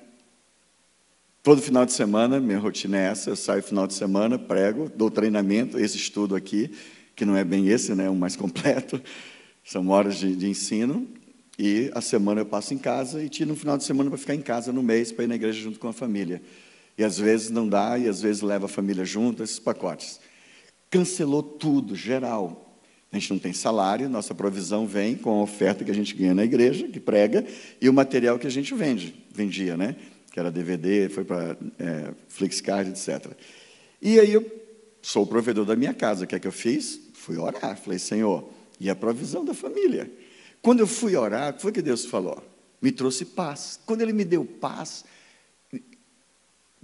Todo 1.42 1.62
final 1.62 1.86
de 1.86 1.94
semana, 1.94 2.40
minha 2.40 2.60
rotina 2.60 2.98
é 2.98 3.06
essa, 3.06 3.30
eu 3.30 3.36
saio 3.36 3.64
final 3.64 3.88
de 3.88 3.94
semana, 3.94 4.38
prego, 4.38 4.92
dou 4.94 5.10
treinamento, 5.10 5.80
esse 5.80 5.98
estudo 5.98 6.36
aqui, 6.36 6.72
que 7.20 7.26
não 7.26 7.36
é 7.36 7.44
bem 7.44 7.68
esse, 7.68 7.94
né, 7.94 8.10
o 8.10 8.16
mais 8.16 8.38
completo, 8.38 9.02
são 9.64 9.90
horas 9.90 10.16
de, 10.16 10.34
de 10.34 10.48
ensino, 10.48 11.06
e 11.58 11.92
a 11.94 12.00
semana 12.00 12.40
eu 12.40 12.46
passo 12.46 12.74
em 12.74 12.78
casa 12.78 13.22
e 13.22 13.28
tiro 13.28 13.52
um 13.52 13.58
final 13.58 13.78
de 13.78 13.84
semana 13.84 14.10
para 14.10 14.18
ficar 14.18 14.36
em 14.36 14.42
casa 14.42 14.72
no 14.72 14.82
mês, 14.82 15.12
para 15.12 15.26
ir 15.26 15.28
na 15.28 15.36
igreja 15.36 15.60
junto 15.60 15.78
com 15.78 15.90
a 15.90 15.94
família. 15.94 16.42
E 16.98 17.04
às 17.04 17.18
vezes 17.18 17.50
não 17.50 17.68
dá, 17.68 18.00
e 18.00 18.08
às 18.08 18.22
vezes 18.22 18.42
leva 18.42 18.68
a 18.68 18.70
família 18.70 19.04
junto, 19.04 19.44
esses 19.44 19.60
pacotes. 19.60 20.22
Cancelou 20.90 21.44
tudo, 21.44 21.94
geral. 21.94 22.80
A 23.12 23.20
gente 23.20 23.32
não 23.32 23.40
tem 23.40 23.52
salário, 23.52 24.08
nossa 24.08 24.34
provisão 24.34 24.88
vem 24.88 25.16
com 25.16 25.42
a 25.42 25.44
oferta 25.44 25.84
que 25.84 25.92
a 25.92 25.94
gente 25.94 26.16
ganha 26.16 26.34
na 26.34 26.46
igreja, 26.46 26.88
que 26.88 27.02
prega, 27.02 27.46
e 27.82 27.90
o 27.90 27.94
material 27.94 28.40
que 28.40 28.48
a 28.48 28.52
gente 28.52 28.74
vende, 28.74 29.14
vendia, 29.30 29.76
né? 29.76 29.98
que 30.32 30.40
era 30.40 30.50
DVD, 30.50 31.10
foi 31.10 31.26
para 31.26 31.58
é, 31.78 32.14
Flixcard, 32.30 32.90
etc. 32.90 33.34
E 34.02 34.18
aí 34.20 34.32
eu 34.32 34.50
sou 35.02 35.24
o 35.24 35.28
provedor 35.28 35.66
da 35.66 35.76
minha 35.76 35.94
casa, 35.94 36.24
o 36.24 36.28
que 36.28 36.36
é 36.36 36.40
que 36.40 36.48
eu 36.48 36.52
fiz? 36.52 37.09
Fui 37.20 37.38
orar, 37.38 37.78
falei, 37.78 38.00
Senhor, 38.00 38.50
e 38.80 38.90
a 38.90 38.96
provisão 38.96 39.44
da 39.44 39.54
família? 39.54 40.10
Quando 40.62 40.80
eu 40.80 40.88
fui 40.88 41.18
orar, 41.18 41.50
o 41.50 41.54
que 41.54 41.62
foi 41.62 41.72
que 41.74 41.82
Deus 41.82 42.06
falou? 42.06 42.42
Me 42.82 42.94
trouxe 42.94 43.26
paz. 43.26 43.78
Quando 43.86 44.02
Ele 44.02 44.14
me 44.14 44.24
deu 44.24 44.46
paz, 44.46 45.04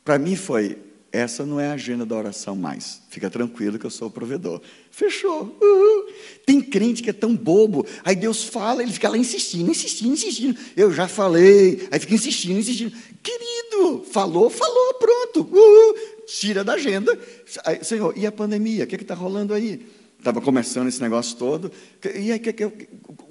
para 0.03 0.19
mim 0.19 0.35
foi, 0.35 0.77
essa 1.09 1.45
não 1.45 1.57
é 1.57 1.69
a 1.69 1.73
agenda 1.73 2.05
da 2.05 2.17
oração 2.17 2.53
mais. 2.53 3.01
Fica 3.09 3.29
tranquilo 3.29 3.79
que 3.79 3.85
eu 3.85 3.89
sou 3.89 4.09
o 4.09 4.11
provedor. 4.11 4.61
Fechou. 4.91 5.57
Uhul. 5.61 6.13
Tem 6.45 6.59
crente 6.59 7.01
que 7.01 7.09
é 7.09 7.13
tão 7.13 7.33
bobo. 7.33 7.87
Aí 8.03 8.13
Deus 8.13 8.43
fala, 8.43 8.83
ele 8.83 8.91
fica 8.91 9.07
lá 9.07 9.17
insistindo, 9.17 9.71
insistindo, 9.71 10.11
insistindo. 10.11 10.59
Eu 10.75 10.91
já 10.91 11.07
falei. 11.07 11.87
Aí 11.91 11.99
fica 12.01 12.13
insistindo, 12.13 12.59
insistindo. 12.59 12.93
Querido, 13.23 14.03
falou, 14.11 14.49
falou, 14.49 14.93
pronto. 14.95 15.49
Uhul. 15.49 15.95
Tira 16.27 16.61
da 16.61 16.73
agenda. 16.73 17.17
Senhor, 17.81 18.13
e 18.17 18.27
a 18.27 18.31
pandemia? 18.33 18.83
O 18.83 18.87
que 18.87 18.95
é 18.95 18.99
está 18.99 19.15
rolando 19.15 19.53
aí? 19.53 19.95
Estava 20.25 20.41
começando 20.41 20.87
esse 20.87 20.99
negócio 20.99 21.37
todo. 21.37 21.71
E 22.15 22.31
aí, 22.31 22.39
que, 22.39 22.51
que, 22.51 22.71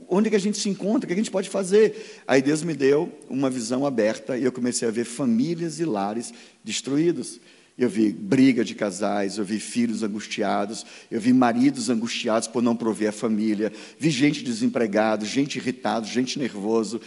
onde 0.09 0.31
que 0.31 0.37
a 0.37 0.39
gente 0.39 0.57
se 0.57 0.69
encontra? 0.69 1.05
O 1.05 1.09
que 1.09 1.13
a 1.13 1.17
gente 1.17 1.29
pode 1.29 1.51
fazer? 1.51 2.23
Aí 2.25 2.41
Deus 2.41 2.63
me 2.63 2.73
deu 2.73 3.13
uma 3.29 3.51
visão 3.51 3.85
aberta 3.85 4.39
e 4.39 4.45
eu 4.45 4.53
comecei 4.53 4.87
a 4.87 4.93
ver 4.93 5.03
famílias 5.03 5.81
e 5.81 5.85
lares 5.85 6.33
destruídos. 6.63 7.41
Eu 7.77 7.89
vi 7.89 8.13
briga 8.13 8.65
de 8.65 8.77
casais, 8.77 9.39
eu 9.39 9.45
vi 9.45 9.59
filhos 9.59 10.05
angustiados, 10.05 10.87
eu 11.11 11.21
vi 11.21 11.33
maridos 11.33 11.91
angustiados 11.91 12.47
por 12.47 12.63
não 12.63 12.77
prover 12.77 13.09
a 13.09 13.13
família, 13.13 13.73
vi 13.99 14.11
gente 14.11 14.45
desempregada, 14.45 15.25
gente 15.25 15.59
irritada, 15.59 16.07
gente 16.07 16.39
nervoso. 16.39 17.01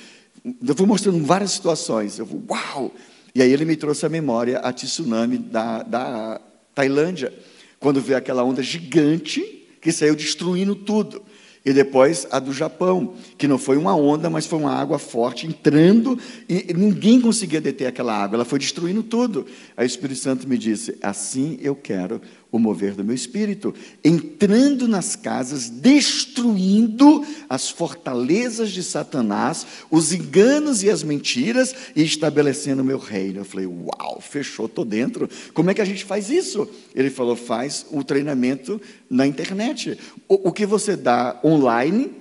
Eu 0.44 0.76
vou 0.76 0.86
mostrando 0.86 1.24
várias 1.24 1.52
situações. 1.52 2.20
Eu 2.20 2.26
vou, 2.26 2.44
uau! 2.50 2.94
E 3.34 3.42
aí 3.42 3.54
ele 3.54 3.64
me 3.64 3.78
trouxe 3.78 4.06
à 4.06 4.10
memória 4.10 4.60
a 4.60 4.74
tsunami 4.74 5.38
da, 5.38 5.82
da 5.82 6.42
Tailândia, 6.76 7.34
quando 7.80 8.02
veio 8.02 8.18
aquela 8.18 8.44
onda 8.44 8.62
gigante 8.62 9.57
que 9.82 9.92
saiu 9.92 10.16
destruindo 10.16 10.76
tudo. 10.76 11.22
E 11.68 11.74
depois 11.74 12.26
a 12.32 12.40
do 12.40 12.54
Japão, 12.54 13.14
que 13.38 13.46
não 13.46 13.58
foi 13.58 13.76
uma 13.76 13.94
onda, 13.94 14.30
mas 14.30 14.46
foi 14.46 14.58
uma 14.58 14.72
água 14.72 14.98
forte 14.98 15.46
entrando 15.46 16.18
e 16.48 16.74
ninguém 16.74 17.20
conseguia 17.20 17.60
deter 17.60 17.88
aquela 17.88 18.16
água, 18.16 18.38
ela 18.38 18.46
foi 18.46 18.58
destruindo 18.58 19.04
tudo. 19.04 19.46
Aí 19.76 19.86
o 19.86 19.86
Espírito 19.86 20.22
Santo 20.22 20.48
me 20.48 20.58
disse: 20.58 20.98
Assim 21.02 21.60
eu 21.62 21.76
quero 21.76 22.22
o 22.58 22.60
mover 22.60 22.94
do 22.94 23.04
meu 23.04 23.16
espírito, 23.16 23.74
entrando 24.04 24.88
nas 24.88 25.16
casas, 25.16 25.70
destruindo 25.70 27.26
as 27.50 27.70
fortalezas 27.70 28.72
de 28.72 28.84
Satanás, 28.84 29.66
os 29.90 30.12
enganos 30.12 30.84
e 30.84 30.90
as 30.90 31.04
mentiras 31.04 31.74
e 31.96 32.04
estabelecendo 32.04 32.82
o 32.82 32.86
meu 32.86 32.98
reino. 32.98 33.40
Eu 33.40 33.46
falei, 33.46 33.66
uau, 33.66 34.20
fechou, 34.22 34.66
estou 34.66 34.84
dentro. 34.84 35.30
Como 35.54 35.72
é 35.72 35.74
que 35.74 35.82
a 35.82 35.86
gente 35.86 36.04
faz 36.04 36.30
isso? 36.30 36.68
Ele 36.94 37.10
falou, 37.10 37.36
faz 37.36 37.86
o 37.92 38.04
treinamento 38.04 38.82
na 39.10 39.26
internet. 39.26 39.98
O, 40.28 40.50
o 40.50 40.52
que 40.52 40.66
você 40.66 40.96
dá 40.96 41.40
online, 41.44 42.12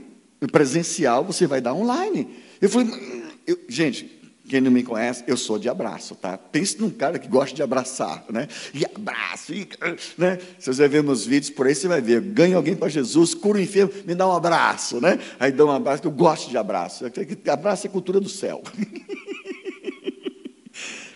presencial, 0.53 1.25
você 1.25 1.47
vai 1.47 1.61
dar 1.61 1.75
online. 1.75 2.29
Eu 2.61 2.69
falei, 2.69 2.89
eu, 3.47 3.59
gente, 3.69 4.16
quem 4.49 4.61
não 4.61 4.71
me 4.71 4.83
conhece, 4.83 5.25
eu 5.27 5.37
sou 5.37 5.59
de 5.59 5.69
abraço, 5.69 6.15
tá? 6.15 6.39
Pense 6.39 6.81
num 6.81 6.91
cara 6.91 7.19
que 7.19 7.27
gosta 7.27 7.55
de 7.55 7.63
abraçar, 7.63 8.25
né? 8.31 8.47
E 8.73 8.85
abraço, 8.85 9.53
e, 9.53 9.69
né? 10.17 10.39
Se 10.59 10.73
você 10.73 10.87
ver 10.87 11.03
meus 11.03 11.27
vídeos 11.27 11.51
por 11.51 11.67
aí, 11.67 11.75
você 11.75 11.89
vai 11.89 12.01
ver. 12.01 12.21
Ganha 12.21 12.57
alguém 12.57 12.77
para 12.77 12.89
Jesus, 12.89 13.35
cura 13.35 13.59
o 13.59 13.61
enfermo, 13.61 13.93
me 14.07 14.15
dá 14.15 14.29
um 14.29 14.33
abraço, 14.33 15.01
né? 15.01 15.19
Aí 15.41 15.51
dá 15.51 15.65
um 15.65 15.71
abraço, 15.71 16.03
eu 16.05 16.11
gosto 16.11 16.49
de 16.49 16.57
abraço. 16.57 17.05
Abraço 17.51 17.87
é 17.87 17.91
cultura 17.91 18.21
do 18.21 18.29
céu. 18.29 18.63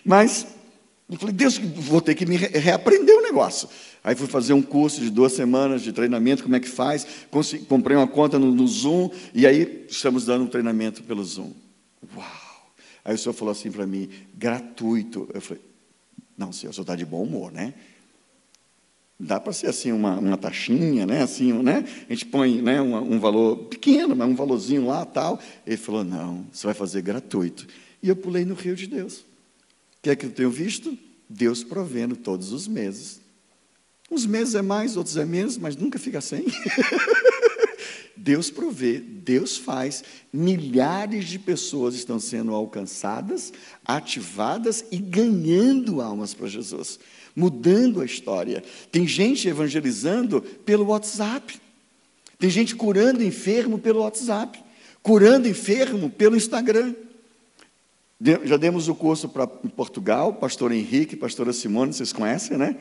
Mas, 0.03 0.47
eu 1.09 1.17
falei, 1.17 1.33
Deus, 1.33 1.57
vou 1.57 2.01
ter 2.01 2.15
que 2.15 2.25
me 2.25 2.35
reaprender 2.35 3.15
o 3.15 3.21
negócio. 3.21 3.69
Aí 4.03 4.15
fui 4.15 4.27
fazer 4.27 4.53
um 4.53 4.61
curso 4.61 4.99
de 4.99 5.09
duas 5.09 5.31
semanas 5.31 5.81
de 5.81 5.93
treinamento, 5.93 6.43
como 6.43 6.55
é 6.55 6.59
que 6.59 6.69
faz. 6.69 7.07
Comprei 7.69 7.95
uma 7.95 8.07
conta 8.07 8.37
no, 8.37 8.51
no 8.51 8.67
Zoom, 8.67 9.09
e 9.33 9.47
aí 9.47 9.85
estamos 9.89 10.25
dando 10.25 10.43
um 10.43 10.47
treinamento 10.47 11.03
pelo 11.03 11.23
Zoom. 11.23 11.53
Aí 13.03 13.15
o 13.15 13.17
senhor 13.17 13.33
falou 13.33 13.51
assim 13.51 13.71
para 13.71 13.85
mim, 13.87 14.09
gratuito. 14.35 15.29
Eu 15.33 15.41
falei, 15.41 15.63
não, 16.37 16.51
senhor, 16.51 16.71
o 16.71 16.73
senhor 16.73 16.83
está 16.83 16.95
de 16.95 17.05
bom 17.05 17.23
humor, 17.23 17.51
né? 17.51 17.73
Dá 19.19 19.39
para 19.39 19.53
ser 19.53 19.67
assim 19.67 19.91
uma, 19.91 20.17
uma 20.17 20.37
taxinha, 20.37 21.05
né? 21.05 21.21
Assim, 21.21 21.53
né? 21.53 21.85
A 22.09 22.13
gente 22.13 22.25
põe 22.25 22.61
né, 22.61 22.81
um, 22.81 22.95
um 23.13 23.19
valor 23.19 23.57
pequeno, 23.65 24.15
mas 24.15 24.27
um 24.27 24.35
valorzinho 24.35 24.87
lá 24.87 25.05
tal. 25.05 25.39
Ele 25.65 25.77
falou, 25.77 26.03
não, 26.03 26.45
você 26.51 26.65
vai 26.65 26.73
fazer 26.73 27.01
gratuito. 27.01 27.67
E 28.01 28.09
eu 28.09 28.15
pulei 28.15 28.45
no 28.45 28.55
rio 28.55 28.75
de 28.75 28.87
Deus. 28.87 29.19
O 29.19 29.25
que 30.01 30.09
é 30.09 30.15
que 30.15 30.25
eu 30.25 30.31
tenho 30.31 30.49
visto? 30.49 30.97
Deus 31.29 31.63
provendo 31.63 32.15
todos 32.15 32.51
os 32.51 32.67
meses. 32.67 33.21
Uns 34.09 34.25
meses 34.25 34.55
é 34.55 34.61
mais, 34.61 34.97
outros 34.97 35.15
é 35.15 35.23
menos, 35.23 35.57
mas 35.57 35.75
nunca 35.75 35.97
fica 35.97 36.19
sem. 36.19 36.45
Deus 38.21 38.51
provê, 38.51 38.99
Deus 38.99 39.57
faz, 39.57 40.03
milhares 40.31 41.25
de 41.27 41.39
pessoas 41.39 41.95
estão 41.95 42.19
sendo 42.19 42.53
alcançadas, 42.53 43.51
ativadas 43.83 44.85
e 44.91 44.97
ganhando 44.97 46.01
almas 46.01 46.33
para 46.33 46.47
Jesus, 46.47 46.99
mudando 47.35 47.99
a 47.99 48.05
história. 48.05 48.63
Tem 48.91 49.07
gente 49.07 49.47
evangelizando 49.47 50.41
pelo 50.41 50.85
WhatsApp, 50.85 51.59
tem 52.37 52.49
gente 52.49 52.75
curando 52.75 53.23
enfermo 53.23 53.79
pelo 53.79 54.01
WhatsApp, 54.01 54.63
curando 55.01 55.47
enfermo 55.47 56.09
pelo 56.09 56.35
Instagram. 56.37 56.93
Já 58.43 58.55
demos 58.55 58.87
o 58.87 58.93
curso 58.93 59.27
para 59.29 59.47
Portugal, 59.47 60.35
pastor 60.35 60.71
Henrique, 60.71 61.15
pastora 61.15 61.51
Simone, 61.51 61.91
vocês 61.91 62.13
conhecem, 62.13 62.55
né? 62.55 62.77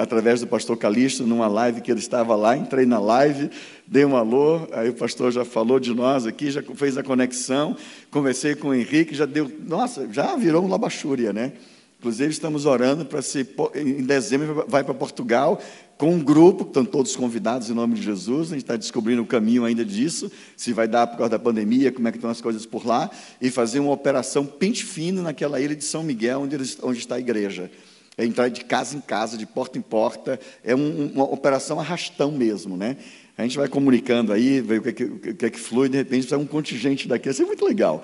Através 0.00 0.40
do 0.40 0.46
pastor 0.46 0.76
Calixto, 0.76 1.26
numa 1.26 1.46
live 1.46 1.80
que 1.80 1.90
ele 1.90 2.00
estava 2.00 2.34
lá, 2.34 2.56
entrei 2.56 2.86
na 2.86 2.98
live, 2.98 3.50
dei 3.86 4.04
um 4.04 4.16
alô, 4.16 4.66
aí 4.72 4.88
o 4.88 4.94
pastor 4.94 5.30
já 5.30 5.44
falou 5.44 5.78
de 5.78 5.94
nós 5.94 6.26
aqui, 6.26 6.50
já 6.50 6.62
fez 6.74 6.96
a 6.96 7.02
conexão, 7.02 7.76
conversei 8.10 8.54
com 8.54 8.68
o 8.68 8.74
Henrique, 8.74 9.14
já 9.14 9.26
deu, 9.26 9.50
nossa, 9.66 10.08
já 10.10 10.34
virou 10.36 10.64
um 10.64 10.68
labachúria, 10.68 11.32
né? 11.32 11.52
Inclusive 11.98 12.30
estamos 12.30 12.64
orando 12.64 13.04
para 13.04 13.20
se, 13.20 13.46
em 13.74 14.02
dezembro 14.02 14.64
vai 14.66 14.82
para 14.82 14.94
Portugal, 14.94 15.60
com 15.98 16.14
um 16.14 16.18
grupo, 16.18 16.64
estão 16.64 16.82
todos 16.82 17.14
convidados 17.14 17.68
em 17.68 17.74
nome 17.74 17.94
de 17.94 18.00
Jesus, 18.00 18.48
a 18.48 18.54
gente 18.54 18.64
está 18.64 18.76
descobrindo 18.76 19.20
o 19.20 19.26
caminho 19.26 19.66
ainda 19.66 19.84
disso, 19.84 20.32
se 20.56 20.72
vai 20.72 20.88
dar 20.88 21.06
por 21.06 21.18
causa 21.18 21.32
da 21.32 21.38
pandemia, 21.38 21.92
como 21.92 22.08
é 22.08 22.10
que 22.10 22.16
estão 22.16 22.30
as 22.30 22.40
coisas 22.40 22.64
por 22.64 22.86
lá, 22.86 23.10
e 23.38 23.50
fazer 23.50 23.80
uma 23.80 23.92
operação 23.92 24.46
pente 24.46 24.82
fino 24.82 25.22
naquela 25.22 25.60
ilha 25.60 25.76
de 25.76 25.84
São 25.84 26.02
Miguel, 26.02 26.40
onde, 26.40 26.56
onde 26.82 26.98
está 26.98 27.16
a 27.16 27.20
igreja 27.20 27.70
é 28.16 28.24
entrar 28.24 28.48
de 28.48 28.64
casa 28.64 28.96
em 28.96 29.00
casa, 29.00 29.36
de 29.36 29.46
porta 29.46 29.78
em 29.78 29.82
porta, 29.82 30.38
é 30.62 30.74
um, 30.74 31.12
uma 31.14 31.24
operação 31.24 31.80
arrastão 31.80 32.30
mesmo, 32.32 32.76
né? 32.76 32.96
A 33.36 33.42
gente 33.42 33.56
vai 33.56 33.68
comunicando 33.68 34.32
aí, 34.32 34.60
vê 34.60 34.78
o 34.78 34.82
que, 34.82 34.88
é 34.88 34.92
que, 34.92 35.04
o 35.04 35.18
que, 35.18 35.46
é 35.46 35.50
que 35.50 35.58
flui, 35.58 35.88
de 35.88 35.96
repente 35.96 36.28
sai 36.28 36.38
um 36.38 36.46
contingente 36.46 37.08
daqui, 37.08 37.30
isso 37.30 37.42
é 37.42 37.46
muito 37.46 37.64
legal. 37.64 38.02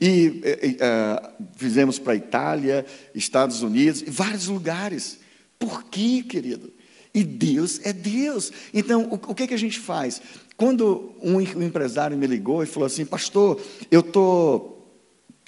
E 0.00 0.28
uh, 0.28 1.44
fizemos 1.56 1.98
para 1.98 2.14
Itália, 2.14 2.86
Estados 3.14 3.62
Unidos, 3.62 4.02
e 4.02 4.10
vários 4.10 4.46
lugares. 4.46 5.18
Por 5.58 5.84
quê, 5.84 6.24
querido? 6.26 6.72
E 7.12 7.22
Deus 7.24 7.80
é 7.84 7.92
Deus. 7.92 8.52
Então, 8.72 9.08
o, 9.10 9.14
o 9.14 9.34
que, 9.34 9.42
é 9.42 9.46
que 9.48 9.54
a 9.54 9.58
gente 9.58 9.78
faz? 9.78 10.22
Quando 10.56 11.14
um, 11.20 11.36
um 11.36 11.62
empresário 11.62 12.16
me 12.16 12.26
ligou 12.26 12.62
e 12.62 12.66
falou 12.66 12.86
assim, 12.86 13.04
pastor, 13.04 13.60
eu 13.90 14.00
estou 14.00 14.79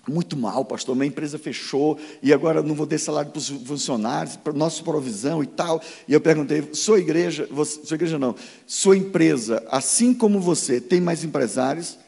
muito 0.09 0.37
mal, 0.37 0.65
pastor, 0.65 0.97
minha 0.97 1.07
empresa 1.07 1.39
fechou 1.39 1.99
e 2.23 2.33
agora 2.33 2.63
não 2.63 2.75
vou 2.75 2.87
ter 2.87 2.99
salário 2.99 3.31
para 3.31 3.39
os 3.39 3.49
funcionários, 3.49 4.35
para 4.35 4.53
nossa 4.53 4.83
provisão 4.83 5.43
e 5.43 5.47
tal. 5.47 5.81
E 6.09 6.13
eu 6.13 6.21
perguntei, 6.21 6.71
sua 6.73 6.99
igreja, 6.99 7.49
você, 7.51 7.81
sua 7.85 7.95
igreja 7.95 8.19
não, 8.19 8.35
sua 8.67 8.97
empresa, 8.97 9.65
assim 9.71 10.13
como 10.13 10.41
você, 10.41 10.81
tem 10.81 11.01
mais 11.01 11.23
empresários? 11.23 11.99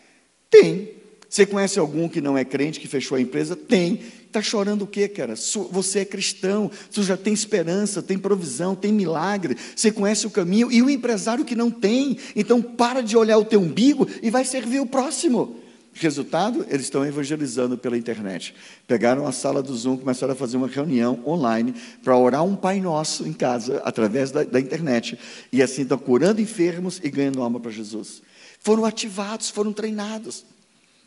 Tem. 0.51 0.91
Você 1.29 1.47
conhece 1.47 1.79
algum 1.79 2.09
que 2.09 2.21
não 2.21 2.39
é 2.39 2.45
crente, 2.45 2.79
que 2.79 2.87
fechou 2.87 3.17
a 3.17 3.21
empresa? 3.21 3.57
Tem. 3.57 4.01
Está 4.27 4.43
chorando 4.43 4.83
o 4.83 4.87
quê, 4.87 5.07
cara? 5.07 5.35
Você 5.71 6.01
é 6.01 6.05
cristão, 6.05 6.71
você 6.91 7.03
já 7.05 7.17
tem 7.17 7.33
esperança, 7.33 8.03
tem 8.03 8.19
provisão, 8.19 8.75
tem 8.75 8.93
milagre, 8.93 9.57
você 9.77 9.93
conhece 9.93 10.27
o 10.27 10.31
caminho, 10.31 10.73
e 10.73 10.83
o 10.83 10.91
empresário 10.91 11.45
que 11.45 11.55
não 11.55 11.71
tem, 11.71 12.19
então 12.35 12.61
para 12.61 13.01
de 13.01 13.17
olhar 13.17 13.39
o 13.39 13.45
teu 13.45 13.61
umbigo 13.61 14.09
e 14.21 14.31
vai 14.31 14.45
servir 14.45 14.81
o 14.81 14.87
próximo. 14.87 15.64
Resultado, 15.95 16.67
eles 16.69 16.83
estão 16.83 17.07
evangelizando 17.07 17.79
pela 17.79 17.97
internet. 17.97 18.53
Pegaram 18.87 19.27
a 19.27 19.33
sala 19.33 19.63
do 19.63 19.75
Zoom, 19.75 19.97
começaram 19.97 20.33
a 20.33 20.37
fazer 20.37 20.57
uma 20.57 20.67
reunião 20.67 21.23
online 21.25 21.73
para 22.03 22.17
orar 22.19 22.45
um 22.45 22.57
Pai 22.57 22.81
Nosso 22.81 23.27
em 23.29 23.33
casa, 23.33 23.81
através 23.85 24.33
da, 24.33 24.43
da 24.43 24.59
internet. 24.59 25.17
E 25.53 25.63
assim 25.63 25.83
estão 25.83 25.97
curando 25.97 26.41
enfermos 26.41 27.01
e 27.03 27.09
ganhando 27.09 27.41
alma 27.41 27.61
para 27.61 27.71
Jesus. 27.71 28.23
Foram 28.59 28.85
ativados, 28.85 29.51
foram 29.51 29.73
treinados. 29.73 30.45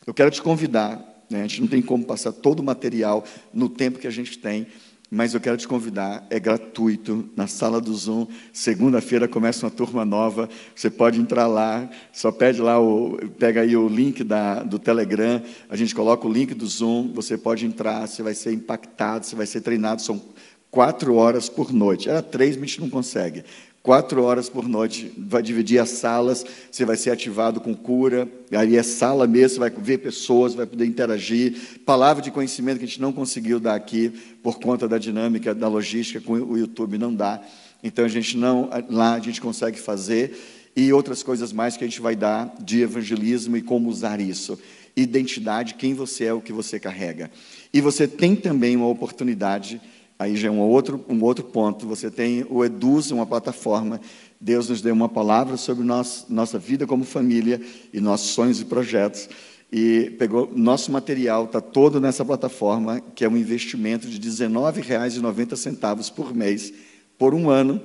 Eu 0.05 0.13
quero 0.13 0.31
te 0.31 0.41
convidar, 0.41 1.03
né, 1.29 1.39
a 1.39 1.47
gente 1.47 1.59
não 1.59 1.67
tem 1.67 1.81
como 1.81 2.05
passar 2.05 2.31
todo 2.31 2.61
o 2.61 2.63
material 2.63 3.25
no 3.53 3.67
tempo 3.67 3.99
que 3.99 4.07
a 4.07 4.11
gente 4.11 4.37
tem, 4.37 4.67
mas 5.09 5.33
eu 5.33 5.39
quero 5.39 5.55
te 5.55 5.67
convidar, 5.67 6.25
é 6.29 6.39
gratuito, 6.39 7.29
na 7.35 7.47
sala 7.47 7.79
do 7.79 7.93
Zoom, 7.95 8.27
segunda-feira 8.51 9.27
começa 9.27 9.65
uma 9.65 9.71
turma 9.71 10.03
nova, 10.03 10.49
você 10.75 10.89
pode 10.89 11.19
entrar 11.19 11.47
lá, 11.47 11.89
só 12.11 12.31
pede 12.31 12.61
lá, 12.61 12.79
o, 12.79 13.17
pega 13.39 13.61
aí 13.61 13.75
o 13.77 13.87
link 13.87 14.23
da, 14.23 14.63
do 14.63 14.77
Telegram, 14.77 15.41
a 15.69 15.75
gente 15.77 15.95
coloca 15.95 16.27
o 16.27 16.31
link 16.31 16.53
do 16.53 16.67
Zoom, 16.67 17.13
você 17.13 17.37
pode 17.37 17.65
entrar, 17.65 18.05
você 18.05 18.21
vai 18.21 18.33
ser 18.33 18.51
impactado, 18.51 19.25
você 19.25 19.35
vai 19.35 19.45
ser 19.45 19.61
treinado, 19.61 20.01
são 20.01 20.21
quatro 20.69 21.15
horas 21.15 21.47
por 21.47 21.71
noite, 21.71 22.09
era 22.09 22.21
três, 22.21 22.57
mas 22.57 22.63
a 22.63 22.67
gente 22.67 22.81
não 22.81 22.89
consegue, 22.89 23.45
quatro 23.87 24.21
horas 24.21 24.49
por 24.49 24.67
noite, 24.67 25.13
vai 25.17 25.41
dividir 25.41 25.79
as 25.79 25.91
salas, 25.91 26.45
você 26.69 26.83
vai 26.83 26.97
ser 26.97 27.09
ativado 27.09 27.61
com 27.61 27.73
cura, 27.73 28.27
aí 28.51 28.75
é 28.75 28.83
sala 28.83 29.25
mesmo, 29.25 29.51
você 29.51 29.59
vai 29.61 29.69
ver 29.69 29.99
pessoas, 29.99 30.53
vai 30.53 30.65
poder 30.65 30.85
interagir, 30.85 31.79
palavra 31.85 32.21
de 32.21 32.29
conhecimento 32.29 32.79
que 32.79 32.83
a 32.83 32.87
gente 32.87 32.99
não 32.99 33.13
conseguiu 33.13 33.61
dar 33.61 33.75
aqui, 33.75 34.09
por 34.43 34.59
conta 34.59 34.89
da 34.89 34.97
dinâmica, 34.97 35.55
da 35.55 35.69
logística, 35.69 36.19
com 36.19 36.33
o 36.33 36.57
YouTube 36.57 36.97
não 36.97 37.15
dá, 37.15 37.41
então 37.81 38.03
a 38.03 38.09
gente 38.09 38.35
não, 38.35 38.69
lá 38.89 39.13
a 39.13 39.19
gente 39.21 39.39
consegue 39.39 39.79
fazer, 39.79 40.37
e 40.75 40.91
outras 40.91 41.23
coisas 41.23 41.53
mais 41.53 41.77
que 41.77 41.85
a 41.85 41.87
gente 41.87 42.01
vai 42.01 42.13
dar 42.13 42.53
de 42.59 42.81
evangelismo 42.81 43.55
e 43.55 43.61
como 43.61 43.87
usar 43.87 44.19
isso. 44.19 44.59
Identidade, 44.97 45.75
quem 45.75 45.93
você 45.93 46.25
é, 46.25 46.33
o 46.33 46.41
que 46.41 46.51
você 46.51 46.77
carrega. 46.77 47.31
E 47.73 47.79
você 47.79 48.05
tem 48.05 48.35
também 48.35 48.75
uma 48.75 48.87
oportunidade 48.87 49.79
Aí 50.19 50.35
já 50.35 50.47
é 50.47 50.51
um 50.51 50.59
outro, 50.59 51.03
um 51.07 51.23
outro 51.23 51.43
ponto. 51.43 51.85
Você 51.87 52.09
tem 52.09 52.45
o 52.49 52.65
Eduz, 52.65 53.11
uma 53.11 53.25
plataforma. 53.25 54.01
Deus 54.41 54.69
nos 54.69 54.81
deu 54.81 54.93
uma 54.93 55.07
palavra 55.07 55.57
sobre 55.57 55.83
nosso, 55.83 56.25
nossa 56.29 56.57
vida 56.57 56.87
como 56.87 57.03
família 57.03 57.61
e 57.93 57.99
nossos 57.99 58.29
sonhos 58.29 58.59
e 58.59 58.65
projetos. 58.65 59.29
E 59.71 60.15
pegou 60.17 60.51
nosso 60.55 60.91
material, 60.91 61.45
está 61.45 61.61
todo 61.61 61.99
nessa 61.99 62.25
plataforma, 62.25 63.01
que 63.13 63.25
é 63.25 63.29
um 63.29 63.37
investimento 63.37 64.07
de 64.07 64.15
R$19,90 64.15 66.13
por 66.13 66.33
mês, 66.33 66.73
por 67.17 67.33
um 67.35 67.49
ano. 67.49 67.81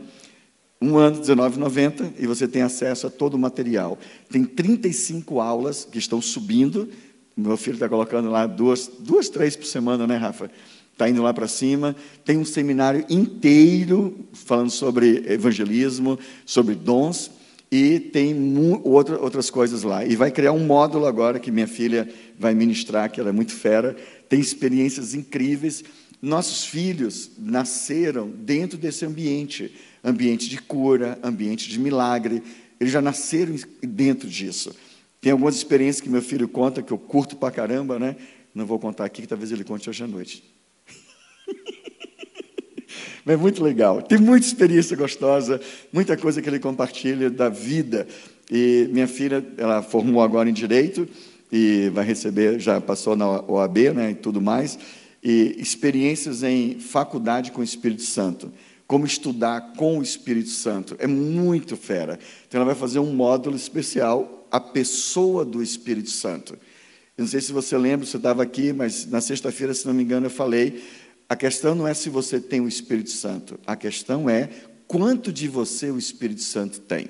Um 0.80 0.96
ano, 0.96 1.16
R$19,90, 1.16 2.14
e 2.18 2.26
você 2.26 2.48
tem 2.48 2.62
acesso 2.62 3.06
a 3.06 3.10
todo 3.10 3.34
o 3.34 3.38
material. 3.38 3.98
Tem 4.30 4.44
35 4.44 5.40
aulas 5.40 5.84
que 5.84 5.98
estão 5.98 6.20
subindo. 6.20 6.88
Meu 7.36 7.56
filho 7.56 7.74
está 7.74 7.88
colocando 7.88 8.30
lá 8.30 8.46
duas, 8.46 8.90
duas, 8.98 9.28
três 9.28 9.54
por 9.54 9.66
semana, 9.66 10.06
né, 10.06 10.16
Rafa? 10.16 10.50
Está 10.92 11.08
indo 11.08 11.22
lá 11.22 11.34
para 11.34 11.48
cima. 11.48 11.96
Tem 12.24 12.38
um 12.38 12.44
seminário 12.44 13.04
inteiro 13.08 14.26
falando 14.32 14.70
sobre 14.70 15.24
evangelismo, 15.26 16.18
sobre 16.46 16.74
dons, 16.74 17.30
e 17.70 17.98
tem 17.98 18.34
outra, 18.84 19.18
outras 19.18 19.50
coisas 19.50 19.82
lá. 19.82 20.04
E 20.04 20.14
vai 20.14 20.30
criar 20.30 20.52
um 20.52 20.64
módulo 20.64 21.06
agora 21.06 21.40
que 21.40 21.50
minha 21.50 21.66
filha 21.66 22.08
vai 22.38 22.54
ministrar, 22.54 23.10
que 23.10 23.18
ela 23.18 23.30
é 23.30 23.32
muito 23.32 23.52
fera, 23.52 23.96
tem 24.28 24.38
experiências 24.38 25.14
incríveis. 25.14 25.82
Nossos 26.20 26.64
filhos 26.64 27.30
nasceram 27.38 28.28
dentro 28.28 28.78
desse 28.78 29.04
ambiente 29.04 29.72
ambiente 30.04 30.48
de 30.48 30.60
cura, 30.60 31.18
ambiente 31.22 31.68
de 31.68 31.78
milagre. 31.78 32.42
Eles 32.80 32.92
já 32.92 33.00
nasceram 33.00 33.54
dentro 33.82 34.28
disso. 34.28 34.74
Tem 35.20 35.30
algumas 35.30 35.54
experiências 35.54 36.00
que 36.00 36.10
meu 36.10 36.22
filho 36.22 36.48
conta, 36.48 36.82
que 36.82 36.92
eu 36.92 36.98
curto 36.98 37.36
pra 37.36 37.50
caramba, 37.50 37.98
né? 37.98 38.16
Não 38.54 38.66
vou 38.66 38.78
contar 38.78 39.04
aqui, 39.04 39.22
que 39.22 39.28
talvez 39.28 39.52
ele 39.52 39.64
conte 39.64 39.88
hoje 39.88 40.02
à 40.02 40.06
noite. 40.06 40.51
Mas 43.24 43.34
é 43.34 43.36
muito 43.36 43.62
legal. 43.62 44.02
Tem 44.02 44.18
muita 44.18 44.46
experiência 44.46 44.96
gostosa, 44.96 45.60
muita 45.92 46.16
coisa 46.16 46.42
que 46.42 46.48
ele 46.48 46.58
compartilha 46.58 47.30
da 47.30 47.48
vida. 47.48 48.06
E 48.50 48.88
minha 48.92 49.06
filha, 49.06 49.44
ela 49.56 49.82
formou 49.82 50.22
agora 50.22 50.48
em 50.48 50.52
Direito 50.52 51.08
e 51.50 51.90
vai 51.90 52.04
receber, 52.04 52.58
já 52.58 52.80
passou 52.80 53.14
na 53.14 53.40
OAB 53.42 53.78
né, 53.94 54.10
e 54.10 54.14
tudo 54.14 54.40
mais. 54.40 54.78
E 55.22 55.54
experiências 55.58 56.42
em 56.42 56.80
faculdade 56.80 57.52
com 57.52 57.60
o 57.60 57.64
Espírito 57.64 58.02
Santo. 58.02 58.52
Como 58.86 59.06
estudar 59.06 59.74
com 59.76 59.98
o 59.98 60.02
Espírito 60.02 60.50
Santo. 60.50 60.96
É 60.98 61.06
muito 61.06 61.76
fera. 61.76 62.18
Então, 62.48 62.60
ela 62.60 62.66
vai 62.66 62.74
fazer 62.74 62.98
um 62.98 63.14
módulo 63.14 63.54
especial, 63.54 64.48
a 64.50 64.58
pessoa 64.58 65.44
do 65.44 65.62
Espírito 65.62 66.10
Santo. 66.10 66.54
Eu 67.16 67.22
não 67.22 67.28
sei 67.28 67.40
se 67.40 67.52
você 67.52 67.78
lembra, 67.78 68.04
você 68.04 68.16
estava 68.16 68.42
aqui, 68.42 68.72
mas 68.72 69.06
na 69.06 69.20
sexta-feira, 69.20 69.72
se 69.72 69.86
não 69.86 69.94
me 69.94 70.02
engano, 70.02 70.26
eu 70.26 70.30
falei 70.30 70.82
a 71.32 71.36
questão 71.36 71.74
não 71.74 71.88
é 71.88 71.94
se 71.94 72.10
você 72.10 72.38
tem 72.38 72.60
o 72.60 72.68
Espírito 72.68 73.08
Santo, 73.08 73.58
a 73.66 73.74
questão 73.74 74.28
é 74.28 74.50
quanto 74.86 75.32
de 75.32 75.48
você 75.48 75.90
o 75.90 75.96
Espírito 75.96 76.42
Santo 76.42 76.78
tem. 76.78 77.08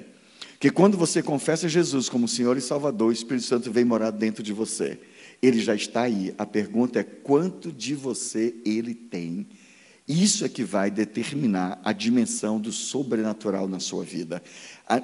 Que 0.61 0.71
quando 0.71 0.97
você 0.97 1.21
confessa 1.21 1.69
Jesus 1.69 2.09
como 2.09 2.29
Senhor 2.29 2.57
e 2.57 2.61
Salvador, 2.61 3.09
o 3.09 3.13
Espírito 3.13 3.47
Santo 3.47 3.73
vem 3.73 3.85
morar 3.85 4.13
dentro 4.13 4.41
de 4.41 4.53
você. 4.53 5.01
Ele 5.43 5.61
já 5.61 5.75
está 5.75 6.03
aí. 6.03 6.33
A 6.39 6.47
pergunta 6.47 7.01
é 7.01 7.03
quanto 7.03 7.73
de 7.73 7.97
você 7.97 8.55
ele 8.65 8.95
tem. 8.95 9.45
Isso 10.07 10.45
é 10.45 10.49
que 10.49 10.63
vai 10.63 10.89
determinar 10.89 11.81
a 11.83 11.93
dimensão 11.93 12.61
do 12.61 12.71
sobrenatural 12.71 13.67
na 13.67 13.81
sua 13.81 14.05
vida. 14.05 14.41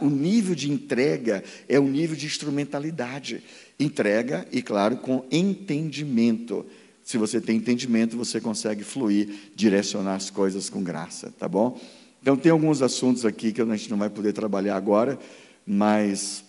O 0.00 0.08
nível 0.08 0.54
de 0.54 0.70
entrega 0.70 1.42
é 1.68 1.80
o 1.80 1.88
nível 1.88 2.14
de 2.14 2.26
instrumentalidade. 2.26 3.42
Entrega, 3.80 4.46
e 4.52 4.62
claro, 4.62 4.98
com 4.98 5.24
entendimento. 5.28 6.64
Se 7.08 7.16
você 7.16 7.40
tem 7.40 7.56
entendimento, 7.56 8.18
você 8.18 8.38
consegue 8.38 8.84
fluir, 8.84 9.50
direcionar 9.54 10.16
as 10.16 10.28
coisas 10.28 10.68
com 10.68 10.84
graça, 10.84 11.32
tá 11.38 11.48
bom? 11.48 11.80
Então, 12.20 12.36
tem 12.36 12.52
alguns 12.52 12.82
assuntos 12.82 13.24
aqui 13.24 13.50
que 13.50 13.62
a 13.62 13.64
gente 13.64 13.90
não 13.90 13.96
vai 13.96 14.10
poder 14.10 14.34
trabalhar 14.34 14.76
agora, 14.76 15.18
mas 15.66 16.44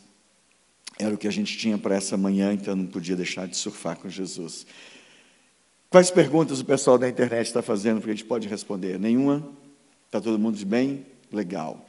era 0.99 1.15
o 1.15 1.18
que 1.18 1.30
a 1.30 1.31
gente 1.31 1.57
tinha 1.57 1.77
para 1.77 1.95
essa 1.95 2.18
manhã, 2.18 2.52
então 2.52 2.76
não 2.76 2.88
podia 2.88 3.15
deixar 3.15 3.48
de 3.48 3.56
surfar 3.56 3.95
com 3.95 4.10
Jesus. 4.10 4.68
Quais 5.90 6.11
perguntas 6.11 6.60
o 6.60 6.65
pessoal 6.65 6.98
da 6.98 7.07
internet 7.07 7.48
está 7.48 7.61
fazendo, 7.61 8.02
porque 8.02 8.11
a 8.11 8.15
gente 8.15 8.26
pode 8.26 8.45
responder? 8.49 8.99
Nenhuma? 8.99 9.48
Está 10.07 10.19
todo 10.19 10.38
mundo 10.38 10.57
de 10.57 10.65
bem? 10.65 11.06
Legal. 11.31 11.88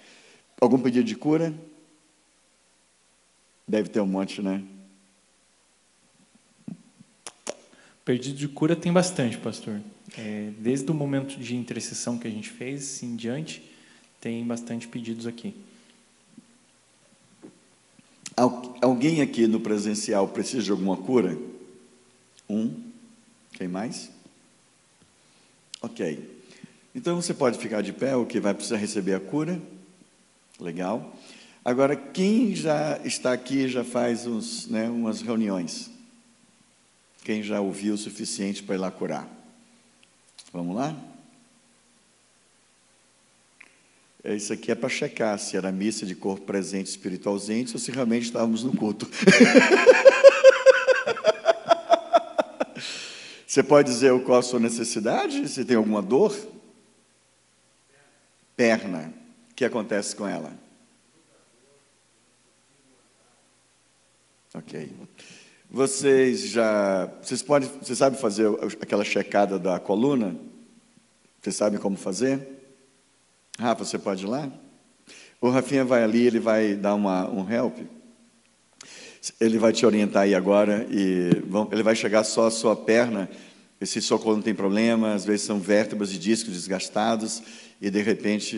Algum 0.60 0.78
pedido 0.78 1.08
de 1.08 1.16
cura? 1.16 1.52
Deve 3.66 3.88
ter 3.88 4.00
um 4.00 4.06
monte, 4.06 4.40
né? 4.40 4.62
Pedido 8.04 8.36
de 8.36 8.48
cura 8.48 8.74
tem 8.74 8.92
bastante, 8.92 9.38
pastor. 9.38 9.80
É, 10.16 10.50
desde 10.58 10.90
o 10.90 10.94
momento 10.94 11.38
de 11.38 11.54
intercessão 11.54 12.18
que 12.18 12.26
a 12.26 12.30
gente 12.30 12.48
fez 12.48 13.02
em 13.02 13.14
diante, 13.14 13.62
tem 14.20 14.44
bastante 14.44 14.88
pedidos 14.88 15.26
aqui. 15.26 15.54
Alguém 18.80 19.20
aqui 19.20 19.46
no 19.46 19.60
presencial 19.60 20.26
precisa 20.28 20.62
de 20.62 20.70
alguma 20.70 20.96
cura? 20.96 21.38
Um. 22.48 22.74
Quem 23.52 23.68
mais? 23.68 24.10
Ok. 25.82 26.40
Então 26.94 27.20
você 27.20 27.34
pode 27.34 27.58
ficar 27.58 27.82
de 27.82 27.92
pé, 27.92 28.16
o 28.16 28.24
que 28.24 28.40
vai 28.40 28.54
precisar 28.54 28.76
receber 28.76 29.14
a 29.14 29.20
cura. 29.20 29.60
Legal. 30.58 31.14
Agora, 31.62 31.94
quem 31.94 32.54
já 32.54 32.98
está 33.04 33.32
aqui 33.32 33.68
já 33.68 33.84
faz 33.84 34.26
uns, 34.26 34.66
né, 34.66 34.88
umas 34.88 35.20
reuniões? 35.20 35.90
Quem 37.22 37.42
já 37.42 37.60
ouviu 37.60 37.94
o 37.94 37.98
suficiente 37.98 38.62
para 38.62 38.74
ir 38.74 38.78
lá 38.78 38.90
curar? 38.90 39.28
Vamos 40.52 40.74
lá? 40.74 40.96
É, 44.22 44.34
isso 44.34 44.52
aqui 44.52 44.70
é 44.70 44.74
para 44.74 44.88
checar 44.88 45.38
se 45.38 45.56
era 45.56 45.72
missa 45.72 46.04
de 46.04 46.14
corpo 46.14 46.44
presente, 46.44 46.88
espírito 46.88 47.28
ausente, 47.28 47.72
ou 47.72 47.78
se 47.78 47.90
realmente 47.90 48.24
estávamos 48.24 48.62
no 48.62 48.76
culto. 48.76 49.08
Você 53.46 53.62
pode 53.62 53.90
dizer 53.90 54.12
qual 54.22 54.38
a 54.38 54.42
sua 54.42 54.60
necessidade? 54.60 55.48
Se 55.48 55.64
tem 55.64 55.76
alguma 55.76 56.00
dor? 56.00 56.36
Perna. 58.54 59.12
O 59.50 59.54
que 59.54 59.64
acontece 59.64 60.14
com 60.14 60.28
ela? 60.28 60.52
Ok. 64.54 64.90
Vocês 65.72 66.48
já. 66.48 67.08
Vocês 67.22 67.42
podem. 67.42 67.70
Você 67.80 67.94
sabe 67.94 68.18
fazer 68.18 68.48
aquela 68.80 69.04
checada 69.04 69.56
da 69.56 69.78
coluna? 69.78 70.34
Vocês 71.40 71.54
sabem 71.54 71.78
como 71.78 71.96
fazer? 71.96 72.40
Rafa, 73.56 73.84
você 73.84 73.96
pode 73.96 74.24
ir 74.24 74.28
lá? 74.28 74.50
O 75.40 75.48
Rafinha 75.48 75.84
vai 75.84 76.02
ali, 76.02 76.26
ele 76.26 76.40
vai 76.40 76.74
dar 76.74 76.96
uma, 76.96 77.30
um 77.30 77.48
help. 77.48 77.78
Ele 79.40 79.58
vai 79.58 79.72
te 79.72 79.86
orientar 79.86 80.24
aí 80.24 80.34
agora 80.34 80.86
e 80.90 81.40
vão, 81.46 81.68
ele 81.70 81.84
vai 81.84 81.94
chegar 81.94 82.24
só 82.24 82.48
a 82.48 82.50
sua 82.50 82.74
perna, 82.74 83.30
esse 83.80 84.02
seu 84.02 84.18
não 84.18 84.42
tem 84.42 84.54
problema, 84.54 85.14
às 85.14 85.24
vezes 85.24 85.46
são 85.46 85.60
vértebras 85.60 86.12
e 86.12 86.18
discos 86.18 86.54
desgastados 86.54 87.42
e 87.80 87.90
de 87.90 88.02
repente 88.02 88.56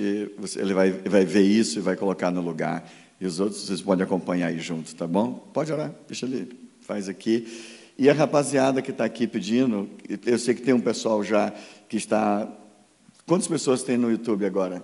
ele 0.57 0.73
vai, 0.73 0.93
vai 0.93 1.25
ver 1.25 1.43
isso 1.43 1.79
e 1.79 1.83
vai 1.83 1.97
colocar 1.97 2.31
no 2.31 2.41
lugar. 2.41 2.89
E 3.21 3.27
os 3.27 3.39
outros 3.39 3.67
vocês 3.67 3.83
podem 3.83 4.05
acompanhar 4.05 4.49
aí 4.49 4.59
junto, 4.61 4.95
tá 4.95 5.07
bom? 5.07 5.35
Pode 5.53 5.73
orar, 5.73 5.93
deixa 6.09 6.27
ele, 6.27 6.62
faz 6.83 7.09
aqui. 7.09 7.47
E 7.99 8.09
a 8.09 8.13
rapaziada 8.13 8.83
que 8.83 8.91
está 8.91 9.05
aqui 9.05 9.27
pedindo, 9.27 9.89
eu 10.27 10.39
sei 10.39 10.55
que 10.55 10.63
tem 10.63 10.75
um 10.75 10.81
pessoal 10.81 11.23
já 11.23 11.53
que 11.89 11.97
está. 11.97 12.51
Quantas 13.27 13.47
pessoas 13.47 13.83
tem 13.83 13.97
no 13.97 14.11
YouTube 14.11 14.45
agora? 14.45 14.83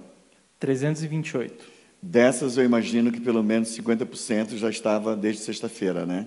328. 0.61 1.79
Dessas, 2.01 2.57
eu 2.57 2.65
imagino 2.65 3.11
que 3.11 3.21
pelo 3.21 3.43
menos 3.43 3.77
50% 3.77 4.57
já 4.57 4.71
estava 4.71 5.17
desde 5.17 5.43
sexta-feira, 5.43 6.07
né? 6.07 6.27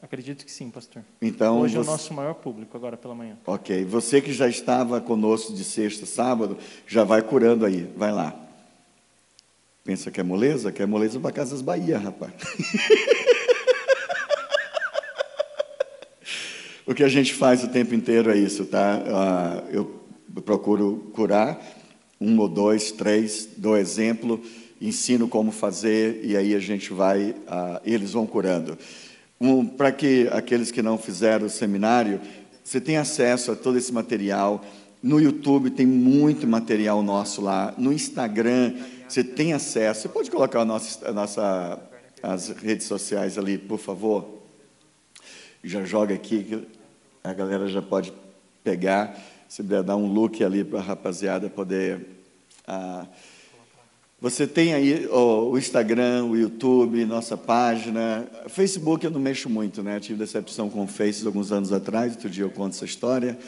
Acredito 0.00 0.44
que 0.44 0.52
sim, 0.52 0.70
pastor. 0.70 1.02
Então, 1.20 1.60
Hoje 1.60 1.74
você... 1.74 1.78
é 1.78 1.82
o 1.82 1.92
nosso 1.92 2.14
maior 2.14 2.34
público, 2.34 2.76
agora 2.76 2.96
pela 2.96 3.14
manhã. 3.14 3.36
Ok. 3.44 3.84
Você 3.84 4.20
que 4.20 4.32
já 4.32 4.48
estava 4.48 5.00
conosco 5.00 5.52
de 5.52 5.64
sexta, 5.64 6.06
sábado, 6.06 6.56
já 6.86 7.02
vai 7.02 7.20
curando 7.20 7.66
aí. 7.66 7.90
Vai 7.96 8.12
lá. 8.12 8.34
Pensa 9.84 10.10
que 10.10 10.20
é 10.20 10.22
moleza? 10.22 10.70
Que 10.70 10.82
é 10.82 10.86
moleza 10.86 11.18
para 11.18 11.32
Casas 11.32 11.60
Bahia, 11.60 11.98
rapaz. 11.98 12.32
o 16.88 16.94
que 16.94 17.04
a 17.04 17.08
gente 17.08 17.34
faz 17.34 17.62
o 17.62 17.68
tempo 17.68 17.94
inteiro 17.94 18.30
é 18.30 18.38
isso, 18.38 18.64
tá? 18.64 18.98
Uh, 18.98 19.76
eu 19.76 20.00
procuro 20.42 21.10
curar 21.12 21.60
um 22.18 22.38
ou 22.38 22.48
dois, 22.48 22.90
três, 22.90 23.46
dou 23.58 23.76
exemplo 23.76 24.40
ensino 24.80 25.28
como 25.28 25.52
fazer 25.52 26.20
e 26.24 26.34
aí 26.34 26.54
a 26.54 26.58
gente 26.58 26.94
vai, 26.94 27.30
uh, 27.30 27.78
eles 27.84 28.12
vão 28.12 28.26
curando. 28.26 28.78
Um, 29.38 29.66
Para 29.66 29.92
que 29.92 30.28
aqueles 30.32 30.70
que 30.70 30.80
não 30.80 30.96
fizeram 30.96 31.46
o 31.46 31.50
seminário, 31.50 32.22
você 32.64 32.80
tem 32.80 32.96
acesso 32.96 33.52
a 33.52 33.56
todo 33.56 33.76
esse 33.76 33.92
material. 33.92 34.64
No 35.02 35.20
YouTube 35.20 35.70
tem 35.70 35.86
muito 35.86 36.46
material 36.46 37.02
nosso 37.02 37.42
lá. 37.42 37.74
No 37.76 37.92
Instagram 37.92 38.74
você 39.06 39.22
tem 39.22 39.52
acesso. 39.52 40.02
Você 40.02 40.08
pode 40.08 40.30
colocar 40.30 40.60
a 40.60 40.64
nossa, 40.64 41.06
a 41.06 41.12
nossa, 41.12 41.80
as 42.22 42.48
redes 42.48 42.86
sociais 42.86 43.36
ali, 43.36 43.58
por 43.58 43.78
favor? 43.78 44.38
Já 45.62 45.84
joga 45.84 46.14
aqui, 46.14 46.66
a 47.22 47.32
galera 47.32 47.66
já 47.68 47.82
pode 47.82 48.12
pegar. 48.62 49.18
Se 49.48 49.62
puder 49.62 49.82
dar 49.82 49.96
um 49.96 50.12
look 50.12 50.42
ali 50.44 50.64
para 50.64 50.78
a 50.78 50.82
rapaziada 50.82 51.48
poder. 51.48 52.06
Ah, 52.66 53.06
você 54.20 54.46
tem 54.46 54.74
aí 54.74 55.06
o 55.06 55.56
Instagram, 55.56 56.24
o 56.24 56.36
YouTube, 56.36 57.04
nossa 57.04 57.36
página. 57.36 58.26
Facebook 58.48 59.04
eu 59.04 59.10
não 59.10 59.20
mexo 59.20 59.48
muito, 59.48 59.82
né? 59.82 60.00
Tive 60.00 60.18
decepção 60.18 60.68
com 60.68 60.82
o 60.82 60.86
Face 60.88 61.24
alguns 61.24 61.52
anos 61.52 61.72
atrás, 61.72 62.14
outro 62.14 62.28
dia 62.28 62.44
eu 62.44 62.50
conto 62.50 62.74
essa 62.74 62.84
história. 62.84 63.38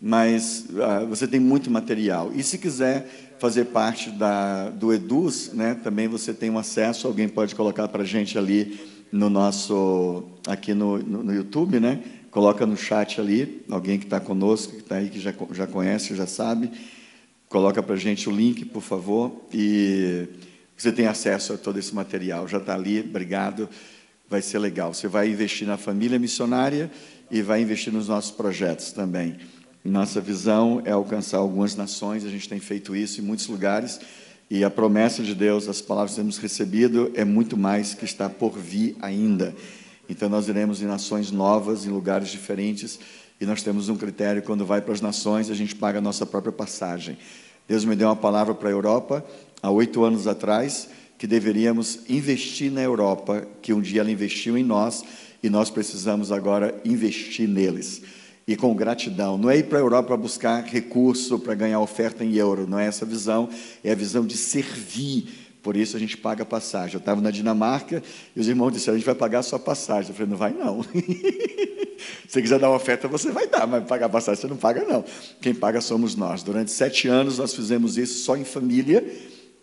Mas 0.00 0.66
uh, 0.70 1.06
você 1.06 1.26
tem 1.26 1.40
muito 1.40 1.70
material. 1.70 2.32
E 2.34 2.42
se 2.42 2.58
quiser 2.58 3.08
fazer 3.38 3.66
parte 3.66 4.10
da, 4.10 4.70
do 4.70 4.92
Eduz, 4.92 5.52
né, 5.52 5.78
também 5.82 6.08
você 6.08 6.34
tem 6.34 6.50
um 6.50 6.58
acesso, 6.58 7.06
alguém 7.06 7.28
pode 7.28 7.54
colocar 7.54 7.86
para 7.88 8.02
a 8.02 8.06
gente 8.06 8.36
ali 8.36 8.78
no 9.10 9.30
nosso, 9.30 10.24
aqui 10.46 10.74
no, 10.74 10.98
no, 10.98 11.22
no, 11.22 11.34
YouTube, 11.34 11.80
né? 11.80 12.00
Coloca 12.38 12.64
no 12.64 12.76
chat 12.76 13.20
ali, 13.20 13.64
alguém 13.68 13.98
que 13.98 14.04
está 14.04 14.20
conosco, 14.20 14.74
que 14.74 14.82
está 14.82 14.94
aí, 14.94 15.10
que 15.10 15.18
já, 15.18 15.34
já 15.50 15.66
conhece, 15.66 16.14
já 16.14 16.24
sabe 16.24 16.70
Coloca 17.48 17.82
para 17.82 17.96
a 17.96 17.98
gente 17.98 18.28
o 18.28 18.32
link, 18.32 18.64
por 18.64 18.80
favor, 18.80 19.44
e 19.52 20.28
você 20.76 20.92
tem 20.92 21.08
acesso 21.08 21.54
a 21.54 21.58
todo 21.58 21.80
esse 21.80 21.92
material. 21.92 22.46
Já 22.46 22.58
está 22.58 22.74
ali, 22.74 23.00
obrigado, 23.00 23.68
vai 24.30 24.40
ser 24.40 24.60
legal. 24.60 24.94
Você 24.94 25.08
vai 25.08 25.30
investir 25.30 25.66
na 25.66 25.76
família 25.76 26.16
missionária 26.16 26.88
e 27.28 27.42
vai 27.42 27.60
investir 27.60 27.92
nos 27.92 28.06
nossos 28.06 28.30
projetos 28.30 28.92
também. 28.92 29.38
Nossa 29.84 30.20
visão 30.20 30.80
é 30.84 30.92
alcançar 30.92 31.38
algumas 31.38 31.74
nações, 31.74 32.24
a 32.24 32.30
gente 32.30 32.48
tem 32.48 32.60
feito 32.60 32.94
isso 32.94 33.20
em 33.20 33.24
muitos 33.24 33.48
lugares, 33.48 33.98
e 34.48 34.62
a 34.62 34.70
promessa 34.70 35.24
de 35.24 35.34
Deus, 35.34 35.68
as 35.68 35.80
palavras 35.80 36.12
que 36.12 36.20
temos 36.20 36.38
recebido, 36.38 37.10
é 37.16 37.24
muito 37.24 37.56
mais 37.56 37.94
que 37.94 38.04
está 38.04 38.30
por 38.30 38.56
vir 38.56 38.94
ainda. 39.00 39.56
Então, 40.08 40.28
nós 40.28 40.48
iremos 40.48 40.80
em 40.80 40.86
nações 40.86 41.30
novas, 41.30 41.84
em 41.84 41.90
lugares 41.90 42.28
diferentes, 42.28 42.98
e 43.40 43.44
nós 43.44 43.62
temos 43.62 43.88
um 43.88 43.96
critério: 43.96 44.42
quando 44.42 44.64
vai 44.64 44.80
para 44.80 44.94
as 44.94 45.00
nações, 45.00 45.50
a 45.50 45.54
gente 45.54 45.74
paga 45.74 45.98
a 45.98 46.02
nossa 46.02 46.24
própria 46.24 46.52
passagem. 46.52 47.18
Deus 47.68 47.84
me 47.84 47.94
deu 47.94 48.08
uma 48.08 48.16
palavra 48.16 48.54
para 48.54 48.68
a 48.68 48.72
Europa, 48.72 49.24
há 49.62 49.70
oito 49.70 50.02
anos 50.02 50.26
atrás, 50.26 50.88
que 51.18 51.26
deveríamos 51.26 52.00
investir 52.08 52.72
na 52.72 52.80
Europa, 52.80 53.46
que 53.60 53.74
um 53.74 53.80
dia 53.80 54.00
ela 54.00 54.10
investiu 54.10 54.56
em 54.56 54.64
nós, 54.64 55.04
e 55.42 55.50
nós 55.50 55.68
precisamos 55.68 56.32
agora 56.32 56.74
investir 56.84 57.46
neles. 57.46 58.02
E 58.46 58.56
com 58.56 58.74
gratidão. 58.74 59.36
Não 59.36 59.50
é 59.50 59.58
ir 59.58 59.64
para 59.64 59.76
a 59.76 59.82
Europa 59.82 60.08
para 60.08 60.16
buscar 60.16 60.64
recurso, 60.64 61.38
para 61.38 61.54
ganhar 61.54 61.80
oferta 61.80 62.24
em 62.24 62.34
euro, 62.36 62.66
não 62.66 62.78
é 62.78 62.86
essa 62.86 63.04
visão, 63.04 63.50
é 63.84 63.92
a 63.92 63.94
visão 63.94 64.24
de 64.24 64.38
servir 64.38 65.37
por 65.62 65.76
isso 65.76 65.96
a 65.96 66.00
gente 66.00 66.16
paga 66.16 66.42
a 66.42 66.46
passagem. 66.46 66.94
Eu 66.94 66.98
estava 66.98 67.20
na 67.20 67.30
Dinamarca 67.30 68.02
e 68.34 68.40
os 68.40 68.48
irmãos 68.48 68.70
disseram: 68.70 68.94
a 68.94 68.98
gente 68.98 69.06
vai 69.06 69.14
pagar 69.14 69.40
a 69.40 69.42
sua 69.42 69.58
passagem. 69.58 70.10
Eu 70.10 70.14
falei: 70.14 70.30
não 70.30 70.36
vai 70.36 70.52
não. 70.52 70.82
Se 72.28 72.34
você 72.34 72.42
quiser 72.42 72.58
dar 72.58 72.68
uma 72.68 72.76
oferta, 72.76 73.08
você 73.08 73.30
vai 73.32 73.48
dar, 73.48 73.66
mas 73.66 73.84
pagar 73.84 74.06
a 74.06 74.08
passagem 74.08 74.40
você 74.40 74.46
não 74.46 74.56
paga 74.56 74.84
não. 74.84 75.04
Quem 75.40 75.54
paga 75.54 75.80
somos 75.80 76.14
nós. 76.14 76.42
Durante 76.42 76.70
sete 76.70 77.08
anos 77.08 77.38
nós 77.38 77.54
fizemos 77.54 77.98
isso 77.98 78.22
só 78.22 78.36
em 78.36 78.44
família, 78.44 79.04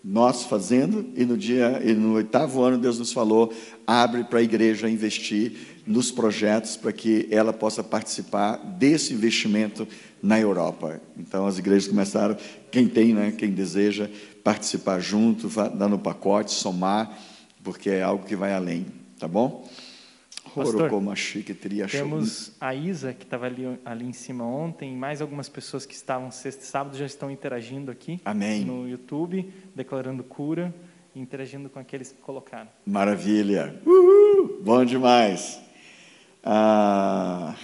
nós 0.03 0.43
fazendo, 0.43 1.05
e 1.15 1.26
no 1.26 1.38
dia, 1.38 1.81
e 1.84 1.93
no 1.93 2.13
oitavo 2.13 2.61
ano 2.61 2.77
Deus 2.77 2.99
nos 2.99 3.13
falou: 3.13 3.53
abre 3.88 4.26
para 4.26 4.39
a 4.39 4.43
igreja 4.43 4.89
investir 4.89 5.53
nos 5.88 6.11
projetos 6.11 6.76
para 6.76 6.91
que 6.91 7.27
ela 7.30 7.53
possa 7.53 7.84
participar 7.84 8.57
desse 8.57 9.13
investimento 9.13 9.88
na 10.22 10.39
Europa. 10.39 10.99
Então 11.17 11.45
as 11.45 11.57
igrejas 11.59 11.88
começaram, 11.88 12.35
quem 12.72 12.88
tem, 12.88 13.13
né, 13.13 13.34
quem 13.38 13.51
deseja, 13.51 14.09
participar 14.45 14.99
junto, 14.99 15.49
dar 15.72 15.89
no 15.89 15.97
pacote, 15.97 16.51
somar, 16.51 17.17
porque 17.63 17.89
é 17.89 18.03
algo 18.03 18.23
que 18.23 18.35
vai 18.35 18.53
além, 18.53 18.85
tá 19.19 19.27
bom? 19.27 19.67
Pastor, 20.53 20.89
Temos 21.97 22.51
a 22.61 22.76
Isa, 22.76 23.11
que 23.11 23.23
estava 23.23 23.47
ali, 23.47 23.77
ali 23.84 24.05
em 24.05 24.13
cima 24.13 24.45
ontem, 24.45 24.95
mais 24.95 25.19
algumas 25.19 25.49
pessoas 25.49 25.84
que 25.84 25.95
estavam 25.95 26.30
sexta 26.30 26.63
e 26.63 26.67
sábado 26.67 26.95
já 26.95 27.07
estão 27.07 27.31
interagindo 27.31 27.89
aqui 27.91 28.22
Amém. 28.23 28.63
no 28.63 28.88
YouTube, 28.88 29.51
declarando 29.76 30.23
cura 30.23 30.73
interagindo 31.15 31.69
com 31.69 31.80
aqueles 31.80 32.11
que 32.11 32.22
colocaram. 32.22 32.67
Maravilha. 32.85 33.81
Uhul. 33.85 34.61
Bom 34.61 34.84
demais. 34.84 35.61
Ah, 36.43 37.55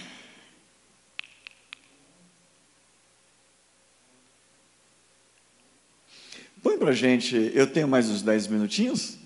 Põe 6.62 6.78
pra 6.78 6.92
gente, 6.92 7.50
eu 7.54 7.66
tenho 7.66 7.88
mais 7.88 8.08
uns 8.08 8.22
10 8.22 8.46
minutinhos? 8.46 9.18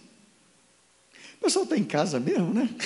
O 1.39 1.45
pessoal 1.45 1.65
está 1.65 1.77
em 1.77 1.85
casa 1.85 2.19
mesmo, 2.19 2.55
né? 2.55 2.67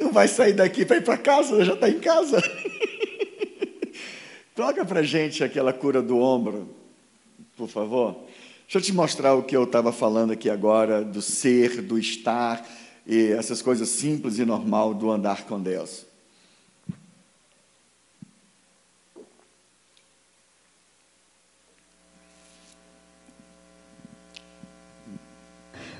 Não 0.00 0.10
vai 0.10 0.26
sair 0.26 0.52
daqui 0.52 0.84
para 0.84 0.96
ir 0.96 1.04
para 1.04 1.16
casa, 1.16 1.64
já 1.64 1.74
está 1.74 1.88
em 1.88 2.00
casa. 2.00 2.42
Troca 4.52 4.84
para 4.84 5.04
gente 5.04 5.44
aquela 5.44 5.72
cura 5.72 6.02
do 6.02 6.18
ombro, 6.18 6.74
por 7.56 7.68
favor. 7.68 8.26
Deixa 8.62 8.78
eu 8.78 8.82
te 8.82 8.92
mostrar 8.92 9.34
o 9.34 9.44
que 9.44 9.56
eu 9.56 9.62
estava 9.62 9.92
falando 9.92 10.32
aqui 10.32 10.50
agora, 10.50 11.04
do 11.04 11.22
ser, 11.22 11.80
do 11.80 11.96
estar, 11.98 12.68
e 13.06 13.28
essas 13.28 13.62
coisas 13.62 13.88
simples 13.88 14.38
e 14.38 14.44
normal 14.44 14.92
do 14.92 15.08
andar 15.10 15.44
com 15.44 15.60
Deus. 15.60 16.04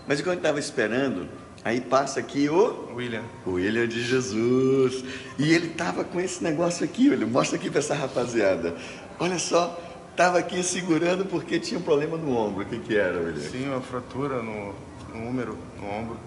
Mas 0.07 0.21
quando 0.21 0.35
eu 0.35 0.39
estava 0.39 0.59
esperando, 0.59 1.29
aí 1.65 1.81
passa 1.81 2.21
aqui 2.21 2.49
o 2.49 2.95
William. 2.95 3.23
o 3.47 3.53
William 3.53 3.87
de 3.87 4.03
Jesus. 4.03 5.05
E 5.39 5.53
ele 5.53 5.69
estava 5.69 6.05
com 6.05 6.21
esse 6.21 6.43
negócio 6.43 6.85
aqui, 6.85 7.09
ele 7.09 7.25
mostra 7.25 7.57
aqui 7.57 7.71
para 7.71 7.79
essa 7.79 7.95
rapaziada. 7.95 8.75
Olha 9.19 9.39
só, 9.39 9.81
estava 10.11 10.39
aqui 10.39 10.63
segurando 10.63 11.25
porque 11.25 11.59
tinha 11.59 11.79
um 11.79 11.83
problema 11.83 12.17
no 12.17 12.37
ombro. 12.37 12.63
O 12.63 12.67
que, 12.67 12.79
que 12.79 12.97
era, 12.97 13.19
William? 13.19 13.49
Sim, 13.49 13.69
uma 13.69 13.81
fratura 13.81 14.43
no, 14.43 14.75
no 15.15 15.29
úmero, 15.29 15.57
no 15.79 15.89
ombro. 15.89 16.19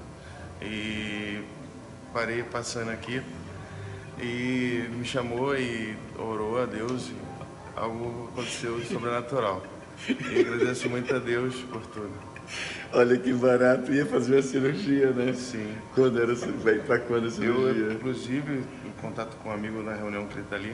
E 0.61 1.41
parei 2.13 2.43
passando 2.43 2.91
aqui 2.91 3.21
e 4.21 4.87
me 4.91 5.03
chamou 5.03 5.55
e 5.55 5.95
orou 6.17 6.61
a 6.61 6.65
Deus 6.65 7.09
e 7.09 7.15
algo 7.75 8.29
aconteceu 8.31 8.81
sobrenatural. 8.85 9.61
E 10.07 10.39
agradeço 10.39 10.89
muito 10.89 11.13
a 11.13 11.19
Deus 11.19 11.55
por 11.71 11.85
tudo. 11.87 12.34
Olha 12.93 13.17
que 13.17 13.33
barato, 13.33 13.91
ia 13.93 14.05
fazer 14.05 14.35
uma 14.35 14.41
cirurgia, 14.41 15.11
né? 15.11 15.33
Sim. 15.33 15.67
Quando 15.93 16.21
era 16.21 16.33
para 16.85 16.99
quando 16.99 17.23
a 17.23 17.27
Eu, 17.27 17.31
cirurgia? 17.31 17.93
inclusive, 17.93 18.63
em 18.85 18.91
contato 19.01 19.35
com 19.43 19.49
um 19.49 19.51
amigo 19.53 19.81
na 19.83 19.93
reunião 19.93 20.25
que 20.27 20.35
ele 20.35 20.41
está 20.43 20.55
ali, 20.55 20.73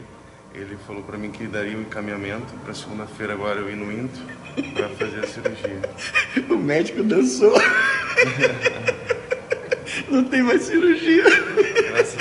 ele 0.53 0.77
falou 0.85 1.02
para 1.03 1.18
mim 1.18 1.31
que 1.31 1.48
daria 1.48 1.77
o 1.77 1.81
encaminhamento 1.81 2.53
para 2.64 2.73
segunda-feira 2.73 3.34
agora 3.34 3.60
eu 3.61 3.69
ir 3.69 3.76
no 3.76 3.91
INTO 3.91 4.19
para 4.73 4.89
fazer 4.89 5.19
a 5.23 5.27
cirurgia. 5.27 5.81
O 6.53 6.57
médico 6.57 7.02
dançou. 7.03 7.53
Não 10.10 10.23
tem 10.26 10.43
mais 10.43 10.61
cirurgia. 10.64 11.23
Graças 11.89 12.19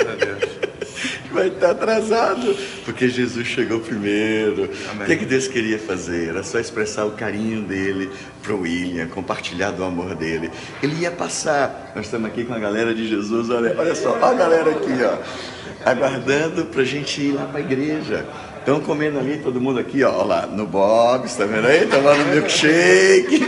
Vai 1.31 1.47
estar 1.47 1.71
atrasado, 1.71 2.55
porque 2.83 3.07
Jesus 3.07 3.47
chegou 3.47 3.79
primeiro. 3.79 4.69
Amém. 4.91 5.03
O 5.03 5.05
que, 5.05 5.13
é 5.13 5.15
que 5.15 5.25
Deus 5.25 5.47
queria 5.47 5.79
fazer? 5.79 6.29
Era 6.29 6.43
só 6.43 6.59
expressar 6.59 7.05
o 7.05 7.11
carinho 7.11 7.61
dele 7.61 8.09
para 8.43 8.53
o 8.53 8.61
William, 8.61 9.07
compartilhar 9.07 9.71
do 9.71 9.83
amor 9.83 10.15
dele. 10.15 10.51
Ele 10.83 10.95
ia 11.01 11.11
passar. 11.11 11.93
Nós 11.95 12.05
estamos 12.05 12.29
aqui 12.29 12.43
com 12.43 12.53
a 12.53 12.59
galera 12.59 12.93
de 12.93 13.07
Jesus, 13.07 13.49
olha, 13.49 13.75
olha 13.77 13.95
só, 13.95 14.11
olha 14.11 14.25
a 14.25 14.33
galera 14.33 14.71
aqui, 14.71 14.93
ó, 15.03 15.89
aguardando 15.89 16.65
para 16.65 16.81
a 16.81 16.85
gente 16.85 17.21
ir 17.21 17.31
lá 17.31 17.45
para 17.45 17.59
a 17.59 17.61
igreja. 17.61 18.25
Estão 18.59 18.79
comendo 18.79 19.17
ali, 19.17 19.37
todo 19.37 19.59
mundo 19.59 19.79
aqui, 19.79 20.03
ó, 20.03 20.19
ó 20.19 20.23
lá, 20.23 20.45
no 20.45 20.67
Bob's, 20.67 21.35
tá 21.35 21.45
vendo 21.45 21.65
aí? 21.65 21.87
Tomando 21.87 22.25
milkshake, 22.31 23.41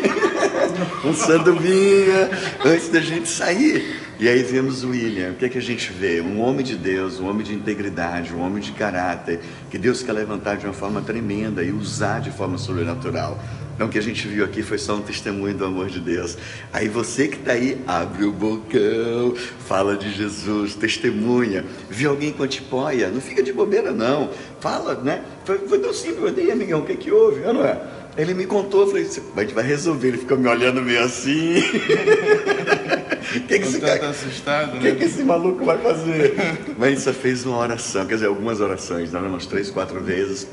um 1.06 1.14
sanduminha, 1.14 2.32
antes 2.66 2.90
da 2.90 3.00
gente 3.00 3.30
sair. 3.30 4.02
E 4.24 4.30
aí 4.30 4.42
vemos 4.42 4.86
William. 4.86 5.32
O 5.32 5.36
que 5.36 5.44
é 5.44 5.50
que 5.50 5.58
a 5.58 5.62
gente 5.62 5.92
vê? 5.92 6.22
Um 6.22 6.40
homem 6.40 6.64
de 6.64 6.78
Deus, 6.78 7.20
um 7.20 7.28
homem 7.28 7.46
de 7.46 7.54
integridade, 7.54 8.34
um 8.34 8.40
homem 8.40 8.64
de 8.64 8.72
caráter, 8.72 9.42
que 9.70 9.78
Deus 9.78 10.02
quer 10.02 10.14
levantar 10.14 10.56
de 10.56 10.66
uma 10.66 10.72
forma 10.72 11.02
tremenda 11.02 11.62
e 11.62 11.74
usar 11.74 12.22
de 12.22 12.32
forma 12.32 12.58
sobrenatural. 12.58 13.38
Então, 13.76 13.88
o 13.88 13.90
que 13.90 13.98
a 14.00 14.02
gente 14.02 14.26
viu 14.26 14.46
aqui 14.46 14.64
foi 14.64 14.78
só 14.78 14.96
um 14.96 15.02
testemunho 15.02 15.54
do 15.56 15.66
amor 15.66 15.90
de 15.90 16.00
Deus. 16.00 16.38
Aí 16.72 16.88
você 16.88 17.28
que 17.28 17.36
está 17.36 17.52
aí, 17.52 17.82
abre 17.86 18.24
o 18.24 18.32
bocão, 18.32 19.36
fala 19.60 19.98
de 19.98 20.10
Jesus, 20.14 20.74
testemunha. 20.74 21.66
Viu 21.90 22.12
alguém 22.12 22.32
com 22.32 22.44
antipóia? 22.44 23.10
Não 23.10 23.20
fica 23.20 23.44
de 23.44 23.52
bobeira, 23.52 23.92
não. 23.92 24.30
Fala, 24.62 24.96
né? 24.96 25.22
Foi, 25.44 25.58
foi 25.58 25.80
tão 25.80 25.94
simples. 25.94 26.34
Amigão, 26.50 26.80
o 26.80 26.86
que, 26.86 26.96
que 26.96 27.12
houve? 27.12 27.42
Não 27.42 27.66
é? 27.66 27.78
Ele 28.18 28.34
me 28.34 28.46
contou, 28.46 28.82
eu 28.82 28.88
falei, 28.88 29.04
a 29.36 29.42
gente 29.42 29.54
vai 29.54 29.64
resolver. 29.64 30.10
Ele 30.10 30.18
ficou 30.18 30.38
me 30.38 30.48
olhando 30.48 30.82
meio 30.82 31.04
assim. 31.04 31.58
O 31.60 31.62
que, 33.48 33.48
que, 33.48 33.54
esse 33.56 33.80
cara- 33.80 34.10
assustado, 34.10 34.78
o 34.78 34.80
que, 34.80 34.92
né? 34.92 34.96
que 34.96 35.04
esse 35.06 35.24
maluco 35.24 35.66
vai 35.66 35.78
fazer? 35.80 36.36
Mas 36.78 37.02
só 37.02 37.12
fez 37.12 37.46
uma 37.46 37.58
oração, 37.58 38.06
quer 38.06 38.16
dizer, 38.16 38.28
algumas 38.28 38.62
orações, 38.62 39.12
nós 39.12 39.24
umas 39.24 39.46
três, 39.46 39.72
quatro 39.72 40.00
vezes. 40.00 40.48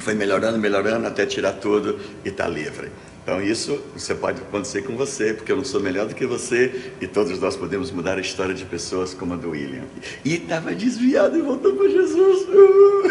Foi 0.00 0.14
melhorando, 0.14 0.58
melhorando, 0.58 1.06
até 1.06 1.26
tirar 1.26 1.52
tudo 1.52 1.98
e 2.24 2.28
está 2.28 2.48
livre. 2.48 2.88
Então 3.22 3.42
isso, 3.42 3.78
isso 3.94 4.14
pode 4.14 4.40
acontecer 4.40 4.82
com 4.82 4.96
você, 4.96 5.34
porque 5.34 5.52
eu 5.52 5.56
não 5.56 5.64
sou 5.64 5.82
melhor 5.82 6.06
do 6.06 6.14
que 6.14 6.24
você 6.24 6.92
e 6.98 7.06
todos 7.06 7.38
nós 7.38 7.56
podemos 7.56 7.90
mudar 7.90 8.16
a 8.16 8.20
história 8.22 8.54
de 8.54 8.64
pessoas 8.64 9.12
como 9.12 9.34
a 9.34 9.36
do 9.36 9.50
William. 9.50 9.82
E 10.24 10.36
estava 10.36 10.74
desviado 10.74 11.36
e 11.36 11.42
voltou 11.42 11.74
para 11.74 11.88
Jesus. 11.90 12.48
Uh! 12.48 13.02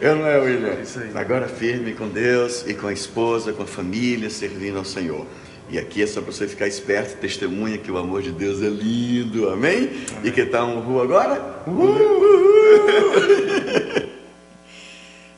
Eu 0.00 0.14
não 0.14 0.26
é, 0.26 0.38
William? 0.38 0.80
Isso 0.80 1.00
aí. 1.00 1.10
Agora 1.16 1.48
firme 1.48 1.92
com 1.92 2.08
Deus 2.08 2.64
e 2.66 2.74
com 2.74 2.86
a 2.86 2.92
esposa, 2.92 3.52
com 3.52 3.64
a 3.64 3.66
família, 3.66 4.30
servindo 4.30 4.78
ao 4.78 4.84
Senhor. 4.84 5.26
E 5.68 5.76
aqui 5.76 6.02
é 6.02 6.06
só 6.06 6.22
para 6.22 6.30
você 6.32 6.46
ficar 6.46 6.68
esperto, 6.68 7.20
testemunha 7.20 7.78
que 7.78 7.90
o 7.90 7.98
amor 7.98 8.22
de 8.22 8.30
Deus 8.30 8.62
é 8.62 8.68
lindo, 8.68 9.50
amém? 9.50 9.90
E 10.22 10.30
que 10.30 10.46
tal 10.46 10.68
um 10.68 10.78
ru 10.80 11.02
agora? 11.02 11.64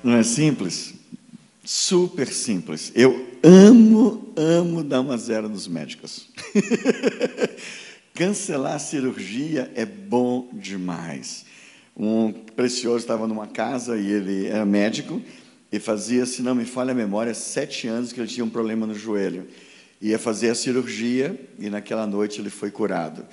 Não 0.04 0.14
é 0.14 0.22
simples? 0.22 0.92
Super 1.64 2.28
simples. 2.28 2.92
Eu 2.94 3.26
amo, 3.42 4.30
amo 4.36 4.84
dar 4.84 5.00
uma 5.00 5.16
zero 5.16 5.48
nos 5.48 5.66
médicos. 5.66 6.28
Cancelar 8.14 8.74
a 8.74 8.78
cirurgia 8.78 9.72
é 9.74 9.86
bom 9.86 10.50
demais. 10.52 11.46
Um 12.02 12.32
precioso 12.32 13.00
estava 13.00 13.26
numa 13.26 13.46
casa 13.46 13.98
e 13.98 14.10
ele 14.10 14.46
era 14.46 14.64
médico 14.64 15.20
e 15.70 15.78
fazia, 15.78 16.24
se 16.24 16.40
não 16.40 16.54
me 16.54 16.64
falha 16.64 16.92
a 16.92 16.94
memória, 16.94 17.34
sete 17.34 17.86
anos 17.88 18.10
que 18.10 18.18
ele 18.18 18.26
tinha 18.26 18.42
um 18.42 18.48
problema 18.48 18.86
no 18.86 18.94
joelho. 18.94 19.46
Ia 20.00 20.18
fazer 20.18 20.48
a 20.48 20.54
cirurgia 20.54 21.38
e 21.58 21.68
naquela 21.68 22.06
noite 22.06 22.40
ele 22.40 22.48
foi 22.48 22.70
curado. 22.70 23.26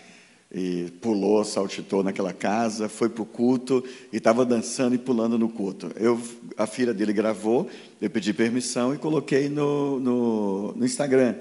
E 0.54 0.92
pulou, 1.00 1.46
saltitou 1.46 2.04
naquela 2.04 2.34
casa, 2.34 2.90
foi 2.90 3.08
para 3.08 3.24
o 3.24 3.26
culto 3.26 3.82
e 4.12 4.18
estava 4.18 4.46
dançando 4.46 4.96
e 4.96 4.98
pulando 4.98 5.40
no 5.40 5.48
culto. 5.48 5.90
Eu, 5.96 6.22
a 6.58 6.68
filha 6.68 6.94
dele 6.94 7.14
gravou, 7.14 7.70
eu 8.02 8.10
pedi 8.10 8.34
permissão 8.34 8.94
e 8.94 8.98
coloquei 8.98 9.48
no, 9.48 9.98
no, 9.98 10.74
no 10.74 10.86
Instagram. 10.86 11.36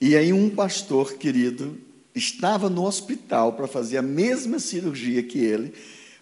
E 0.00 0.16
aí 0.16 0.32
um 0.32 0.50
pastor 0.50 1.14
querido 1.14 1.78
estava 2.12 2.68
no 2.68 2.84
hospital 2.84 3.52
para 3.52 3.68
fazer 3.68 3.98
a 3.98 4.02
mesma 4.02 4.58
cirurgia 4.58 5.22
que 5.22 5.38
ele, 5.38 5.72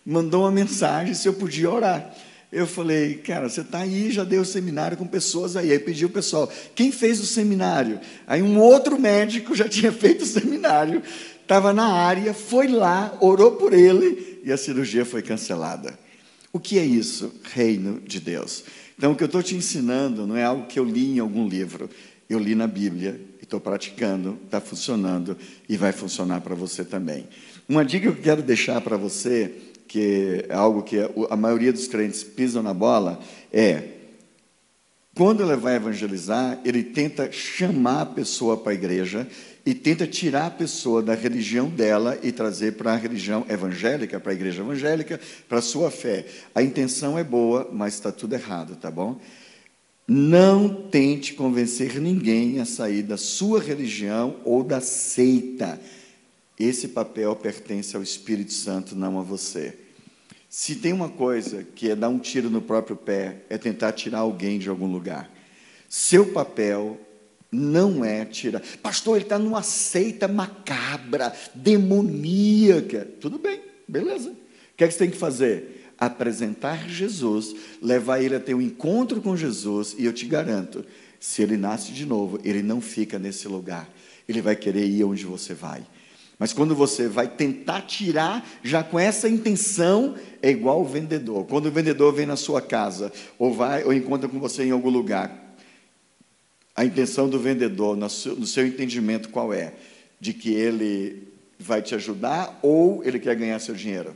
mandou 0.04 0.42
uma 0.42 0.50
mensagem 0.50 1.14
se 1.14 1.26
eu 1.26 1.34
podia 1.34 1.70
orar. 1.70 2.14
Eu 2.52 2.66
falei, 2.68 3.16
cara, 3.16 3.48
você 3.48 3.62
está 3.62 3.78
aí, 3.80 4.12
já 4.12 4.22
deu 4.22 4.44
seminário 4.44 4.96
com 4.96 5.06
pessoas 5.06 5.56
aí. 5.56 5.72
Aí 5.72 5.78
pediu 5.78 6.06
o 6.08 6.12
pessoal, 6.12 6.50
quem 6.74 6.92
fez 6.92 7.18
o 7.18 7.26
seminário? 7.26 7.98
Aí 8.26 8.42
um 8.42 8.60
outro 8.60 8.98
médico 8.98 9.56
já 9.56 9.68
tinha 9.68 9.90
feito 9.92 10.22
o 10.22 10.26
seminário, 10.26 11.02
estava 11.42 11.72
na 11.72 11.86
área, 11.86 12.32
foi 12.32 12.68
lá, 12.68 13.16
orou 13.20 13.52
por 13.52 13.72
ele 13.72 14.40
e 14.44 14.52
a 14.52 14.56
cirurgia 14.56 15.04
foi 15.04 15.22
cancelada. 15.22 15.98
O 16.52 16.60
que 16.60 16.78
é 16.78 16.84
isso? 16.84 17.34
Reino 17.52 18.00
de 18.00 18.20
Deus. 18.20 18.62
Então, 18.96 19.10
o 19.10 19.16
que 19.16 19.24
eu 19.24 19.26
estou 19.26 19.42
te 19.42 19.56
ensinando 19.56 20.24
não 20.24 20.36
é 20.36 20.44
algo 20.44 20.66
que 20.66 20.78
eu 20.78 20.84
li 20.84 21.16
em 21.16 21.18
algum 21.18 21.48
livro. 21.48 21.90
Eu 22.30 22.38
li 22.38 22.54
na 22.54 22.68
Bíblia 22.68 23.20
e 23.40 23.42
estou 23.42 23.58
praticando, 23.58 24.38
está 24.44 24.60
funcionando 24.60 25.36
e 25.68 25.76
vai 25.76 25.90
funcionar 25.90 26.40
para 26.40 26.54
você 26.54 26.84
também. 26.84 27.26
Uma 27.68 27.84
dica 27.84 28.12
que 28.12 28.18
eu 28.18 28.22
quero 28.22 28.42
deixar 28.42 28.80
para 28.80 28.96
você, 28.96 29.52
que 29.86 30.46
é 30.48 30.54
algo 30.54 30.82
que 30.82 30.98
a 31.30 31.36
maioria 31.36 31.72
dos 31.72 31.86
crentes 31.86 32.22
pisam 32.22 32.62
na 32.62 32.74
bola, 32.74 33.20
é 33.52 33.94
quando 35.14 35.44
ele 35.44 35.54
vai 35.54 35.76
evangelizar, 35.76 36.58
ele 36.64 36.82
tenta 36.82 37.30
chamar 37.30 38.00
a 38.00 38.06
pessoa 38.06 38.56
para 38.56 38.72
a 38.72 38.74
igreja 38.74 39.28
e 39.64 39.72
tenta 39.72 40.08
tirar 40.08 40.46
a 40.46 40.50
pessoa 40.50 41.00
da 41.00 41.14
religião 41.14 41.68
dela 41.68 42.18
e 42.20 42.32
trazer 42.32 42.72
para 42.72 42.92
a 42.92 42.96
religião 42.96 43.46
evangélica, 43.48 44.18
para 44.18 44.32
a 44.32 44.34
igreja 44.34 44.62
evangélica, 44.62 45.20
para 45.48 45.58
a 45.58 45.62
sua 45.62 45.90
fé. 45.90 46.26
A 46.52 46.62
intenção 46.62 47.16
é 47.16 47.22
boa, 47.22 47.70
mas 47.72 47.94
está 47.94 48.10
tudo 48.10 48.34
errado, 48.34 48.74
tá 48.74 48.90
bom? 48.90 49.20
Não 50.06 50.68
tente 50.68 51.32
convencer 51.32 52.00
ninguém 52.00 52.60
a 52.60 52.64
sair 52.64 53.02
da 53.04 53.16
sua 53.16 53.60
religião 53.60 54.36
ou 54.44 54.64
da 54.64 54.80
seita. 54.80 55.80
Esse 56.58 56.88
papel 56.88 57.34
pertence 57.36 57.96
ao 57.96 58.02
Espírito 58.02 58.52
Santo, 58.52 58.94
não 58.94 59.18
a 59.18 59.22
você. 59.22 59.76
Se 60.48 60.76
tem 60.76 60.92
uma 60.92 61.08
coisa 61.08 61.64
que 61.64 61.90
é 61.90 61.96
dar 61.96 62.08
um 62.08 62.18
tiro 62.18 62.48
no 62.48 62.62
próprio 62.62 62.96
pé, 62.96 63.42
é 63.50 63.58
tentar 63.58 63.92
tirar 63.92 64.20
alguém 64.20 64.58
de 64.58 64.68
algum 64.68 64.86
lugar. 64.86 65.30
Seu 65.88 66.32
papel 66.32 67.00
não 67.50 68.04
é 68.04 68.24
tirar. 68.24 68.62
Pastor, 68.82 69.16
ele 69.16 69.24
está 69.24 69.38
numa 69.38 69.62
seita 69.62 70.28
macabra, 70.28 71.34
demoníaca. 71.54 73.08
Tudo 73.20 73.38
bem, 73.38 73.60
beleza. 73.88 74.30
O 74.30 74.76
que 74.76 74.84
é 74.84 74.86
que 74.86 74.92
você 74.92 74.98
tem 74.98 75.10
que 75.10 75.16
fazer? 75.16 75.74
apresentar 75.98 76.88
Jesus, 76.88 77.54
levar 77.80 78.20
ele 78.20 78.34
a 78.34 78.40
ter 78.40 78.54
um 78.54 78.60
encontro 78.60 79.20
com 79.20 79.36
Jesus, 79.36 79.94
e 79.98 80.04
eu 80.04 80.12
te 80.12 80.26
garanto, 80.26 80.84
se 81.18 81.42
ele 81.42 81.56
nasce 81.56 81.92
de 81.92 82.04
novo, 82.04 82.38
ele 82.44 82.62
não 82.62 82.80
fica 82.80 83.18
nesse 83.18 83.48
lugar. 83.48 83.88
Ele 84.28 84.40
vai 84.40 84.56
querer 84.56 84.86
ir 84.86 85.04
onde 85.04 85.24
você 85.24 85.54
vai. 85.54 85.86
Mas 86.38 86.52
quando 86.52 86.74
você 86.74 87.08
vai 87.08 87.28
tentar 87.28 87.82
tirar, 87.82 88.46
já 88.62 88.82
com 88.82 88.98
essa 88.98 89.28
intenção, 89.28 90.16
é 90.42 90.50
igual 90.50 90.80
o 90.80 90.84
vendedor. 90.84 91.46
Quando 91.46 91.66
o 91.66 91.70
vendedor 91.70 92.12
vem 92.12 92.26
na 92.26 92.36
sua 92.36 92.60
casa, 92.60 93.12
ou 93.38 93.54
vai, 93.54 93.84
ou 93.84 93.92
encontra 93.92 94.28
com 94.28 94.40
você 94.40 94.64
em 94.64 94.70
algum 94.70 94.90
lugar, 94.90 95.56
a 96.74 96.84
intenção 96.84 97.28
do 97.28 97.38
vendedor, 97.38 97.96
no 97.96 98.10
seu, 98.10 98.34
no 98.34 98.46
seu 98.46 98.66
entendimento, 98.66 99.28
qual 99.28 99.52
é? 99.52 99.74
De 100.18 100.32
que 100.32 100.52
ele 100.52 101.28
vai 101.58 101.80
te 101.80 101.94
ajudar 101.94 102.58
ou 102.62 103.04
ele 103.04 103.20
quer 103.20 103.36
ganhar 103.36 103.60
seu 103.60 103.74
dinheiro? 103.74 104.14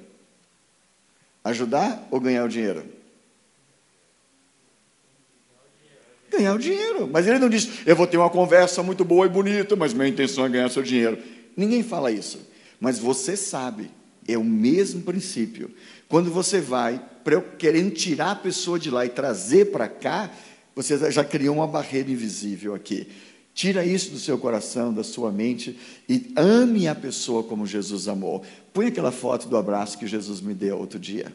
Ajudar 1.44 2.06
ou 2.10 2.18
ganhar 2.18 2.44
o 2.44 2.48
dinheiro? 2.48 2.84
Ganhar 6.30 6.54
o 6.54 6.58
dinheiro. 6.58 7.08
Mas 7.10 7.28
ele 7.28 7.38
não 7.38 7.48
diz, 7.48 7.86
eu 7.86 7.94
vou 7.94 8.08
ter 8.08 8.16
uma 8.16 8.28
conversa 8.28 8.82
muito 8.82 9.04
boa 9.04 9.24
e 9.24 9.28
bonita, 9.28 9.76
mas 9.76 9.94
minha 9.94 10.08
intenção 10.08 10.44
é 10.44 10.48
ganhar 10.48 10.68
seu 10.68 10.82
dinheiro. 10.82 11.37
Ninguém 11.58 11.82
fala 11.82 12.12
isso. 12.12 12.38
Mas 12.78 13.00
você 13.00 13.36
sabe, 13.36 13.90
é 14.28 14.38
o 14.38 14.44
mesmo 14.44 15.02
princípio. 15.02 15.74
Quando 16.08 16.30
você 16.30 16.60
vai 16.60 17.04
querendo 17.58 17.90
tirar 17.90 18.30
a 18.30 18.36
pessoa 18.36 18.78
de 18.78 18.92
lá 18.92 19.04
e 19.04 19.08
trazer 19.08 19.72
para 19.72 19.88
cá, 19.88 20.30
você 20.76 21.10
já 21.10 21.24
criou 21.24 21.56
uma 21.56 21.66
barreira 21.66 22.12
invisível 22.12 22.76
aqui. 22.76 23.08
Tira 23.52 23.84
isso 23.84 24.12
do 24.12 24.20
seu 24.20 24.38
coração, 24.38 24.94
da 24.94 25.02
sua 25.02 25.32
mente 25.32 25.76
e 26.08 26.32
ame 26.36 26.86
a 26.86 26.94
pessoa 26.94 27.42
como 27.42 27.66
Jesus 27.66 28.06
amou. 28.06 28.44
Põe 28.72 28.86
aquela 28.86 29.10
foto 29.10 29.48
do 29.48 29.56
abraço 29.56 29.98
que 29.98 30.06
Jesus 30.06 30.40
me 30.40 30.54
deu 30.54 30.78
outro 30.78 30.96
dia. 30.96 31.32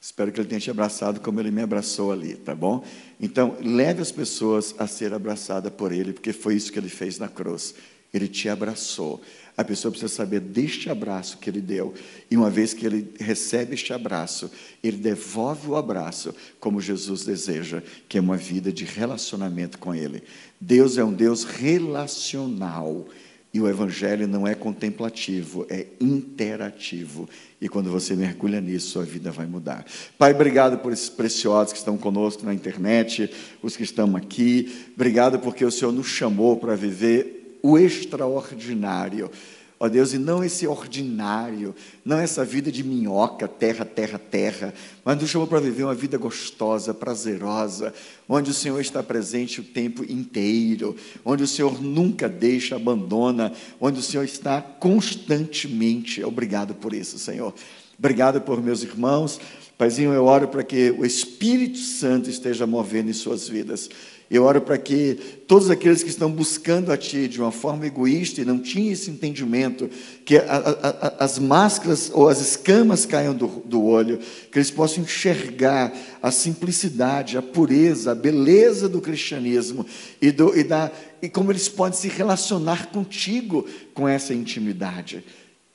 Espero 0.00 0.32
que 0.32 0.40
ele 0.40 0.48
tenha 0.48 0.60
te 0.60 0.70
abraçado 0.70 1.20
como 1.20 1.40
ele 1.40 1.50
me 1.50 1.60
abraçou 1.60 2.10
ali, 2.10 2.36
tá 2.36 2.54
bom? 2.54 2.82
Então, 3.20 3.58
leve 3.60 4.00
as 4.00 4.10
pessoas 4.10 4.74
a 4.78 4.86
ser 4.86 5.12
abraçada 5.12 5.70
por 5.70 5.92
ele, 5.92 6.14
porque 6.14 6.32
foi 6.32 6.54
isso 6.54 6.72
que 6.72 6.78
ele 6.78 6.88
fez 6.88 7.18
na 7.18 7.28
cruz. 7.28 7.74
Ele 8.12 8.28
te 8.28 8.48
abraçou. 8.48 9.20
A 9.56 9.64
pessoa 9.64 9.90
precisa 9.90 10.12
saber 10.12 10.40
deste 10.40 10.90
abraço 10.90 11.38
que 11.38 11.48
ele 11.48 11.62
deu. 11.62 11.94
E 12.30 12.36
uma 12.36 12.50
vez 12.50 12.74
que 12.74 12.84
ele 12.84 13.14
recebe 13.18 13.74
este 13.74 13.92
abraço, 13.92 14.50
ele 14.82 14.98
devolve 14.98 15.68
o 15.68 15.76
abraço 15.76 16.34
como 16.60 16.80
Jesus 16.80 17.24
deseja, 17.24 17.82
que 18.08 18.18
é 18.18 18.20
uma 18.20 18.36
vida 18.36 18.70
de 18.70 18.84
relacionamento 18.84 19.78
com 19.78 19.94
ele. 19.94 20.22
Deus 20.60 20.98
é 20.98 21.04
um 21.04 21.12
Deus 21.12 21.44
relacional. 21.44 23.06
E 23.54 23.60
o 23.60 23.66
Evangelho 23.66 24.28
não 24.28 24.46
é 24.46 24.54
contemplativo, 24.54 25.66
é 25.70 25.86
interativo. 25.98 27.26
E 27.58 27.70
quando 27.70 27.90
você 27.90 28.14
mergulha 28.14 28.60
nisso, 28.60 28.90
sua 28.90 29.04
vida 29.04 29.30
vai 29.30 29.46
mudar. 29.46 29.86
Pai, 30.18 30.34
obrigado 30.34 30.76
por 30.76 30.92
esses 30.92 31.08
preciosos 31.08 31.72
que 31.72 31.78
estão 31.78 31.96
conosco 31.96 32.44
na 32.44 32.52
internet, 32.52 33.30
os 33.62 33.74
que 33.74 33.82
estão 33.82 34.14
aqui. 34.14 34.90
Obrigado 34.94 35.38
porque 35.38 35.64
o 35.64 35.70
Senhor 35.70 35.90
nos 35.90 36.08
chamou 36.08 36.58
para 36.58 36.76
viver 36.76 37.35
o 37.62 37.78
extraordinário. 37.78 39.30
Ó 39.78 39.88
Deus, 39.90 40.14
e 40.14 40.18
não 40.18 40.42
esse 40.42 40.66
ordinário, 40.66 41.74
não 42.02 42.18
essa 42.18 42.42
vida 42.42 42.72
de 42.72 42.82
minhoca, 42.82 43.46
terra, 43.46 43.84
terra, 43.84 44.18
terra, 44.18 44.72
mas 45.04 45.20
nos 45.20 45.28
chamou 45.28 45.46
para 45.46 45.60
viver 45.60 45.84
uma 45.84 45.94
vida 45.94 46.16
gostosa, 46.16 46.94
prazerosa, 46.94 47.92
onde 48.26 48.50
o 48.50 48.54
Senhor 48.54 48.80
está 48.80 49.02
presente 49.02 49.60
o 49.60 49.64
tempo 49.64 50.02
inteiro, 50.10 50.96
onde 51.22 51.42
o 51.42 51.46
Senhor 51.46 51.82
nunca 51.82 52.26
deixa, 52.26 52.76
abandona, 52.76 53.52
onde 53.78 54.00
o 54.00 54.02
Senhor 54.02 54.24
está 54.24 54.62
constantemente. 54.62 56.24
Obrigado 56.24 56.74
por 56.74 56.94
isso, 56.94 57.18
Senhor. 57.18 57.52
Obrigado 57.98 58.40
por 58.40 58.62
meus 58.62 58.82
irmãos. 58.82 59.38
Paizinho, 59.76 60.14
eu 60.14 60.24
oro 60.24 60.48
para 60.48 60.64
que 60.64 60.90
o 60.92 61.04
Espírito 61.04 61.78
Santo 61.78 62.30
esteja 62.30 62.66
movendo 62.66 63.10
em 63.10 63.12
suas 63.12 63.46
vidas. 63.46 63.90
Eu 64.28 64.42
oro 64.42 64.60
para 64.60 64.76
que 64.76 65.14
todos 65.46 65.70
aqueles 65.70 66.02
que 66.02 66.08
estão 66.08 66.30
buscando 66.30 66.90
a 66.90 66.96
Ti 66.96 67.28
de 67.28 67.40
uma 67.40 67.52
forma 67.52 67.86
egoísta 67.86 68.40
e 68.40 68.44
não 68.44 68.58
tinham 68.58 68.92
esse 68.92 69.08
entendimento, 69.08 69.88
que 70.24 70.36
a, 70.36 70.42
a, 70.42 70.88
a, 70.88 71.24
as 71.24 71.38
máscaras 71.38 72.10
ou 72.12 72.28
as 72.28 72.40
escamas 72.40 73.06
caiam 73.06 73.34
do, 73.34 73.46
do 73.64 73.84
olho, 73.84 74.18
que 74.50 74.58
eles 74.58 74.70
possam 74.70 75.04
enxergar 75.04 75.92
a 76.20 76.32
simplicidade, 76.32 77.38
a 77.38 77.42
pureza, 77.42 78.10
a 78.10 78.14
beleza 78.16 78.88
do 78.88 79.00
cristianismo 79.00 79.86
e, 80.20 80.32
do, 80.32 80.58
e, 80.58 80.64
da, 80.64 80.90
e 81.22 81.28
como 81.28 81.52
eles 81.52 81.68
podem 81.68 81.96
se 81.96 82.08
relacionar 82.08 82.88
contigo 82.88 83.64
com 83.94 84.08
essa 84.08 84.34
intimidade. 84.34 85.22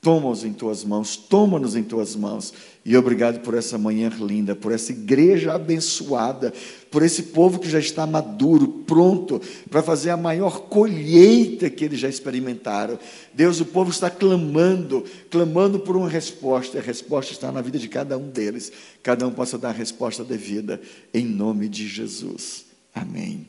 Toma-os 0.02 0.44
em 0.44 0.52
tuas 0.52 0.84
mãos, 0.84 1.16
toma-nos 1.16 1.76
em 1.76 1.84
tuas 1.84 2.16
mãos. 2.16 2.54
E 2.84 2.98
obrigado 2.98 3.42
por 3.42 3.54
essa 3.54 3.78
manhã 3.78 4.10
linda, 4.20 4.56
por 4.56 4.72
essa 4.72 4.92
igreja 4.92 5.54
abençoada, 5.54 6.52
por 6.90 7.04
esse 7.04 7.24
povo 7.24 7.60
que 7.60 7.70
já 7.70 7.78
está 7.78 8.08
maduro, 8.08 8.68
pronto 8.88 9.40
para 9.70 9.84
fazer 9.84 10.10
a 10.10 10.18
maior 10.18 10.62
colheita 10.62 11.70
que 11.70 11.86
eles 11.86 12.00
já 12.00 12.10
experimentaram. 12.10 12.98
Deus, 13.32 13.60
o 13.60 13.66
povo 13.66 13.92
está 13.92 14.10
clamando, 14.10 15.06
clamando 15.30 15.80
por 15.80 15.96
uma 15.96 16.10
resposta, 16.10 16.78
e 16.78 16.80
a 16.80 16.84
resposta 16.84 17.32
está 17.32 17.52
na 17.52 17.62
vida 17.62 17.78
de 17.78 17.88
cada 17.88 18.18
um 18.18 18.30
deles. 18.30 18.72
Cada 19.04 19.28
um 19.28 19.32
possa 19.32 19.60
dar 19.60 19.70
a 19.70 19.74
resposta 19.74 20.24
devida, 20.24 20.82
em 21.14 21.24
nome 21.24 21.70
de 21.70 21.88
Jesus. 21.88 22.66
Amém. 22.96 23.46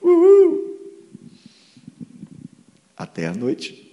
Uhul. 0.00 0.76
Até 2.96 3.26
a 3.26 3.34
noite. 3.34 3.85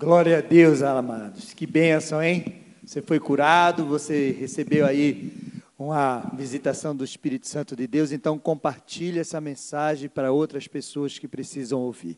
Glória 0.00 0.38
a 0.38 0.40
Deus, 0.40 0.80
amados. 0.80 1.52
Que 1.52 1.66
bênção, 1.66 2.22
hein? 2.22 2.62
Você 2.82 3.02
foi 3.02 3.20
curado, 3.20 3.84
você 3.84 4.30
recebeu 4.30 4.86
aí 4.86 5.30
uma 5.78 6.20
visitação 6.38 6.96
do 6.96 7.04
Espírito 7.04 7.46
Santo 7.46 7.76
de 7.76 7.86
Deus, 7.86 8.10
então 8.10 8.38
compartilhe 8.38 9.18
essa 9.18 9.42
mensagem 9.42 10.08
para 10.08 10.32
outras 10.32 10.66
pessoas 10.66 11.18
que 11.18 11.28
precisam 11.28 11.80
ouvir. 11.80 12.16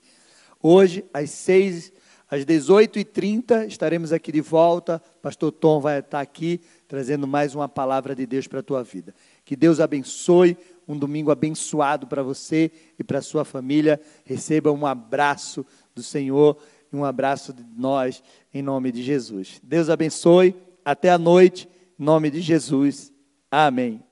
Hoje, 0.63 1.05
às 1.13 1.31
seis, 1.31 1.93
às 2.31 2.45
18h30, 2.45 3.67
estaremos 3.67 4.13
aqui 4.13 4.31
de 4.31 4.41
volta. 4.41 5.03
Pastor 5.21 5.51
Tom 5.51 5.81
vai 5.81 5.99
estar 5.99 6.21
aqui 6.21 6.61
trazendo 6.87 7.27
mais 7.27 7.53
uma 7.53 7.69
palavra 7.69 8.15
de 8.15 8.27
Deus 8.27 8.47
para 8.47 8.61
a 8.61 8.63
tua 8.63 8.85
vida. 8.85 9.13
Que 9.45 9.57
Deus 9.57 9.81
abençoe, 9.81 10.57
um 10.87 10.97
domingo 10.97 11.33
abençoado 11.33 12.07
para 12.07 12.23
você 12.23 12.71
e 12.97 13.03
para 13.03 13.19
a 13.19 13.23
sua 13.23 13.45
família. 13.45 14.01
Receba 14.25 14.71
um 14.71 14.87
abraço 14.87 15.67
do 15.93 16.03
Senhor 16.03 16.57
e 16.93 16.97
um 16.97 17.05
abraço 17.05 17.53
de 17.53 17.65
nós, 17.77 18.23
em 18.53 18.63
nome 18.63 18.93
de 18.93 19.03
Jesus. 19.03 19.61
Deus 19.63 19.89
abençoe. 19.89 20.55
Até 20.85 21.11
a 21.11 21.19
noite, 21.19 21.69
em 21.99 22.05
nome 22.05 22.31
de 22.31 22.41
Jesus. 22.41 23.13
Amém. 23.51 24.03